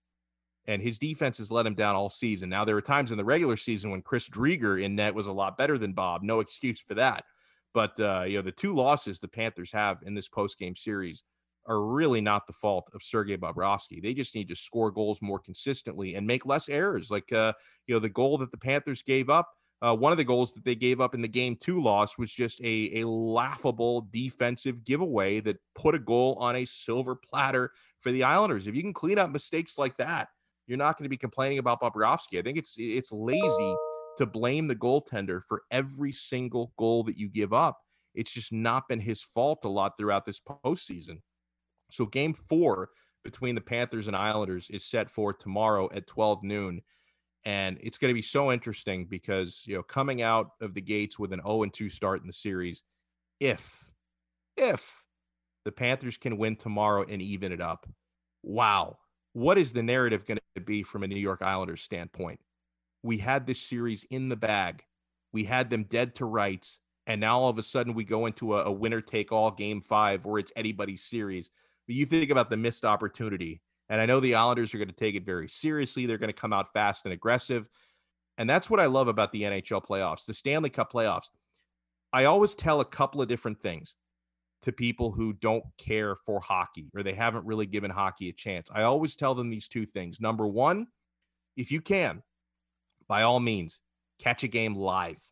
and 0.67 0.83
his 0.83 0.99
defense 0.99 1.39
has 1.39 1.51
let 1.51 1.67
him 1.67 1.75
down 1.75 1.95
all 1.95 2.09
season. 2.09 2.49
Now, 2.49 2.65
there 2.65 2.75
were 2.75 2.83
times 2.83 3.13
in 3.13 3.19
the 3.19 3.25
regular 3.25 3.57
season 3.57 3.91
when 3.91 4.03
Chris 4.03 4.29
Driedger 4.29 4.83
in 4.83 4.97
net 4.97 5.15
was 5.15 5.27
a 5.27 5.33
lot 5.33 5.57
better 5.57 5.79
than 5.79 5.93
Bob. 5.93 6.23
No 6.23 6.41
excuse 6.41 6.81
for 6.81 6.95
that. 6.95 7.25
But, 7.73 7.99
uh, 8.01 8.25
you 8.27 8.37
know, 8.37 8.43
the 8.43 8.53
two 8.53 8.75
losses 8.75 9.19
the 9.19 9.29
Panthers 9.29 9.73
have 9.73 9.99
in 10.03 10.15
this 10.15 10.29
postgame 10.29 10.77
series 10.77 11.23
are 11.67 11.83
really 11.83 12.21
not 12.21 12.47
the 12.47 12.53
fault 12.53 12.89
of 12.95 13.03
Sergei 13.03 13.37
Bobrovsky. 13.37 14.03
They 14.03 14.15
just 14.15 14.35
need 14.35 14.49
to 14.49 14.57
score 14.57 14.91
goals 14.91 15.21
more 15.23 15.39
consistently 15.39 16.15
and 16.15 16.27
make 16.27 16.47
less 16.47 16.69
errors. 16.69 17.11
Like, 17.11 17.33
uh, 17.33 17.53
you 17.87 17.95
know, 17.95 17.99
the 17.99 18.09
goal 18.09 18.39
that 18.39 18.51
the 18.51 18.59
Panthers 18.59 19.03
gave 19.03 19.31
up, 19.31 19.51
uh, 19.83 19.95
one 19.95 20.13
of 20.13 20.19
the 20.19 20.25
goals 20.25 20.55
that 20.55 20.65
they 20.65 20.75
gave 20.75 21.01
up 21.01 21.15
in 21.15 21.21
the 21.21 21.29
game 21.29 21.57
two 21.57 21.83
loss 21.83 22.17
was 22.17 22.31
just 22.31 22.61
a, 22.63 23.01
a 23.01 23.09
laughable 23.09 24.09
defensive 24.11 24.85
giveaway 24.85 25.41
that 25.41 25.59
put 25.75 25.95
a 25.95 25.99
goal 25.99 26.37
on 26.41 26.57
a 26.57 26.65
silver 26.65 27.15
platter 27.15 27.73
for 28.01 28.11
the 28.11 28.23
Islanders. 28.23 28.67
If 28.67 28.75
you 28.75 28.83
can 28.83 28.95
clean 28.95 29.19
up 29.19 29.31
mistakes 29.31 29.77
like 29.77 29.97
that, 29.99 30.29
you're 30.67 30.79
not 30.79 30.97
going 30.97 31.05
to 31.05 31.11
be 31.11 31.17
complaining 31.17 31.59
about 31.59 31.81
Bobrovsky. 31.81 32.39
I 32.39 32.43
think 32.43 32.59
it's 32.59 32.75
it's 32.79 33.13
lazy 33.13 33.75
to 34.17 34.27
blame 34.27 34.67
the 34.67 34.75
goaltender 34.75 35.43
for 35.47 35.63
every 35.71 36.13
single 36.13 36.73
goal 36.79 37.05
that 37.05 37.19
you 37.19 37.29
give 37.29 37.53
up. 37.53 37.79
It's 38.15 38.33
just 38.33 38.53
not 38.53 38.89
been 38.89 39.01
his 39.01 39.23
fault 39.23 39.65
a 39.65 39.69
lot 39.69 39.93
throughout 39.99 40.25
this 40.25 40.41
postseason. 40.41 41.19
So 41.91 42.07
game 42.07 42.35
four 42.35 42.91
between 43.27 43.55
the 43.57 43.61
Panthers 43.61 44.07
and 44.07 44.17
Islanders 44.17 44.69
is 44.71 44.85
set 44.85 45.11
for 45.11 45.33
tomorrow 45.33 45.89
at 45.93 46.07
12 46.07 46.45
noon. 46.45 46.81
And 47.45 47.77
it's 47.81 47.99
going 47.99 48.11
to 48.11 48.15
be 48.15 48.23
so 48.23 48.53
interesting 48.53 49.07
because, 49.07 49.63
you 49.67 49.75
know, 49.75 49.83
coming 49.83 50.23
out 50.23 50.51
of 50.61 50.75
the 50.75 50.81
gates 50.81 51.19
with 51.19 51.33
an 51.33 51.41
0 51.43 51.65
and 51.65 51.73
2 51.73 51.89
start 51.89 52.21
in 52.21 52.27
the 52.27 52.33
series, 52.33 52.83
if, 53.41 53.85
if 54.57 55.03
the 55.65 55.73
Panthers 55.73 56.17
can 56.17 56.39
win 56.39 56.57
tomorrow 56.57 57.05
and 57.09 57.21
even 57.21 57.53
it 57.53 57.61
up, 57.61 57.89
wow, 58.43 58.97
what 59.33 59.59
is 59.59 59.73
the 59.73 59.83
narrative 59.83 60.25
going 60.25 60.39
to 60.55 60.61
be 60.61 60.83
from 60.83 61.03
a 61.03 61.09
New 61.09 61.19
York 61.19 61.43
Islanders 61.43 61.83
standpoint? 61.83 62.41
We 63.03 63.19
had 63.19 63.47
this 63.47 63.61
series 63.61 64.05
in 64.11 64.29
the 64.29 64.37
bag, 64.37 64.85
we 65.33 65.45
had 65.45 65.69
them 65.69 65.85
dead 65.85 66.15
to 66.17 66.25
rights. 66.25 66.79
And 67.09 67.21
now 67.21 67.39
all 67.39 67.51
of 67.51 67.59
a 67.59 67.63
sudden 67.63 67.95
we 67.95 68.03
go 68.03 68.27
into 68.27 68.57
a, 68.57 68.65
a 68.65 68.73
winner 68.73 69.01
take 69.01 69.31
all 69.31 69.51
game 69.53 69.81
five 69.81 70.25
where 70.25 70.41
it's 70.41 70.53
anybody's 70.57 71.05
series 71.05 71.51
you 71.95 72.07
think 72.07 72.31
about 72.31 72.51
the 72.51 72.57
missed 72.57 72.85
opportunity. 72.85 73.61
And 73.89 74.01
I 74.01 74.07
know 74.07 74.21
the 74.21 74.35
Islanders 74.35 74.75
are 74.75 74.79
going 74.79 74.89
to 74.89 74.95
take 74.95 75.15
it 75.15 75.25
very 75.25 75.49
seriously. 75.49 76.07
They're 76.07 76.19
going 76.19 76.33
to 76.33 76.41
come 76.41 76.53
out 76.53 76.73
fast 76.73 77.05
and 77.05 77.13
aggressive. 77.13 77.69
And 78.39 78.51
that's 78.51 78.69
what 78.69 78.81
I 78.81 78.87
love 78.87 79.09
about 79.09 79.33
the 79.33 79.43
NHL 79.43 79.85
playoffs, 79.85 80.27
the 80.27 80.35
Stanley 80.35 80.71
Cup 80.71 80.93
playoffs. 80.93 81.29
I 82.13 82.25
always 82.25 82.55
tell 82.55 82.81
a 82.81 82.85
couple 82.85 83.23
of 83.23 83.29
different 83.29 83.61
things 83.61 83.95
to 84.63 84.73
people 84.73 85.13
who 85.13 85.33
don't 85.35 85.65
care 85.79 86.17
for 86.17 86.41
hockey 86.41 86.91
or 86.95 87.03
they 87.03 87.13
haven't 87.13 87.47
really 87.47 87.67
given 87.67 87.91
hockey 87.91 88.29
a 88.29 88.33
chance. 88.33 88.69
I 88.73 88.83
always 88.83 89.15
tell 89.15 89.35
them 89.35 89.51
these 89.51 89.69
two 89.69 89.87
things. 89.87 90.21
Number 90.21 90.47
one, 90.47 90.89
if 91.57 91.71
you 91.71 91.81
can, 91.81 92.23
by 93.09 93.23
all 93.23 93.41
means, 93.41 93.81
catch 94.19 94.45
a 94.45 94.49
game 94.49 94.75
live. 94.75 95.23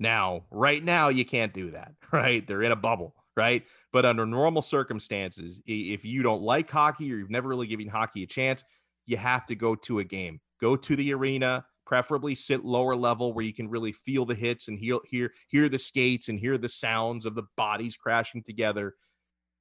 Now, 0.00 0.44
right 0.50 0.82
now, 0.82 1.08
you 1.08 1.24
can't 1.24 1.54
do 1.54 1.70
that, 1.70 1.92
right? 2.12 2.46
They're 2.46 2.62
in 2.62 2.72
a 2.72 2.76
bubble 2.76 3.14
right? 3.36 3.64
But 3.92 4.04
under 4.04 4.26
normal 4.26 4.62
circumstances, 4.62 5.60
if 5.66 6.04
you 6.04 6.22
don't 6.22 6.42
like 6.42 6.70
hockey 6.70 7.12
or 7.12 7.16
you've 7.16 7.30
never 7.30 7.48
really 7.48 7.66
given 7.66 7.88
hockey 7.88 8.22
a 8.22 8.26
chance, 8.26 8.64
you 9.06 9.16
have 9.16 9.46
to 9.46 9.54
go 9.54 9.74
to 9.74 9.98
a 9.98 10.04
game. 10.04 10.40
Go 10.60 10.76
to 10.76 10.96
the 10.96 11.12
arena, 11.12 11.64
preferably 11.86 12.34
sit 12.34 12.64
lower 12.64 12.96
level 12.96 13.32
where 13.32 13.44
you 13.44 13.52
can 13.52 13.68
really 13.68 13.92
feel 13.92 14.24
the 14.24 14.34
hits 14.34 14.68
and 14.68 14.78
hear 14.78 14.98
hear 15.04 15.32
hear 15.48 15.68
the 15.68 15.78
skates 15.78 16.28
and 16.28 16.38
hear 16.38 16.56
the 16.56 16.68
sounds 16.68 17.26
of 17.26 17.34
the 17.34 17.42
bodies 17.56 17.96
crashing 17.96 18.42
together 18.42 18.94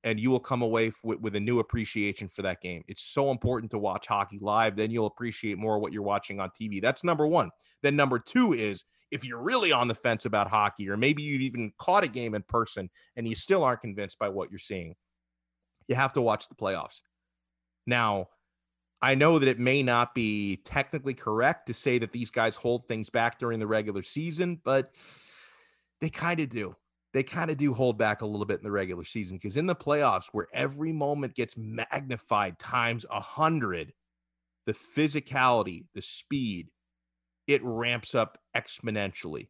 and 0.04 0.20
you 0.20 0.30
will 0.30 0.40
come 0.40 0.62
away 0.62 0.92
with, 1.04 1.20
with 1.20 1.36
a 1.36 1.40
new 1.40 1.60
appreciation 1.60 2.28
for 2.28 2.42
that 2.42 2.62
game. 2.62 2.84
It's 2.88 3.04
so 3.04 3.32
important 3.32 3.72
to 3.72 3.80
watch 3.80 4.08
hockey 4.08 4.38
live. 4.42 4.76
Then 4.76 4.92
you'll 4.92 5.08
appreciate 5.08 5.58
more 5.58 5.80
what 5.80 5.94
you're 5.94 6.04
watching 6.04 6.40
on 6.40 6.50
TV. 6.50 6.82
That's 6.82 7.04
number 7.04 7.26
one. 7.26 7.52
Then 7.82 7.96
number 7.96 8.20
two 8.20 8.54
is 8.54 8.84
if 9.12 9.24
you're 9.24 9.42
really 9.42 9.72
on 9.72 9.88
the 9.88 9.96
fence 9.96 10.26
about 10.26 10.50
hockey, 10.50 10.90
or 10.90 10.98
maybe 10.98 11.24
you've 11.24 11.42
even 11.42 11.72
caught 11.78 12.04
a 12.04 12.10
game 12.10 12.36
in 12.36 12.42
person 12.44 12.90
and 13.16 13.28
you 13.28 13.36
still 13.36 13.64
aren't 13.64 13.82
convinced 13.82 14.20
by 14.20 14.30
what 14.30 14.50
you're 14.50 14.60
seeing, 14.60 14.96
you 15.88 15.96
have 15.96 16.14
to 16.14 16.22
watch 16.22 16.50
the 16.50 16.56
playoffs. 16.56 17.02
Now, 17.86 18.28
I 19.02 19.16
know 19.16 19.38
that 19.38 19.50
it 19.50 19.60
may 19.60 19.84
not 19.84 20.16
be 20.16 20.62
technically 20.64 21.14
correct 21.14 21.68
to 21.68 21.74
say 21.74 22.00
that 22.00 22.12
these 22.12 22.32
guys 22.32 22.56
hold 22.56 22.88
things 22.88 23.10
back 23.10 23.38
during 23.38 23.60
the 23.60 23.68
regular 23.68 24.02
season, 24.02 24.62
but 24.64 24.92
they 26.02 26.10
kind 26.10 26.40
of 26.40 26.50
do. 26.50 26.76
They 27.14 27.24
kind 27.24 27.52
of 27.52 27.58
do 27.58 27.74
hold 27.74 27.98
back 27.98 28.22
a 28.22 28.26
little 28.26 28.46
bit 28.46 28.58
in 28.58 28.64
the 28.64 28.72
regular 28.72 29.04
season 29.04 29.38
because 29.38 29.56
in 29.56 29.68
the 29.68 29.76
playoffs, 29.76 30.30
where 30.32 30.48
every 30.54 30.92
moment 30.92 31.36
gets 31.36 31.56
magnified 31.56 32.58
times 32.58 33.06
a 33.10 33.20
hundred, 33.20 33.94
the 34.66 34.74
physicality, 34.74 35.86
the 35.94 36.02
speed, 36.02 36.70
it 37.48 37.62
ramps 37.64 38.16
up 38.16 38.40
exponentially. 38.56 39.50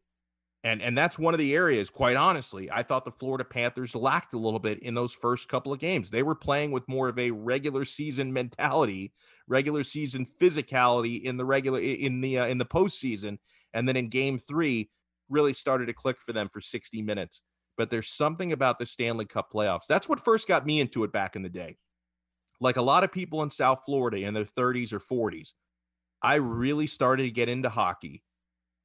And 0.65 0.81
and 0.81 0.97
that's 0.97 1.19
one 1.19 1.33
of 1.33 1.39
the 1.39 1.53
areas, 1.53 1.89
quite 1.89 2.15
honestly, 2.15 2.71
I 2.71 2.83
thought 2.83 3.03
the 3.03 3.11
Florida 3.11 3.43
Panthers 3.43 3.95
lacked 3.95 4.33
a 4.33 4.37
little 4.37 4.59
bit 4.59 4.79
in 4.79 4.93
those 4.93 5.13
first 5.13 5.49
couple 5.49 5.73
of 5.73 5.79
games. 5.79 6.09
They 6.09 6.23
were 6.23 6.35
playing 6.35 6.71
with 6.71 6.87
more 6.87 7.09
of 7.09 7.19
a 7.19 7.31
regular 7.31 7.83
season 7.83 8.31
mentality, 8.31 9.13
regular 9.45 9.83
season 9.83 10.25
physicality 10.39 11.21
in 11.21 11.35
the 11.35 11.43
regular 11.43 11.81
in 11.81 12.21
the 12.21 12.39
uh, 12.39 12.45
in 12.47 12.59
the 12.59 12.65
postseason, 12.65 13.39
and 13.73 13.87
then 13.87 13.97
in 13.97 14.07
Game 14.07 14.39
Three, 14.39 14.89
really 15.29 15.53
started 15.53 15.87
to 15.87 15.93
click 15.93 16.17
for 16.25 16.31
them 16.31 16.47
for 16.47 16.61
60 16.61 17.01
minutes. 17.01 17.41
But 17.77 17.89
there's 17.89 18.09
something 18.09 18.51
about 18.51 18.79
the 18.79 18.85
Stanley 18.85 19.25
Cup 19.25 19.51
playoffs. 19.51 19.87
That's 19.87 20.07
what 20.07 20.23
first 20.23 20.47
got 20.47 20.65
me 20.65 20.79
into 20.79 21.03
it 21.03 21.11
back 21.11 21.35
in 21.35 21.41
the 21.41 21.49
day. 21.49 21.77
Like 22.59 22.77
a 22.77 22.81
lot 22.81 23.03
of 23.03 23.11
people 23.11 23.41
in 23.43 23.49
South 23.49 23.81
Florida 23.85 24.17
in 24.17 24.33
their 24.33 24.45
30s 24.45 24.93
or 24.93 24.99
40s, 24.99 25.49
I 26.21 26.35
really 26.35 26.87
started 26.87 27.23
to 27.23 27.31
get 27.31 27.49
into 27.49 27.69
hockey 27.69 28.23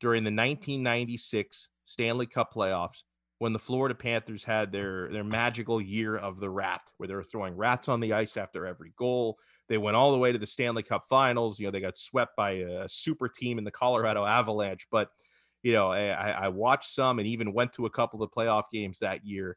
during 0.01 0.24
the 0.24 0.31
1996 0.31 1.69
Stanley 1.85 2.27
Cup 2.27 2.52
playoffs 2.55 3.02
when 3.39 3.52
the 3.52 3.59
Florida 3.59 3.94
Panthers 3.94 4.43
had 4.43 4.73
their 4.73 5.09
their 5.12 5.24
magical 5.24 5.81
year 5.81 6.16
of 6.16 6.40
the 6.40 6.51
rat, 6.51 6.82
where 6.97 7.06
they 7.06 7.15
were 7.15 7.23
throwing 7.23 7.56
rats 7.56 7.89
on 7.89 8.01
the 8.01 8.12
ice 8.12 8.36
after 8.36 8.66
every 8.66 8.93
goal. 8.97 9.39
They 9.69 9.78
went 9.78 9.97
all 9.97 10.12
the 10.12 10.19
way 10.19 10.32
to 10.32 10.39
the 10.39 10.47
Stanley 10.47 10.82
Cup 10.82 11.05
Finals. 11.09 11.59
You 11.59 11.66
know, 11.66 11.70
they 11.70 11.81
got 11.81 11.98
swept 11.98 12.36
by 12.36 12.51
a 12.52 12.89
super 12.89 13.28
team 13.28 13.59
in 13.59 13.65
the 13.65 13.70
Colorado 13.70 14.24
Avalanche. 14.24 14.86
But 14.90 15.10
you 15.62 15.72
know, 15.72 15.93
eh, 15.93 16.12
I, 16.12 16.30
I 16.30 16.48
watched 16.48 16.94
some 16.94 17.18
and 17.18 17.28
even 17.28 17.52
went 17.52 17.72
to 17.74 17.86
a 17.86 17.90
couple 17.90 18.22
of 18.22 18.30
playoff 18.30 18.64
games 18.72 18.98
that 19.01 19.24
year, 19.24 19.56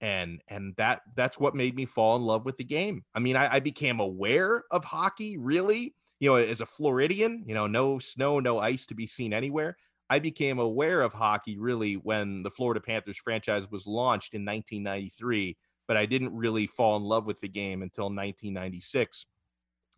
and 0.00 0.40
and 0.48 0.74
that 0.76 1.02
that's 1.14 1.38
what 1.38 1.54
made 1.54 1.74
me 1.74 1.84
fall 1.86 2.16
in 2.16 2.22
love 2.22 2.44
with 2.44 2.56
the 2.56 2.64
game. 2.64 3.04
I 3.14 3.20
mean, 3.20 3.36
I, 3.36 3.54
I 3.54 3.60
became 3.60 4.00
aware 4.00 4.64
of 4.70 4.84
hockey 4.84 5.38
really. 5.38 5.94
You 6.20 6.30
know, 6.30 6.36
as 6.36 6.60
a 6.60 6.66
Floridian, 6.66 7.42
you 7.46 7.54
know, 7.54 7.66
no 7.66 7.98
snow, 7.98 8.38
no 8.38 8.60
ice 8.60 8.86
to 8.86 8.94
be 8.94 9.08
seen 9.08 9.32
anywhere. 9.32 9.76
I 10.08 10.18
became 10.20 10.58
aware 10.58 11.00
of 11.00 11.12
hockey 11.12 11.58
really 11.58 11.94
when 11.94 12.42
the 12.42 12.50
Florida 12.50 12.80
Panthers 12.80 13.18
franchise 13.18 13.68
was 13.70 13.86
launched 13.86 14.34
in 14.34 14.44
1993, 14.44 15.56
but 15.88 15.96
I 15.96 16.06
didn't 16.06 16.36
really 16.36 16.66
fall 16.68 16.96
in 16.96 17.02
love 17.02 17.26
with 17.26 17.40
the 17.40 17.48
game 17.48 17.82
until 17.82 18.04
1996 18.04 19.26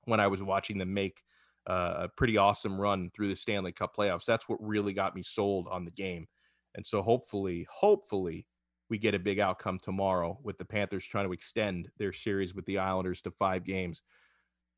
when 0.04 0.20
I 0.20 0.28
was 0.28 0.42
watching 0.42 0.78
them 0.78 0.94
make 0.94 1.22
uh, 1.66 1.94
a 1.98 2.08
pretty 2.08 2.36
awesome 2.36 2.80
run 2.80 3.10
through 3.14 3.28
the 3.28 3.36
Stanley 3.36 3.72
Cup 3.72 3.94
playoffs. 3.96 4.24
That's 4.24 4.48
what 4.48 4.58
really 4.60 4.92
got 4.92 5.14
me 5.14 5.22
sold 5.22 5.66
on 5.70 5.84
the 5.84 5.90
game. 5.90 6.26
And 6.74 6.86
so 6.86 7.02
hopefully, 7.02 7.66
hopefully, 7.70 8.46
we 8.90 8.98
get 8.98 9.14
a 9.14 9.18
big 9.18 9.40
outcome 9.40 9.78
tomorrow 9.78 10.38
with 10.42 10.58
the 10.58 10.64
Panthers 10.64 11.06
trying 11.06 11.26
to 11.26 11.32
extend 11.32 11.88
their 11.98 12.12
series 12.12 12.54
with 12.54 12.66
the 12.66 12.78
Islanders 12.78 13.22
to 13.22 13.30
five 13.30 13.64
games. 13.64 14.02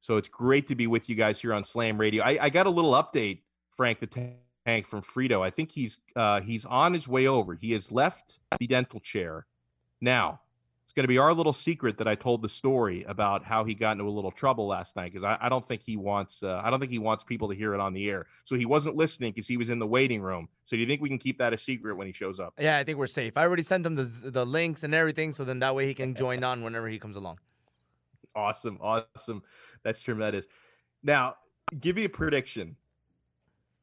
So 0.00 0.16
it's 0.16 0.28
great 0.28 0.68
to 0.68 0.74
be 0.74 0.86
with 0.86 1.08
you 1.08 1.16
guys 1.16 1.40
here 1.40 1.52
on 1.52 1.64
Slam 1.64 1.98
Radio. 1.98 2.22
I, 2.22 2.38
I 2.40 2.50
got 2.50 2.66
a 2.66 2.70
little 2.70 2.92
update, 2.92 3.42
Frank 3.76 3.98
the 3.98 4.06
Tank 4.06 4.86
from 4.86 5.02
Frito. 5.02 5.44
I 5.44 5.50
think 5.50 5.72
he's 5.72 5.98
uh, 6.14 6.40
he's 6.40 6.64
on 6.64 6.94
his 6.94 7.08
way 7.08 7.26
over. 7.26 7.54
He 7.54 7.72
has 7.72 7.90
left 7.90 8.38
the 8.58 8.66
dental 8.66 9.00
chair. 9.00 9.46
Now, 10.00 10.40
going 10.96 11.04
to 11.04 11.08
be 11.08 11.18
our 11.18 11.34
little 11.34 11.52
secret 11.52 11.98
that 11.98 12.08
I 12.08 12.14
told 12.14 12.40
the 12.40 12.48
story 12.48 13.04
about 13.04 13.44
how 13.44 13.64
he 13.64 13.74
got 13.74 13.92
into 13.92 14.04
a 14.04 14.10
little 14.10 14.30
trouble 14.30 14.66
last 14.66 14.96
night 14.96 15.12
because 15.12 15.24
I, 15.24 15.36
I, 15.42 15.50
don't 15.50 15.64
think 15.64 15.82
he 15.82 15.94
wants 15.94 16.42
uh, 16.42 16.62
I 16.64 16.70
don't 16.70 16.80
think 16.80 16.90
he 16.90 16.98
wants 16.98 17.22
people 17.22 17.48
to 17.50 17.54
hear 17.54 17.74
it 17.74 17.80
on 17.80 17.92
the 17.92 18.08
air. 18.08 18.24
So 18.44 18.56
he 18.56 18.64
wasn't 18.64 18.96
listening 18.96 19.32
because 19.32 19.46
he 19.46 19.58
was 19.58 19.68
in 19.68 19.78
the 19.78 19.86
waiting 19.86 20.22
room. 20.22 20.48
So 20.64 20.74
do 20.74 20.80
you 20.80 20.86
think 20.86 21.02
we 21.02 21.10
can 21.10 21.18
keep 21.18 21.38
that 21.38 21.52
a 21.52 21.58
secret 21.58 21.96
when 21.96 22.06
he 22.06 22.14
shows 22.14 22.40
up? 22.40 22.54
Yeah, 22.58 22.78
I 22.78 22.84
think 22.84 22.96
we're 22.96 23.06
safe. 23.06 23.36
I 23.36 23.42
already 23.42 23.62
sent 23.62 23.84
him 23.84 23.94
the 23.94 24.30
the 24.32 24.46
links 24.46 24.82
and 24.82 24.94
everything, 24.94 25.32
so 25.32 25.44
then 25.44 25.58
that 25.58 25.74
way 25.74 25.86
he 25.86 25.92
can 25.92 26.14
join 26.14 26.42
on 26.50 26.64
whenever 26.64 26.88
he 26.88 26.98
comes 26.98 27.16
along. 27.16 27.40
Awesome, 28.34 28.78
awesome. 28.80 29.42
That's 29.82 30.00
tremendous. 30.00 30.46
Now, 31.02 31.36
give 31.78 31.96
me 31.96 32.04
a 32.04 32.08
prediction. 32.08 32.76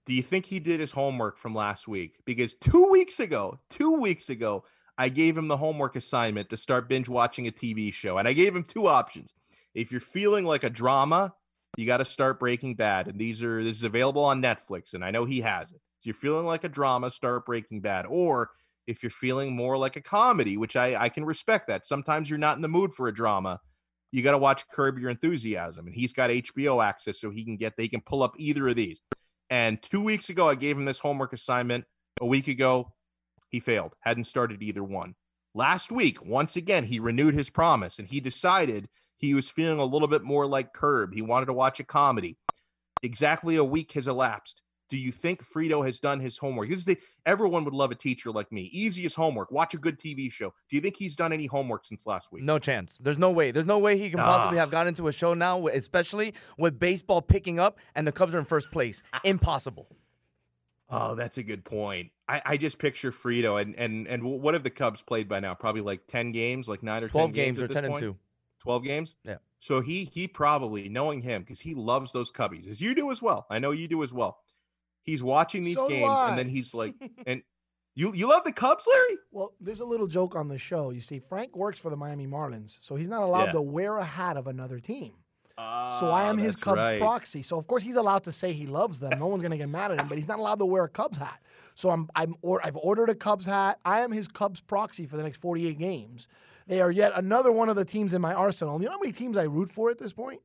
Do 0.06 0.14
you 0.14 0.23
think 0.23 0.45
he 0.48 0.60
did 0.60 0.80
his 0.80 0.91
homework 0.91 1.38
from 1.38 1.53
last 1.53 1.88
week? 1.88 2.18
Because 2.26 2.56
two 2.56 2.90
weeks 2.91 3.19
ago, 3.19 3.60
two 3.69 4.02
weeks 4.02 4.30
ago, 4.30 4.65
I 4.97 5.09
gave 5.09 5.37
him 5.37 5.47
the 5.47 5.57
homework 5.57 5.95
assignment 5.95 6.49
to 6.49 6.57
start 6.57 6.87
binge 6.87 7.09
watching 7.09 7.47
a 7.47 7.51
TV 7.51 7.91
show. 7.93 8.17
And 8.17 8.27
I 8.27 8.33
gave 8.33 8.55
him 8.55 8.63
two 8.63 8.87
options. 8.87 9.33
If 9.73 9.91
you're 9.91 10.01
feeling 10.01 10.45
like 10.45 10.63
a 10.63 10.69
drama, 10.69 11.33
you 11.77 11.85
got 11.85 11.97
to 11.97 12.05
start 12.05 12.39
Breaking 12.39 12.75
Bad. 12.75 13.07
And 13.07 13.19
these 13.19 13.41
are 13.41 13.63
this 13.63 13.77
is 13.77 13.83
available 13.83 14.23
on 14.23 14.41
Netflix. 14.41 14.93
And 14.93 15.03
I 15.03 15.11
know 15.11 15.25
he 15.25 15.41
has 15.41 15.71
it. 15.71 15.81
If 16.01 16.05
you're 16.05 16.13
feeling 16.13 16.45
like 16.45 16.63
a 16.63 16.69
drama, 16.69 17.09
start 17.09 17.45
Breaking 17.45 17.81
Bad. 17.81 18.05
Or 18.07 18.51
if 18.85 19.01
you're 19.01 19.09
feeling 19.09 19.55
more 19.55 19.77
like 19.77 19.95
a 19.95 20.01
comedy, 20.01 20.57
which 20.57 20.75
I, 20.75 20.95
I 21.01 21.09
can 21.09 21.25
respect 21.25 21.67
that. 21.67 21.85
Sometimes 21.87 22.29
you're 22.29 22.39
not 22.39 22.57
in 22.57 22.61
the 22.61 22.67
mood 22.67 22.93
for 22.93 23.07
a 23.07 23.13
drama. 23.13 23.59
You 24.11 24.21
got 24.21 24.31
to 24.31 24.37
watch 24.37 24.67
Curb 24.69 24.99
Your 24.99 25.09
Enthusiasm. 25.09 25.87
And 25.87 25.95
he's 25.95 26.13
got 26.13 26.29
HBO 26.29 26.85
access 26.85 27.19
so 27.19 27.31
he 27.31 27.43
can 27.43 27.57
get 27.57 27.73
they 27.77 27.87
can 27.87 28.01
pull 28.01 28.21
up 28.21 28.35
either 28.37 28.67
of 28.67 28.75
these. 28.75 29.01
And 29.49 29.81
two 29.81 30.01
weeks 30.01 30.29
ago, 30.29 30.47
I 30.47 30.55
gave 30.55 30.77
him 30.77 30.85
this 30.85 30.99
homework 30.99 31.33
assignment. 31.33 31.85
A 32.21 32.25
week 32.25 32.47
ago, 32.47 32.93
he 33.53 33.59
failed, 33.59 33.93
hadn't 33.99 34.23
started 34.23 34.63
either 34.63 34.84
one. 34.84 35.13
Last 35.53 35.91
week, 35.91 36.25
once 36.25 36.55
again, 36.55 36.85
he 36.85 36.99
renewed 36.99 37.35
his 37.35 37.51
promise 37.51 37.99
and 37.99 38.07
he 38.07 38.19
decided 38.19 38.89
he 39.17 39.35
was 39.35 39.47
feeling 39.47 39.77
a 39.77 39.85
little 39.85 40.07
bit 40.07 40.23
more 40.23 40.47
like 40.47 40.73
Curb. 40.73 41.13
He 41.13 41.21
wanted 41.21 41.45
to 41.45 41.53
watch 41.53 41.80
a 41.80 41.84
comedy. 41.84 42.35
Exactly 43.03 43.55
a 43.55 43.63
week 43.63 43.91
has 43.91 44.07
elapsed. 44.07 44.63
Do 44.89 44.97
you 44.97 45.11
think 45.11 45.45
Frito 45.45 45.85
has 45.85 45.99
done 45.99 46.19
his 46.19 46.39
homework? 46.39 46.69
This 46.69 46.80
is 46.80 46.85
the 46.85 46.97
everyone 47.27 47.63
would 47.63 47.75
love 47.75 47.91
a 47.91 47.95
teacher 47.95 48.31
like 48.31 48.51
me. 48.51 48.71
Easiest 48.73 49.15
homework. 49.15 49.51
Watch 49.51 49.75
a 49.75 49.77
good 49.77 49.99
TV 49.99 50.31
show. 50.31 50.51
Do 50.67 50.75
you 50.75 50.81
think 50.81 50.97
he's 50.97 51.15
done 51.15 51.31
any 51.31 51.45
homework 51.45 51.85
since 51.85 52.07
last 52.07 52.31
week? 52.31 52.43
No 52.43 52.57
chance. 52.57 52.97
There's 52.97 53.19
no 53.19 53.30
way. 53.30 53.51
There's 53.51 53.67
no 53.67 53.77
way 53.77 53.99
he 53.99 54.09
can 54.09 54.19
ah. 54.19 54.25
possibly 54.25 54.57
have 54.57 54.71
gotten 54.71 54.88
into 54.88 55.07
a 55.07 55.11
show 55.11 55.35
now, 55.35 55.67
especially 55.67 56.34
with 56.57 56.80
baseball 56.80 57.21
picking 57.21 57.59
up 57.59 57.77
and 57.93 58.07
the 58.07 58.11
Cubs 58.11 58.34
are 58.34 58.39
in 58.39 58.45
first 58.45 58.71
place. 58.71 59.03
Impossible. 59.23 59.88
Oh, 60.95 61.15
that's 61.15 61.37
a 61.37 61.43
good 61.43 61.63
point. 61.65 62.11
I, 62.29 62.41
I 62.45 62.57
just 62.57 62.77
picture 62.77 63.11
Frito 63.11 63.61
and 63.61 63.75
and 63.75 64.07
and 64.07 64.23
what 64.23 64.53
have 64.53 64.63
the 64.63 64.69
Cubs 64.69 65.01
played 65.01 65.27
by 65.27 65.39
now? 65.39 65.53
Probably 65.55 65.81
like 65.81 66.07
ten 66.07 66.31
games, 66.31 66.67
like 66.67 66.83
nine 66.83 67.03
or 67.03 67.09
12 67.09 67.29
10 67.29 67.33
games, 67.35 67.59
games 67.59 67.61
or 67.69 67.73
ten 67.73 67.83
point? 67.83 67.97
and 68.03 68.13
two. 68.13 68.17
Twelve 68.59 68.83
games. 68.83 69.15
Yeah. 69.25 69.37
So 69.59 69.81
he 69.81 70.05
he 70.05 70.27
probably 70.27 70.89
knowing 70.89 71.21
him 71.21 71.41
because 71.41 71.59
he 71.59 71.73
loves 71.73 72.11
those 72.11 72.31
Cubbies 72.31 72.69
as 72.69 72.79
you 72.81 72.93
do 72.95 73.11
as 73.11 73.21
well. 73.21 73.45
I 73.49 73.59
know 73.59 73.71
you 73.71 73.87
do 73.87 74.03
as 74.03 74.13
well. 74.13 74.39
He's 75.03 75.21
watching 75.23 75.63
these 75.63 75.75
So 75.77 75.89
games 75.89 76.09
and 76.17 76.37
then 76.37 76.47
he's 76.49 76.73
like, 76.73 76.95
and 77.25 77.41
you 77.95 78.13
you 78.13 78.27
love 78.29 78.43
the 78.45 78.53
Cubs, 78.53 78.85
Larry? 78.87 79.17
Well, 79.31 79.53
there's 79.59 79.79
a 79.81 79.85
little 79.85 80.07
joke 80.07 80.35
on 80.35 80.47
the 80.47 80.57
show. 80.57 80.91
You 80.91 81.01
see, 81.01 81.19
Frank 81.19 81.55
works 81.55 81.79
for 81.79 81.89
the 81.89 81.97
Miami 81.97 82.27
Marlins, 82.27 82.77
so 82.81 82.95
he's 82.95 83.09
not 83.09 83.21
allowed 83.23 83.47
Yeah. 83.47 83.51
to 83.53 83.61
wear 83.61 83.97
a 83.97 84.03
hat 84.05 84.37
of 84.37 84.47
another 84.47 84.79
team. 84.79 85.13
So 85.57 86.09
I 86.09 86.23
ah, 86.23 86.30
am 86.30 86.38
his 86.38 86.55
Cubs 86.55 86.77
right. 86.77 86.99
proxy. 86.99 87.41
So 87.41 87.57
of 87.57 87.67
course 87.67 87.84
he's 87.84 87.95
allowed 87.95 88.23
to 88.23 88.31
say 88.31 88.53
he 88.53 88.65
loves 88.65 88.99
them. 88.99 89.19
No 89.19 89.27
one's 89.27 89.43
gonna 89.43 89.57
get 89.57 89.69
mad 89.69 89.91
at 89.91 89.99
him, 89.99 90.07
but 90.07 90.17
he's 90.17 90.27
not 90.27 90.39
allowed 90.39 90.59
to 90.59 90.65
wear 90.65 90.84
a 90.84 90.89
Cubs 90.89 91.17
hat. 91.17 91.39
So 91.75 91.89
I'm 91.89 92.09
I'm 92.15 92.35
or 92.41 92.65
I've 92.65 92.77
ordered 92.77 93.09
a 93.09 93.15
Cubs 93.15 93.45
hat. 93.45 93.80
I 93.85 93.99
am 93.99 94.11
his 94.11 94.27
Cubs 94.27 94.61
proxy 94.61 95.05
for 95.05 95.17
the 95.17 95.23
next 95.23 95.38
48 95.38 95.77
games. 95.77 96.27
They 96.65 96.81
are 96.81 96.91
yet 96.91 97.11
another 97.15 97.51
one 97.51 97.69
of 97.69 97.75
the 97.75 97.85
teams 97.85 98.13
in 98.13 98.21
my 98.21 98.34
arsenal. 98.34 98.80
You 98.80 98.85
know 98.85 98.93
how 98.93 98.99
many 98.99 99.11
teams 99.11 99.38
I 99.38 99.43
root 99.43 99.69
for 99.69 99.89
at 99.89 99.99
this 99.99 100.13
point? 100.13 100.41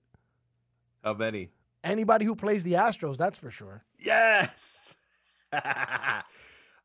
How 1.03 1.15
many? 1.15 1.51
Anybody 1.85 2.25
who 2.25 2.35
plays 2.35 2.65
the 2.65 2.73
Astros, 2.73 3.17
that's 3.17 3.39
for 3.39 3.51
sure. 3.51 3.85
Yes. 3.99 4.97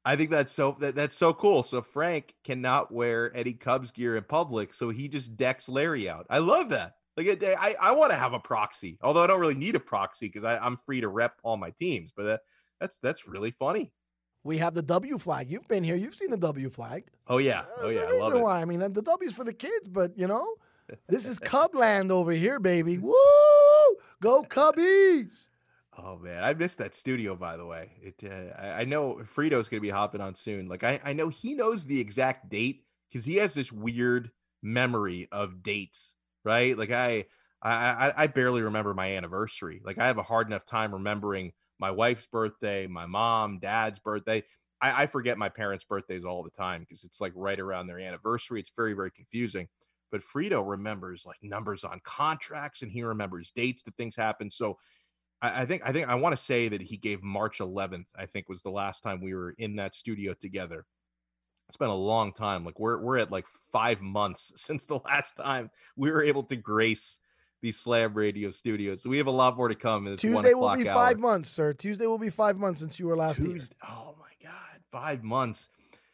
I 0.06 0.16
think 0.16 0.30
that's 0.30 0.52
so 0.52 0.78
that, 0.80 0.96
that's 0.96 1.16
so 1.16 1.34
cool. 1.34 1.64
So 1.64 1.82
Frank 1.82 2.36
cannot 2.44 2.92
wear 2.92 3.36
any 3.36 3.54
Cubs 3.54 3.92
gear 3.92 4.16
in 4.16 4.24
public, 4.24 4.74
so 4.74 4.90
he 4.90 5.08
just 5.08 5.36
decks 5.36 5.68
Larry 5.68 6.10
out. 6.10 6.26
I 6.30 6.38
love 6.40 6.70
that. 6.70 6.96
Like 7.16 7.28
it- 7.28 7.44
I, 7.44 7.76
I 7.80 7.92
want 7.92 8.12
to 8.12 8.18
have 8.18 8.34
a 8.34 8.40
proxy, 8.40 8.98
although 9.02 9.24
I 9.24 9.28
don't 9.28 9.40
really 9.40 9.56
need 9.56 9.76
a 9.76 9.80
proxy 9.80 10.28
because 10.28 10.44
I'm 10.44 10.78
free 10.78 11.02
to 11.02 11.08
rep 11.08 11.40
all 11.44 11.58
my 11.58 11.70
teams. 11.72 12.12
But 12.16 12.24
that, 12.24 12.42
that's 12.80 13.00
that's 13.00 13.28
really 13.28 13.52
funny. 13.52 13.92
We 14.44 14.58
have 14.58 14.74
the 14.74 14.82
W 14.82 15.18
flag. 15.18 15.50
You've 15.50 15.68
been 15.68 15.84
here. 15.84 15.96
You've 15.96 16.16
seen 16.16 16.30
the 16.30 16.38
W 16.38 16.70
flag. 16.70 17.06
Oh 17.28 17.38
yeah, 17.38 17.64
oh 17.78 17.84
There's 17.84 17.96
yeah, 17.96 18.02
I 18.04 18.20
love 18.20 18.36
it. 18.36 18.42
why. 18.42 18.62
I 18.62 18.66
mean, 18.66 18.80
the 18.80 19.02
W's 19.02 19.34
for 19.34 19.44
the 19.46 19.54
kids, 19.54 19.88
but 19.88 20.18
you 20.18 20.28
know, 20.28 20.56
this 21.08 21.28
is 21.28 21.40
Cubland 21.40 22.12
over 22.12 22.32
here, 22.32 22.60
baby. 22.60 22.98
Woo! 23.00 23.14
Go 24.22 24.44
Cubbies! 24.44 25.50
Oh 25.98 26.18
man, 26.18 26.44
I 26.44 26.54
missed 26.54 26.80
that 26.80 26.96
studio. 26.96 27.36
By 27.36 27.56
the 27.56 27.66
way, 27.66 27.92
it 28.02 28.16
uh, 28.24 28.60
I, 28.60 28.82
I 28.82 28.84
know 28.86 29.22
Frito's 29.36 29.68
gonna 29.70 29.82
be 29.82 29.90
hopping 29.90 30.22
on 30.22 30.36
soon. 30.36 30.68
Like 30.68 30.84
I, 30.84 31.00
I 31.04 31.14
know 31.14 31.30
he 31.30 31.54
knows 31.54 31.86
the 31.86 32.00
exact 32.00 32.50
date 32.50 32.84
because 33.10 33.24
he 33.26 33.36
has 33.36 33.54
this 33.54 33.72
weird 33.72 34.32
memory 34.62 35.28
of 35.32 35.62
dates, 35.62 36.16
right? 36.44 36.78
Like 36.78 36.92
I, 36.92 37.26
I, 37.62 38.14
I- 38.18 38.28
barely 38.28 38.62
remember 38.62 38.94
my 38.94 39.14
anniversary. 39.16 39.82
Like 39.86 39.98
I 39.98 40.08
have 40.08 40.18
a 40.18 40.24
hard 40.24 40.48
enough 40.48 40.66
time 40.66 40.94
remembering 40.94 41.54
my 41.80 41.92
wife's 41.92 42.28
birthday, 42.28 42.88
my 42.88 43.06
mom, 43.06 43.60
dad's 43.60 44.00
birthday. 44.00 44.44
I, 44.82 45.04
I 45.04 45.08
forget 45.08 45.38
my 45.38 45.50
parents' 45.50 45.86
birthdays 45.86 46.26
all 46.26 46.44
the 46.44 46.50
time 46.52 46.82
because 46.82 47.04
it's 47.04 47.22
like 47.22 47.34
right 47.36 47.60
around 47.60 47.88
their 47.88 48.00
anniversary. 48.00 48.60
It's 48.60 48.72
very, 48.76 48.94
very 48.94 49.12
confusing. 49.12 49.68
But 50.12 50.22
Frito 50.22 50.68
remembers 50.68 51.26
like 51.26 51.38
numbers 51.42 51.84
on 51.84 52.00
contracts 52.04 52.82
and 52.82 52.92
he 52.92 53.02
remembers 53.04 53.52
dates 53.52 53.84
that 53.84 53.96
things 53.96 54.16
happen. 54.16 54.52
So 54.52 54.78
I, 55.42 55.64
I 55.64 55.66
think 55.66 55.82
I 55.86 55.92
think 55.92 56.08
I 56.08 56.16
want 56.16 56.36
to 56.38 56.44
say 56.44 56.70
that 56.70 56.82
he 56.82 56.98
gave 56.98 57.24
March 57.24 57.60
11th. 57.60 58.08
I 58.18 58.26
think 58.26 58.50
was 58.50 58.62
the 58.62 58.72
last 58.72 59.04
time 59.04 59.22
we 59.22 59.34
were 59.34 59.52
in 59.58 59.76
that 59.78 59.96
studio 59.96 60.34
together. 60.34 60.86
It's 61.68 61.78
been 61.78 61.90
a 61.90 61.96
long 61.96 62.34
time. 62.34 62.66
Like 62.66 62.80
we're 62.80 63.00
we're 63.00 63.18
at 63.18 63.32
like 63.32 63.48
five 63.72 64.02
months 64.02 64.54
since 64.56 64.86
the 64.86 65.00
last 65.00 65.38
time 65.38 65.72
we 65.96 66.12
were 66.12 66.24
able 66.24 66.44
to 66.44 66.56
grace 66.56 67.20
these 67.62 67.80
Slam 67.80 68.14
Radio 68.14 68.52
studios. 68.52 69.02
So 69.02 69.10
we 69.10 69.18
have 69.18 69.28
a 69.28 69.32
lot 69.32 69.56
more 69.56 69.70
to 69.70 69.76
come. 69.76 70.06
In 70.08 70.18
Tuesday 70.18 70.54
will 70.54 70.76
be 70.76 70.88
hour. 70.88 70.96
five 70.96 71.20
months, 71.20 71.50
sir. 71.50 71.74
Tuesday 71.74 72.06
will 72.06 72.20
be 72.20 72.30
five 72.30 72.58
months 72.58 72.82
since 72.82 73.00
you 73.00 73.08
were 73.08 73.16
last 73.16 73.42
here. 73.42 73.60
Oh 73.88 74.16
my 74.20 74.50
god, 74.50 74.82
five 74.92 75.24
months. 75.24 75.70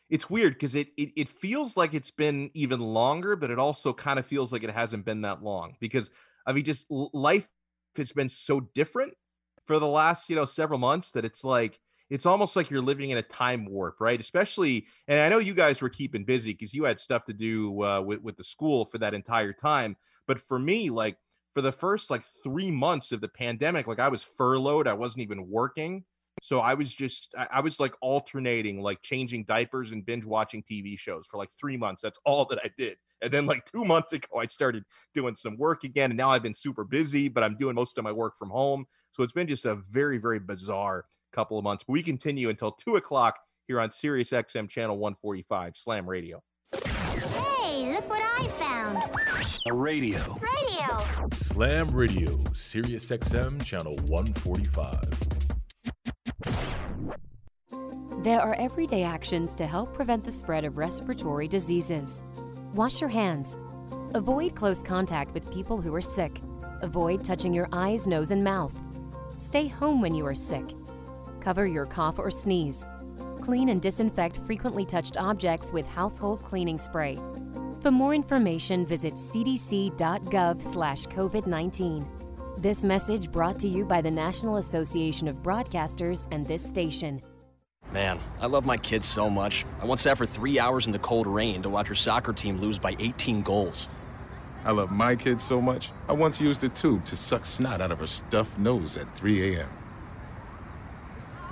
It's 0.09 0.29
weird 0.29 0.53
because 0.53 0.75
it, 0.75 0.89
it 0.95 1.11
it 1.15 1.29
feels 1.29 1.75
like 1.75 1.93
it's 1.93 2.11
been 2.11 2.51
even 2.53 2.79
longer, 2.79 3.35
but 3.35 3.51
it 3.51 3.59
also 3.59 3.93
kind 3.93 4.17
of 4.19 4.25
feels 4.25 4.53
like 4.53 4.63
it 4.63 4.71
hasn't 4.71 5.05
been 5.05 5.21
that 5.21 5.43
long 5.43 5.75
because 5.79 6.11
I 6.45 6.53
mean, 6.53 6.63
just 6.63 6.85
life 6.89 7.49
has 7.97 8.11
been 8.11 8.29
so 8.29 8.61
different 8.75 9.13
for 9.65 9.79
the 9.79 9.87
last 9.87 10.29
you 10.29 10.35
know 10.35 10.45
several 10.45 10.79
months 10.79 11.11
that 11.11 11.25
it's 11.25 11.43
like 11.43 11.79
it's 12.09 12.25
almost 12.25 12.55
like 12.55 12.69
you're 12.69 12.81
living 12.81 13.11
in 13.11 13.17
a 13.17 13.23
time 13.23 13.65
warp, 13.65 14.01
right? 14.01 14.19
Especially, 14.19 14.87
and 15.07 15.19
I 15.19 15.29
know 15.29 15.37
you 15.39 15.53
guys 15.53 15.81
were 15.81 15.89
keeping 15.89 16.23
busy 16.23 16.53
because 16.53 16.73
you 16.73 16.83
had 16.83 16.99
stuff 16.99 17.25
to 17.25 17.33
do 17.33 17.83
uh, 17.83 18.01
with 18.01 18.21
with 18.21 18.37
the 18.37 18.43
school 18.43 18.85
for 18.85 18.97
that 18.99 19.13
entire 19.13 19.53
time. 19.53 19.95
But 20.27 20.39
for 20.39 20.59
me, 20.59 20.89
like 20.89 21.17
for 21.53 21.61
the 21.61 21.71
first 21.71 22.09
like 22.09 22.23
three 22.43 22.71
months 22.71 23.11
of 23.11 23.21
the 23.21 23.27
pandemic, 23.27 23.87
like 23.87 23.99
I 23.99 24.09
was 24.09 24.23
furloughed, 24.23 24.87
I 24.87 24.93
wasn't 24.93 25.23
even 25.23 25.47
working 25.49 26.03
So 26.41 26.59
I 26.59 26.73
was 26.73 26.93
just 26.93 27.33
I, 27.37 27.47
I 27.55 27.59
was 27.61 27.79
like 27.79 27.93
alternating, 28.01 28.81
like 28.81 29.01
changing 29.01 29.43
diapers 29.45 29.91
and 29.91 30.05
binge 30.05 30.25
watching 30.25 30.63
TV 30.63 30.97
shows 30.97 31.25
for 31.27 31.37
like 31.37 31.49
three 31.51 31.77
months. 31.77 32.01
That's 32.01 32.19
all 32.25 32.45
that 32.45 32.59
I 32.63 32.69
did. 32.77 32.97
And 33.21 33.31
then 33.31 33.45
like 33.45 33.65
two 33.65 33.83
months 33.93 34.13
ago, 34.13 34.39
I 34.39 34.45
started 34.47 34.85
doing 35.13 35.35
some 35.35 35.57
work 35.57 35.83
again. 35.83 36.11
And 36.11 36.17
now 36.17 36.31
I've 36.31 36.43
been 36.43 36.53
super 36.53 36.83
busy, 36.85 37.27
but 37.27 37.43
I'm 37.43 37.57
doing 37.57 37.75
most 37.75 37.97
of 37.97 38.03
my 38.03 38.11
work 38.11 38.37
from 38.37 38.49
home. 38.49 38.85
So 39.11 39.23
it's 39.23 39.33
been 39.33 39.47
just 39.47 39.65
a 39.65 39.75
very, 39.75 40.17
very 40.17 40.39
bizarre 40.39 41.05
couple 41.31 41.57
of 41.57 41.63
months. 41.63 41.83
But 41.83 41.93
we 41.93 42.03
continue 42.03 42.49
until 42.49 42.71
two 42.71 42.95
o'clock 42.95 43.39
here 43.67 43.79
on 43.79 43.91
Sirius 43.91 44.31
XM 44.31 44.69
channel 44.69 44.97
145 44.97 45.77
Slam 45.77 46.09
Radio. 46.09 46.41
Hey, 46.73 47.93
look 47.93 48.09
what 48.09 48.21
I 48.21 48.47
found. 48.59 49.03
A 49.67 49.73
radio. 49.73 50.39
Radio. 50.39 51.29
Slam 51.31 51.87
Radio, 51.89 52.43
Sirius 52.53 53.11
XM 53.11 53.63
channel 53.63 53.95
145. 54.07 54.99
There 58.23 58.41
are 58.41 58.55
everyday 58.55 59.03
actions 59.03 59.55
to 59.55 59.65
help 59.65 59.93
prevent 59.93 60.23
the 60.23 60.31
spread 60.31 60.65
of 60.65 60.77
respiratory 60.77 61.47
diseases. 61.47 62.23
Wash 62.73 62.99
your 63.01 63.09
hands. 63.09 63.57
Avoid 64.13 64.55
close 64.55 64.81
contact 64.83 65.33
with 65.33 65.51
people 65.53 65.79
who 65.79 65.93
are 65.95 66.01
sick. 66.01 66.41
Avoid 66.81 67.23
touching 67.23 67.53
your 67.53 67.69
eyes, 67.71 68.07
nose, 68.07 68.31
and 68.31 68.43
mouth. 68.43 68.73
Stay 69.39 69.67
home 69.69 70.01
when 70.01 70.13
you 70.13 70.25
are 70.25 70.35
sick. 70.35 70.65
Cover 71.39 71.65
your 71.65 71.85
cough 71.85 72.19
or 72.19 72.29
sneeze. 72.29 72.85
Clean 73.41 73.69
and 73.69 73.81
disinfect 73.81 74.41
frequently 74.45 74.85
touched 74.85 75.15
objects 75.15 75.71
with 75.71 75.87
household 75.87 76.43
cleaning 76.43 76.77
spray. 76.77 77.17
For 77.79 77.89
more 77.89 78.13
information, 78.13 78.85
visit 78.85 79.13
cdc.gov 79.13 80.61
slash 80.61 81.05
COVID-19. 81.05 82.05
This 82.61 82.83
message 82.83 83.31
brought 83.31 83.57
to 83.59 83.69
you 83.69 83.85
by 83.85 84.01
the 84.01 84.11
National 84.11 84.57
Association 84.57 85.29
of 85.29 85.41
Broadcasters 85.41 86.27
and 86.31 86.45
this 86.45 86.61
station. 86.61 87.21
Man, 87.93 88.19
I 88.41 88.47
love 88.47 88.65
my 88.65 88.75
kids 88.75 89.07
so 89.07 89.29
much. 89.29 89.65
I 89.81 89.85
once 89.85 90.01
sat 90.01 90.17
for 90.17 90.25
three 90.25 90.59
hours 90.59 90.85
in 90.85 90.91
the 90.91 90.99
cold 90.99 91.27
rain 91.27 91.61
to 91.61 91.69
watch 91.69 91.87
her 91.87 91.95
soccer 91.95 92.33
team 92.33 92.57
lose 92.57 92.77
by 92.77 92.93
18 92.99 93.43
goals. 93.43 93.87
I 94.65 94.71
love 94.71 94.91
my 94.91 95.15
kids 95.15 95.43
so 95.43 95.61
much, 95.61 95.91
I 96.07 96.13
once 96.13 96.41
used 96.41 96.63
a 96.63 96.69
tube 96.69 97.05
to 97.05 97.15
suck 97.15 97.45
snot 97.45 97.81
out 97.81 97.91
of 97.91 97.99
her 97.99 98.07
stuffed 98.07 98.57
nose 98.57 98.97
at 98.97 99.13
3 99.15 99.55
a.m. 99.55 99.69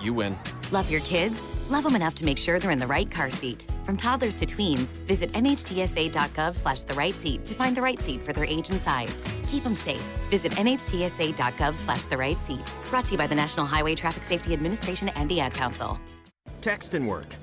You 0.02 0.14
win. 0.14 0.38
Love 0.72 0.92
your 0.92 1.02
kids? 1.02 1.56
Love 1.70 1.84
them 1.84 1.96
enough 1.96 2.14
to 2.16 2.26
make 2.26 2.38
sure 2.38 2.60
they're 2.60 2.72
in 2.72 2.80
the 2.80 2.86
right 2.86 3.10
car 3.10 3.30
seat. 3.30 3.68
From 3.86 3.98
toddlers 3.98 4.36
to 4.38 4.46
tweens, 4.46 4.94
visit 5.08 5.32
nhtsa.gov 5.32 6.56
slash 6.56 6.84
the 6.84 6.94
right 6.94 7.16
seat 7.16 7.46
to 7.46 7.54
find 7.54 7.76
the 7.76 7.82
right 7.82 8.00
seat 8.02 8.22
for 8.22 8.34
their 8.34 8.46
age 8.46 8.70
and 8.70 8.80
size. 8.80 9.28
Keep 9.48 9.64
them 9.64 9.76
safe. 9.76 10.06
Visit 10.30 10.52
nhtsa.gov 10.54 11.76
slash 11.76 12.06
the 12.06 12.18
right 12.18 12.40
seat. 12.40 12.78
Brought 12.90 13.06
to 13.06 13.14
you 13.14 13.18
by 13.18 13.28
the 13.28 13.36
National 13.36 13.66
Highway 13.66 13.96
Traffic 13.96 14.24
Safety 14.24 14.54
Administration 14.54 15.10
and 15.10 15.30
the 15.30 15.40
Ad 15.40 15.54
Council. 15.54 16.00
Text 16.62 16.94
and 16.94 17.08
work. 17.08 17.36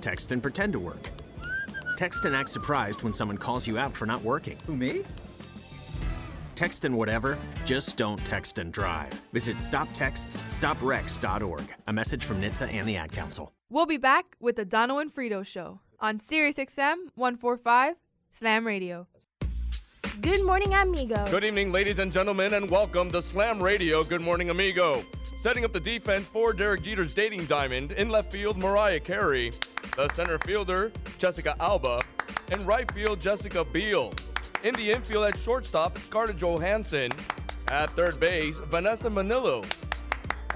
Text 0.00 0.32
and 0.32 0.40
pretend 0.40 0.72
to 0.74 0.80
work. 0.80 1.10
Text 1.98 2.24
and 2.26 2.36
act 2.36 2.48
surprised 2.48 3.02
when 3.02 3.12
someone 3.12 3.36
calls 3.36 3.66
you 3.66 3.76
out 3.76 3.92
for 3.92 4.06
not 4.06 4.22
working. 4.22 4.56
Who, 4.68 4.76
me? 4.76 5.02
Text 6.54 6.84
and 6.84 6.96
whatever, 6.96 7.36
just 7.64 7.96
don't 7.96 8.24
text 8.24 8.60
and 8.60 8.72
drive. 8.72 9.12
Visit 9.32 9.56
stoptextsstopwrecks.org. 9.56 11.62
A 11.88 11.92
message 11.92 12.24
from 12.24 12.40
NHTSA 12.40 12.72
and 12.72 12.86
the 12.86 12.96
Ad 12.96 13.10
Council. 13.10 13.52
We'll 13.68 13.86
be 13.86 13.96
back 13.96 14.36
with 14.38 14.54
the 14.54 14.64
Dono 14.64 14.98
and 14.98 15.12
Frito 15.12 15.44
Show 15.44 15.80
on 15.98 16.20
Sirius 16.20 16.58
XM 16.58 16.94
145 17.16 17.96
Slam 18.30 18.64
Radio. 18.64 19.08
Good 20.20 20.44
morning, 20.44 20.74
amigo. 20.74 21.28
Good 21.28 21.42
evening, 21.42 21.72
ladies 21.72 21.98
and 21.98 22.12
gentlemen, 22.12 22.54
and 22.54 22.70
welcome 22.70 23.10
to 23.10 23.20
Slam 23.20 23.60
Radio. 23.60 24.04
Good 24.04 24.20
morning, 24.20 24.50
amigo. 24.50 25.04
Setting 25.38 25.64
up 25.64 25.72
the 25.72 25.78
defense 25.78 26.28
for 26.28 26.52
Derek 26.52 26.82
Jeter's 26.82 27.14
dating 27.14 27.44
diamond 27.44 27.92
in 27.92 28.08
left 28.08 28.32
field, 28.32 28.56
Mariah 28.56 28.98
Carey. 28.98 29.52
The 29.96 30.08
center 30.08 30.36
fielder, 30.40 30.90
Jessica 31.18 31.54
Alba. 31.60 32.00
In 32.50 32.66
right 32.66 32.90
field, 32.90 33.20
Jessica 33.20 33.64
Biel. 33.64 34.12
In 34.64 34.74
the 34.74 34.90
infield 34.90 35.26
at 35.26 35.38
shortstop, 35.38 35.94
it's 35.94 36.06
Scarlett 36.06 36.38
Johansson. 36.38 37.12
At 37.68 37.94
third 37.94 38.18
base, 38.18 38.58
Vanessa 38.58 39.08
Manillo. 39.08 39.64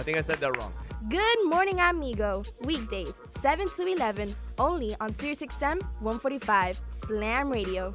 I 0.00 0.02
think 0.02 0.18
I 0.18 0.20
said 0.20 0.40
that 0.40 0.56
wrong. 0.56 0.72
Good 1.08 1.44
morning, 1.44 1.78
amigo. 1.78 2.42
Weekdays, 2.62 3.20
7 3.28 3.68
to 3.76 3.86
11, 3.86 4.34
only 4.58 4.96
on 5.00 5.12
SiriusXM 5.12 5.80
145 6.00 6.80
Slam 6.88 7.50
Radio. 7.50 7.94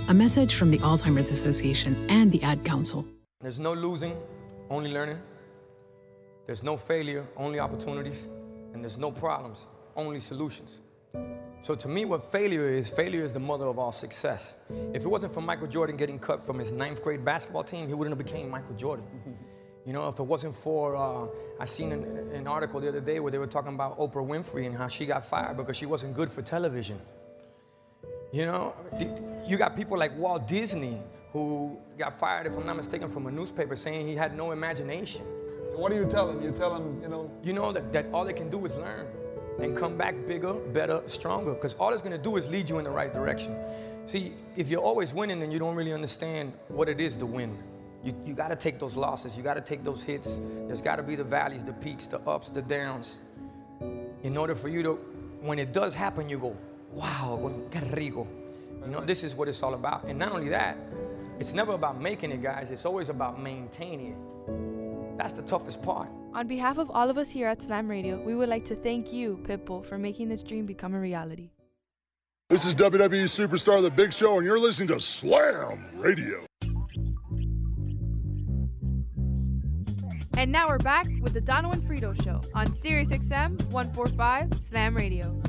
A 0.11 0.13
message 0.13 0.55
from 0.55 0.71
the 0.71 0.77
Alzheimer's 0.79 1.31
Association 1.31 1.95
and 2.09 2.29
the 2.33 2.43
Ad 2.43 2.65
Council. 2.65 3.05
There's 3.39 3.61
no 3.61 3.71
losing, 3.71 4.13
only 4.69 4.91
learning. 4.91 5.17
There's 6.45 6.63
no 6.63 6.75
failure, 6.75 7.25
only 7.37 7.61
opportunities. 7.61 8.27
And 8.73 8.83
there's 8.83 8.97
no 8.97 9.09
problems, 9.09 9.67
only 9.95 10.19
solutions. 10.19 10.81
So 11.61 11.75
to 11.75 11.87
me, 11.87 12.03
what 12.03 12.25
failure 12.29 12.67
is, 12.67 12.89
failure 12.89 13.23
is 13.23 13.31
the 13.31 13.39
mother 13.39 13.67
of 13.67 13.79
all 13.79 13.93
success. 13.93 14.55
If 14.93 15.05
it 15.05 15.07
wasn't 15.07 15.33
for 15.33 15.39
Michael 15.39 15.67
Jordan 15.67 15.95
getting 15.95 16.19
cut 16.19 16.45
from 16.45 16.59
his 16.59 16.73
ninth 16.73 17.01
grade 17.01 17.23
basketball 17.23 17.63
team, 17.63 17.87
he 17.87 17.93
wouldn't 17.93 18.13
have 18.17 18.25
became 18.25 18.49
Michael 18.49 18.75
Jordan. 18.75 19.05
You 19.83 19.93
know, 19.93 20.07
if 20.09 20.19
it 20.19 20.23
wasn't 20.23 20.53
for, 20.53 20.95
uh, 20.95 21.25
I 21.59 21.65
seen 21.65 21.91
an, 21.91 22.03
an 22.35 22.45
article 22.45 22.79
the 22.79 22.89
other 22.89 23.01
day 23.01 23.19
where 23.19 23.31
they 23.31 23.39
were 23.39 23.47
talking 23.47 23.73
about 23.73 23.97
Oprah 23.97 24.23
Winfrey 24.23 24.67
and 24.67 24.77
how 24.77 24.87
she 24.87 25.07
got 25.07 25.25
fired 25.25 25.57
because 25.57 25.75
she 25.75 25.87
wasn't 25.87 26.13
good 26.15 26.29
for 26.29 26.43
television. 26.43 26.99
You 28.31 28.45
know, 28.45 28.73
you 29.45 29.57
got 29.57 29.75
people 29.75 29.97
like 29.97 30.17
Walt 30.17 30.47
Disney 30.47 30.97
who 31.33 31.77
got 31.97 32.17
fired, 32.17 32.47
if 32.47 32.55
I'm 32.55 32.65
not 32.65 32.77
mistaken, 32.77 33.09
from 33.09 33.27
a 33.27 33.31
newspaper 33.31 33.75
saying 33.75 34.07
he 34.07 34.15
had 34.15 34.37
no 34.37 34.51
imagination. 34.51 35.25
So 35.69 35.77
what 35.77 35.91
do 35.91 35.97
you 35.97 36.05
tell 36.05 36.27
them? 36.27 36.41
You 36.41 36.51
tell 36.51 36.73
them, 36.73 37.01
you 37.01 37.09
know. 37.09 37.29
You 37.43 37.53
know 37.53 37.71
that, 37.73 37.91
that 37.91 38.05
all 38.13 38.23
they 38.23 38.33
can 38.33 38.49
do 38.49 38.65
is 38.65 38.75
learn 38.75 39.07
and 39.59 39.75
come 39.75 39.97
back 39.97 40.15
bigger, 40.27 40.53
better, 40.53 41.01
stronger. 41.07 41.53
Because 41.53 41.73
all 41.75 41.91
it's 41.91 42.01
gonna 42.01 42.17
do 42.17 42.37
is 42.37 42.49
lead 42.49 42.69
you 42.69 42.79
in 42.79 42.85
the 42.85 42.89
right 42.89 43.13
direction. 43.13 43.57
See, 44.05 44.33
if 44.55 44.69
you're 44.69 44.81
always 44.81 45.13
winning, 45.13 45.39
then 45.39 45.51
you 45.51 45.59
don't 45.59 45.75
really 45.75 45.93
understand 45.93 46.53
what 46.69 46.87
it 46.87 47.01
is 47.01 47.17
to 47.17 47.25
win. 47.25 47.57
You, 48.03 48.15
you 48.25 48.33
gotta 48.33 48.55
take 48.55 48.79
those 48.79 48.95
losses, 48.95 49.37
you 49.37 49.43
gotta 49.43 49.61
take 49.61 49.83
those 49.83 50.03
hits. 50.03 50.39
There's 50.67 50.81
gotta 50.81 51.03
be 51.03 51.15
the 51.15 51.23
valleys, 51.23 51.63
the 51.63 51.73
peaks, 51.73 52.07
the 52.07 52.19
ups, 52.21 52.49
the 52.49 52.61
downs. 52.61 53.21
In 54.23 54.37
order 54.37 54.55
for 54.55 54.69
you 54.69 54.83
to, 54.83 54.93
when 55.41 55.59
it 55.59 55.73
does 55.73 55.95
happen, 55.95 56.29
you 56.29 56.39
go, 56.39 56.57
wow, 56.93 57.51
qué 57.69 57.81
rico. 57.95 58.27
You 58.83 58.91
know, 58.91 59.01
this 59.01 59.23
is 59.23 59.35
what 59.35 59.47
it's 59.47 59.61
all 59.61 59.73
about. 59.73 60.05
And 60.05 60.17
not 60.17 60.31
only 60.31 60.49
that, 60.49 60.77
it's 61.39 61.53
never 61.53 61.73
about 61.73 62.01
making 62.01 62.31
it, 62.31 62.41
guys. 62.41 62.71
It's 62.71 62.85
always 62.85 63.09
about 63.09 63.41
maintaining 63.41 64.13
it. 64.13 65.17
That's 65.17 65.33
the 65.33 65.43
toughest 65.43 65.83
part. 65.83 66.09
On 66.33 66.47
behalf 66.47 66.77
of 66.77 66.89
all 66.89 67.09
of 67.09 67.17
us 67.17 67.29
here 67.29 67.47
at 67.47 67.61
Slam 67.61 67.87
Radio, 67.87 68.21
we 68.21 68.33
would 68.33 68.49
like 68.49 68.65
to 68.65 68.75
thank 68.75 69.13
you, 69.13 69.39
Pitbull, 69.43 69.83
for 69.85 69.97
making 69.97 70.29
this 70.29 70.43
dream 70.43 70.65
become 70.65 70.93
a 70.93 70.99
reality. 70.99 71.51
This 72.49 72.65
is 72.65 72.75
WWE 72.75 73.25
Superstar 73.25 73.81
The 73.81 73.89
Big 73.89 74.13
Show, 74.13 74.37
and 74.37 74.45
you're 74.45 74.59
listening 74.59 74.89
to 74.89 74.99
Slam 74.99 75.85
Radio. 75.95 76.45
And 80.37 80.51
now 80.51 80.67
we're 80.69 80.79
back 80.79 81.05
with 81.21 81.33
the 81.33 81.41
Dono 81.41 81.71
and 81.71 81.83
Frito 81.83 82.19
Show 82.23 82.41
on 82.55 82.67
Sirius 82.67 83.09
XM 83.11 83.61
145 83.71 84.53
Slam 84.55 84.97
Radio. 84.97 85.41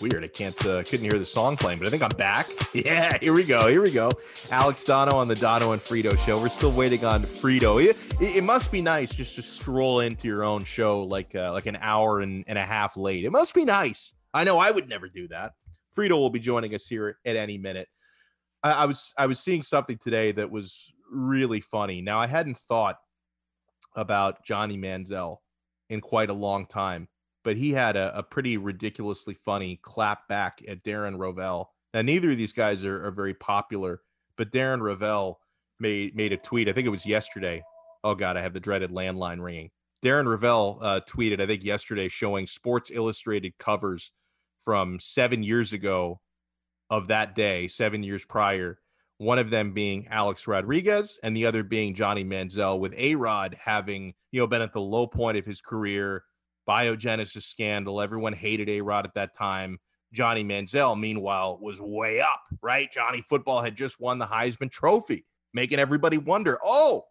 Weird. 0.00 0.24
I 0.24 0.28
can't 0.28 0.66
uh, 0.66 0.82
couldn't 0.82 1.04
hear 1.04 1.18
the 1.18 1.24
song 1.24 1.58
playing, 1.58 1.78
but 1.78 1.86
I 1.86 1.90
think 1.90 2.02
I'm 2.02 2.16
back. 2.16 2.46
Yeah, 2.72 3.18
here 3.20 3.34
we 3.34 3.42
go. 3.42 3.66
Here 3.66 3.82
we 3.82 3.90
go. 3.90 4.12
Alex 4.52 4.84
Dono 4.84 5.16
on 5.16 5.26
the 5.26 5.34
Dono 5.34 5.72
and 5.72 5.82
Frito 5.82 6.16
show. 6.24 6.40
We're 6.40 6.48
still 6.48 6.70
waiting 6.70 7.04
on 7.04 7.22
Frito. 7.22 7.84
It, 7.84 7.96
it, 8.20 8.44
must 8.44 8.70
be 8.70 8.80
nice 8.80 9.12
just 9.12 9.34
to 9.34 9.42
stroll 9.42 9.98
into 9.98 10.28
your 10.28 10.44
own 10.44 10.62
show 10.62 11.02
like 11.02 11.34
uh, 11.34 11.50
like 11.50 11.66
an 11.66 11.76
hour 11.80 12.20
and, 12.20 12.44
and 12.46 12.56
a 12.56 12.62
half 12.62 12.96
late. 12.96 13.24
It 13.24 13.32
must 13.32 13.54
be 13.54 13.64
nice. 13.64 14.14
I 14.32 14.44
know 14.44 14.60
I 14.60 14.70
would 14.70 14.88
never 14.88 15.08
do 15.08 15.26
that. 15.28 15.54
Frito 15.96 16.12
will 16.12 16.30
be 16.30 16.38
joining 16.38 16.76
us 16.76 16.86
here 16.86 17.18
at 17.26 17.34
any 17.34 17.58
minute. 17.58 17.88
I, 18.62 18.70
I 18.70 18.84
was 18.84 19.12
I 19.18 19.26
was 19.26 19.40
seeing 19.40 19.64
something 19.64 19.98
today 19.98 20.30
that 20.30 20.48
was 20.48 20.92
really 21.10 21.60
funny. 21.60 22.02
Now 22.02 22.20
I 22.20 22.28
hadn't 22.28 22.56
thought 22.56 22.98
about 23.96 24.44
Johnny 24.44 24.78
Manziel 24.78 25.38
in 25.88 26.00
quite 26.00 26.30
a 26.30 26.34
long 26.34 26.66
time 26.66 27.08
but 27.44 27.56
he 27.56 27.72
had 27.72 27.96
a, 27.96 28.16
a 28.16 28.22
pretty 28.22 28.56
ridiculously 28.56 29.34
funny 29.34 29.78
clap 29.82 30.28
back 30.28 30.60
at 30.68 30.84
Darren 30.84 31.16
Rovell 31.16 31.66
Now, 31.94 32.02
neither 32.02 32.30
of 32.30 32.36
these 32.36 32.52
guys 32.52 32.84
are, 32.84 33.06
are 33.06 33.10
very 33.10 33.34
popular, 33.34 34.00
but 34.36 34.52
Darren 34.52 34.80
Rovell 34.80 35.36
made 35.78 36.14
made 36.14 36.32
a 36.32 36.36
tweet. 36.36 36.68
I 36.68 36.72
think 36.72 36.86
it 36.86 36.90
was 36.90 37.06
yesterday. 37.06 37.62
Oh 38.04 38.14
God, 38.14 38.36
I 38.36 38.42
have 38.42 38.54
the 38.54 38.60
dreaded 38.60 38.90
landline 38.90 39.42
ringing. 39.42 39.70
Darren 40.02 40.24
Rovell 40.24 40.78
uh, 40.80 41.00
tweeted, 41.06 41.40
I 41.42 41.46
think 41.46 41.62
yesterday, 41.62 42.08
showing 42.08 42.46
Sports 42.46 42.90
Illustrated 42.92 43.58
covers 43.58 44.12
from 44.64 44.98
seven 44.98 45.42
years 45.42 45.72
ago 45.72 46.20
of 46.88 47.08
that 47.08 47.34
day, 47.34 47.68
seven 47.68 48.02
years 48.02 48.24
prior. 48.24 48.78
One 49.18 49.38
of 49.38 49.50
them 49.50 49.74
being 49.74 50.08
Alex 50.08 50.46
Rodriguez, 50.46 51.18
and 51.22 51.36
the 51.36 51.44
other 51.44 51.62
being 51.62 51.94
Johnny 51.94 52.24
Manziel, 52.24 52.80
with 52.80 52.94
A 52.96 53.14
Rod 53.14 53.56
having 53.60 54.14
you 54.32 54.40
know 54.40 54.46
been 54.46 54.62
at 54.62 54.72
the 54.72 54.80
low 54.80 55.06
point 55.06 55.36
of 55.36 55.44
his 55.44 55.60
career, 55.60 56.24
biogenesis 56.70 57.42
scandal. 57.42 58.00
Everyone 58.00 58.32
hated 58.32 58.68
A 58.68 58.80
Rod 58.80 59.04
at 59.04 59.14
that 59.14 59.34
time. 59.34 59.78
Johnny 60.12 60.44
Manziel, 60.44 60.98
meanwhile, 60.98 61.58
was 61.60 61.80
way 61.80 62.20
up, 62.20 62.40
right? 62.62 62.90
Johnny 62.92 63.22
football 63.22 63.62
had 63.62 63.74
just 63.74 64.00
won 64.00 64.18
the 64.18 64.26
Heisman 64.26 64.70
Trophy, 64.70 65.24
making 65.52 65.80
everybody 65.80 66.18
wonder, 66.18 66.58
oh, 66.64 67.04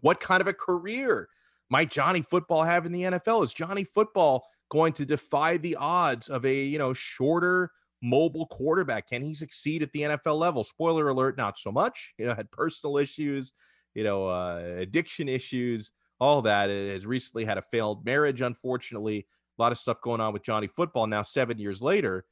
what 0.00 0.20
kind 0.20 0.40
of 0.40 0.46
a 0.46 0.52
career 0.52 1.28
might 1.70 1.90
Johnny 1.90 2.22
football 2.22 2.64
have 2.64 2.84
in 2.84 2.92
the 2.92 3.02
NFL? 3.02 3.44
Is 3.44 3.54
Johnny 3.54 3.84
football 3.84 4.46
going 4.70 4.92
to 4.94 5.06
defy 5.06 5.56
the 5.56 5.76
odds 5.76 6.28
of 6.28 6.44
a, 6.44 6.54
you 6.54 6.78
know, 6.78 6.92
shorter, 6.92 7.70
mobile 8.02 8.46
quarterback? 8.46 9.08
Can 9.08 9.22
he 9.22 9.34
succeed 9.34 9.82
at 9.82 9.92
the 9.92 10.02
NFL 10.02 10.38
level? 10.38 10.64
Spoiler 10.64 11.08
alert, 11.08 11.36
not 11.36 11.58
so 11.58 11.72
much. 11.72 12.14
You 12.18 12.26
know, 12.26 12.34
had 12.34 12.50
personal 12.50 12.98
issues, 12.98 13.52
you 13.94 14.04
know, 14.04 14.28
uh, 14.28 14.76
addiction 14.78 15.28
issues, 15.28 15.90
all 16.20 16.42
that. 16.42 16.70
It 16.70 16.92
has 16.92 17.06
recently 17.06 17.44
had 17.44 17.58
a 17.58 17.62
failed 17.62 18.04
marriage, 18.04 18.40
unfortunately. 18.40 19.26
A 19.58 19.62
lot 19.62 19.72
of 19.72 19.78
stuff 19.78 20.00
going 20.02 20.20
on 20.20 20.32
with 20.32 20.42
Johnny 20.42 20.66
football. 20.66 21.06
Now, 21.06 21.22
seven 21.22 21.58
years 21.58 21.80
later, 21.80 22.26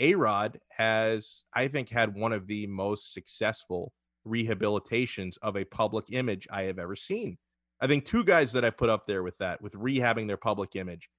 A 0.00 0.14
Rod 0.14 0.58
has, 0.70 1.44
I 1.54 1.68
think, 1.68 1.88
had 1.88 2.16
one 2.16 2.32
of 2.32 2.46
the 2.46 2.66
most 2.66 3.12
successful 3.12 3.92
rehabilitations 4.26 5.36
of 5.42 5.56
a 5.56 5.64
public 5.64 6.06
image 6.10 6.48
I 6.50 6.62
have 6.62 6.78
ever 6.78 6.96
seen. 6.96 7.38
I 7.80 7.86
think 7.86 8.04
two 8.04 8.24
guys 8.24 8.52
that 8.52 8.64
I 8.64 8.70
put 8.70 8.88
up 8.88 9.06
there 9.06 9.22
with 9.22 9.38
that, 9.38 9.60
with 9.60 9.74
rehabbing 9.74 10.26
their 10.26 10.36
public 10.36 10.74
image, 10.76 11.10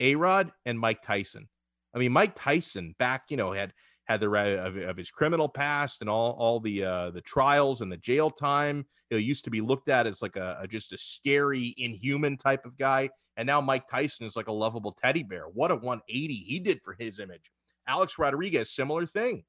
A 0.00 0.16
Rod 0.16 0.52
and 0.64 0.78
Mike 0.78 1.02
Tyson. 1.02 1.48
I 1.94 1.98
mean, 1.98 2.12
Mike 2.12 2.34
Tyson 2.34 2.94
back, 2.98 3.24
you 3.28 3.36
know, 3.36 3.52
had 3.52 3.72
had 4.04 4.20
the 4.20 4.30
of, 4.30 4.76
of 4.76 4.96
his 4.96 5.10
criminal 5.10 5.48
past 5.48 6.00
and 6.00 6.10
all 6.10 6.32
all 6.32 6.60
the 6.60 6.84
uh, 6.84 7.10
the 7.10 7.20
trials 7.20 7.80
and 7.80 7.90
the 7.90 7.96
jail 7.96 8.30
time. 8.30 8.86
He 9.10 9.18
used 9.18 9.44
to 9.44 9.50
be 9.50 9.60
looked 9.60 9.88
at 9.88 10.06
as 10.06 10.22
like 10.22 10.36
a, 10.36 10.58
a 10.60 10.66
just 10.66 10.92
a 10.92 10.98
scary, 10.98 11.74
inhuman 11.78 12.36
type 12.36 12.66
of 12.66 12.76
guy, 12.76 13.10
and 13.36 13.46
now 13.46 13.60
Mike 13.60 13.88
Tyson 13.88 14.26
is 14.26 14.36
like 14.36 14.48
a 14.48 14.52
lovable 14.52 14.92
teddy 14.92 15.22
bear. 15.22 15.44
What 15.44 15.70
a 15.70 15.76
180 15.76 16.34
he 16.34 16.58
did 16.58 16.82
for 16.82 16.96
his 16.98 17.18
image. 17.18 17.50
Alex 17.86 18.18
Rodriguez, 18.18 18.74
similar 18.74 19.06
thing, 19.06 19.44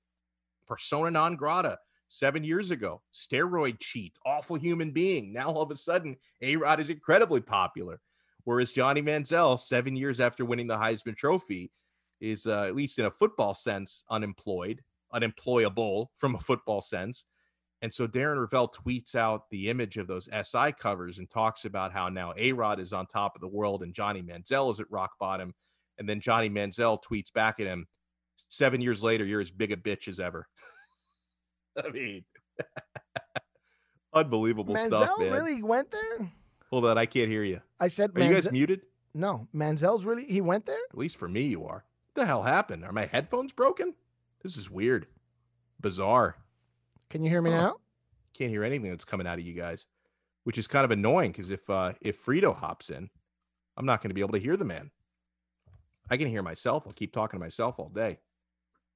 persona 0.67 1.11
non 1.11 1.35
grata. 1.35 1.77
Seven 2.07 2.43
years 2.43 2.69
ago, 2.69 3.01
steroid 3.13 3.79
cheat, 3.79 4.15
awful 4.25 4.55
human 4.55 4.91
being. 4.91 5.33
Now 5.33 5.51
all 5.51 5.63
of 5.63 5.71
a 5.71 5.75
sudden, 5.75 6.15
A 6.41 6.55
Rod 6.55 6.79
is 6.79 6.91
incredibly 6.91 7.41
popular. 7.41 7.99
Whereas 8.43 8.71
Johnny 8.71 9.01
Manziel, 9.01 9.59
seven 9.59 9.95
years 9.95 10.19
after 10.19 10.45
winning 10.45 10.67
the 10.67 10.77
Heisman 10.77 11.17
Trophy, 11.17 11.71
is 12.21 12.45
uh, 12.45 12.63
at 12.63 12.75
least 12.75 12.99
in 12.99 13.05
a 13.05 13.11
football 13.11 13.53
sense 13.53 14.03
unemployed, 14.09 14.81
unemployable 15.13 16.11
from 16.15 16.35
a 16.35 16.39
football 16.39 16.81
sense. 16.81 17.25
And 17.81 17.93
so 17.93 18.07
Darren 18.07 18.37
Rovell 18.37 18.73
tweets 18.73 19.15
out 19.15 19.49
the 19.51 19.69
image 19.69 19.97
of 19.97 20.07
those 20.07 20.27
SI 20.43 20.73
covers 20.79 21.19
and 21.19 21.29
talks 21.29 21.65
about 21.65 21.91
how 21.91 22.09
now 22.09 22.33
A 22.37 22.51
Rod 22.51 22.79
is 22.79 22.93
on 22.93 23.05
top 23.05 23.35
of 23.35 23.41
the 23.41 23.47
world 23.47 23.83
and 23.83 23.93
Johnny 23.93 24.21
Manziel 24.21 24.71
is 24.71 24.79
at 24.79 24.89
rock 24.89 25.11
bottom. 25.19 25.53
And 25.97 26.09
then 26.09 26.19
Johnny 26.19 26.49
Manziel 26.49 26.99
tweets 27.03 27.31
back 27.31 27.59
at 27.59 27.67
him, 27.67 27.85
seven 28.49 28.81
years 28.81 29.03
later, 29.03 29.25
you're 29.25 29.41
as 29.41 29.51
big 29.51 29.71
a 29.71 29.77
bitch 29.77 30.07
as 30.07 30.19
ever. 30.19 30.47
I 31.85 31.89
mean, 31.89 32.23
unbelievable 34.13 34.73
Manziel 34.73 35.05
stuff, 35.05 35.19
man. 35.19 35.31
really 35.31 35.61
went 35.61 35.91
there? 35.91 36.31
Hold 36.71 36.85
on, 36.85 36.97
I 36.97 37.05
can't 37.05 37.29
hear 37.29 37.43
you. 37.43 37.61
I 37.79 37.89
said, 37.89 38.11
Are 38.15 38.23
you 38.23 38.33
guys 38.33 38.51
muted? 38.51 38.81
No, 39.13 39.47
Manziel's 39.53 40.05
really 40.05 40.25
he 40.25 40.41
went 40.41 40.65
there. 40.65 40.79
At 40.91 40.97
least 40.97 41.17
for 41.17 41.27
me, 41.27 41.43
you 41.43 41.65
are. 41.65 41.85
What 42.15 42.21
the 42.21 42.27
hell 42.27 42.43
happened? 42.43 42.85
Are 42.85 42.93
my 42.93 43.07
headphones 43.07 43.51
broken? 43.51 43.93
This 44.41 44.55
is 44.55 44.71
weird, 44.71 45.07
bizarre. 45.81 46.37
Can 47.09 47.21
you 47.21 47.29
hear 47.29 47.41
me 47.41 47.49
now? 47.49 47.75
Can't 48.33 48.49
hear 48.49 48.63
anything 48.63 48.89
that's 48.89 49.03
coming 49.03 49.27
out 49.27 49.37
of 49.37 49.45
you 49.45 49.53
guys, 49.53 49.85
which 50.45 50.57
is 50.57 50.65
kind 50.65 50.85
of 50.85 50.91
annoying 50.91 51.33
because 51.33 51.49
if 51.49 51.69
uh, 51.69 51.91
if 51.99 52.25
Frito 52.25 52.55
hops 52.55 52.89
in, 52.89 53.09
I'm 53.75 53.85
not 53.85 54.01
going 54.01 54.11
to 54.11 54.13
be 54.13 54.21
able 54.21 54.31
to 54.31 54.39
hear 54.39 54.55
the 54.55 54.63
man. 54.63 54.91
I 56.09 56.15
can 56.15 56.29
hear 56.29 56.41
myself. 56.41 56.83
I'll 56.85 56.93
keep 56.93 57.11
talking 57.11 57.37
to 57.37 57.45
myself 57.45 57.79
all 57.79 57.89
day. 57.89 58.19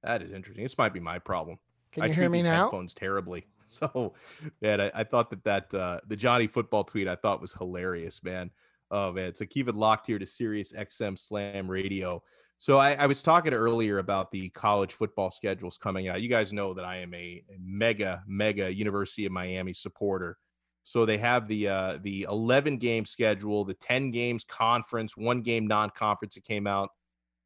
That 0.02 0.22
is 0.22 0.32
interesting. 0.32 0.64
This 0.64 0.78
might 0.78 0.94
be 0.94 1.00
my 1.00 1.18
problem. 1.18 1.58
Can 1.92 2.04
I 2.04 2.06
you 2.06 2.14
treat 2.14 2.22
hear 2.22 2.30
me 2.30 2.42
now? 2.42 2.62
Headphones 2.62 2.94
terribly. 2.94 3.46
So, 3.72 4.14
man, 4.60 4.80
I, 4.80 4.90
I 4.92 5.04
thought 5.04 5.30
that 5.30 5.44
that 5.44 5.72
uh, 5.72 6.00
the 6.08 6.16
Johnny 6.16 6.48
football 6.48 6.82
tweet 6.82 7.06
I 7.06 7.14
thought 7.14 7.40
was 7.40 7.52
hilarious, 7.52 8.20
man. 8.24 8.50
Oh 8.90 9.12
man, 9.12 9.32
so 9.36 9.46
keep 9.46 9.68
it 9.68 9.76
locked 9.76 10.08
here 10.08 10.18
to 10.18 10.26
Sirius 10.26 10.72
XM 10.72 11.16
Slam 11.16 11.70
Radio. 11.70 12.20
So 12.60 12.76
I, 12.76 12.92
I 12.92 13.06
was 13.06 13.22
talking 13.22 13.54
earlier 13.54 14.00
about 14.00 14.30
the 14.30 14.50
college 14.50 14.92
football 14.92 15.30
schedules 15.30 15.78
coming 15.78 16.08
out. 16.08 16.20
You 16.20 16.28
guys 16.28 16.52
know 16.52 16.74
that 16.74 16.84
I 16.84 16.98
am 16.98 17.14
a, 17.14 17.42
mega, 17.58 18.22
mega 18.26 18.72
University 18.72 19.24
of 19.24 19.32
Miami 19.32 19.72
supporter. 19.72 20.36
So 20.84 21.06
they 21.06 21.16
have 21.16 21.48
the 21.48 21.68
uh, 21.68 21.98
the 22.02 22.26
11 22.28 22.76
game 22.76 23.06
schedule, 23.06 23.64
the 23.64 23.74
10 23.74 24.10
games 24.10 24.44
conference, 24.44 25.16
one 25.16 25.40
game 25.40 25.66
non-conference 25.66 26.34
that 26.34 26.44
came 26.44 26.66
out. 26.66 26.90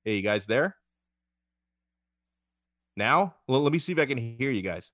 Hey, 0.04 0.16
you 0.16 0.22
guys 0.22 0.46
there? 0.46 0.76
Now, 2.96 3.36
well, 3.46 3.62
let 3.62 3.72
me 3.72 3.78
see 3.78 3.92
if 3.92 3.98
I 4.00 4.06
can 4.06 4.18
hear 4.18 4.50
you 4.50 4.62
guys. 4.62 4.90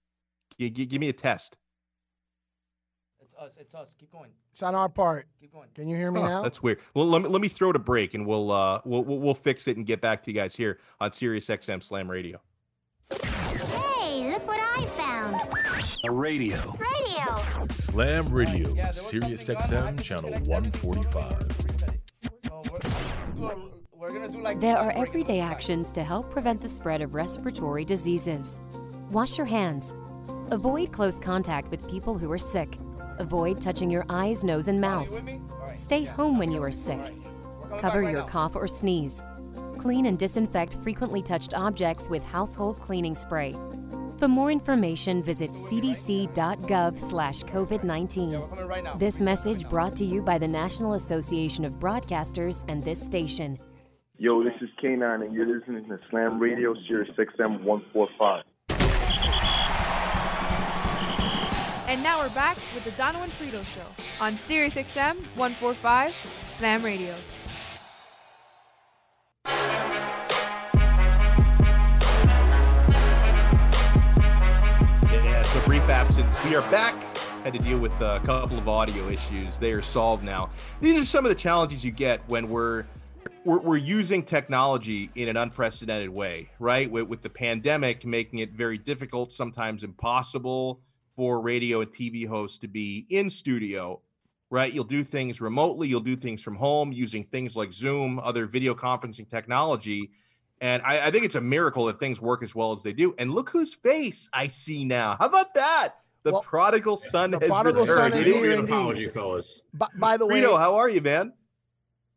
G- 0.59 0.68
give 0.68 1.01
me 1.01 1.09
a 1.09 1.14
test. 1.14 1.56
It's 3.42 3.56
us. 3.56 3.56
It's 3.60 3.74
us. 3.74 3.94
Keep 3.98 4.12
going. 4.12 4.30
It's 4.50 4.62
on 4.62 4.74
our 4.74 4.88
part. 4.88 5.26
Keep 5.40 5.52
going. 5.52 5.68
Can 5.74 5.88
you 5.88 5.96
hear 5.96 6.10
me 6.10 6.20
Huh, 6.20 6.28
now? 6.28 6.42
That's 6.42 6.62
weird. 6.62 6.80
Well, 6.94 7.06
let 7.08 7.22
me 7.22 7.28
let 7.28 7.40
me 7.40 7.48
throw 7.48 7.70
it 7.70 7.76
a 7.76 7.78
break, 7.80 8.12
and 8.14 8.26
we'll 8.26 8.50
uh 8.52 8.80
we'll 8.84 9.02
we'll, 9.04 9.18
we'll 9.18 9.34
fix 9.34 9.66
it 9.66 9.76
and 9.76 9.86
get 9.86 10.00
back 10.00 10.22
to 10.24 10.30
you 10.30 10.34
guys 10.38 10.54
here 10.54 10.78
on 11.00 11.12
Sirius 11.12 11.46
XM 11.46 11.82
Slam 11.82 12.10
Radio. 12.10 12.40
Hey, 13.22 14.30
look 14.30 14.46
what 14.46 14.60
I 14.60 14.84
found. 14.96 15.36
A 16.04 16.10
radio. 16.10 16.56
Radio. 16.78 17.66
Slam 17.70 18.26
Radio, 18.26 18.74
Sirius 18.92 19.48
XM, 19.48 20.00
channel 20.02 20.30
145. 20.30 21.46
We're 23.92 24.12
gonna 24.12 24.28
do 24.28 24.40
like 24.42 24.60
There 24.60 24.76
are 24.76 24.90
everyday 24.92 25.40
actions 25.40 25.92
to 25.92 26.02
help 26.04 26.30
prevent 26.30 26.60
the 26.60 26.68
spread 26.68 27.00
of 27.02 27.14
respiratory 27.14 27.84
diseases. 27.84 28.60
Wash 29.10 29.36
your 29.38 29.46
hands. 29.46 29.94
Avoid 30.50 30.92
close 30.92 31.18
contact 31.18 31.70
with 31.70 31.88
people 31.88 32.16
who 32.18 32.30
are 32.32 32.38
sick. 32.38 32.76
Avoid 33.20 33.60
touching 33.60 33.90
your 33.90 34.06
eyes, 34.09 34.44
nose, 34.44 34.66
and 34.68 34.80
mouth. 34.80 35.09
Stay 35.74 36.05
home 36.05 36.38
when 36.38 36.51
you 36.51 36.62
are 36.62 36.72
sick. 36.72 37.12
Cover 37.78 38.02
your 38.02 38.24
cough 38.24 38.56
or 38.56 38.66
sneeze. 38.66 39.22
Clean 39.78 40.06
and 40.06 40.18
disinfect 40.18 40.78
frequently 40.82 41.20
touched 41.22 41.52
objects 41.52 42.09
with 42.09 42.24
household 42.24 42.80
cleaning 42.80 43.14
spray. 43.14 43.55
For 44.16 44.26
more 44.26 44.51
information, 44.51 45.22
visit 45.22 45.51
cdc.gov 45.51 46.98
slash 46.98 47.42
COVID-19. 47.42 48.98
This 48.98 49.20
message 49.20 49.68
brought 49.68 49.94
to 49.97 50.06
you 50.06 50.22
by 50.22 50.38
the 50.38 50.48
National 50.48 50.94
Association 50.94 51.66
of 51.66 51.74
Broadcasters 51.74 52.64
and 52.68 52.82
this 52.82 53.02
station. 53.05 53.59
Yo, 54.16 54.42
this 54.42 54.55
is 54.62 54.70
K9, 54.82 55.24
and 55.26 55.34
you're 55.34 55.47
listening 55.47 55.86
to 55.88 55.98
Slam 56.10 56.38
Radio, 56.38 56.74
Sirius 56.86 57.14
XM 57.18 57.64
145. 57.64 58.44
And 61.90 62.04
now 62.04 62.20
we're 62.20 62.28
back 62.28 62.56
with 62.72 62.84
the 62.84 62.92
Dono 62.92 63.20
and 63.22 63.32
Frito 63.32 63.66
Show 63.66 63.84
on 64.20 64.38
Sirius 64.38 64.74
XM 64.74 65.16
145 65.34 66.14
Slam 66.52 66.84
Radio. 66.84 67.16
Yeah, 75.04 75.40
uh, 75.40 75.42
so 75.42 75.66
brief 75.66 75.82
absence. 75.88 76.44
We 76.44 76.54
are 76.54 76.62
back. 76.70 76.94
Had 77.42 77.54
to 77.54 77.58
deal 77.58 77.78
with 77.78 77.90
a 78.00 78.20
couple 78.20 78.56
of 78.56 78.68
audio 78.68 79.08
issues. 79.08 79.58
They 79.58 79.72
are 79.72 79.82
solved 79.82 80.22
now. 80.22 80.48
These 80.80 81.02
are 81.02 81.04
some 81.04 81.24
of 81.24 81.30
the 81.30 81.34
challenges 81.34 81.84
you 81.84 81.90
get 81.90 82.20
when 82.28 82.48
we're 82.48 82.84
we're, 83.44 83.58
we're 83.58 83.76
using 83.76 84.22
technology 84.22 85.10
in 85.16 85.28
an 85.28 85.36
unprecedented 85.36 86.10
way, 86.10 86.50
right? 86.60 86.88
With, 86.88 87.08
with 87.08 87.22
the 87.22 87.30
pandemic 87.30 88.04
making 88.04 88.38
it 88.38 88.52
very 88.52 88.78
difficult, 88.78 89.32
sometimes 89.32 89.82
impossible 89.82 90.82
for 91.20 91.38
radio 91.38 91.82
and 91.82 91.90
TV 91.90 92.26
hosts 92.26 92.56
to 92.56 92.66
be 92.66 93.05
in 93.10 93.28
studio, 93.28 94.01
right? 94.48 94.72
You'll 94.72 94.84
do 94.84 95.05
things 95.05 95.38
remotely, 95.38 95.86
you'll 95.86 96.01
do 96.01 96.16
things 96.16 96.40
from 96.40 96.56
home 96.56 96.92
using 96.92 97.24
things 97.24 97.55
like 97.55 97.74
Zoom, 97.74 98.18
other 98.18 98.47
video 98.47 98.74
conferencing 98.74 99.28
technology. 99.28 100.12
And 100.62 100.82
I, 100.82 101.09
I 101.09 101.10
think 101.10 101.26
it's 101.26 101.34
a 101.34 101.40
miracle 101.42 101.84
that 101.84 102.01
things 102.01 102.22
work 102.22 102.42
as 102.42 102.55
well 102.55 102.72
as 102.72 102.82
they 102.82 102.94
do. 102.94 103.14
And 103.18 103.32
look 103.32 103.51
whose 103.51 103.74
face 103.74 104.30
I 104.32 104.47
see 104.47 104.86
now. 104.86 105.16
How 105.20 105.26
about 105.26 105.52
that? 105.52 105.90
The 106.22 106.40
prodigal 106.40 106.97
son 106.97 107.32
the 107.32 107.38
has 107.38 107.51
prodigal 107.51 107.84
son 107.84 108.14
is 108.14 108.26
It 108.26 108.36
here 108.36 108.59
an 108.59 108.64
apology, 108.64 109.06
fellas. 109.06 109.62
By, 109.74 109.88
by 109.97 110.16
the 110.16 110.26
way, 110.26 110.40
Frito, 110.40 110.59
how 110.59 110.76
are 110.76 110.88
you, 110.88 111.02
man? 111.02 111.34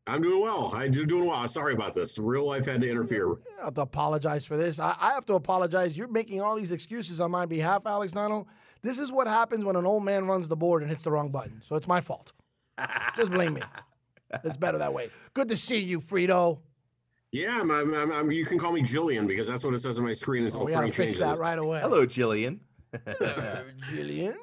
I'm 0.08 0.22
doing 0.22 0.42
well. 0.42 0.72
I'm 0.74 0.92
doing 0.92 1.28
well. 1.28 1.46
Sorry 1.50 1.74
about 1.74 1.94
this. 1.94 2.18
Real 2.18 2.48
life 2.48 2.68
had 2.68 2.80
to 2.80 2.90
interfere. 2.90 3.34
I 3.62 3.66
have 3.66 3.74
to 3.74 3.82
apologize 3.82 4.46
for 4.46 4.56
this. 4.56 4.80
I, 4.80 4.96
I 4.98 5.12
have 5.12 5.26
to 5.26 5.34
apologize. 5.34 5.98
You're 5.98 6.08
making 6.08 6.40
all 6.40 6.56
these 6.56 6.72
excuses 6.72 7.20
on 7.20 7.32
my 7.32 7.46
behalf, 7.46 7.86
Alex 7.86 8.14
Dono. 8.14 8.48
This 8.84 9.00
is 9.00 9.12
what 9.12 9.28
happens 9.28 9.64
when 9.66 9.76
an 9.76 9.86
old 9.86 10.04
man 10.04 10.28
runs 10.28 10.48
the 10.48 10.58
board 10.58 10.82
and 10.82 10.92
hits 10.92 11.04
the 11.04 11.12
wrong 11.12 11.30
button. 11.30 11.62
So 11.64 11.76
it's 11.76 11.88
my 11.88 12.02
fault. 12.02 12.34
Just 13.16 13.32
blame 13.32 13.54
me. 13.54 13.62
It's 14.44 14.58
better 14.58 14.78
that 14.80 14.94
way. 14.94 15.10
Good 15.34 15.50
to 15.50 15.58
see 15.58 15.80
you, 15.82 16.00
Frito. 16.02 16.60
Yeah, 17.32 17.58
I'm, 17.62 17.72
I'm, 17.72 17.94
I'm, 17.94 18.12
I'm- 18.12 18.32
you 18.32 18.46
can 18.46 18.60
call 18.60 18.72
me 18.74 18.82
Jillian 18.82 19.28
because 19.28 19.48
that's 19.48 19.64
what 19.64 19.74
it 19.74 19.80
says 19.80 19.98
on 20.00 20.06
my 20.06 20.14
screen 20.14 20.44
until 20.44 20.62
Oh, 20.62 20.66
we 20.66 20.72
gotta 20.72 20.88
fix 20.88 20.98
changes 20.98 21.20
that 21.20 21.36
it. 21.36 21.40
right 21.40 21.58
away. 21.58 21.80
Hello, 21.82 22.06
Jillian. 22.06 22.60
Hello, 23.06 23.64
Jillian. 23.92 24.34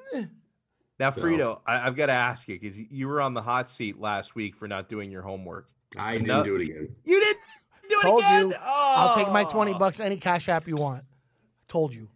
Now, 0.98 1.10
So- 1.10 1.20
Frito, 1.20 1.60
I, 1.66 1.86
I've 1.86 1.96
got 1.96 2.06
to 2.06 2.12
ask 2.12 2.48
you 2.48 2.58
because 2.58 2.78
you 2.78 3.08
were 3.08 3.20
on 3.20 3.34
the 3.34 3.42
hot 3.42 3.68
seat 3.68 4.00
last 4.00 4.34
week 4.34 4.56
for 4.56 4.66
not 4.66 4.88
doing 4.88 5.10
your 5.10 5.22
homework. 5.22 5.68
I 5.98 6.14
And 6.14 6.24
didn't 6.24 6.38
no- 6.38 6.44
do 6.44 6.56
it 6.56 6.62
again. 6.62 6.94
You 7.04 7.20
didn't 7.20 7.38
do 7.88 7.96
it 7.96 8.02
Told 8.02 8.20
again? 8.22 8.48
you. 8.50 8.54
I'll 8.60 9.14
take 9.14 9.30
my 9.30 9.44
20 9.44 9.74
Oh. 9.74 9.78
bucks, 9.78 10.00
any 10.00 10.16
cash 10.16 10.48
app 10.48 10.66
you 10.66 10.76
want. 10.76 11.04
Told 11.68 11.92
you. 11.94 12.08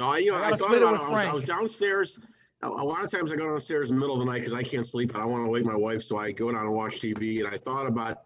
No, 0.00 0.06
I, 0.08 0.18
you 0.18 0.30
know, 0.32 0.38
I 0.38 0.46
I, 0.48 0.50
thought 0.52 0.74
about 0.74 0.94
it. 0.94 1.00
I 1.00 1.08
was, 1.10 1.24
I 1.26 1.32
was 1.34 1.44
downstairs. 1.44 2.20
A, 2.62 2.68
a 2.68 2.70
lot 2.70 3.04
of 3.04 3.10
times 3.10 3.30
I 3.32 3.36
go 3.36 3.44
downstairs 3.46 3.90
in 3.90 3.96
the 3.96 4.00
middle 4.00 4.18
of 4.18 4.24
the 4.24 4.30
night 4.32 4.38
because 4.38 4.54
I 4.54 4.62
can't 4.62 4.84
sleep 4.86 5.12
and 5.12 5.22
I 5.22 5.26
want 5.26 5.44
to 5.44 5.50
wake 5.50 5.64
my 5.66 5.76
wife. 5.76 6.00
So 6.02 6.16
I 6.16 6.32
go 6.32 6.50
down 6.50 6.64
and 6.64 6.74
watch 6.74 7.00
TV. 7.00 7.44
And 7.44 7.48
I 7.54 7.58
thought 7.58 7.86
about 7.86 8.22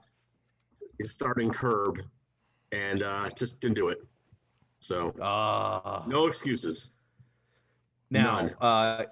starting 1.03 1.51
Curb 1.51 1.99
and 2.71 3.03
uh, 3.03 3.29
just 3.37 3.61
didn't 3.61 3.75
do 3.75 3.89
it. 3.89 3.99
So 4.79 5.13
Ah. 5.21 6.05
no 6.07 6.29
excuses. 6.29 6.91
Now, 8.11 8.49
uh, 8.61 9.07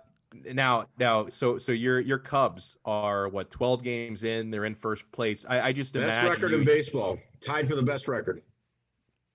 now, 0.53 0.87
now, 0.99 1.29
so, 1.31 1.59
so 1.59 1.73
your 1.73 1.99
your 1.99 2.19
Cubs 2.19 2.77
are 2.85 3.29
what 3.29 3.51
twelve 3.51 3.83
games 3.83 4.23
in? 4.23 4.51
They're 4.53 4.67
in 4.67 4.75
first 4.77 5.11
place. 5.11 5.45
I, 5.49 5.61
I 5.69 5.73
just 5.73 5.95
Best 5.95 6.05
imagine 6.07 6.31
record 6.31 6.51
you- 6.53 6.59
in 6.59 6.65
baseball. 6.65 7.19
Tied 7.41 7.67
for 7.67 7.75
the 7.75 7.83
best 7.83 8.07
record. 8.07 8.43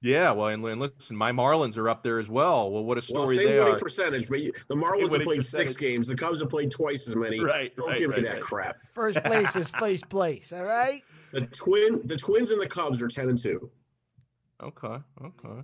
Yeah, 0.07 0.31
well, 0.31 0.47
and, 0.47 0.63
and 0.65 0.79
listen, 0.79 1.15
my 1.17 1.31
Marlins 1.31 1.77
are 1.77 1.89
up 1.89 2.01
there 2.01 2.19
as 2.19 2.29
well. 2.29 2.71
Well, 2.71 2.85
what 2.85 2.97
a 2.97 3.01
story 3.01 3.17
Well, 3.17 3.25
story 3.25 3.35
same 3.37 3.45
they 3.47 3.59
winning 3.59 3.75
are. 3.75 3.79
percentage, 3.79 4.29
but 4.29 4.39
you, 4.41 4.53
the 4.69 4.75
Marlins 4.75 5.01
have 5.01 5.11
winning 5.11 5.27
played 5.27 5.45
six 5.45 5.75
games. 5.75 6.07
The 6.07 6.15
Cubs 6.15 6.39
have 6.39 6.49
played 6.49 6.71
twice 6.71 7.07
as 7.07 7.15
many. 7.15 7.39
Right, 7.41 7.75
Don't 7.75 7.89
right, 7.89 7.97
give 7.97 8.11
me 8.11 8.21
that 8.21 8.33
right. 8.33 8.41
crap. 8.41 8.77
First 8.93 9.21
place 9.23 9.55
is 9.55 9.69
first 9.69 10.07
place, 10.09 10.53
all 10.53 10.63
right? 10.63 11.01
The 11.33 11.45
twin, 11.47 12.01
the 12.05 12.15
Twins 12.15 12.51
and 12.51 12.61
the 12.61 12.67
Cubs 12.67 13.01
are 13.01 13.09
ten 13.09 13.27
and 13.29 13.37
two. 13.37 13.69
Okay, 14.63 14.97
okay. 15.23 15.61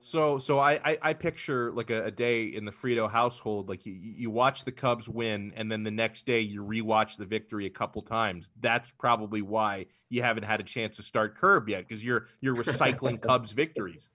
So, 0.00 0.38
so 0.38 0.58
I, 0.58 0.74
I, 0.84 0.98
I 1.02 1.12
picture 1.12 1.72
like 1.72 1.90
a, 1.90 2.04
a 2.06 2.10
day 2.10 2.44
in 2.44 2.64
the 2.64 2.70
Frito 2.70 3.10
household, 3.10 3.68
like 3.68 3.84
you, 3.84 3.92
you 3.92 4.30
watch 4.30 4.64
the 4.64 4.72
Cubs 4.72 5.08
win, 5.08 5.52
and 5.56 5.70
then 5.70 5.82
the 5.82 5.90
next 5.90 6.24
day 6.24 6.40
you 6.40 6.62
rewatch 6.62 7.16
the 7.16 7.26
victory 7.26 7.66
a 7.66 7.70
couple 7.70 8.02
times. 8.02 8.48
That's 8.60 8.90
probably 8.92 9.42
why 9.42 9.86
you 10.08 10.22
haven't 10.22 10.44
had 10.44 10.60
a 10.60 10.62
chance 10.62 10.96
to 10.96 11.02
start 11.02 11.36
Curb 11.36 11.68
yet, 11.68 11.86
because 11.86 12.02
you're 12.02 12.26
you're 12.40 12.54
recycling 12.54 13.20
Cubs 13.22 13.52
victories. 13.52 14.08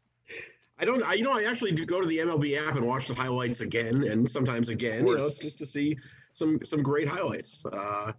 I 0.80 0.86
don't. 0.86 1.04
I, 1.04 1.14
you 1.14 1.24
know, 1.24 1.34
I 1.34 1.44
actually 1.44 1.74
do 1.74 1.86
go 1.86 2.02
to 2.02 2.08
the 2.08 2.18
MLB 2.20 2.58
app 2.58 2.76
and 2.76 2.88
watch 2.88 3.08
the 3.08 3.14
highlights 3.14 3.62
again, 3.62 4.04
and 4.04 4.30
sometimes 4.30 4.70
again. 4.70 5.06
You 5.06 5.18
know, 5.18 5.26
it's 5.26 5.40
just 5.40 5.60
to 5.60 5.66
see 5.66 5.98
some 6.32 6.60
some 6.64 6.82
great 6.82 7.08
highlights. 7.08 7.66
Uh, 7.66 8.14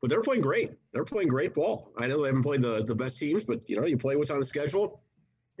but 0.00 0.08
they're 0.08 0.22
playing 0.22 0.42
great. 0.42 0.72
They're 0.92 1.04
playing 1.04 1.28
great 1.28 1.54
ball. 1.54 1.92
I 1.98 2.06
know 2.06 2.22
they 2.22 2.28
haven't 2.28 2.42
played 2.42 2.62
the, 2.62 2.82
the 2.82 2.94
best 2.94 3.18
teams, 3.18 3.44
but 3.44 3.68
you 3.68 3.78
know, 3.78 3.86
you 3.86 3.98
play 3.98 4.16
what's 4.16 4.30
on 4.30 4.38
the 4.38 4.46
schedule. 4.46 5.02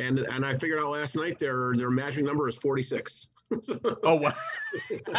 And 0.00 0.18
and 0.18 0.44
I 0.46 0.56
figured 0.56 0.82
out 0.82 0.90
last 0.90 1.14
night 1.16 1.38
their 1.38 1.74
their 1.76 1.90
magic 1.90 2.24
number 2.24 2.48
is 2.48 2.56
forty 2.56 2.82
six. 2.82 3.30
Oh 4.04 4.14
wow! 4.14 4.32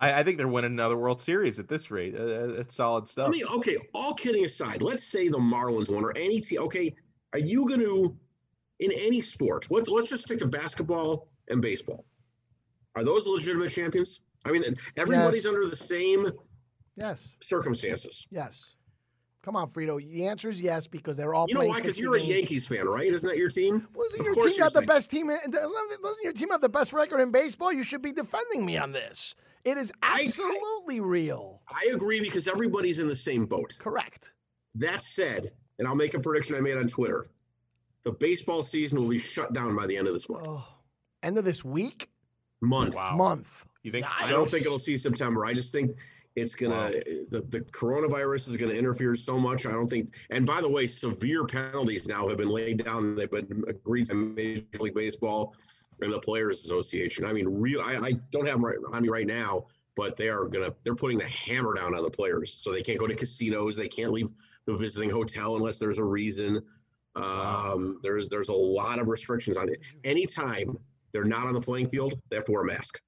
I, 0.00 0.20
I 0.20 0.22
think 0.22 0.38
they're 0.38 0.46
winning 0.48 0.72
another 0.72 0.96
World 0.96 1.20
Series 1.20 1.58
at 1.58 1.68
this 1.68 1.90
rate. 1.90 2.14
Uh, 2.14 2.50
it's 2.60 2.76
solid 2.76 3.08
stuff. 3.08 3.26
I 3.28 3.30
mean, 3.30 3.44
okay, 3.56 3.76
all 3.94 4.14
kidding 4.14 4.44
aside, 4.44 4.80
let's 4.82 5.04
say 5.04 5.28
the 5.28 5.38
Marlins 5.38 5.92
won 5.92 6.04
or 6.04 6.16
any 6.16 6.40
team. 6.40 6.60
Okay, 6.62 6.94
are 7.32 7.38
you 7.40 7.66
going 7.66 7.80
to, 7.80 8.16
in 8.78 8.92
any 8.92 9.20
sport, 9.20 9.66
let's, 9.70 9.88
let's 9.88 10.08
just 10.08 10.24
stick 10.26 10.38
to 10.38 10.46
basketball 10.46 11.26
and 11.48 11.60
baseball. 11.60 12.04
Are 12.94 13.02
those 13.04 13.26
legitimate 13.26 13.70
champions? 13.70 14.20
I 14.46 14.52
mean, 14.52 14.62
everybody's 14.96 15.44
Yes. 15.44 15.52
under 15.52 15.66
the 15.68 15.76
same 15.76 16.30
Yes. 16.96 17.34
circumstances. 17.40 18.26
Yes. 18.30 18.74
Come 19.48 19.56
on, 19.56 19.70
Frito. 19.70 19.98
The 19.98 20.26
answer 20.26 20.50
is 20.50 20.60
yes 20.60 20.86
because 20.86 21.16
they're 21.16 21.32
all 21.32 21.46
You 21.48 21.54
know 21.54 21.60
playing 21.60 21.72
why? 21.72 21.80
Because 21.80 21.98
you're 21.98 22.16
a. 22.16 22.20
Yankees 22.20 22.68
fan, 22.68 22.86
right? 22.86 23.06
Isn't 23.10 23.30
that 23.30 23.38
your 23.38 23.48
team? 23.48 23.78
Doesn't 23.78 24.20
Of 24.20 24.26
your 24.26 24.34
team 24.34 24.52
you're 24.58 24.66
the 24.66 24.70
saying- 24.72 24.86
best 24.86 25.10
team? 25.10 25.30
in- 25.30 25.38
Doesn't 25.50 26.02
doesn't 26.02 26.22
your 26.22 26.34
team 26.34 26.50
have 26.50 26.60
the 26.60 26.68
best 26.68 26.92
record 26.92 27.18
in 27.20 27.30
baseball? 27.32 27.72
You 27.72 27.82
should 27.82 28.02
be 28.02 28.12
defending 28.12 28.66
me 28.66 28.76
on 28.76 28.92
this. 28.92 29.34
It 29.64 29.78
is 29.78 29.90
absolutely 30.02 31.00
real. 31.00 31.62
I 31.66 31.88
agree 31.94 32.20
because 32.20 32.46
everybody's 32.46 32.98
in 32.98 33.08
the 33.08 33.16
same 33.16 33.46
boat. 33.46 33.74
Correct. 33.78 34.32
That 34.74 35.00
said, 35.00 35.46
and 35.78 35.88
I'll 35.88 35.94
make 35.94 36.12
a 36.12 36.20
prediction 36.20 36.54
I 36.54 36.60
made 36.60 36.76
on 36.76 36.86
Twitter. 36.86 37.28
The 38.02 38.12
baseball 38.12 38.62
season 38.62 39.00
will 39.00 39.08
be 39.08 39.16
shut 39.18 39.54
down 39.54 39.74
by 39.74 39.86
the 39.86 39.96
end 39.96 40.08
of 40.08 40.12
this 40.12 40.28
month. 40.28 40.44
Oh. 40.46 40.68
End 41.22 41.38
of 41.38 41.46
this 41.46 41.64
week? 41.64 42.10
Month. 42.60 42.96
Month. 43.14 43.64
You 43.82 43.92
think? 43.92 44.04
I 44.22 44.30
don't 44.30 44.50
think 44.50 44.66
it'll 44.66 44.78
see 44.78 44.98
September. 44.98 45.46
I 45.46 45.54
just 45.54 45.72
think 45.72 45.96
it's 46.36 46.54
gonna 46.54 46.90
the, 47.30 47.44
the 47.48 47.60
coronavirus 47.72 48.48
is 48.48 48.56
gonna 48.56 48.74
interfere 48.74 49.14
so 49.14 49.38
much. 49.38 49.66
I 49.66 49.72
don't 49.72 49.88
think. 49.88 50.16
And 50.30 50.46
by 50.46 50.60
the 50.60 50.70
way, 50.70 50.86
severe 50.86 51.44
penalties 51.44 52.08
now 52.08 52.28
have 52.28 52.38
been 52.38 52.48
laid 52.48 52.84
down. 52.84 53.16
They've 53.16 53.30
been 53.30 53.64
agreed 53.66 54.06
to 54.06 54.14
Major 54.14 54.64
League 54.80 54.94
Baseball 54.94 55.54
and 56.00 56.12
the 56.12 56.20
Players 56.20 56.64
Association. 56.64 57.24
I 57.24 57.32
mean, 57.32 57.46
real. 57.46 57.80
I, 57.80 57.96
I 57.96 58.12
don't 58.30 58.46
have 58.46 58.56
them 58.56 58.64
right 58.64 58.78
on 58.92 59.02
me 59.02 59.08
right 59.08 59.26
now, 59.26 59.66
but 59.96 60.16
they 60.16 60.28
are 60.28 60.48
gonna. 60.48 60.72
They're 60.84 60.94
putting 60.94 61.18
the 61.18 61.26
hammer 61.28 61.74
down 61.74 61.94
on 61.94 62.02
the 62.02 62.10
players, 62.10 62.54
so 62.54 62.72
they 62.72 62.82
can't 62.82 62.98
go 62.98 63.06
to 63.06 63.16
casinos. 63.16 63.76
They 63.76 63.88
can't 63.88 64.12
leave 64.12 64.28
the 64.66 64.76
visiting 64.76 65.10
hotel 65.10 65.56
unless 65.56 65.78
there's 65.78 65.98
a 65.98 66.04
reason. 66.04 66.62
Um, 67.16 67.98
there's 68.02 68.28
there's 68.28 68.48
a 68.48 68.54
lot 68.54 68.98
of 68.98 69.08
restrictions 69.08 69.56
on 69.56 69.68
it. 69.68 69.80
Anytime 70.04 70.78
they're 71.12 71.24
not 71.24 71.46
on 71.46 71.54
the 71.54 71.60
playing 71.60 71.88
field, 71.88 72.14
they 72.30 72.36
have 72.36 72.44
to 72.44 72.52
wear 72.52 72.62
a 72.62 72.66
mask. 72.66 73.00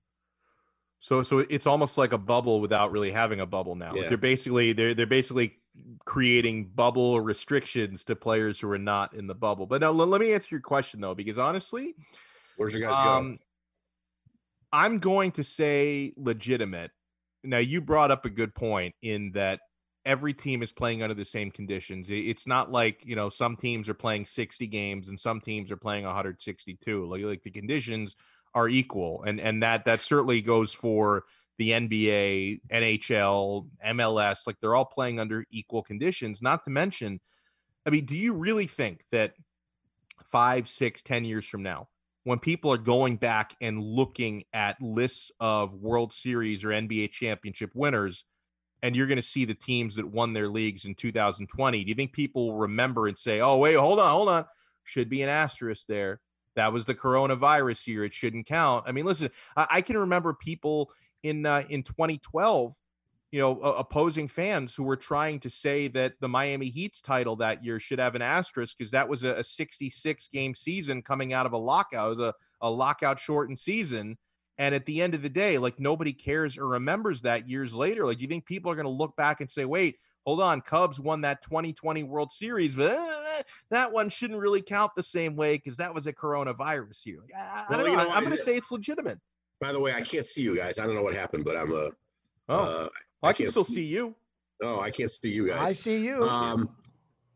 So 1.01 1.23
so 1.23 1.39
it's 1.39 1.67
almost 1.67 1.97
like 1.99 2.13
a 2.13 2.19
bubble 2.19 2.61
without 2.61 2.93
really 2.93 3.11
having 3.11 3.41
a 3.41 3.47
bubble 3.47 3.75
now. 3.75 3.93
Like 3.93 4.09
They're 4.11 4.19
basically 4.19 4.73
they're 4.75 4.95
they're 4.95 5.07
basically 5.07 5.57
creating 6.05 6.67
bubble 6.75 7.21
restrictions 7.21 8.05
to 8.05 8.17
players 8.17 8.61
who 8.61 8.71
are 8.71 8.79
not 8.79 9.15
in 9.15 9.27
the 9.27 9.35
bubble. 9.35 9.67
But 9.67 9.81
now 9.81 9.91
let, 9.91 10.21
me 10.21 10.33
answer 10.33 10.55
your 10.55 10.61
question 10.61 11.01
though, 11.01 11.15
because 11.15 11.39
honestly, 11.39 11.95
Where's 12.57 12.75
your 12.75 12.83
guys 12.83 13.07
um, 13.07 13.39
I'm 14.73 14.99
going 14.99 15.33
to 15.33 15.45
say 15.45 16.13
legitimate. 16.17 16.91
Now 17.43 17.59
you 17.59 17.81
brought 17.81 18.11
up 18.11 18.27
a 18.27 18.31
good 18.31 18.55
point 18.55 18.95
in 19.01 19.33
that 19.33 19.61
every 20.05 20.35
team 20.35 20.63
is 20.63 20.73
playing 20.73 21.03
under 21.03 21.15
the 21.15 21.25
same 21.25 21.51
conditions. 21.51 22.09
It's 22.11 22.47
not 22.47 22.71
like 22.71 23.05
you 23.07 23.17
know 23.17 23.31
some 23.31 23.57
teams 23.57 23.89
are 23.89 23.95
playing 23.95 24.27
60 24.27 24.67
games 24.67 25.09
and 25.09 25.19
some 25.19 25.41
teams 25.41 25.71
are 25.71 25.77
playing 25.77 26.05
162. 26.05 27.07
Like 27.07 27.23
like 27.23 27.43
the 27.43 27.51
conditions 27.51 28.17
are 28.55 28.69
equal, 28.69 29.23
and 29.23 29.41
and 29.41 29.63
that 29.63 29.85
that 29.85 30.01
certainly 30.01 30.41
goes 30.41 30.73
for 30.73 31.25
the 31.59 31.71
NBA, 31.71 32.63
NHL, 32.73 33.69
MLS. 33.87 34.47
Like 34.47 34.57
they're 34.61 34.75
all 34.75 34.87
playing 34.87 35.21
under 35.21 35.45
equal 35.51 35.83
conditions. 35.83 36.41
Not 36.41 36.65
to 36.65 36.71
mention, 36.71 37.21
I 37.87 37.91
mean, 37.91 38.07
do 38.07 38.17
you 38.17 38.33
really 38.33 38.67
think 38.67 39.05
that 39.13 39.35
five, 40.31 40.69
six, 40.69 41.03
ten 41.03 41.25
years 41.25 41.47
from 41.47 41.63
now, 41.63 41.89
when 42.25 42.39
people 42.39 42.73
are 42.73 42.79
going 42.79 43.17
back 43.17 43.55
and 43.61 43.83
looking 43.83 44.45
at 44.53 44.81
lists 44.81 45.31
of 45.41 45.75
World 45.75 46.13
Series 46.13 46.65
or 46.65 46.69
NBA 46.69 47.11
championship 47.13 47.71
winners, 47.75 48.25
and 48.83 48.97
you're 48.97 49.07
going 49.07 49.17
to 49.17 49.23
see 49.23 49.45
the 49.45 49.55
teams 49.55 49.97
that 49.97 50.07
won 50.07 50.33
their 50.33 50.49
leagues 50.49 50.85
in 50.85 50.95
2020, 50.95 51.85
do 51.85 51.89
you 51.89 51.95
think 51.95 52.13
people 52.13 52.49
will 52.49 52.59
remember 52.59 53.07
and 53.07 53.19
say, 53.19 53.41
oh, 53.41 53.59
wait, 53.59 53.75
hold 53.75 54.01
on, 54.01 54.11
hold 54.11 54.29
on, 54.29 54.45
should 54.85 55.09
be 55.09 55.23
an 55.23 55.29
asterisk 55.29 55.87
there? 55.87 56.21
That 56.57 56.73
was 56.73 56.85
the 56.85 56.95
coronavirus 56.95 57.87
year. 57.87 58.05
It 58.05 58.15
shouldn't 58.15 58.47
count. 58.47 58.85
I 58.87 58.93
mean, 58.93 59.05
listen, 59.05 59.31
I, 59.57 59.67
I 59.71 59.81
can 59.83 59.99
remember 59.99 60.35
people 60.35 60.91
in 61.23 61.47
uh, 61.47 61.65
in 61.69 61.83
2012 61.83 62.75
you 63.31 63.41
know, 63.41 63.61
uh, 63.61 63.75
opposing 63.79 64.27
fans 64.27 64.75
who 64.75 64.83
were 64.83 64.97
trying 64.97 65.39
to 65.41 65.51
say 65.51 65.87
that 65.89 66.15
the 66.21 66.29
Miami 66.29 66.69
Heat's 66.69 67.01
title 67.01 67.37
that 67.37 67.65
year 67.65 67.79
should 67.79 68.01
have 68.01 68.17
an 68.17 68.23
asterisk 68.23 68.77
because 68.77 68.91
that 68.91 69.09
was 69.09 69.23
a, 69.23 69.37
a 69.37 69.45
66 69.45 70.29
game 70.29 70.55
season 70.55 71.03
coming 71.03 71.33
out 71.33 71.47
of 71.47 71.53
a 71.53 71.59
lockout. 71.59 72.07
It 72.07 72.11
was 72.11 72.19
a, 72.19 72.35
a 72.61 72.71
lockout 72.71 73.21
shortened 73.21 73.59
season. 73.59 74.19
And 74.59 74.75
at 74.75 74.85
the 74.85 75.01
end 75.01 75.15
of 75.15 75.23
the 75.23 75.29
day, 75.29 75.59
like 75.59 75.79
nobody 75.79 76.13
cares 76.13 76.59
or 76.59 76.67
remembers 76.67 77.23
that 77.23 77.49
years 77.49 77.73
later. 77.73 78.05
Like, 78.05 78.21
you 78.21 78.27
think 78.27 78.47
people 78.47 78.71
are 78.71 78.77
going 78.77 78.85
to 78.85 78.91
look 78.91 79.17
back 79.17 79.41
and 79.41 79.51
say, 79.51 79.65
wait, 79.65 79.97
hold 80.31 80.41
on, 80.41 80.61
Cubs 80.61 81.01
won 81.01 81.23
that 81.23 81.43
2020 81.43 82.05
World 82.05 82.31
Series, 82.31 82.77
but 82.77 82.93
uh, 82.93 83.43
that 83.73 83.93
one 83.93 84.09
shouldn't 84.09 84.39
really 84.39 84.63
count 84.63 84.93
the 84.95 85.03
same 85.03 85.35
way 85.35 85.57
because 85.57 85.77
that 85.79 85.93
was 85.93 86.07
a 86.07 86.13
coronavirus 86.13 87.05
year. 87.05 87.19
Like, 87.21 87.35
I, 87.37 87.41
I 87.43 87.65
Well, 87.69 87.79
don't 87.81 87.91
you 87.91 87.97
know. 87.97 88.05
know, 88.05 88.11
I'm 88.11 88.23
going 88.23 88.37
to 88.37 88.41
say 88.41 88.57
it's 88.57 88.71
legitimate. 88.71 89.19
By 89.61 89.73
the 89.73 89.81
way, 89.81 89.93
I 89.93 90.03
can't 90.03 90.25
see 90.25 90.43
you 90.43 90.57
guys. 90.57 90.79
I 90.79 90.87
don't 90.87 90.95
know 90.95 91.03
what 91.03 91.15
happened, 91.15 91.45
but 91.45 91.57
I'm 91.57 91.73
uh, 91.73 91.89
Oh, 92.49 92.85
uh, 92.85 92.89
I 93.25 93.33
can 93.33 93.39
can't 93.45 93.51
still 93.51 93.65
see 93.65 93.83
you. 93.83 94.15
No, 94.63 94.81
I 94.81 94.91
can't 94.91 95.11
see 95.11 95.31
you 95.31 95.49
guys. 95.49 95.69
I 95.69 95.73
see 95.73 96.05
you. 96.05 96.23
Um, 96.23 96.69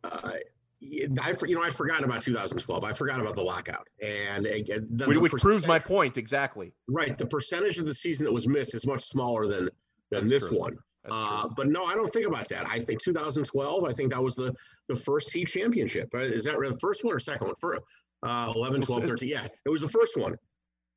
uh, 0.04 0.20
I 0.22 0.38
you 0.80 1.54
know 1.54 1.62
I 1.64 1.70
forgot 1.70 2.04
about 2.04 2.20
2012. 2.20 2.84
I 2.84 2.92
forgot 2.92 3.18
about 3.20 3.34
the 3.34 3.42
lockout, 3.42 3.88
and 4.02 4.46
again, 4.46 4.86
the, 4.90 5.06
Which, 5.06 5.14
the 5.16 5.20
which 5.20 5.32
proves 5.32 5.66
my 5.66 5.78
point 5.80 6.16
exactly. 6.16 6.72
right. 6.88 7.18
The 7.18 7.26
percentage 7.26 7.78
of 7.78 7.86
the 7.86 7.94
season 7.94 8.24
that 8.26 8.32
was 8.32 8.46
missed 8.46 8.74
is 8.74 8.86
much 8.86 9.00
smaller 9.02 9.46
than 9.48 9.68
than 10.10 10.28
this 10.28 10.48
true. 10.50 10.60
one. 10.60 10.78
Uh, 11.10 11.48
but 11.56 11.68
no, 11.68 11.84
I 11.84 11.94
don't 11.94 12.08
think 12.08 12.26
about 12.26 12.48
that. 12.48 12.66
I 12.68 12.78
think 12.78 13.00
2012. 13.02 13.84
I 13.84 13.92
think 13.92 14.12
that 14.12 14.22
was 14.22 14.36
the 14.36 14.54
the 14.88 14.96
first 14.96 15.32
Heat 15.32 15.48
championship. 15.48 16.08
Uh, 16.14 16.18
Is 16.18 16.44
that 16.44 16.56
the 16.58 16.78
first 16.80 17.04
one 17.04 17.14
or 17.14 17.18
second 17.18 17.46
one? 17.48 17.56
For 17.56 17.78
uh, 18.22 18.52
11, 18.54 18.80
12, 18.82 19.04
13. 19.04 19.28
Yeah, 19.28 19.46
it 19.66 19.68
was 19.68 19.82
the 19.82 19.88
first 19.88 20.18
one. 20.18 20.34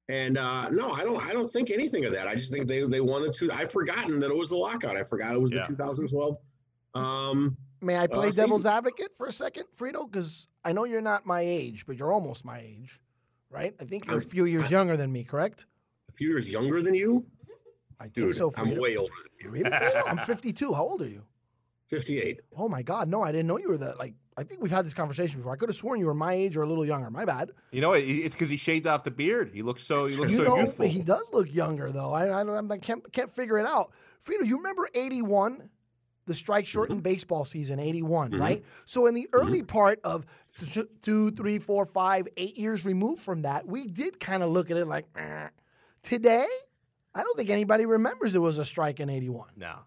And 0.10 0.38
uh, 0.38 0.70
no, 0.70 0.92
I 0.92 1.04
don't. 1.04 1.22
I 1.28 1.34
don't 1.34 1.48
think 1.50 1.72
anything 1.72 2.06
of 2.06 2.14
that. 2.14 2.28
I 2.28 2.36
just 2.36 2.54
think 2.54 2.68
they 2.68 2.84
they 2.84 3.02
won 3.02 3.22
the 3.24 3.30
two. 3.32 3.52
I've 3.52 3.72
forgotten 3.72 4.20
that 4.22 4.32
it 4.32 4.38
was 4.38 4.50
the 4.50 4.56
lockout. 4.56 4.96
I 4.96 5.04
forgot 5.04 5.34
it 5.34 5.42
was 5.42 5.52
Yeah. 5.52 5.62
the 5.62 5.68
2012. 5.68 6.38
Um, 6.96 7.58
May 7.82 7.98
I 7.98 8.08
play 8.08 8.30
uh, 8.30 8.32
devil's 8.32 8.62
season. 8.62 8.72
advocate 8.72 9.10
for 9.18 9.28
a 9.28 9.32
second, 9.32 9.66
Frito? 9.78 10.10
Because 10.10 10.48
I 10.64 10.72
know 10.72 10.86
you're 10.86 11.02
not 11.02 11.26
my 11.26 11.42
age, 11.42 11.86
but 11.86 11.98
you're 11.98 12.12
almost 12.14 12.44
my 12.46 12.60
age, 12.60 13.00
right? 13.52 13.76
I 13.80 13.84
think 13.84 14.06
you're 14.08 14.18
a 14.18 14.22
few 14.22 14.46
years 14.46 14.72
younger 14.72 14.98
than 14.98 15.12
me, 15.12 15.24
correct? 15.26 15.66
A 16.10 16.14
few 16.14 16.30
years 16.30 16.52
younger 16.52 16.82
than 16.82 16.96
you? 16.96 17.26
I 18.00 18.04
think 18.06 18.14
Dude, 18.14 18.36
so. 18.36 18.54
I'm 18.58 18.68
Frito. 18.68 18.82
way 18.82 18.96
older 18.98 19.14
than 19.24 19.46
you. 19.46 19.64
Really, 19.64 19.72
I'm 19.74 20.18
52. 20.20 20.74
How 20.74 20.84
old 20.84 21.02
are 21.02 21.08
you? 21.10 21.24
58. 21.90 22.42
Oh 22.58 22.68
my 22.70 22.82
God, 22.84 23.08
no, 23.08 23.24
I 23.24 23.32
didn't 23.32 23.48
know 23.48 23.58
you 23.58 23.70
were 23.70 23.78
that. 23.78 23.98
Like, 23.98 24.14
I 24.36 24.44
think 24.44 24.62
we've 24.62 24.70
had 24.72 24.86
this 24.86 24.94
conversation 24.94 25.40
before. 25.40 25.54
I 25.54 25.56
could 25.56 25.70
have 25.70 25.76
sworn 25.76 26.00
you 26.00 26.06
were 26.08 26.14
my 26.14 26.34
age 26.34 26.58
or 26.58 26.62
a 26.64 26.68
little 26.68 26.86
younger. 26.86 27.10
My 27.10 27.24
bad. 27.26 27.52
You 27.72 27.82
know, 27.82 27.94
it's 27.94 28.36
because 28.36 28.50
he 28.50 28.58
shaved 28.58 28.86
off 28.86 29.04
the 29.04 29.10
beard. 29.12 29.52
He 29.54 29.62
looks 29.62 29.84
so 29.84 30.06
he 30.06 30.16
looks 30.18 30.32
you 30.32 30.38
so 30.38 30.44
know, 30.44 30.58
youthful. 30.58 30.86
he 30.86 31.02
does 31.02 31.24
look 31.34 31.52
younger 31.52 31.92
though. 31.92 32.12
I 32.14 32.42
I, 32.42 32.44
don't- 32.44 32.72
I 32.72 32.78
can't 32.78 33.10
can't 33.14 33.32
figure 33.32 33.58
it 33.58 33.66
out. 33.66 33.94
Frito, 34.24 34.46
you 34.46 34.58
remember 34.58 34.90
'81, 34.94 35.70
the 36.26 36.34
strike 36.36 36.68
shortened 36.68 37.02
baseball 37.04 37.46
season, 37.46 37.80
'81, 37.80 38.32
Mhm. 38.32 38.40
right? 38.40 38.64
So 38.86 39.08
in 39.08 39.16
the 39.16 39.28
early 39.32 39.64
part 39.64 40.02
of 40.04 40.26
th- 40.60 40.86
two, 41.02 41.32
three, 41.32 41.58
four, 41.58 41.86
five, 41.86 42.28
eight 42.36 42.58
years 42.58 42.84
removed 42.86 43.22
from 43.22 43.44
that, 43.44 43.66
we 43.66 43.88
did 43.88 44.20
kind 44.20 44.44
of 44.44 44.50
look 44.52 44.70
at 44.70 44.76
it 44.78 44.86
like, 44.86 45.06
"Eh." 45.16 45.48
today, 46.04 46.46
I 47.18 47.24
don't 47.24 47.36
think 47.38 47.50
anybody 47.50 47.86
remembers 47.86 48.36
it 48.36 48.40
was 48.40 48.60
a 48.60 48.66
strike 48.66 49.00
in 49.00 49.10
'81. 49.10 49.50
No. 49.58 49.80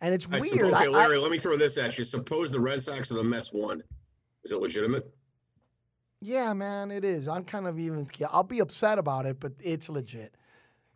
And 0.00 0.14
it's 0.14 0.26
I 0.30 0.38
weird. 0.38 0.46
suppose, 0.48 0.72
I- 0.72 0.76
okay, 0.76 0.86
I- 0.86 0.90
Larry, 0.90 1.18
let 1.18 1.30
me 1.30 1.38
throw 1.38 1.56
this 1.56 1.76
at 1.78 1.96
you. 1.98 2.04
Suppose 2.04 2.52
the 2.52 2.60
Red 2.60 2.82
Sox 2.82 3.10
or 3.10 3.14
the 3.14 3.24
Mets 3.24 3.52
won. 3.52 3.82
Is 4.44 4.52
it 4.52 4.60
legitimate? 4.60 5.12
Yeah, 6.20 6.52
man, 6.52 6.90
it 6.90 7.04
is. 7.04 7.28
I'm 7.28 7.44
kind 7.44 7.66
of 7.66 7.78
even. 7.78 8.06
yeah, 8.16 8.26
I'll 8.30 8.42
be 8.42 8.58
upset 8.60 8.98
about 8.98 9.24
it, 9.26 9.38
but 9.40 9.52
it's 9.60 9.88
legit. 9.88 10.34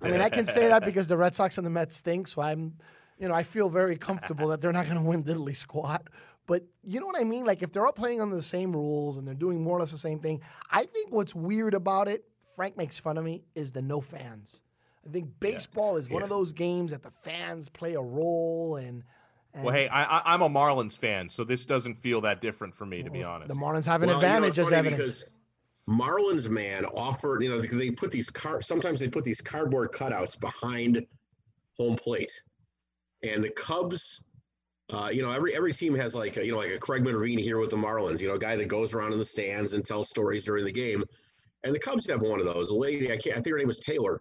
I 0.00 0.10
mean, 0.10 0.20
I 0.20 0.28
can 0.28 0.46
say 0.46 0.66
that 0.66 0.84
because 0.84 1.06
the 1.06 1.16
Red 1.16 1.32
Sox 1.34 1.58
and 1.58 1.66
the 1.66 1.70
Mets 1.70 1.94
stink, 1.96 2.26
so 2.26 2.42
I'm, 2.42 2.74
you 3.18 3.28
know, 3.28 3.34
I 3.34 3.44
feel 3.44 3.68
very 3.68 3.96
comfortable 3.96 4.48
that 4.48 4.60
they're 4.60 4.72
not 4.72 4.86
going 4.86 5.00
to 5.00 5.08
win 5.08 5.22
diddly 5.22 5.54
squat. 5.54 6.08
But 6.48 6.64
you 6.82 6.98
know 6.98 7.06
what 7.06 7.20
I 7.20 7.22
mean? 7.24 7.44
Like 7.46 7.62
if 7.62 7.70
they're 7.70 7.86
all 7.86 7.92
playing 7.92 8.20
under 8.20 8.34
the 8.34 8.42
same 8.42 8.72
rules 8.72 9.16
and 9.16 9.26
they're 9.26 9.34
doing 9.34 9.62
more 9.62 9.76
or 9.76 9.80
less 9.80 9.92
the 9.92 9.98
same 9.98 10.18
thing, 10.18 10.40
I 10.72 10.84
think 10.84 11.12
what's 11.12 11.36
weird 11.36 11.74
about 11.74 12.08
it, 12.08 12.24
Frank 12.56 12.76
makes 12.76 12.98
fun 12.98 13.16
of 13.16 13.24
me, 13.24 13.44
is 13.54 13.70
the 13.70 13.80
no 13.82 14.00
fans. 14.00 14.62
I 15.06 15.12
think 15.12 15.40
baseball 15.40 15.96
is 15.96 16.08
one 16.08 16.22
of 16.22 16.28
those 16.28 16.52
games 16.52 16.92
that 16.92 17.02
the 17.02 17.10
fans 17.10 17.68
play 17.68 17.94
a 17.94 18.00
role 18.00 18.76
and. 18.76 19.02
and 19.52 19.64
well, 19.64 19.74
hey, 19.74 19.88
I, 19.88 20.04
I, 20.18 20.34
I'm 20.34 20.42
a 20.42 20.48
Marlins 20.48 20.96
fan, 20.96 21.28
so 21.28 21.44
this 21.44 21.64
doesn't 21.66 21.96
feel 21.96 22.20
that 22.22 22.40
different 22.40 22.74
for 22.74 22.86
me, 22.86 23.02
to 23.02 23.10
be 23.10 23.22
honest. 23.22 23.48
the 23.48 23.54
Marlins 23.54 23.86
have 23.86 24.02
an 24.02 24.08
Well, 24.08 24.16
you 24.18 24.22
know, 24.22 24.28
advantage 24.28 24.48
it's 24.50 24.58
as 24.58 24.64
funny 24.66 24.76
evidence. 24.76 24.98
because 24.98 25.32
Marlins 25.88 26.48
man 26.48 26.84
offered, 26.84 27.42
you 27.42 27.48
know, 27.50 27.60
they 27.60 27.90
put 27.90 28.10
these 28.12 28.30
car. 28.30 28.62
Sometimes 28.62 29.00
they 29.00 29.08
put 29.08 29.24
these 29.24 29.40
cardboard 29.40 29.90
cutouts 29.92 30.38
behind 30.40 31.04
home 31.76 31.96
plate, 31.96 32.32
and 33.22 33.42
the 33.42 33.50
Cubs. 33.50 34.24
Uh, 34.92 35.08
you 35.10 35.22
know, 35.22 35.30
every 35.30 35.54
every 35.56 35.72
team 35.72 35.94
has 35.94 36.14
like 36.14 36.36
a, 36.36 36.44
you 36.44 36.52
know 36.52 36.58
like 36.58 36.70
a 36.70 36.78
Craig 36.78 37.02
Monrean 37.02 37.38
here 37.38 37.58
with 37.58 37.70
the 37.70 37.76
Marlins. 37.76 38.20
You 38.20 38.28
know, 38.28 38.34
a 38.34 38.38
guy 38.38 38.56
that 38.56 38.68
goes 38.68 38.94
around 38.94 39.12
in 39.12 39.18
the 39.18 39.24
stands 39.24 39.72
and 39.72 39.84
tells 39.84 40.10
stories 40.10 40.44
during 40.44 40.64
the 40.64 40.72
game. 40.72 41.02
And 41.64 41.74
the 41.74 41.78
Cubs 41.78 42.06
have 42.10 42.20
one 42.20 42.40
of 42.40 42.46
those. 42.46 42.70
A 42.70 42.74
lady, 42.74 43.06
I 43.10 43.16
can't. 43.16 43.36
I 43.36 43.40
think 43.40 43.48
her 43.48 43.58
name 43.58 43.68
was 43.68 43.80
Taylor, 43.80 44.20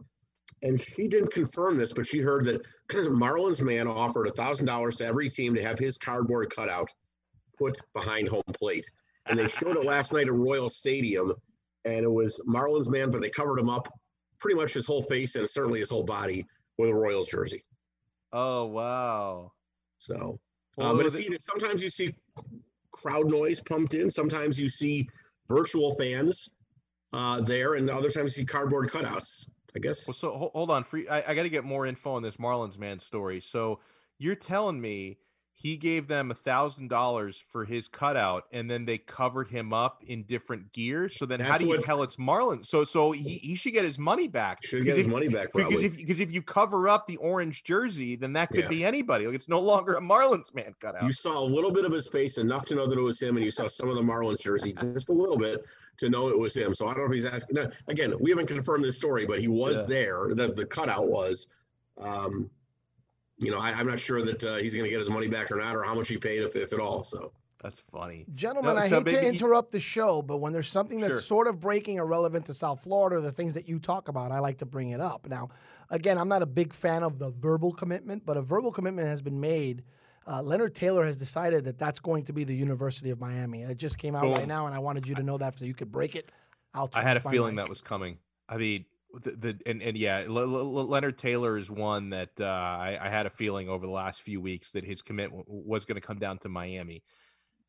and 0.61 0.79
she 0.79 1.07
didn't 1.07 1.31
confirm 1.31 1.77
this, 1.77 1.93
but 1.93 2.05
she 2.05 2.19
heard 2.19 2.45
that 2.45 2.61
Marlins 2.91 3.61
man 3.61 3.87
offered 3.87 4.27
a 4.27 4.31
thousand 4.31 4.65
dollars 4.65 4.97
to 4.97 5.05
every 5.05 5.29
team 5.29 5.53
to 5.55 5.63
have 5.63 5.79
his 5.79 5.97
cardboard 5.97 6.51
cutout 6.55 6.89
put 7.57 7.79
behind 7.93 8.27
home 8.27 8.41
plate. 8.53 8.85
And 9.27 9.37
they 9.37 9.47
showed 9.47 9.77
it 9.77 9.85
last 9.85 10.13
night 10.13 10.27
at 10.27 10.33
Royal 10.33 10.69
Stadium, 10.69 11.31
and 11.85 12.03
it 12.03 12.11
was 12.11 12.41
Marlins 12.47 12.89
man, 12.89 13.11
but 13.11 13.21
they 13.21 13.29
covered 13.29 13.59
him 13.59 13.69
up 13.69 13.87
pretty 14.39 14.59
much 14.59 14.73
his 14.73 14.87
whole 14.87 15.03
face 15.03 15.35
and 15.35 15.47
certainly 15.47 15.79
his 15.79 15.89
whole 15.91 16.03
body 16.03 16.43
with 16.77 16.89
a 16.89 16.93
Royals 16.95 17.29
jersey. 17.29 17.61
Oh 18.33 18.65
wow. 18.65 19.51
So, 19.99 20.39
Well, 20.77 20.93
uh, 20.93 20.95
but 20.95 21.05
either- 21.19 21.37
sometimes 21.39 21.83
you 21.83 21.89
see 21.89 22.15
crowd 22.91 23.27
noise 23.29 23.61
pumped 23.61 23.93
in. 23.93 24.09
Sometimes 24.09 24.59
you 24.59 24.67
see 24.69 25.07
virtual 25.47 25.93
fans 25.95 26.49
uh, 27.13 27.41
there, 27.41 27.75
and 27.75 27.89
other 27.89 28.09
times 28.09 28.35
you 28.37 28.41
see 28.41 28.45
cardboard 28.45 28.87
cutouts. 28.89 29.47
I 29.75 29.79
guess. 29.79 30.07
Well, 30.07 30.15
so 30.15 30.51
hold, 30.53 30.69
on, 30.69 30.83
free. 30.83 31.07
I, 31.07 31.31
I 31.31 31.33
got 31.33 31.43
to 31.43 31.49
get 31.49 31.63
more 31.63 31.85
info 31.85 32.13
on 32.13 32.23
this 32.23 32.37
Marlins 32.37 32.77
man 32.77 32.99
story. 32.99 33.39
So 33.41 33.79
you're 34.17 34.35
telling 34.35 34.79
me 34.81 35.17
he 35.53 35.77
gave 35.77 36.07
them 36.07 36.31
a 36.31 36.33
thousand 36.33 36.87
dollars 36.87 37.41
for 37.51 37.65
his 37.65 37.87
cutout, 37.87 38.45
and 38.51 38.69
then 38.71 38.85
they 38.85 38.97
covered 38.97 39.47
him 39.47 39.73
up 39.73 40.01
in 40.07 40.23
different 40.23 40.73
gears. 40.73 41.17
So 41.19 41.25
then, 41.27 41.39
how 41.39 41.49
That's 41.49 41.59
do 41.59 41.65
you 41.65 41.69
what- 41.75 41.83
tell 41.83 42.01
it's 42.03 42.15
Marlins? 42.15 42.65
So 42.65 42.83
so 42.83 43.11
he, 43.11 43.37
he 43.37 43.53
should 43.55 43.73
get 43.73 43.83
his 43.83 43.99
money 43.99 44.27
back. 44.27 44.63
Should 44.65 44.85
get 44.85 44.97
his 44.97 45.05
if- 45.05 45.11
money 45.11 45.27
back, 45.27 45.51
Because 45.53 45.69
probably. 45.69 45.85
if 45.85 45.97
because 45.97 46.19
if 46.19 46.31
you 46.31 46.41
cover 46.41 46.89
up 46.89 47.05
the 47.05 47.17
orange 47.17 47.63
jersey, 47.63 48.15
then 48.15 48.33
that 48.33 48.49
could 48.49 48.63
Yeah. 48.63 48.69
be 48.69 48.83
anybody. 48.83 49.25
Like 49.27 49.35
it's 49.35 49.49
no 49.49 49.59
longer 49.59 49.93
a 49.95 50.01
Marlins 50.01 50.53
man 50.55 50.73
cutout. 50.79 51.03
You 51.03 51.13
saw 51.13 51.39
a 51.39 51.45
little 51.45 51.71
bit 51.71 51.85
of 51.85 51.91
his 51.91 52.09
face, 52.09 52.37
enough 52.39 52.65
to 52.67 52.75
know 52.75 52.87
that 52.87 52.97
it 52.97 53.01
was 53.01 53.21
him, 53.21 53.35
and 53.35 53.45
you 53.45 53.51
saw 53.51 53.67
some 53.67 53.87
of 53.89 53.95
the 53.95 54.01
Marlins 54.03 54.41
jersey, 54.41 54.73
just 54.73 55.09
a 55.09 55.13
little 55.13 55.37
bit 55.37 55.63
to 56.01 56.09
know 56.09 56.27
it 56.27 56.37
was 56.37 56.55
him. 56.55 56.73
So 56.73 56.87
I 56.87 56.93
don't 56.93 56.99
know 57.05 57.05
if 57.09 57.13
he's 57.13 57.25
asking. 57.25 57.55
Now, 57.55 57.67
again, 57.87 58.13
we 58.19 58.29
haven't 58.31 58.47
confirmed 58.47 58.83
this 58.83 58.97
story, 58.97 59.25
but 59.25 59.39
he 59.39 59.47
was 59.47 59.89
Yeah. 59.89 59.95
there. 59.95 60.35
The 60.35 60.51
the 60.53 60.65
cutout 60.65 61.07
was. 61.07 61.47
Um, 61.97 62.49
you 63.37 63.49
know, 63.49 63.57
I, 63.57 63.71
I'm 63.71 63.87
not 63.87 63.99
sure 63.99 64.21
that 64.21 64.43
uh, 64.43 64.55
he's 64.57 64.73
going 64.75 64.83
to 64.83 64.89
get 64.89 64.99
his 64.99 65.09
money 65.09 65.27
back 65.27 65.51
or 65.51 65.55
not, 65.55 65.75
or 65.75 65.83
how 65.83 65.95
much 65.95 66.07
he 66.07 66.17
paid, 66.17 66.43
if, 66.43 66.55
if 66.55 66.73
at 66.73 66.79
all. 66.79 67.03
So 67.03 67.31
That's 67.63 67.81
funny. 67.91 68.25
Gentlemen, 68.35 68.75
No, 68.75 68.81
I 68.81 68.87
so 68.87 68.97
hate 68.97 69.07
to 69.07 69.13
maybe- 69.13 69.27
interrupt 69.27 69.71
the 69.71 69.79
show, 69.79 70.21
but 70.21 70.37
when 70.37 70.53
there's 70.53 70.67
something 70.67 70.99
that's 70.99 71.13
Sure. 71.13 71.21
sort 71.21 71.47
of 71.47 71.59
breaking 71.59 71.99
or 71.99 72.05
relevant 72.05 72.45
to 72.47 72.53
South 72.53 72.83
Florida, 72.83 73.19
the 73.19 73.31
things 73.31 73.55
that 73.55 73.67
you 73.67 73.79
talk 73.79 74.09
about, 74.09 74.31
I 74.31 74.37
like 74.39 74.59
to 74.59 74.65
bring 74.67 74.91
it 74.91 75.01
up. 75.01 75.27
Now, 75.27 75.49
again, 75.89 76.19
I'm 76.19 76.27
not 76.27 76.43
a 76.43 76.45
big 76.45 76.71
fan 76.71 77.01
of 77.01 77.17
the 77.17 77.31
verbal 77.31 77.71
commitment, 77.73 78.25
but 78.27 78.37
a 78.37 78.43
verbal 78.43 78.71
commitment 78.71 79.07
has 79.07 79.23
been 79.23 79.39
made. 79.39 79.83
Uh, 80.27 80.41
Leonard 80.41 80.75
Taylor 80.75 81.05
has 81.05 81.17
decided 81.17 81.63
that 81.65 81.79
that's 81.79 81.99
going 81.99 82.23
to 82.25 82.33
be 82.33 82.43
the 82.43 82.55
University 82.55 83.09
of 83.09 83.19
Miami. 83.19 83.63
It 83.63 83.77
just 83.77 83.97
came 83.97 84.15
out 84.15 84.37
right 84.37 84.47
now, 84.47 84.67
and 84.67 84.75
I 84.75 84.79
wanted 84.79 85.07
you 85.07 85.15
to 85.15 85.23
know 85.23 85.37
that 85.37 85.57
so 85.57 85.65
you 85.65 85.73
could 85.73 85.91
break 85.91 86.15
it. 86.15 86.31
I'll 86.73 86.89
I 86.93 87.01
had 87.01 87.17
a 87.17 87.19
turn 87.19 87.19
off 87.19 87.25
my 87.25 87.31
feeling 87.31 87.55
mic. 87.55 87.65
that 87.65 87.69
was 87.69 87.81
coming. 87.81 88.17
I 88.47 88.57
mean, 88.57 88.85
the, 89.23 89.31
the 89.31 89.57
and, 89.65 89.81
and 89.81 89.97
yeah, 89.97 90.25
Le- 90.27 90.45
Le- 90.45 90.81
Leonard 90.83 91.17
Taylor 91.17 91.57
is 91.57 91.69
one 91.69 92.11
that 92.11 92.29
uh, 92.39 92.45
I, 92.45 92.97
I 93.01 93.09
had 93.09 93.25
a 93.25 93.29
feeling 93.29 93.67
over 93.67 93.85
the 93.85 93.91
last 93.91 94.21
few 94.21 94.39
weeks 94.39 94.71
that 94.71 94.85
his 94.85 95.01
commitment 95.01 95.45
was 95.47 95.85
going 95.85 95.99
to 95.99 96.05
come 96.05 96.19
down 96.19 96.37
to 96.39 96.49
Miami. 96.49 97.03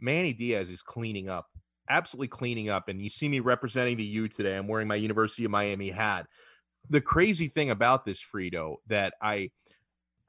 Manny 0.01 0.33
Diaz 0.33 0.71
is 0.71 0.83
cleaning 0.83 1.29
up, 1.29 1.47
absolutely 1.89 2.29
cleaning 2.29 2.69
up. 2.69 2.89
And 2.89 3.01
you 3.01 3.09
see 3.09 3.29
me 3.29 3.41
representing 3.41 3.97
the 3.97 4.05
U 4.05 4.29
today. 4.29 4.57
I'm 4.57 4.69
wearing 4.69 4.89
my 4.89 4.97
University 4.97 5.45
of 5.45 5.51
Miami 5.51 5.91
hat. 5.91 6.27
The 6.91 7.01
crazy 7.01 7.49
thing 7.49 7.71
about 7.71 8.05
this, 8.05 8.21
Frito, 8.23 8.77
that 8.89 9.15
I 9.23 9.51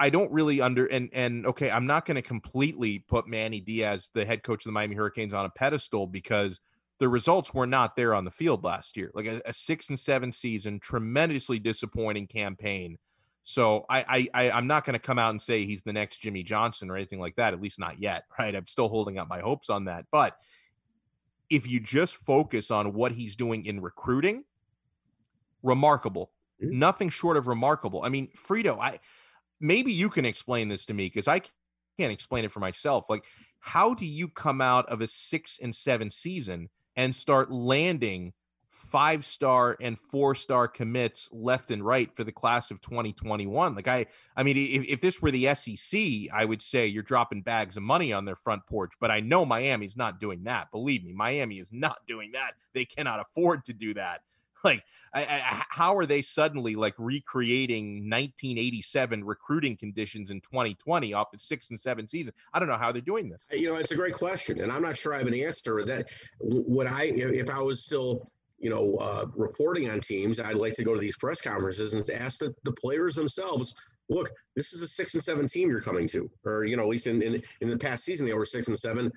I 0.03 0.09
don't 0.09 0.29
really 0.33 0.59
under 0.59 0.85
and 0.87 1.09
and 1.13 1.45
okay, 1.47 1.71
I'm 1.71 1.87
not 1.87 2.05
going 2.05 2.15
to 2.15 2.21
completely 2.21 2.99
put 2.99 3.25
Manny 3.25 3.61
Diaz, 3.61 4.11
the 4.13 4.25
head 4.25 4.43
coach 4.43 4.65
of 4.65 4.65
the 4.65 4.73
Miami 4.73 4.95
Hurricanes, 4.95 5.33
on 5.33 5.45
a 5.45 5.49
pedestal 5.49 6.07
because 6.07 6.59
the 6.99 7.07
results 7.07 7.53
were 7.53 7.65
not 7.65 7.95
there 7.95 8.13
on 8.13 8.25
the 8.25 8.31
field 8.31 8.65
last 8.65 8.97
year. 8.97 9.11
Like 9.13 9.27
a, 9.27 9.41
a 9.45 9.53
six 9.53 9.87
and 9.87 9.97
seven 9.97 10.33
season, 10.33 10.81
tremendously 10.81 11.57
disappointing 11.57 12.27
campaign. 12.27 12.97
So 13.43 13.85
I, 13.89 14.27
I, 14.33 14.43
I 14.47 14.51
I'm 14.51 14.67
not 14.67 14.83
going 14.83 14.95
to 14.95 14.99
come 14.99 15.17
out 15.17 15.29
and 15.29 15.41
say 15.41 15.65
he's 15.65 15.83
the 15.83 15.93
next 15.93 16.17
Jimmy 16.17 16.43
Johnson 16.43 16.89
or 16.91 16.97
anything 16.97 17.21
like 17.21 17.37
that. 17.37 17.53
At 17.53 17.61
least 17.61 17.79
not 17.79 18.01
yet, 18.01 18.25
right? 18.37 18.53
I'm 18.53 18.67
still 18.67 18.89
holding 18.89 19.17
up 19.17 19.29
my 19.29 19.39
hopes 19.39 19.69
on 19.69 19.85
that. 19.85 20.03
But 20.11 20.35
if 21.49 21.65
you 21.65 21.79
just 21.79 22.17
focus 22.17 22.71
on 22.71 22.91
what 22.91 23.13
he's 23.13 23.37
doing 23.37 23.65
in 23.65 23.79
recruiting, 23.79 24.43
remarkable. 25.61 26.31
Mm-hmm. 26.61 26.77
Nothing 26.77 27.09
short 27.09 27.37
of 27.37 27.47
remarkable. 27.47 28.03
I 28.03 28.09
mean, 28.09 28.27
Frito, 28.35 28.77
I 28.81 28.99
maybe 29.63 29.93
you 29.93 30.09
can 30.09 30.25
explain 30.25 30.67
this 30.67 30.85
to 30.85 30.93
me 30.93 31.05
because 31.05 31.27
I 31.27 31.41
can't 31.97 32.11
explain 32.11 32.43
it 32.43 32.51
for 32.51 32.59
myself. 32.59 33.09
Like, 33.09 33.23
how 33.59 33.93
do 33.93 34.05
you 34.05 34.27
come 34.27 34.61
out 34.61 34.87
of 34.89 35.01
a 35.01 35.07
six 35.07 35.57
and 35.61 35.73
seven 35.73 36.09
season 36.09 36.69
and 36.95 37.15
start 37.15 37.49
landing 37.49 38.33
five 38.69 39.25
star 39.25 39.77
and 39.79 39.97
four 39.97 40.35
star 40.35 40.67
commits 40.67 41.29
left 41.31 41.71
and 41.71 41.83
right 41.83 42.13
for 42.13 42.25
the 42.25 42.31
class 42.31 42.71
of 42.71 42.81
2021? 42.81 43.73
Like, 43.73 43.87
I, 43.87 44.07
I 44.35 44.43
mean, 44.43 44.57
if, 44.57 44.83
if 44.85 45.01
this 45.01 45.21
were 45.21 45.31
the 45.31 45.55
SEC, 45.55 45.99
I 46.33 46.43
would 46.43 46.61
say 46.61 46.85
you're 46.87 47.01
dropping 47.01 47.41
bags 47.41 47.77
of 47.77 47.83
money 47.83 48.11
on 48.11 48.25
their 48.25 48.35
front 48.35 48.67
porch, 48.67 48.91
but 48.99 49.11
I 49.11 49.21
know 49.21 49.45
Miami's 49.45 49.95
not 49.95 50.19
doing 50.19 50.43
that. 50.43 50.71
Believe 50.71 51.05
me, 51.05 51.13
Miami 51.13 51.59
is 51.59 51.71
not 51.71 51.99
doing 52.05 52.31
that. 52.33 52.55
They 52.73 52.83
cannot 52.83 53.21
afford 53.21 53.63
to 53.65 53.73
do 53.73 53.93
that. 53.93 54.21
Like, 54.63 54.83
I, 55.13 55.25
I, 55.25 55.63
how 55.69 55.97
are 55.97 56.05
they 56.05 56.21
suddenly 56.21 56.75
like 56.75 56.95
recreating 56.97 58.09
1987 58.09 59.23
recruiting 59.23 59.77
conditions 59.77 60.31
in 60.31 60.41
2020 60.41 61.13
off 61.13 61.31
the 61.31 61.37
six 61.37 61.69
and 61.69 61.79
seven 61.79 62.07
season? 62.07 62.33
I 62.53 62.59
don't 62.59 62.67
know 62.67 62.77
how 62.77 62.91
they're 62.91 63.01
doing 63.01 63.29
this. 63.29 63.45
You 63.51 63.69
know, 63.69 63.75
it's 63.75 63.91
a 63.91 63.95
great 63.95 64.13
question, 64.13 64.61
and 64.61 64.71
I'm 64.71 64.81
not 64.81 64.97
sure 64.97 65.13
I 65.13 65.19
have 65.19 65.27
an 65.27 65.35
answer. 65.35 65.83
That 65.83 66.09
would 66.41 66.87
I, 66.87 67.03
if 67.03 67.49
I 67.49 67.59
was 67.59 67.83
still, 67.83 68.25
you 68.59 68.69
know, 68.69 68.97
uh, 68.99 69.25
reporting 69.35 69.89
on 69.89 69.99
teams, 69.99 70.39
I'd 70.39 70.55
like 70.55 70.73
to 70.73 70.83
go 70.83 70.95
to 70.95 71.01
these 71.01 71.17
press 71.17 71.41
conferences 71.41 71.93
and 71.93 72.21
ask 72.21 72.39
the, 72.39 72.55
the 72.63 72.73
players 72.73 73.15
themselves, 73.15 73.75
look, 74.09 74.29
this 74.55 74.73
is 74.73 74.81
a 74.81 74.87
six 74.87 75.13
and 75.13 75.23
seven 75.23 75.47
team 75.47 75.69
you're 75.69 75.81
coming 75.81 76.07
to, 76.07 76.29
or 76.45 76.65
you 76.65 76.75
know, 76.77 76.83
at 76.83 76.89
least 76.89 77.07
in 77.07 77.21
in, 77.21 77.41
in 77.61 77.69
the 77.69 77.77
past 77.77 78.03
season 78.03 78.25
they 78.25 78.33
were 78.33 78.45
six 78.45 78.67
and 78.67 78.79
seven. 78.79 79.11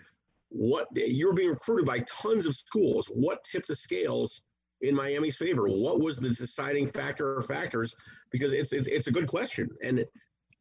What 0.48 0.89
you're 0.94 1.35
being 1.35 1.51
recruited 1.51 1.86
by 1.86 2.01
tons 2.01 2.47
of 2.47 2.55
schools. 2.55 3.10
What 3.12 3.43
tipped 3.44 3.68
the 3.68 3.74
scales 3.74 4.43
in 4.80 4.94
Miami's 4.94 5.36
favor? 5.36 5.66
What 5.66 6.00
was 6.00 6.18
the 6.18 6.28
deciding 6.28 6.88
factor 6.88 7.36
or 7.36 7.42
factors? 7.42 7.94
Because 8.30 8.52
it's 8.52 8.72
it's, 8.72 8.88
it's 8.88 9.06
a 9.06 9.12
good 9.12 9.26
question. 9.26 9.68
And 9.82 10.04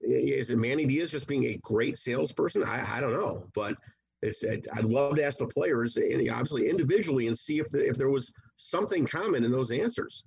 is 0.01 0.51
it 0.51 0.57
Manny 0.57 0.85
Diaz 0.85 1.11
just 1.11 1.27
being 1.27 1.45
a 1.45 1.59
great 1.63 1.97
salesperson? 1.97 2.63
I, 2.63 2.97
I 2.97 3.01
don't 3.01 3.13
know, 3.13 3.47
but 3.53 3.75
it's 4.21 4.43
I'd 4.45 4.85
love 4.85 5.15
to 5.15 5.23
ask 5.23 5.39
the 5.39 5.47
players, 5.47 5.97
obviously 5.97 6.69
individually, 6.69 7.27
and 7.27 7.37
see 7.37 7.59
if 7.59 7.69
the, 7.69 7.87
if 7.87 7.97
there 7.97 8.09
was 8.09 8.33
something 8.55 9.05
common 9.05 9.43
in 9.43 9.51
those 9.51 9.71
answers. 9.71 10.25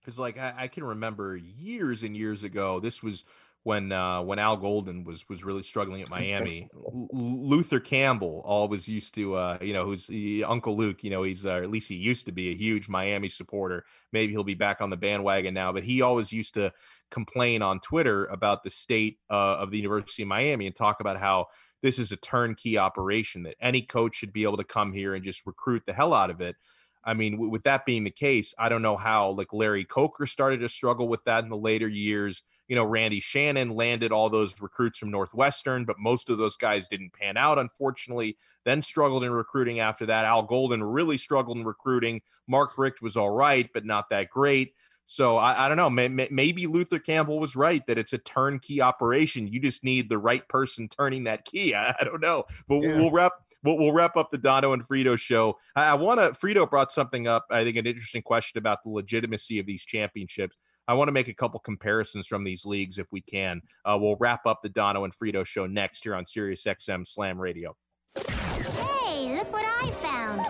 Because 0.00 0.18
like 0.18 0.38
I, 0.38 0.54
I, 0.56 0.68
can 0.68 0.84
remember 0.84 1.36
years 1.36 2.02
and 2.02 2.16
years 2.16 2.42
ago, 2.42 2.78
this 2.78 3.02
was 3.02 3.24
when 3.64 3.90
uh, 3.92 4.22
when 4.22 4.38
Al 4.38 4.56
Golden 4.56 5.04
was 5.04 5.28
was 5.28 5.42
really 5.42 5.62
struggling 5.62 6.02
at 6.02 6.10
Miami. 6.10 6.68
L- 6.86 7.08
Luther 7.12 7.80
Campbell 7.80 8.42
always 8.44 8.86
used 8.86 9.14
to, 9.16 9.34
uh, 9.34 9.58
you 9.60 9.72
know, 9.72 9.86
who's 9.86 10.06
he, 10.06 10.44
Uncle 10.44 10.76
Luke. 10.76 11.02
You 11.02 11.10
know, 11.10 11.22
he's 11.22 11.44
uh, 11.44 11.56
at 11.56 11.70
least 11.70 11.88
he 11.88 11.96
used 11.96 12.26
to 12.26 12.32
be 12.32 12.50
a 12.50 12.54
huge 12.54 12.88
Miami 12.88 13.30
supporter. 13.30 13.84
Maybe 14.12 14.32
he'll 14.32 14.44
be 14.44 14.54
back 14.54 14.80
on 14.80 14.90
the 14.90 14.96
bandwagon 14.96 15.54
now, 15.54 15.72
but 15.72 15.82
he 15.82 16.02
always 16.02 16.30
used 16.30 16.54
to 16.54 16.72
complain 17.10 17.62
on 17.62 17.80
Twitter 17.80 18.26
about 18.26 18.62
the 18.62 18.70
state 18.70 19.18
uh, 19.30 19.56
of 19.58 19.70
the 19.70 19.78
University 19.78 20.22
of 20.22 20.28
Miami 20.28 20.66
and 20.66 20.76
talk 20.76 21.00
about 21.00 21.18
how 21.18 21.46
this 21.82 21.98
is 21.98 22.12
a 22.12 22.16
turnkey 22.16 22.76
operation 22.76 23.44
that 23.44 23.56
any 23.60 23.80
coach 23.82 24.14
should 24.14 24.32
be 24.32 24.42
able 24.42 24.58
to 24.58 24.64
come 24.64 24.92
here 24.92 25.14
and 25.14 25.24
just 25.24 25.46
recruit 25.46 25.82
the 25.86 25.92
hell 25.92 26.12
out 26.12 26.30
of 26.30 26.40
it. 26.42 26.56
I 27.02 27.14
mean, 27.14 27.32
w- 27.32 27.50
with 27.50 27.64
that 27.64 27.86
being 27.86 28.04
the 28.04 28.10
case, 28.10 28.54
I 28.58 28.68
don't 28.68 28.82
know 28.82 28.96
how 28.96 29.30
like 29.30 29.52
Larry 29.52 29.84
Coker 29.84 30.26
started 30.26 30.60
to 30.60 30.68
struggle 30.68 31.08
with 31.08 31.24
that 31.24 31.44
in 31.44 31.50
the 31.50 31.56
later 31.56 31.88
years. 31.88 32.42
You 32.68 32.76
know, 32.76 32.84
Randy 32.84 33.20
Shannon 33.20 33.70
landed 33.70 34.12
all 34.12 34.30
those 34.30 34.60
recruits 34.60 34.98
from 34.98 35.10
Northwestern, 35.10 35.84
but 35.84 35.98
most 35.98 36.30
of 36.30 36.38
those 36.38 36.56
guys 36.56 36.88
didn't 36.88 37.12
pan 37.12 37.36
out, 37.36 37.58
unfortunately. 37.58 38.38
Then 38.64 38.80
struggled 38.80 39.24
in 39.24 39.30
recruiting 39.30 39.80
after 39.80 40.06
that. 40.06 40.24
Al 40.24 40.42
Golden 40.42 40.82
really 40.82 41.18
struggled 41.18 41.58
in 41.58 41.64
recruiting. 41.64 42.22
Mark 42.46 42.78
Richt 42.78 43.02
was 43.02 43.16
all 43.16 43.30
right, 43.30 43.68
but 43.74 43.84
not 43.84 44.08
that 44.10 44.30
great. 44.30 44.74
So 45.06 45.36
I, 45.36 45.66
I 45.66 45.68
don't 45.68 45.76
know. 45.76 45.90
May, 45.90 46.08
may, 46.08 46.28
maybe 46.30 46.66
Luther 46.66 46.98
Campbell 46.98 47.38
was 47.38 47.56
right 47.56 47.86
that 47.86 47.98
it's 47.98 48.14
a 48.14 48.18
turnkey 48.18 48.80
operation. 48.80 49.46
You 49.46 49.60
just 49.60 49.84
need 49.84 50.08
the 50.08 50.18
right 50.18 50.46
person 50.48 50.88
turning 50.88 51.24
that 51.24 51.44
key. 51.44 51.74
I, 51.74 51.94
I 51.98 52.04
don't 52.04 52.20
know, 52.20 52.44
but 52.68 52.82
yeah. 52.82 52.96
we'll 52.96 53.10
wrap 53.10 53.32
we'll, 53.62 53.76
we'll 53.76 53.92
wrap 53.92 54.16
up 54.16 54.30
the 54.30 54.38
Dono 54.38 54.72
and 54.72 54.86
Frito 54.86 55.18
show. 55.18 55.58
I, 55.76 55.90
I 55.90 55.94
want 55.94 56.20
to. 56.20 56.30
Frito 56.30 56.68
brought 56.68 56.92
something 56.92 57.26
up. 57.26 57.46
I 57.50 57.64
think 57.64 57.76
an 57.76 57.86
interesting 57.86 58.22
question 58.22 58.58
about 58.58 58.82
the 58.82 58.90
legitimacy 58.90 59.58
of 59.58 59.66
these 59.66 59.84
championships. 59.84 60.56
I 60.86 60.94
want 60.94 61.08
to 61.08 61.12
make 61.12 61.28
a 61.28 61.34
couple 61.34 61.58
comparisons 61.60 62.26
from 62.26 62.44
these 62.44 62.66
leagues 62.66 62.98
if 62.98 63.06
we 63.10 63.22
can. 63.22 63.62
Uh, 63.84 63.96
we'll 63.98 64.16
wrap 64.16 64.44
up 64.46 64.60
the 64.62 64.68
Dono 64.68 65.04
and 65.04 65.14
Frito 65.14 65.46
show 65.46 65.66
next 65.66 66.04
here 66.04 66.14
on 66.14 66.26
Sirius 66.26 66.64
XM 66.64 67.06
Slam 67.06 67.40
Radio. 67.40 67.74
Hey, 68.16 69.34
look 69.34 69.50
what 69.52 69.64
I 69.64 69.90
found. 69.92 70.46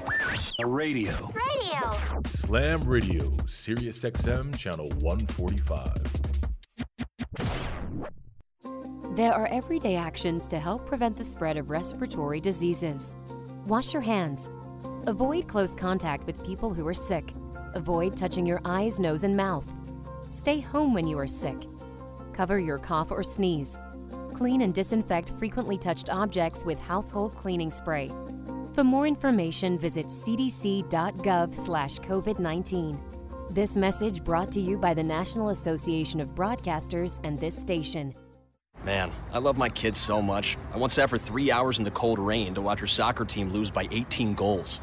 A 0.60 0.66
radio. 0.66 1.12
Radio. 1.32 2.22
Slam 2.26 2.80
Radio, 2.80 3.36
Sirius 3.46 4.02
XM 4.02 4.56
channel 4.56 4.88
145. 5.00 5.92
There 9.14 9.32
are 9.32 9.46
everyday 9.46 9.94
actions 9.94 10.48
to 10.48 10.58
help 10.58 10.86
prevent 10.86 11.16
the 11.16 11.22
spread 11.22 11.56
of 11.56 11.70
respiratory 11.70 12.40
diseases. 12.40 13.16
Wash 13.66 13.92
your 13.92 14.02
hands. 14.02 14.50
Avoid 15.06 15.46
close 15.46 15.76
contact 15.76 16.26
with 16.26 16.44
people 16.44 16.74
who 16.74 16.84
are 16.88 16.94
sick. 16.94 17.32
Avoid 17.74 18.16
touching 18.16 18.44
your 18.44 18.60
eyes, 18.64 18.98
nose, 18.98 19.22
and 19.22 19.36
mouth. 19.36 19.72
Stay 20.34 20.58
home 20.58 20.92
when 20.92 21.06
you 21.06 21.16
are 21.16 21.28
sick. 21.28 21.56
Cover 22.32 22.58
your 22.58 22.78
cough 22.78 23.12
or 23.12 23.22
sneeze. 23.22 23.78
Clean 24.34 24.62
and 24.62 24.74
disinfect 24.74 25.30
frequently 25.38 25.78
touched 25.78 26.10
objects 26.10 26.64
with 26.64 26.80
household 26.80 27.36
cleaning 27.36 27.70
spray. 27.70 28.10
For 28.72 28.82
more 28.82 29.06
information, 29.06 29.78
visit 29.78 30.06
cdc.gov/covid19. 30.06 32.98
This 33.50 33.76
message 33.76 34.24
brought 34.24 34.50
to 34.50 34.60
you 34.60 34.76
by 34.76 34.92
the 34.92 35.04
National 35.04 35.50
Association 35.50 36.20
of 36.20 36.34
Broadcasters 36.34 37.20
and 37.22 37.38
this 37.38 37.56
station. 37.56 38.12
Man, 38.84 39.12
I 39.32 39.38
love 39.38 39.56
my 39.56 39.68
kids 39.68 39.98
so 39.98 40.20
much. 40.20 40.58
I 40.72 40.78
once 40.78 40.94
sat 40.94 41.10
for 41.10 41.16
three 41.16 41.52
hours 41.52 41.78
in 41.78 41.84
the 41.84 41.92
cold 41.92 42.18
rain 42.18 42.54
to 42.54 42.60
watch 42.60 42.80
her 42.80 42.88
soccer 42.88 43.24
team 43.24 43.50
lose 43.50 43.70
by 43.70 43.86
18 43.92 44.34
goals. 44.34 44.80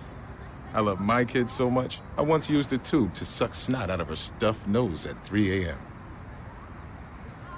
I 0.73 0.79
love 0.79 0.99
my 0.99 1.25
kids 1.25 1.51
so 1.51 1.69
much, 1.69 1.99
I 2.17 2.21
once 2.21 2.49
used 2.49 2.71
a 2.73 2.77
tube 2.77 3.13
to 3.15 3.25
suck 3.25 3.53
snot 3.53 3.89
out 3.89 3.99
of 3.99 4.07
her 4.07 4.15
stuffed 4.15 4.67
nose 4.67 5.05
at 5.05 5.21
3 5.23 5.63
a.m. 5.63 5.77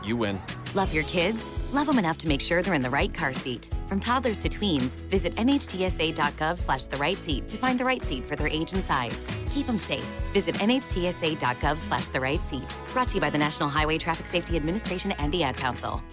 You 0.04 0.18
win. 0.18 0.42
Love 0.74 0.94
your 0.94 1.04
kids? 1.04 1.58
Love 1.72 1.88
them 1.88 1.98
enough 1.98 2.18
to 2.20 2.28
make 2.28 2.42
sure 2.42 2.62
they're 2.62 2.74
in 2.74 2.82
the 2.82 2.90
right 2.90 3.14
car 3.14 3.32
seat. 3.32 3.70
From 3.88 4.00
toddlers 4.00 4.40
to 4.40 4.50
tweens, 4.50 4.96
visit 5.10 5.34
nhtsa.gov 5.36 6.60
slash 6.60 6.86
the 6.86 6.98
right 6.98 7.22
seat 7.22 7.48
to 7.50 7.58
find 7.58 7.80
the 7.80 7.86
right 7.86 8.04
seat 8.04 8.26
for 8.26 8.36
their 8.36 8.48
age 8.48 8.74
and 8.74 8.84
size. 8.84 9.32
Keep 9.52 9.68
them 9.68 9.80
safe. 9.80 10.04
Visit 10.34 10.56
nhtsa.gov 10.56 11.80
slash 11.80 12.08
the 12.08 12.20
right 12.20 12.44
seat. 12.44 12.82
Brought 12.92 13.08
to 13.10 13.16
you 13.16 13.22
by 13.22 13.30
the 13.30 13.38
National 13.38 13.70
Highway 13.70 13.98
Traffic 13.98 14.28
Safety 14.28 14.58
Administration 14.58 15.14
and 15.14 15.32
the 15.32 15.44
Ad 15.44 15.56
Council. 15.56 16.04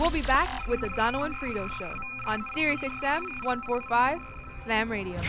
We'll 0.00 0.10
be 0.10 0.22
back 0.22 0.66
with 0.66 0.80
the 0.80 0.90
Dono 0.96 1.22
and 1.22 1.34
Frito 1.36 1.70
Show 1.70 1.92
on 2.26 2.42
Sirius 2.52 2.80
XM 2.80 3.22
145 3.44 4.18
Slam 4.56 4.90
Radio. 4.90 5.20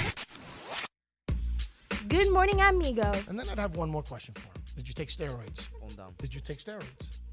Good 2.07 2.32
morning, 2.32 2.61
amigo. 2.61 3.11
And 3.27 3.40
then 3.40 3.49
I'd 3.49 3.57
have 3.60 3.76
one 3.76 3.90
more 3.90 4.03
question 4.03 4.34
for 4.36 4.41
him. 4.41 4.64
Did 4.76 4.88
you 4.88 4.94
take 4.94 5.10
steroids? 5.10 5.68
Calm 5.80 5.90
down. 5.95 6.14
Did 6.19 6.34
you 6.36 6.41
take 6.41 6.60
steroids? 6.60 6.84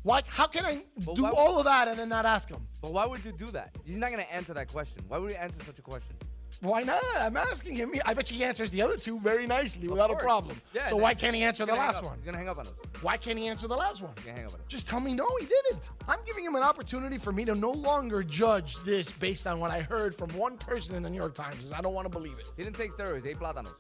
Why? 0.02 0.22
How 0.26 0.46
can 0.46 0.64
I 0.64 0.82
But 1.04 1.16
do 1.16 1.24
why- 1.24 1.30
all 1.30 1.58
of 1.58 1.64
that 1.64 1.88
and 1.88 1.98
then 1.98 2.08
not 2.08 2.24
ask 2.24 2.48
him? 2.48 2.66
But 2.80 2.92
why 2.92 3.04
would 3.06 3.24
you 3.24 3.32
do 3.32 3.50
that? 3.50 3.74
He's 3.84 3.96
not 3.96 4.10
gonna 4.10 4.22
answer 4.22 4.54
that 4.54 4.68
question. 4.68 5.04
Why 5.08 5.18
would 5.18 5.30
you 5.30 5.36
answer 5.36 5.58
such 5.64 5.78
a 5.78 5.82
question? 5.82 6.16
Why 6.60 6.82
not? 6.84 7.02
I'm 7.18 7.36
asking 7.36 7.74
him. 7.76 7.92
I 8.04 8.14
bet 8.14 8.30
you 8.30 8.36
he 8.38 8.44
answers 8.44 8.70
the 8.70 8.82
other 8.82 8.96
two 8.96 9.18
very 9.20 9.46
nicely 9.46 9.88
without 9.88 10.10
a 10.10 10.16
problem. 10.16 10.60
Yeah, 10.74 10.86
so 10.86 10.96
why 10.96 11.14
can't 11.14 11.34
he 11.34 11.42
answer 11.42 11.64
the 11.66 11.74
last 11.74 12.02
one? 12.02 12.16
He's 12.16 12.24
gonna 12.26 12.38
hang 12.38 12.48
up 12.48 12.58
on 12.58 12.66
us. 12.66 12.78
Why 13.00 13.16
can't 13.16 13.38
he 13.38 13.48
answer 13.48 13.66
the 13.66 13.76
last 13.76 14.00
one? 14.02 14.12
He's 14.16 14.24
gonna 14.26 14.36
hang 14.36 14.46
up 14.46 14.54
on 14.54 14.60
us. 14.60 14.66
Just 14.68 14.86
tell 14.86 15.00
me 15.00 15.14
no, 15.14 15.26
he 15.40 15.46
didn't. 15.46 15.90
I'm 16.08 16.22
giving 16.24 16.44
him 16.44 16.54
an 16.54 16.62
opportunity 16.62 17.18
for 17.18 17.32
me 17.32 17.44
to 17.46 17.54
no 17.54 17.72
longer 17.72 18.22
judge 18.22 18.76
this 18.84 19.10
based 19.12 19.46
on 19.46 19.60
what 19.60 19.70
I 19.70 19.80
heard 19.80 20.14
from 20.14 20.30
one 20.36 20.56
person 20.56 20.94
in 20.94 21.02
the 21.02 21.10
New 21.10 21.16
York 21.16 21.34
Times. 21.34 21.72
I 21.72 21.80
don't 21.80 21.94
want 21.94 22.06
to 22.06 22.10
believe 22.10 22.38
it. 22.38 22.46
He 22.56 22.62
didn't 22.64 22.76
take 22.76 22.92
steroids. 22.92 23.24
He 23.24 23.30
ate 23.30 23.38
plátanos. 23.40 23.74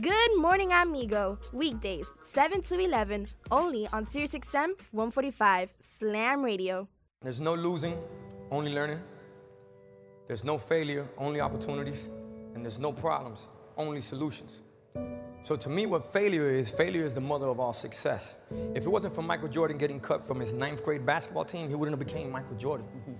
Good 0.00 0.38
morning, 0.38 0.72
amigo. 0.72 1.38
Weekdays, 1.52 2.14
7 2.22 2.62
to 2.62 2.78
11, 2.78 3.26
only 3.50 3.86
on 3.92 4.06
SiriusXM 4.06 4.68
145 4.92 5.68
Slam 5.78 6.42
Radio. 6.42 6.88
There's 7.20 7.40
no 7.40 7.54
losing, 7.54 7.98
only 8.50 8.72
learning. 8.72 9.00
There's 10.26 10.42
no 10.42 10.56
failure, 10.56 11.06
only 11.18 11.42
opportunities. 11.42 12.08
And 12.54 12.64
there's 12.64 12.78
no 12.78 12.92
problems, 12.92 13.48
only 13.76 14.00
solutions. 14.00 14.62
So 15.42 15.56
to 15.56 15.68
me, 15.68 15.84
what 15.84 16.02
failure 16.04 16.48
is, 16.48 16.70
failure 16.70 17.04
is 17.04 17.12
the 17.12 17.20
mother 17.20 17.48
of 17.48 17.60
all 17.60 17.74
success. 17.74 18.36
If 18.74 18.86
it 18.86 18.88
wasn't 18.88 19.14
for 19.14 19.22
Michael 19.22 19.48
Jordan 19.48 19.76
getting 19.76 20.00
cut 20.00 20.24
from 20.26 20.40
his 20.40 20.54
ninth 20.54 20.82
grade 20.82 21.04
basketball 21.04 21.44
team, 21.44 21.68
he 21.68 21.74
wouldn't 21.74 21.98
have 21.98 22.06
became 22.06 22.30
Michael 22.30 22.56
Jordan. 22.56 22.86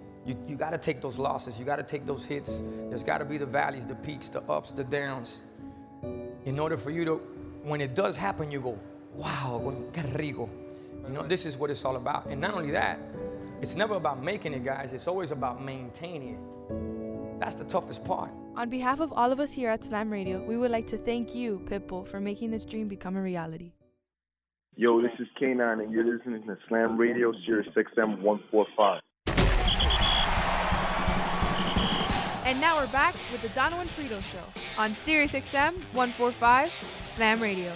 You, 0.25 0.37
you 0.47 0.55
gotta 0.55 0.77
take 0.77 1.01
those 1.01 1.17
losses, 1.17 1.59
you 1.59 1.65
gotta 1.65 1.83
take 1.83 2.05
those 2.05 2.25
hits. 2.25 2.61
There's 2.89 3.03
gotta 3.03 3.25
be 3.25 3.37
the 3.37 3.45
valleys, 3.45 3.85
the 3.85 3.95
peaks, 3.95 4.29
the 4.29 4.41
ups, 4.43 4.71
the 4.71 4.83
downs. 4.83 5.43
In 6.45 6.59
order 6.59 6.77
for 6.77 6.91
you 6.91 7.05
to, 7.05 7.15
when 7.63 7.81
it 7.81 7.95
does 7.95 8.17
happen, 8.17 8.51
you 8.51 8.61
go, 8.61 8.79
wow, 9.15 9.61
qué 9.91 10.17
rico. 10.17 10.49
You 11.07 11.13
know, 11.13 11.23
this 11.23 11.45
is 11.45 11.57
what 11.57 11.69
it's 11.69 11.83
all 11.85 11.95
about. 11.95 12.27
And 12.27 12.39
not 12.39 12.53
only 12.53 12.71
that, 12.71 12.99
it's 13.61 13.75
never 13.75 13.95
about 13.95 14.21
making 14.21 14.53
it, 14.53 14.63
guys, 14.63 14.93
it's 14.93 15.07
always 15.07 15.31
about 15.31 15.63
maintaining 15.63 16.35
it. 16.35 17.39
That's 17.39 17.55
the 17.55 17.63
toughest 17.63 18.05
part. 18.05 18.31
On 18.55 18.69
behalf 18.69 18.99
of 18.99 19.11
all 19.13 19.31
of 19.31 19.39
us 19.39 19.51
here 19.51 19.69
at 19.69 19.83
Slam 19.83 20.11
Radio, 20.11 20.43
we 20.45 20.57
would 20.57 20.71
like 20.71 20.85
to 20.87 20.97
thank 20.97 21.33
you, 21.33 21.61
Pitbull, 21.65 22.05
for 22.05 22.19
making 22.19 22.51
this 22.51 22.65
dream 22.65 22.87
become 22.87 23.15
a 23.15 23.21
reality. 23.21 23.71
Yo, 24.75 25.01
this 25.01 25.11
is 25.19 25.27
K9, 25.41 25.81
and 25.81 25.91
you're 25.91 26.05
listening 26.05 26.43
to 26.43 26.57
Slam 26.67 26.97
Radio, 26.97 27.33
Sirius 27.45 27.67
XM 27.75 28.21
145. 28.21 29.01
And 32.51 32.59
now 32.59 32.75
we're 32.75 32.87
back 32.87 33.15
with 33.31 33.41
the 33.41 33.47
Dono 33.47 33.79
and 33.79 33.89
Frito 33.91 34.21
Show 34.21 34.43
on 34.77 34.93
Sirius 34.93 35.31
XM 35.31 35.73
145 35.93 36.69
Slam 37.07 37.41
Radio. 37.41 37.71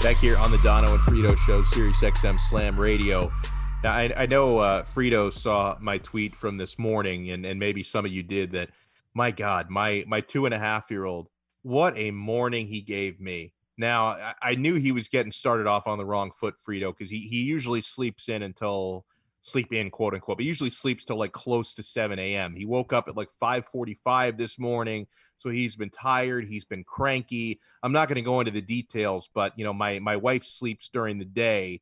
Back 0.00 0.16
here 0.18 0.36
on 0.36 0.52
the 0.52 0.60
Dono 0.62 0.94
and 0.94 1.00
Frito 1.00 1.36
Show, 1.38 1.64
Sirius 1.64 1.98
XM 1.98 2.38
Slam 2.38 2.78
Radio. 2.78 3.32
Now, 3.82 3.94
I, 3.94 4.12
I 4.14 4.26
know 4.26 4.58
uh, 4.58 4.82
Frito 4.82 5.32
saw 5.32 5.76
my 5.80 5.96
tweet 5.98 6.36
from 6.36 6.58
this 6.58 6.78
morning, 6.78 7.30
and, 7.30 7.46
and 7.46 7.58
maybe 7.58 7.82
some 7.82 8.04
of 8.04 8.12
you 8.12 8.22
did 8.22 8.52
that. 8.52 8.70
My 9.12 9.32
God, 9.32 9.70
my 9.70 10.04
my 10.06 10.20
two 10.20 10.44
and 10.44 10.54
a 10.54 10.58
half 10.58 10.88
year 10.88 11.04
old, 11.04 11.28
what 11.62 11.96
a 11.96 12.12
morning 12.12 12.68
he 12.68 12.80
gave 12.80 13.20
me. 13.20 13.52
Now, 13.76 14.08
I, 14.08 14.34
I 14.40 14.54
knew 14.54 14.74
he 14.74 14.92
was 14.92 15.08
getting 15.08 15.32
started 15.32 15.66
off 15.66 15.88
on 15.88 15.98
the 15.98 16.04
wrong 16.04 16.30
foot, 16.30 16.54
Frito, 16.64 16.96
because 16.96 17.10
he, 17.10 17.26
he 17.28 17.38
usually 17.38 17.80
sleeps 17.80 18.28
in 18.28 18.42
until 18.42 19.04
sleep 19.42 19.72
in, 19.72 19.90
quote 19.90 20.14
unquote, 20.14 20.36
but 20.36 20.44
usually 20.44 20.70
sleeps 20.70 21.04
till 21.04 21.18
like 21.18 21.32
close 21.32 21.74
to 21.74 21.82
7 21.82 22.18
a.m. 22.18 22.54
He 22.54 22.66
woke 22.66 22.92
up 22.92 23.08
at 23.08 23.16
like 23.16 23.30
5:45 23.42 24.36
this 24.36 24.58
morning, 24.58 25.06
so 25.38 25.48
he's 25.48 25.74
been 25.74 25.90
tired, 25.90 26.46
he's 26.46 26.64
been 26.64 26.84
cranky. 26.84 27.58
I'm 27.82 27.92
not 27.92 28.08
going 28.08 28.16
to 28.16 28.22
go 28.22 28.40
into 28.40 28.52
the 28.52 28.60
details, 28.60 29.30
but 29.32 29.58
you 29.58 29.64
know, 29.64 29.72
my 29.72 29.98
my 29.98 30.16
wife 30.16 30.44
sleeps 30.44 30.88
during 30.88 31.18
the 31.18 31.24
day, 31.24 31.80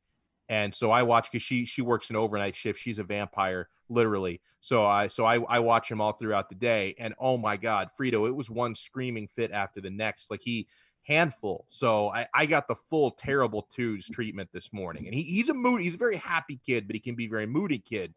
and 0.49 0.73
so 0.73 0.91
I 0.91 1.03
watch 1.03 1.31
because 1.31 1.43
she 1.43 1.65
she 1.65 1.81
works 1.81 2.09
an 2.09 2.15
overnight 2.15 2.55
shift. 2.55 2.79
She's 2.79 2.99
a 2.99 3.03
vampire, 3.03 3.69
literally. 3.87 4.41
So 4.59 4.83
I 4.83 5.07
so 5.07 5.25
I 5.25 5.39
I 5.43 5.59
watch 5.59 5.89
him 5.89 6.01
all 6.01 6.13
throughout 6.13 6.49
the 6.49 6.55
day, 6.55 6.95
and 6.99 7.13
oh 7.19 7.37
my 7.37 7.55
God, 7.55 7.89
Frito, 7.97 8.27
it 8.27 8.35
was 8.35 8.49
one 8.49 8.75
screaming 8.75 9.27
fit 9.27 9.51
after 9.51 9.79
the 9.79 9.89
next. 9.91 10.29
Like 10.29 10.41
he 10.43 10.67
handful. 11.03 11.65
So 11.69 12.09
I, 12.09 12.27
I 12.33 12.45
got 12.45 12.67
the 12.67 12.75
full 12.75 13.11
terrible 13.11 13.63
twos 13.63 14.07
treatment 14.07 14.49
this 14.53 14.71
morning. 14.71 15.07
And 15.07 15.15
he, 15.15 15.23
he's 15.23 15.49
a 15.49 15.53
moody, 15.53 15.85
he's 15.85 15.95
a 15.95 15.97
very 15.97 16.17
happy 16.17 16.59
kid, 16.63 16.87
but 16.87 16.95
he 16.95 16.99
can 16.99 17.15
be 17.15 17.27
very 17.27 17.47
moody 17.47 17.79
kid. 17.79 18.13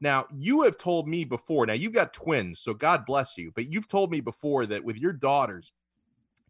Now, 0.00 0.26
you 0.36 0.62
have 0.62 0.76
told 0.76 1.08
me 1.08 1.24
before, 1.24 1.64
now 1.64 1.72
you've 1.72 1.94
got 1.94 2.12
twins, 2.12 2.60
so 2.60 2.74
God 2.74 3.06
bless 3.06 3.38
you, 3.38 3.50
but 3.54 3.72
you've 3.72 3.88
told 3.88 4.10
me 4.10 4.20
before 4.20 4.66
that 4.66 4.84
with 4.84 4.96
your 4.96 5.12
daughters, 5.12 5.72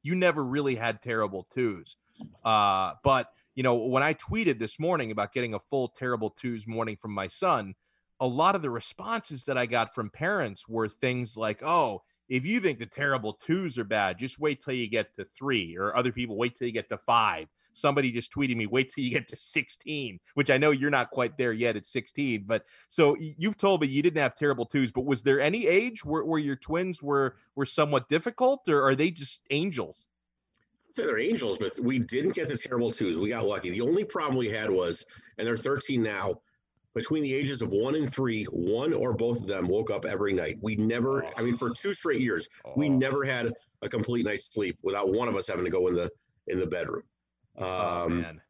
you 0.03 0.17
never 0.17 0.45
really 0.45 0.75
had 0.75 1.01
terrible 1.01 1.45
twos. 1.45 1.97
Uh, 2.45 2.95
but 3.05 3.29
you 3.55 3.63
know, 3.63 3.75
when 3.75 4.03
I 4.03 4.15
tweeted 4.15 4.59
this 4.59 4.79
morning 4.79 5.11
about 5.11 5.33
getting 5.33 5.55
a 5.55 5.59
full 5.59 5.89
terrible 5.89 6.31
twos 6.31 6.67
morning 6.67 6.97
from 6.97 7.13
my 7.13 7.29
son, 7.29 7.75
a 8.21 8.27
lot 8.27 8.55
of 8.55 8.63
the 8.63 8.71
responses 8.71 9.45
that 9.45 9.59
I 9.59 9.67
got 9.67 9.95
from 9.95 10.11
parents 10.11 10.69
were 10.69 10.89
things 10.89 11.37
like, 11.37 11.63
oh, 11.63 12.03
if 12.29 12.45
you 12.45 12.61
think 12.61 12.79
the 12.79 12.87
terrible 12.87 13.35
twos 13.35 13.79
are 13.79 13.85
bad, 13.85 14.19
just 14.19 14.39
wait 14.39 14.61
till 14.63 14.75
you 14.75 14.89
get 14.89 15.15
to 15.15 15.25
three, 15.25 15.77
or 15.77 15.97
other 15.97 16.13
people 16.13 16.37
wait 16.37 16.57
till 16.57 16.67
you 16.67 16.73
get 16.73 16.89
to 16.89 16.97
five. 16.97 17.49
Somebody 17.75 18.13
just 18.13 18.33
tweeted 18.33 18.57
me, 18.57 18.67
wait 18.67 18.91
till 18.91 19.05
you 19.05 19.11
get 19.11 19.29
to 19.29 19.37
16, 19.37 20.21
which 20.35 20.49
I 20.49 20.59
know 20.59 20.71
you're 20.71 20.91
not 20.91 21.11
quite 21.11 21.37
there 21.37 21.53
yet 21.53 21.77
at 21.77 21.87
16. 21.87 22.45
But 22.47 22.65
so 22.89 23.17
you've 23.19 23.57
told 23.57 23.81
me 23.81 23.89
you 23.89 24.01
didn't 24.01 24.23
have 24.23 24.35
terrible 24.35 24.65
twos, 24.65 24.93
but 24.93 25.05
was 25.05 25.23
there 25.23 25.41
any 25.41 25.67
age 25.67 26.05
where, 26.05 26.25
where 26.25 26.39
your 26.39 26.57
twins 26.57 27.03
were 27.03 27.37
were 27.57 27.67
somewhat 27.67 28.09
difficult, 28.09 28.69
or 28.69 28.87
are 28.87 28.95
they 28.95 29.11
just 29.11 29.41
angels? 29.51 30.07
Say 30.95 31.07
they're 31.07 31.19
angels, 31.19 31.59
but 31.59 31.73
we 31.81 31.99
didn't 31.99 32.35
get 32.35 32.49
the 32.49 32.57
terrible 32.57 32.91
twos. 32.91 33.19
We 33.19 33.31
got 33.31 33.45
lucky. 33.45 33.71
The 33.71 33.81
only 33.81 34.05
problem 34.05 34.37
we 34.37 34.49
had 34.49 34.71
was, 34.71 35.05
and 35.39 35.47
they're 35.47 35.57
13 35.57 36.01
now, 36.01 36.37
between 36.95 37.25
the 37.25 37.35
ages 37.35 37.63
of 37.63 37.71
one 37.71 37.97
and 37.97 38.11
three, 38.11 38.45
one 38.53 38.93
or 38.93 39.13
both 39.13 39.41
of 39.41 39.49
them 39.49 39.67
woke 39.67 39.91
up 39.91 40.05
every 40.05 40.33
night. 40.33 40.59
We 40.63 40.77
never, 40.77 41.27
I 41.37 41.43
mean, 41.43 41.57
for 41.57 41.71
two 41.71 41.93
straight 41.93 42.21
years, 42.21 42.49
we 42.77 42.89
never 42.89 43.25
had 43.25 43.53
a 43.83 43.89
complete 43.89 44.25
night's 44.25 44.55
sleep 44.55 44.79
without 44.83 45.13
one 45.13 45.27
of 45.27 45.35
us 45.35 45.49
having 45.49 45.65
to 45.65 45.71
go 45.71 45.89
in 45.89 45.95
the 45.95 46.09
in 46.47 46.61
the 46.61 46.67
bedroom. 46.67 47.03
Um, 47.59 48.41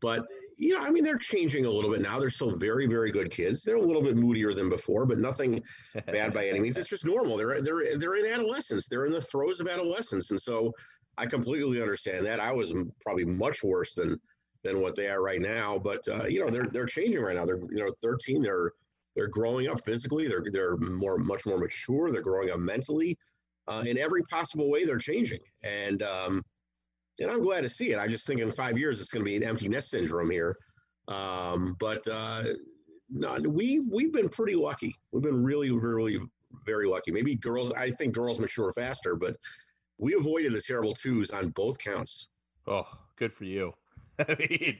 but 0.00 0.26
you 0.58 0.74
know, 0.74 0.84
I 0.84 0.90
mean, 0.90 1.02
they're 1.02 1.16
changing 1.16 1.64
a 1.64 1.70
little 1.70 1.90
bit 1.90 2.02
now. 2.02 2.20
They're 2.20 2.28
still 2.28 2.56
very, 2.58 2.86
very 2.86 3.10
good 3.10 3.30
kids. 3.30 3.62
They're 3.62 3.76
a 3.76 3.80
little 3.80 4.02
bit 4.02 4.16
moodier 4.16 4.52
than 4.52 4.68
before, 4.68 5.06
but 5.06 5.18
nothing 5.18 5.62
bad 6.06 6.34
by 6.34 6.46
any 6.46 6.60
means. 6.60 6.76
It's 6.76 6.90
just 6.90 7.06
normal. 7.06 7.38
They're 7.38 7.62
they're 7.62 7.96
they're 7.96 8.16
in 8.16 8.26
adolescence. 8.26 8.86
They're 8.86 9.06
in 9.06 9.12
the 9.12 9.20
throes 9.20 9.60
of 9.60 9.66
adolescence, 9.66 10.30
and 10.30 10.40
so 10.40 10.74
I 11.16 11.26
completely 11.26 11.80
understand 11.80 12.26
that. 12.26 12.40
I 12.40 12.52
was 12.52 12.74
probably 13.02 13.24
much 13.24 13.62
worse 13.62 13.94
than 13.94 14.20
than 14.62 14.80
what 14.80 14.96
they 14.96 15.08
are 15.08 15.22
right 15.22 15.40
now. 15.40 15.78
But 15.78 16.00
uh, 16.08 16.26
you 16.26 16.40
know, 16.40 16.50
they're 16.50 16.66
they're 16.66 16.86
changing 16.86 17.22
right 17.22 17.36
now. 17.36 17.44
They're 17.44 17.60
you 17.70 17.84
know 17.84 17.90
13. 18.02 18.42
They're 18.42 18.72
they're 19.14 19.28
growing 19.28 19.68
up 19.68 19.80
physically. 19.84 20.26
They're 20.26 20.44
they're 20.50 20.76
more 20.76 21.16
much 21.18 21.46
more 21.46 21.58
mature. 21.58 22.10
They're 22.10 22.22
growing 22.22 22.50
up 22.50 22.58
mentally. 22.58 23.16
Uh, 23.66 23.82
in 23.86 23.96
every 23.96 24.22
possible 24.24 24.70
way, 24.70 24.84
they're 24.84 24.98
changing, 24.98 25.40
and 25.62 26.02
um, 26.02 26.42
and 27.20 27.30
I'm 27.30 27.42
glad 27.42 27.62
to 27.62 27.68
see 27.68 27.92
it. 27.92 27.98
I 27.98 28.08
just 28.08 28.26
think 28.26 28.40
in 28.40 28.50
five 28.50 28.78
years 28.78 29.00
it's 29.00 29.10
going 29.10 29.24
to 29.24 29.28
be 29.28 29.36
an 29.36 29.44
empty 29.44 29.68
nest 29.68 29.90
syndrome 29.90 30.30
here. 30.30 30.56
Um, 31.08 31.76
but 31.78 32.06
uh, 32.10 32.42
no, 33.08 33.36
we 33.48 33.86
we've 33.92 34.12
been 34.12 34.28
pretty 34.28 34.56
lucky. 34.56 34.94
We've 35.12 35.22
been 35.22 35.42
really, 35.42 35.70
really, 35.70 36.18
very 36.66 36.86
lucky. 36.86 37.12
Maybe 37.12 37.36
girls. 37.36 37.72
I 37.72 37.90
think 37.90 38.14
girls 38.14 38.40
mature 38.40 38.72
faster, 38.72 39.14
but 39.14 39.36
we 39.98 40.14
avoided 40.14 40.52
the 40.52 40.60
terrible 40.60 40.92
twos 40.92 41.30
on 41.30 41.50
both 41.50 41.78
counts. 41.78 42.28
Oh, 42.66 42.86
good 43.16 43.32
for 43.32 43.44
you. 43.44 43.74
I 44.18 44.36
mean, 44.38 44.78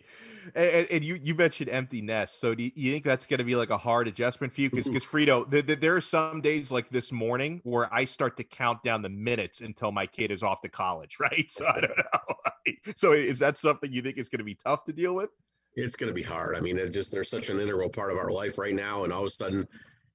and, 0.54 0.86
and, 0.90 1.04
you 1.04 1.16
you 1.16 1.34
mentioned 1.34 1.68
empty 1.68 2.00
nest. 2.00 2.38
So 2.38 2.54
do 2.54 2.62
you, 2.62 2.70
you 2.76 2.92
think 2.92 3.04
that's 3.04 3.26
going 3.26 3.38
to 3.38 3.44
be 3.44 3.56
like 3.56 3.70
a 3.70 3.78
hard 3.78 4.06
adjustment 4.06 4.52
for 4.52 4.60
you? 4.60 4.70
Because 4.70 4.86
because 4.86 5.02
Frito, 5.02 5.50
the, 5.50 5.60
the, 5.60 5.74
there 5.74 5.96
are 5.96 6.00
some 6.00 6.40
days 6.40 6.70
like 6.70 6.88
this 6.90 7.10
morning 7.10 7.60
where 7.64 7.92
I 7.92 8.04
start 8.04 8.36
to 8.36 8.44
count 8.44 8.84
down 8.84 9.02
the 9.02 9.08
minutes 9.08 9.60
until 9.60 9.90
my 9.90 10.06
kid 10.06 10.30
is 10.30 10.44
off 10.44 10.62
to 10.62 10.68
college, 10.68 11.16
right? 11.20 11.50
So 11.50 11.66
I 11.66 11.80
don't 11.80 11.98
know. 11.98 12.74
so 12.96 13.12
is 13.12 13.40
that 13.40 13.58
something 13.58 13.92
you 13.92 14.02
think 14.02 14.18
is 14.18 14.28
going 14.28 14.38
to 14.38 14.44
be 14.44 14.54
tough 14.54 14.84
to 14.84 14.92
deal 14.92 15.14
with? 15.14 15.30
It's 15.74 15.96
going 15.96 16.08
to 16.08 16.14
be 16.14 16.22
hard. 16.22 16.56
I 16.56 16.60
mean, 16.60 16.78
it's 16.78 16.90
just 16.90 17.10
they're 17.10 17.24
such 17.24 17.48
an 17.48 17.58
integral 17.58 17.90
part 17.90 18.12
of 18.12 18.18
our 18.18 18.30
life 18.30 18.56
right 18.56 18.74
now, 18.74 19.02
and 19.02 19.12
all 19.12 19.22
of 19.22 19.26
a 19.26 19.30
sudden, 19.30 19.66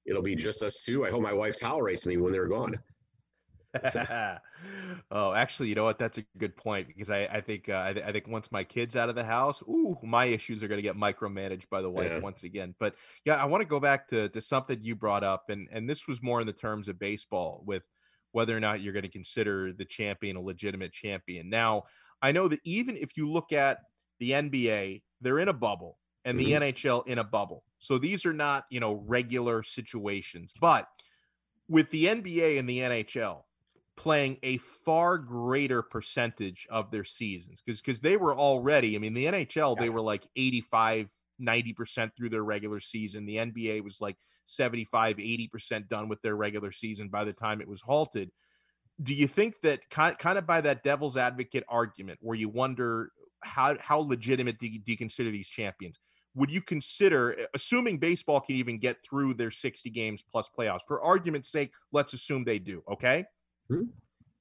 it'll 0.06 0.22
be 0.22 0.34
just 0.34 0.62
us 0.62 0.82
two. 0.82 1.04
I 1.04 1.10
hope 1.10 1.20
my 1.20 1.34
wife 1.34 1.60
tolerates 1.60 2.06
me 2.06 2.16
when 2.16 2.32
they're 2.32 2.48
gone. 2.48 2.74
oh, 5.10 5.32
actually, 5.32 5.68
you 5.68 5.74
know 5.74 5.84
what? 5.84 5.98
That's 5.98 6.18
a 6.18 6.24
good 6.38 6.56
point 6.56 6.88
because 6.88 7.08
I, 7.08 7.20
I 7.26 7.40
think 7.40 7.68
uh, 7.68 7.74
I, 7.74 7.88
I, 7.90 8.12
think 8.12 8.26
once 8.26 8.50
my 8.50 8.64
kids 8.64 8.96
out 8.96 9.08
of 9.08 9.14
the 9.14 9.24
house, 9.24 9.62
ooh, 9.62 9.96
my 10.02 10.24
issues 10.24 10.62
are 10.62 10.68
going 10.68 10.78
to 10.78 10.82
get 10.82 10.96
micromanaged 10.96 11.68
by 11.70 11.80
the 11.80 11.90
wife 11.90 12.10
yeah. 12.10 12.20
once 12.20 12.42
again. 12.42 12.74
But 12.80 12.94
yeah, 13.24 13.36
I 13.36 13.44
want 13.44 13.60
to 13.60 13.66
go 13.66 13.78
back 13.78 14.08
to 14.08 14.28
to 14.30 14.40
something 14.40 14.78
you 14.82 14.96
brought 14.96 15.22
up, 15.22 15.50
and 15.50 15.68
and 15.70 15.88
this 15.88 16.08
was 16.08 16.20
more 16.20 16.40
in 16.40 16.48
the 16.48 16.52
terms 16.52 16.88
of 16.88 16.98
baseball 16.98 17.62
with 17.64 17.84
whether 18.32 18.56
or 18.56 18.60
not 18.60 18.80
you're 18.80 18.92
going 18.92 19.04
to 19.04 19.08
consider 19.08 19.72
the 19.72 19.84
champion 19.84 20.36
a 20.36 20.40
legitimate 20.40 20.92
champion. 20.92 21.48
Now, 21.48 21.84
I 22.20 22.32
know 22.32 22.48
that 22.48 22.60
even 22.64 22.96
if 22.96 23.16
you 23.16 23.30
look 23.30 23.52
at 23.52 23.78
the 24.18 24.32
NBA, 24.32 25.02
they're 25.20 25.38
in 25.38 25.48
a 25.48 25.52
bubble, 25.52 25.96
and 26.24 26.38
the 26.38 26.52
mm-hmm. 26.52 26.62
NHL 26.64 27.06
in 27.06 27.18
a 27.18 27.24
bubble, 27.24 27.62
so 27.78 27.98
these 27.98 28.26
are 28.26 28.32
not 28.32 28.64
you 28.68 28.80
know 28.80 28.94
regular 29.06 29.62
situations, 29.62 30.52
but 30.60 30.88
with 31.68 31.88
the 31.90 32.06
NBA 32.06 32.58
and 32.58 32.68
the 32.68 32.80
NHL 32.80 33.42
playing 34.00 34.38
a 34.42 34.56
far 34.56 35.18
greater 35.18 35.82
percentage 35.82 36.66
of 36.70 36.90
their 36.90 37.04
seasons 37.04 37.62
because 37.64 37.82
because 37.82 38.00
they 38.00 38.16
were 38.16 38.34
already 38.34 38.96
i 38.96 38.98
mean 38.98 39.12
the 39.12 39.26
nhl 39.26 39.76
they 39.76 39.90
were 39.90 40.00
like 40.00 40.26
85 40.34 41.10
90% 41.40 42.14
through 42.16 42.28
their 42.28 42.44
regular 42.44 42.80
season. 42.80 43.26
The 43.26 43.36
nba 43.36 43.82
was 43.82 44.00
like 44.00 44.16
75 44.44 45.16
80% 45.16 45.88
done 45.88 46.08
with 46.08 46.20
their 46.22 46.36
regular 46.36 46.72
season 46.72 47.08
by 47.08 47.24
the 47.24 47.32
time 47.32 47.60
it 47.60 47.68
was 47.68 47.80
halted. 47.80 48.30
Do 49.02 49.14
you 49.14 49.26
think 49.26 49.60
that 49.62 49.88
kind 49.88 50.18
kind 50.18 50.36
of 50.36 50.46
by 50.46 50.60
that 50.60 50.82
devil's 50.82 51.16
advocate 51.16 51.64
argument 51.68 52.18
where 52.20 52.36
you 52.36 52.48
wonder 52.48 53.12
how 53.42 53.76
how 53.80 54.00
legitimate 54.00 54.58
do 54.58 54.66
you, 54.66 54.78
do 54.78 54.92
you 54.92 54.98
consider 54.98 55.30
these 55.30 55.48
champions 55.48 55.98
would 56.34 56.50
you 56.50 56.60
consider 56.60 57.34
assuming 57.54 57.98
baseball 57.98 58.38
can 58.38 58.54
even 58.56 58.78
get 58.78 59.02
through 59.02 59.32
their 59.32 59.50
60 59.50 59.88
games 59.88 60.22
plus 60.30 60.50
playoffs 60.56 60.82
for 60.86 61.00
argument's 61.00 61.50
sake 61.50 61.72
let's 61.90 62.12
assume 62.12 62.44
they 62.44 62.58
do 62.58 62.82
okay. 62.92 63.24
Mm-hmm. 63.70 63.84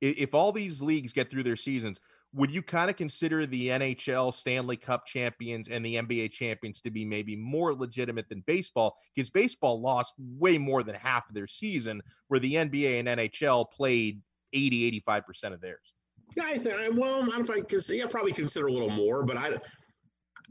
If 0.01 0.33
all 0.33 0.51
these 0.51 0.81
leagues 0.81 1.11
get 1.11 1.29
through 1.29 1.43
their 1.43 1.57
seasons, 1.57 1.99
would 2.33 2.51
you 2.51 2.61
kind 2.61 2.89
of 2.89 2.95
consider 2.95 3.45
the 3.45 3.69
NHL 3.69 4.33
Stanley 4.33 4.77
Cup 4.77 5.05
champions 5.05 5.67
and 5.67 5.83
the 5.83 5.95
NBA 5.95 6.31
champions 6.31 6.79
to 6.81 6.91
be 6.91 7.03
maybe 7.03 7.35
more 7.35 7.73
legitimate 7.73 8.29
than 8.29 8.43
baseball? 8.45 8.97
Because 9.15 9.29
baseball 9.29 9.81
lost 9.81 10.13
way 10.17 10.57
more 10.57 10.83
than 10.83 10.95
half 10.95 11.27
of 11.27 11.35
their 11.35 11.47
season, 11.47 12.01
where 12.27 12.39
the 12.39 12.53
NBA 12.53 12.99
and 12.99 13.07
NHL 13.07 13.71
played 13.71 14.21
80, 14.53 15.01
85% 15.07 15.53
of 15.53 15.61
theirs. 15.61 15.93
Yeah, 16.37 16.43
I 16.45 16.57
think, 16.57 16.75
well, 16.95 17.23
I 17.23 17.25
don't 17.25 17.29
know 17.29 17.39
if 17.39 17.49
I 17.49 17.61
consider, 17.61 17.97
yeah, 17.97 18.05
probably 18.05 18.33
consider 18.33 18.67
a 18.67 18.71
little 18.71 18.91
more, 18.91 19.25
but 19.25 19.35
I, 19.35 19.49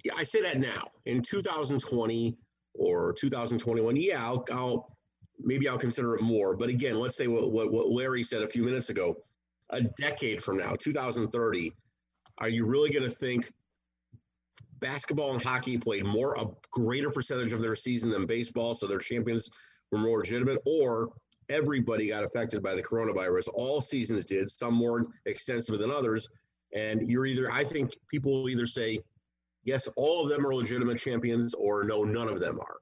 yeah, 0.05 0.13
I 0.17 0.25
say 0.25 0.43
that 0.43 0.59
now 0.59 0.89
in 1.07 1.23
2020 1.23 2.37
or 2.75 3.13
2021. 3.13 3.97
Yeah, 3.97 4.25
I'll, 4.25 4.45
I'll 4.51 4.98
maybe 5.39 5.69
I'll 5.69 5.79
consider 5.79 6.15
it 6.15 6.23
more. 6.23 6.57
But 6.57 6.69
again, 6.69 6.99
let's 6.99 7.17
say 7.17 7.27
what, 7.27 7.51
what, 7.51 7.73
what 7.73 7.89
Larry 7.91 8.23
said 8.23 8.43
a 8.43 8.49
few 8.49 8.65
minutes 8.65 8.91
ago 8.91 9.17
a 9.71 9.83
decade 9.83 10.43
from 10.43 10.57
now, 10.57 10.75
2030, 10.77 11.73
are 12.39 12.49
you 12.49 12.67
really 12.67 12.91
going 12.91 13.03
to 13.03 13.11
think 13.11 13.47
basketball 14.81 15.33
and 15.33 15.43
hockey 15.43 15.77
played 15.77 16.05
more, 16.05 16.35
a 16.39 16.47
greater 16.71 17.11
percentage 17.11 17.53
of 17.53 17.61
their 17.61 17.75
season 17.75 18.11
than 18.11 18.27
baseball, 18.27 18.75
so 18.75 18.87
their 18.87 18.99
champions 18.99 19.51
were 19.93 19.99
more 19.99 20.19
legitimate? 20.19 20.59
Or 20.67 21.11
everybody 21.49 22.09
got 22.09 22.25
affected 22.25 22.63
by 22.63 22.75
the 22.75 22.83
coronavirus? 22.83 23.49
All 23.55 23.81
seasons 23.81 24.25
did, 24.25 24.49
some 24.49 24.75
more 24.75 25.07
extensive 25.27 25.79
than 25.79 25.91
others. 25.91 26.29
And 26.75 27.09
you're 27.09 27.27
either, 27.27 27.51
I 27.51 27.65
think 27.65 27.93
people 28.11 28.33
will 28.33 28.49
either 28.49 28.67
say, 28.67 29.01
yes, 29.65 29.89
all 29.97 30.25
of 30.25 30.31
them 30.31 30.47
are 30.47 30.55
legitimate 30.55 30.99
champions, 30.99 31.55
or 31.55 31.85
no, 31.85 32.05
none 32.05 32.29
of 32.29 32.41
them 32.41 32.61
are. 32.61 32.77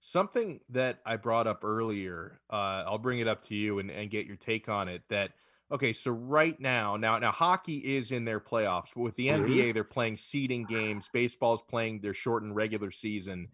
Something 0.00 0.60
that 0.68 1.00
I 1.04 1.16
brought 1.16 1.46
up 1.46 1.64
earlier, 1.64 2.40
uh, 2.50 2.84
I'll 2.86 2.98
bring 2.98 3.18
it 3.18 3.26
up 3.26 3.42
to 3.42 3.54
you 3.54 3.78
and, 3.78 3.90
and 3.90 4.10
get 4.10 4.26
your 4.26 4.36
take 4.36 4.68
on 4.68 4.88
it. 4.88 5.02
That 5.08 5.32
Okay, 5.68 5.92
so 5.92 6.12
right 6.12 6.58
now, 6.60 6.94
now, 6.96 7.18
now, 7.18 7.32
hockey 7.32 7.96
is 7.96 8.12
in 8.12 8.24
their 8.24 8.38
playoffs, 8.38 8.90
but 8.94 9.00
with 9.00 9.16
the 9.16 9.28
Mhm. 9.28 9.30
NBA, 9.30 9.72
they're 9.72 9.82
playing 9.82 10.16
seeding 10.16 10.64
games. 10.64 11.08
Baseball's 11.08 11.60
playing 11.62 12.02
their 12.02 12.14
shortened 12.14 12.54
regular 12.54 12.92
season. 12.92 13.48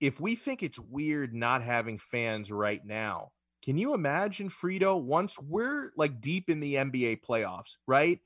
If 0.00 0.20
we 0.20 0.36
think 0.36 0.62
it's 0.62 0.78
weird 0.78 1.34
not 1.34 1.62
having 1.62 1.98
fans 1.98 2.52
right 2.52 2.84
now, 2.84 3.32
can 3.62 3.78
you 3.78 3.94
imagine 3.94 4.50
Frito 4.50 5.02
once 5.02 5.38
we're 5.38 5.92
like 5.96 6.20
deep 6.20 6.50
in 6.50 6.60
the 6.60 6.76
NBA 6.76 7.16
playoffs, 7.16 7.76
right? 7.86 8.20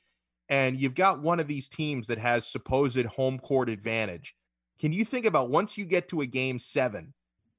And 0.48 0.80
you've 0.80 0.94
got 0.94 1.20
one 1.22 1.40
of 1.40 1.46
these 1.48 1.68
teams 1.68 2.06
that 2.08 2.18
has 2.18 2.46
supposed 2.46 3.04
home 3.04 3.38
court 3.38 3.68
advantage. 3.68 4.36
Can 4.78 4.92
you 4.92 5.04
think 5.04 5.26
about 5.26 5.50
once 5.50 5.78
you 5.78 5.84
get 5.86 6.08
to 6.08 6.20
a 6.22 6.26
game 6.26 6.58
seven 6.58 7.14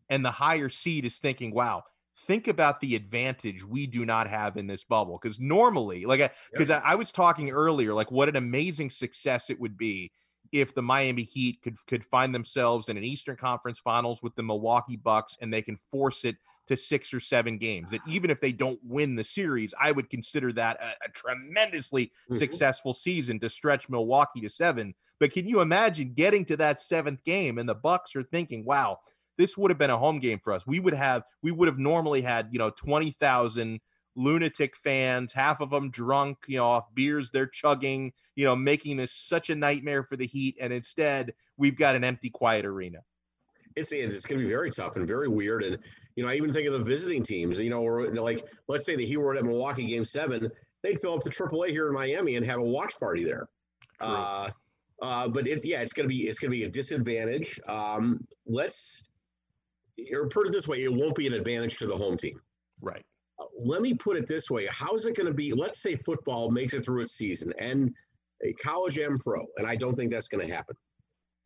and 0.10 0.24
the 0.26 0.32
higher 0.32 0.70
seed 0.70 1.06
is 1.06 1.18
thinking, 1.20 1.52
wow, 1.54 1.84
think 2.28 2.48
about 2.48 2.80
the 2.80 2.96
advantage 2.96 3.64
we 3.64 3.88
do 3.88 4.06
not 4.06 4.28
have 4.28 4.58
in 4.58 4.68
this 4.68 4.84
bubble. 4.84 5.18
Because 5.22 5.40
normally, 5.40 6.06
like, 6.06 6.34
because 6.56 6.70
I, 6.70 6.80
I 6.80 6.96
was 6.96 7.12
talking 7.12 7.52
earlier, 7.52 7.94
like, 7.94 8.12
what 8.12 8.30
an 8.30 8.36
amazing 8.36 8.90
success 8.90 9.50
it 9.50 9.60
would 9.60 9.78
be 9.78 10.12
if 10.52 10.74
the 10.74 10.82
Miami 10.82 11.24
Heat 11.24 11.62
could 11.62 11.78
could 11.86 12.04
find 12.04 12.34
themselves 12.34 12.90
in 12.90 12.98
an 12.98 13.04
Eastern 13.04 13.36
Conference 13.38 13.80
Finals 13.80 14.24
with 14.24 14.36
the 14.36 14.44
Milwaukee 14.44 14.96
Bucks 14.96 15.38
and 15.42 15.54
they 15.54 15.62
can 15.62 15.76
force 15.78 16.26
it 16.26 16.38
to 16.68 16.76
six 16.78 17.14
or 17.14 17.20
seven 17.20 17.58
games. 17.58 17.92
That 17.92 18.02
even 18.06 18.30
if 18.30 18.42
they 18.42 18.52
don't 18.52 18.80
win 18.84 19.16
the 19.16 19.24
series, 19.24 19.74
I 19.80 19.92
would 19.92 20.10
consider 20.10 20.52
that 20.54 20.82
a, 20.82 21.06
a 21.06 21.10
tremendously 21.12 22.12
Mhm. 22.28 22.38
successful 22.38 22.94
season 22.94 23.40
to 23.42 23.50
stretch 23.50 23.90
Milwaukee 23.90 24.42
to 24.42 24.50
seven. 24.50 24.96
But 25.20 25.32
can 25.32 25.48
you 25.48 25.62
imagine 25.62 26.14
getting 26.14 26.46
to 26.46 26.58
that 26.58 26.80
seventh 26.80 27.24
game 27.24 27.58
and 27.58 27.68
the 27.68 27.76
Bucks 27.76 28.16
are 28.16 28.24
thinking, 28.24 28.66
wow, 28.66 28.98
this 29.40 29.58
would 29.58 29.72
have 29.72 29.78
been 29.78 29.90
a 29.90 29.98
home 29.98 30.20
game 30.20 30.38
for 30.38 30.52
us. 30.52 30.68
We 30.68 30.82
would 30.82 30.94
have 30.94 31.24
we 31.42 31.52
would 31.52 31.70
have 31.70 31.80
normally 31.80 32.22
had, 32.22 32.50
you 32.52 32.60
know, 32.60 32.72
20,000 32.72 33.80
lunatic 34.18 34.76
fans, 34.76 35.32
half 35.32 35.62
of 35.62 35.70
them 35.70 35.90
drunk, 35.90 36.40
you 36.48 36.58
know, 36.58 36.66
off 36.66 36.94
beers 36.94 37.32
they're 37.32 37.48
chugging, 37.48 38.12
you 38.36 38.44
know, 38.44 38.56
making 38.56 38.98
this 38.98 39.14
such 39.14 39.50
a 39.50 39.56
nightmare 39.56 40.04
for 40.04 40.18
the 40.18 40.28
Heat 40.28 40.58
and 40.60 40.74
instead 40.74 41.34
we've 41.56 41.78
got 41.78 41.96
an 41.96 42.04
empty 42.04 42.30
quiet 42.30 42.66
arena. 42.66 43.00
it's 43.78 43.94
it's 43.94 44.26
going 44.26 44.40
to 44.40 44.46
be 44.46 44.52
very 44.52 44.72
tough 44.72 44.98
and 44.98 45.08
very 45.08 45.30
weird. 45.30 45.64
And 45.64 45.78
you 46.18 46.24
know, 46.26 46.30
I 46.30 46.34
even 46.34 46.52
think 46.52 46.68
of 46.68 46.74
the 46.74 46.84
visiting 46.84 47.24
teams. 47.24 47.58
You 47.58 47.70
know, 47.70 47.82
or 47.82 48.08
like 48.08 48.42
let's 48.68 48.86
say 48.86 48.98
the 48.98 49.06
Heat 49.06 49.18
were 49.18 49.36
at 49.36 49.46
Milwaukee 49.46 49.86
Game 49.86 50.04
Seven, 50.04 50.52
they'd 50.84 51.00
fill 51.00 51.14
up 51.14 51.24
the 51.24 51.30
AAA 51.30 51.70
here 51.70 51.88
in 51.88 51.94
Miami 51.94 52.36
and 52.36 52.46
have 52.46 52.60
a 52.60 52.64
watch 52.64 53.00
party 53.00 53.24
there. 53.24 53.48
Uh, 54.02 54.50
uh, 55.02 55.30
but 55.30 55.48
it's 55.48 55.66
yeah, 55.66 55.82
it's 55.82 55.94
going 55.94 56.10
to 56.10 56.14
be 56.14 56.24
it's 56.24 56.40
going 56.40 56.52
to 56.52 56.58
be 56.58 56.66
a 56.66 56.70
disadvantage. 56.70 57.58
Um, 57.68 58.28
let's 58.46 59.09
or 60.14 60.30
put 60.30 60.48
it 60.48 60.52
this 60.52 60.68
way: 60.68 60.84
it 60.84 60.94
won't 60.94 61.16
be 61.16 61.28
an 61.28 61.34
advantage 61.34 61.78
to 61.78 61.88
the 61.88 61.96
home 61.96 62.18
team. 62.18 62.40
Right. 62.82 63.04
Uh, 63.40 63.46
let 63.64 63.82
me 63.82 63.94
put 63.94 64.18
it 64.18 64.28
this 64.28 64.50
way: 64.50 64.68
How's 64.72 65.06
it 65.06 65.16
going 65.16 65.28
to 65.28 65.34
be? 65.34 65.54
Let's 65.54 65.82
say 65.82 65.96
football 65.96 66.52
makes 66.52 66.74
it 66.74 66.84
through 66.86 67.04
its 67.04 67.14
season 67.14 67.54
and 67.60 67.94
a 68.44 68.54
college 68.54 68.98
and 68.98 69.20
pro, 69.20 69.46
and 69.58 69.68
I 69.68 69.76
don't 69.76 69.96
think 69.96 70.12
that's 70.12 70.28
going 70.28 70.48
to 70.48 70.54
happen. 70.54 70.76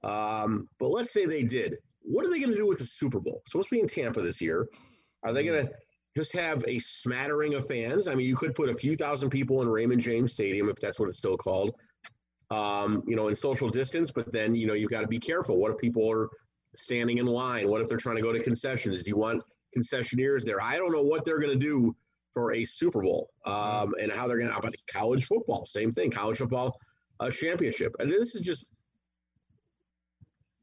Um, 0.03 0.67
but 0.79 0.89
let's 0.89 1.13
say 1.13 1.25
they 1.25 1.43
did. 1.43 1.75
What 2.01 2.25
are 2.25 2.29
they 2.29 2.39
going 2.39 2.51
to 2.51 2.57
do 2.57 2.67
with 2.67 2.79
the 2.79 2.85
Super 2.85 3.19
Bowl? 3.19 3.39
It's 3.41 3.51
supposed 3.51 3.69
to 3.69 3.75
be 3.75 3.81
in 3.81 3.87
Tampa 3.87 4.21
this 4.21 4.41
year. 4.41 4.67
Are 5.23 5.31
they 5.31 5.43
going 5.43 5.65
to 5.65 5.71
just 6.17 6.35
have 6.37 6.63
a 6.67 6.79
smattering 6.79 7.53
of 7.55 7.65
fans? 7.65 8.07
I 8.07 8.15
mean, 8.15 8.27
you 8.27 8.35
could 8.35 8.55
put 8.55 8.69
a 8.69 8.73
few 8.73 8.95
thousand 8.95 9.29
people 9.29 9.61
in 9.61 9.69
Raymond 9.69 10.01
James 10.01 10.33
Stadium 10.33 10.69
if 10.69 10.75
that's 10.75 10.99
what 10.99 11.09
it's 11.09 11.17
still 11.17 11.37
called. 11.37 11.73
Um, 12.51 13.03
you 13.07 13.15
know, 13.15 13.29
in 13.29 13.35
social 13.35 13.69
distance, 13.69 14.11
but 14.11 14.31
then 14.31 14.53
you 14.53 14.67
know 14.67 14.73
you've 14.73 14.91
got 14.91 15.01
to 15.01 15.07
be 15.07 15.19
careful. 15.19 15.57
What 15.57 15.71
if 15.71 15.77
people 15.77 16.11
are 16.11 16.29
standing 16.75 17.17
in 17.17 17.25
line? 17.25 17.67
What 17.69 17.81
if 17.81 17.87
they're 17.87 17.97
trying 17.97 18.17
to 18.17 18.21
go 18.21 18.33
to 18.33 18.41
concessions? 18.41 19.03
Do 19.03 19.09
you 19.09 19.17
want 19.17 19.43
concessionaires 19.77 20.43
there? 20.43 20.61
I 20.61 20.77
don't 20.77 20.91
know 20.91 21.01
what 21.01 21.25
they're 21.25 21.39
going 21.39 21.53
to 21.53 21.59
do 21.59 21.95
for 22.33 22.53
a 22.53 22.63
Super 22.63 23.01
Bowl 23.01 23.29
um, 23.45 23.93
and 24.01 24.11
how 24.11 24.27
they're 24.27 24.37
going 24.37 24.49
to. 24.49 24.57
About 24.57 24.73
college 24.91 25.25
football, 25.25 25.65
same 25.65 25.91
thing. 25.91 26.11
College 26.11 26.37
football 26.37 26.79
uh, 27.19 27.29
championship, 27.29 27.95
and 27.99 28.11
this 28.11 28.35
is 28.35 28.41
just 28.41 28.69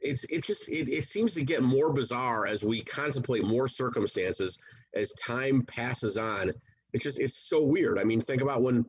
it's 0.00 0.24
it 0.24 0.44
just 0.44 0.68
it, 0.68 0.88
it 0.88 1.04
seems 1.04 1.34
to 1.34 1.44
get 1.44 1.62
more 1.62 1.92
bizarre 1.92 2.46
as 2.46 2.64
we 2.64 2.82
contemplate 2.82 3.44
more 3.44 3.68
circumstances 3.68 4.58
as 4.94 5.12
time 5.14 5.62
passes 5.62 6.16
on 6.16 6.50
it's 6.92 7.04
just 7.04 7.20
it's 7.20 7.36
so 7.48 7.64
weird 7.64 7.98
i 7.98 8.04
mean 8.04 8.20
think 8.20 8.42
about 8.42 8.62
when 8.62 8.84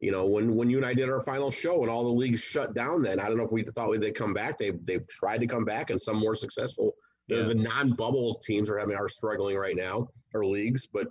you 0.00 0.10
know 0.10 0.26
when 0.26 0.54
when 0.56 0.70
you 0.70 0.76
and 0.78 0.86
i 0.86 0.94
did 0.94 1.08
our 1.08 1.20
final 1.20 1.50
show 1.50 1.82
and 1.82 1.90
all 1.90 2.04
the 2.04 2.10
leagues 2.10 2.40
shut 2.40 2.74
down 2.74 3.02
then 3.02 3.20
i 3.20 3.26
don't 3.28 3.36
know 3.36 3.44
if 3.44 3.52
we 3.52 3.62
thought 3.62 3.94
they'd 4.00 4.14
come 4.14 4.32
back 4.34 4.56
they've 4.58 4.84
they've 4.84 5.06
tried 5.08 5.38
to 5.38 5.46
come 5.46 5.64
back 5.64 5.90
and 5.90 6.00
some 6.00 6.16
more 6.18 6.34
successful 6.34 6.94
The- 7.28 7.36
Yeah. 7.36 7.44
the 7.46 7.54
non-bubble 7.56 8.40
teams 8.42 8.70
are 8.70 8.78
having 8.78 8.96
are 8.96 9.08
struggling 9.08 9.56
right 9.56 9.76
now 9.76 10.08
or 10.34 10.44
leagues 10.46 10.86
but 10.86 11.08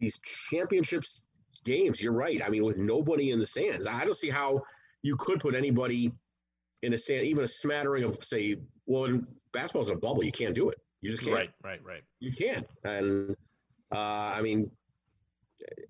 these 0.00 0.18
championships 0.50 1.28
games 1.64 2.00
you're 2.02 2.12
right 2.12 2.40
i 2.44 2.48
mean 2.48 2.64
with 2.64 2.78
nobody 2.78 3.30
in 3.30 3.38
the 3.38 3.46
stands 3.46 3.86
i 3.86 4.04
don't 4.04 4.16
see 4.16 4.30
how 4.30 4.60
you 5.02 5.16
could 5.16 5.40
put 5.40 5.54
anybody 5.54 6.12
in 6.82 6.92
a 6.92 6.98
stand, 6.98 7.26
even 7.26 7.42
a 7.42 7.48
smattering 7.48 8.04
of 8.04 8.22
say, 8.22 8.56
well, 8.86 9.04
in 9.06 9.20
basketball's 9.52 9.88
in 9.88 9.96
a 9.96 9.98
bubble, 9.98 10.22
you 10.22 10.30
can't 10.30 10.54
do 10.54 10.70
it. 10.70 10.78
You 11.00 11.10
just 11.10 11.22
can't. 11.24 11.34
Right, 11.34 11.50
right, 11.64 11.80
right. 11.84 12.02
You 12.20 12.30
can't. 12.32 12.64
And 12.84 13.34
uh, 13.92 14.32
I 14.36 14.42
mean, 14.42 14.70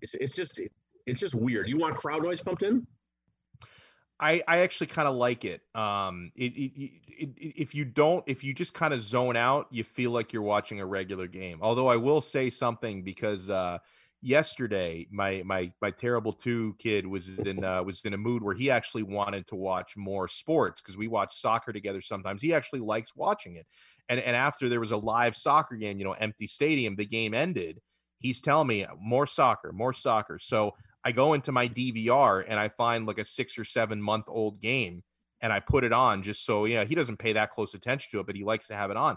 it's 0.01 0.15
it's 0.15 0.35
just 0.35 0.61
it's 1.09 1.21
just 1.21 1.35
weird. 1.35 1.69
You 1.69 1.79
want 1.79 1.97
crowd 1.97 2.23
noise 2.23 2.41
pumped 2.41 2.63
in? 2.63 2.87
I, 4.21 4.43
I 4.49 4.59
actually 4.59 4.89
kind 4.89 5.07
of 5.07 5.15
like 5.15 5.45
it. 5.45 5.61
Um, 5.75 6.33
it, 6.37 6.53
it, 6.57 6.73
it, 6.77 7.31
if 7.37 7.75
you 7.75 7.85
don't, 7.85 8.25
if 8.27 8.43
you 8.43 8.53
just 8.53 8.75
kind 8.75 8.93
of 8.93 9.01
zone 9.01 9.37
out, 9.37 9.69
you 9.71 9.85
feel 9.85 10.11
like 10.11 10.33
you're 10.33 10.43
watching 10.43 10.81
a 10.81 10.87
regular 10.87 11.29
game. 11.29 11.61
Although 11.63 11.87
I 11.89 11.97
will 11.97 12.21
say 12.21 12.51
something 12.51 13.05
because 13.05 13.49
uh, 13.49 13.79
yesterday 14.21 15.07
my 15.13 15.43
my 15.45 15.71
my 15.81 15.93
terrible 15.93 16.33
two 16.33 16.75
kid 16.81 17.07
was 17.07 17.39
in 17.39 17.63
uh, 17.63 17.83
was 17.85 18.05
in 18.05 18.15
a 18.15 18.19
mood 18.19 18.43
where 18.43 18.55
he 18.55 18.71
actually 18.71 19.05
wanted 19.05 19.47
to 19.47 19.55
watch 19.55 19.97
more 19.97 20.27
sports 20.27 20.83
because 20.83 20.97
we 20.97 21.07
watch 21.07 21.37
soccer 21.37 21.73
together 21.73 22.01
sometimes. 22.01 22.43
He 22.43 22.53
actually 22.53 22.81
likes 22.81 23.15
watching 23.15 23.55
it, 23.55 23.67
and 24.09 24.19
and 24.19 24.35
after 24.35 24.69
there 24.69 24.81
was 24.81 24.91
a 24.91 24.97
live 24.97 25.37
soccer 25.37 25.77
game, 25.77 25.99
you 25.99 26.05
know, 26.05 26.13
empty 26.13 26.49
stadium, 26.49 26.97
the 26.97 27.07
game 27.07 27.35
ended. 27.35 27.81
He's 28.19 28.41
telling 28.41 28.67
me 28.67 28.85
more 29.01 29.27
soccer, 29.27 29.73
more 29.73 29.93
soccer. 29.93 30.41
So 30.41 30.75
I 31.09 31.13
go 31.13 31.33
into 31.33 31.53
my 31.53 31.69
DVR 31.69 32.45
and 32.47 32.61
I 32.61 32.69
find 32.69 33.07
like 33.07 33.17
a 33.17 33.25
six 33.25 33.57
or 33.57 33.65
seven 33.65 34.03
month 34.03 34.27
old 34.29 34.61
game 34.61 35.03
and 35.41 35.51
I 35.51 35.59
put 35.59 35.83
it 35.83 35.93
on 35.95 36.23
just 36.23 36.45
so 36.45 36.67
yeah 36.67 36.85
he 36.85 36.95
doesn't 36.95 37.17
pay 37.17 37.33
that 37.33 37.51
close 37.51 37.73
attention 37.73 38.11
to 38.11 38.21
it, 38.21 38.27
but 38.27 38.37
he 38.37 38.45
likes 38.45 38.67
to 38.67 38.77
have 38.77 38.91
it 38.91 38.99
on. 38.99 39.17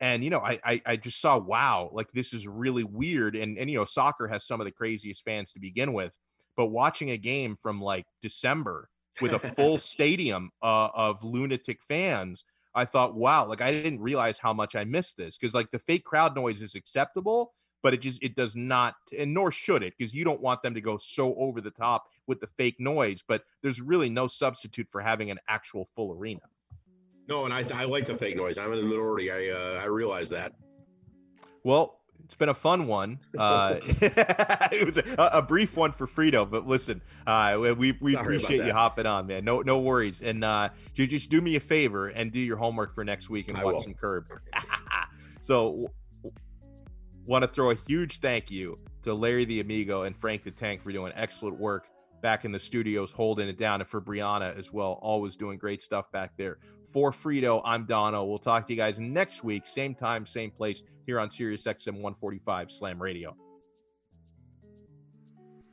And 0.00 0.22
you 0.22 0.28
know, 0.28 0.40
I, 0.40 0.58
I 0.62 0.82
I 0.84 0.96
just 0.96 1.18
saw 1.18 1.38
wow, 1.38 1.88
like 1.94 2.12
this 2.12 2.34
is 2.34 2.46
really 2.46 2.84
weird. 2.84 3.36
And 3.36 3.56
and 3.56 3.70
you 3.70 3.78
know, 3.78 3.86
soccer 3.86 4.28
has 4.28 4.46
some 4.46 4.60
of 4.60 4.66
the 4.66 4.70
craziest 4.70 5.24
fans 5.24 5.50
to 5.52 5.60
begin 5.60 5.94
with, 5.94 6.12
but 6.58 6.66
watching 6.66 7.10
a 7.10 7.16
game 7.16 7.56
from 7.56 7.80
like 7.80 8.04
December 8.20 8.90
with 9.22 9.32
a 9.32 9.38
full 9.38 9.78
stadium 9.92 10.50
uh, 10.60 10.90
of 10.92 11.24
lunatic 11.24 11.78
fans, 11.88 12.44
I 12.74 12.84
thought, 12.84 13.14
wow, 13.14 13.46
like 13.46 13.62
I 13.62 13.72
didn't 13.72 14.02
realize 14.02 14.36
how 14.36 14.52
much 14.52 14.76
I 14.76 14.84
missed 14.84 15.16
this 15.16 15.38
because 15.38 15.54
like 15.54 15.70
the 15.70 15.78
fake 15.78 16.04
crowd 16.04 16.36
noise 16.36 16.60
is 16.60 16.74
acceptable, 16.74 17.54
but 17.82 17.94
it 17.94 18.00
just 18.00 18.22
it 18.22 18.34
does 18.34 18.56
not, 18.56 18.94
and 19.16 19.32
nor 19.32 19.50
should 19.50 19.82
it, 19.82 19.94
because 19.96 20.14
you 20.14 20.24
don't 20.24 20.40
want 20.40 20.62
them 20.62 20.74
to 20.74 20.80
go 20.80 20.98
so 20.98 21.34
over 21.36 21.60
the 21.60 21.70
top 21.70 22.06
with 22.26 22.40
the 22.40 22.46
fake 22.46 22.78
noise. 22.78 23.22
But 23.26 23.44
there's 23.62 23.80
really 23.80 24.10
no 24.10 24.26
substitute 24.26 24.88
for 24.90 25.00
having 25.00 25.30
an 25.30 25.38
actual 25.48 25.84
full 25.84 26.12
arena. 26.12 26.40
No, 27.28 27.44
and 27.44 27.54
I 27.54 27.64
I 27.74 27.84
like 27.84 28.06
the 28.06 28.14
fake 28.14 28.36
noise. 28.36 28.58
I'm 28.58 28.72
in 28.72 28.78
the 28.78 28.84
minority. 28.84 29.30
I 29.30 29.48
uh, 29.48 29.80
I 29.82 29.86
realize 29.86 30.30
that. 30.30 30.52
Well, 31.62 32.00
it's 32.24 32.36
been 32.36 32.48
a 32.48 32.54
fun 32.54 32.86
one. 32.86 33.18
Uh, 33.36 33.76
it 33.82 34.86
was 34.86 34.98
a, 34.98 35.30
a 35.38 35.42
brief 35.42 35.76
one 35.76 35.92
for 35.92 36.06
Frito, 36.06 36.48
but 36.48 36.66
listen, 36.66 37.02
uh, 37.26 37.56
we 37.76 37.92
we 38.00 38.12
Sorry 38.12 38.36
appreciate 38.36 38.64
you 38.64 38.72
hopping 38.72 39.06
on, 39.06 39.26
man. 39.26 39.44
No 39.44 39.62
no 39.62 39.80
worries. 39.80 40.22
And 40.22 40.44
uh, 40.44 40.68
you 40.94 41.06
just 41.06 41.30
do 41.30 41.40
me 41.40 41.56
a 41.56 41.60
favor 41.60 42.08
and 42.08 42.30
do 42.30 42.38
your 42.38 42.56
homework 42.56 42.94
for 42.94 43.04
next 43.04 43.30
week 43.30 43.48
and 43.48 43.58
I 43.58 43.64
watch 43.64 43.74
will. 43.74 43.82
some 43.82 43.94
Curb. 43.94 44.26
so, 45.40 45.90
want 47.30 47.42
to 47.44 47.48
throw 47.48 47.70
a 47.70 47.76
huge 47.76 48.18
thank 48.18 48.50
you 48.50 48.76
to 49.04 49.14
Larry 49.14 49.44
the 49.44 49.60
Amigo 49.60 50.02
and 50.02 50.16
Frank 50.16 50.42
the 50.42 50.50
Tank 50.50 50.82
for 50.82 50.90
doing 50.90 51.12
excellent 51.14 51.56
work 51.56 51.88
back 52.20 52.44
in 52.44 52.50
the 52.50 52.58
studios, 52.58 53.12
holding 53.12 53.48
it 53.48 53.56
down, 53.56 53.80
and 53.80 53.88
for 53.88 54.00
Brianna 54.00 54.58
as 54.58 54.72
well, 54.72 54.98
always 55.00 55.36
doing 55.36 55.56
great 55.56 55.80
stuff 55.80 56.10
back 56.10 56.32
there. 56.36 56.58
For 56.88 57.12
Frito, 57.12 57.62
I'm 57.64 57.86
Dono. 57.86 58.24
We'll 58.24 58.38
talk 58.38 58.66
to 58.66 58.72
you 58.72 58.76
guys 58.76 58.98
next 58.98 59.44
week, 59.44 59.68
same 59.68 59.94
time, 59.94 60.26
same 60.26 60.50
place, 60.50 60.82
here 61.06 61.20
on 61.20 61.30
Sirius 61.30 61.62
XM 61.66 61.94
145 61.94 62.68
Slam 62.68 63.00
Radio. 63.00 63.36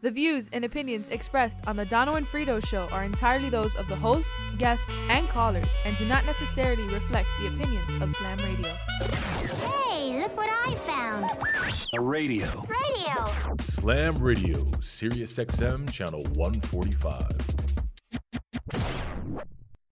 The 0.02 0.12
views 0.12 0.48
and 0.54 0.64
opinions 0.64 1.10
expressed 1.10 1.62
on 1.66 1.76
the 1.76 1.84
Dono 1.84 2.16
and 2.16 2.28
Frito 2.28 2.64
show 2.64 2.88
are 2.92 3.04
entirely 3.04 3.50
those 3.50 3.76
of 3.76 3.88
the 3.88 3.96
hosts, 3.96 4.32
guests, 4.60 4.92
and 5.10 5.28
callers 5.28 5.74
and 5.88 5.98
do 5.98 6.06
not 6.06 6.24
necessarily 6.24 6.84
reflect 6.94 7.28
the 7.42 7.48
opinions 7.48 7.92
of 8.00 8.12
Slam 8.12 8.38
Radio. 8.38 8.76
Hey, 9.90 10.20
look 10.22 10.38
what 10.38 10.50
I 10.52 10.76
found. 10.76 11.32
A 11.96 12.00
radio. 12.00 12.68
Radio. 12.68 13.56
Slam 13.60 14.14
Radio, 14.18 14.70
Sirius 14.82 15.36
XM, 15.36 15.92
channel 15.92 16.22
145. 16.36 17.67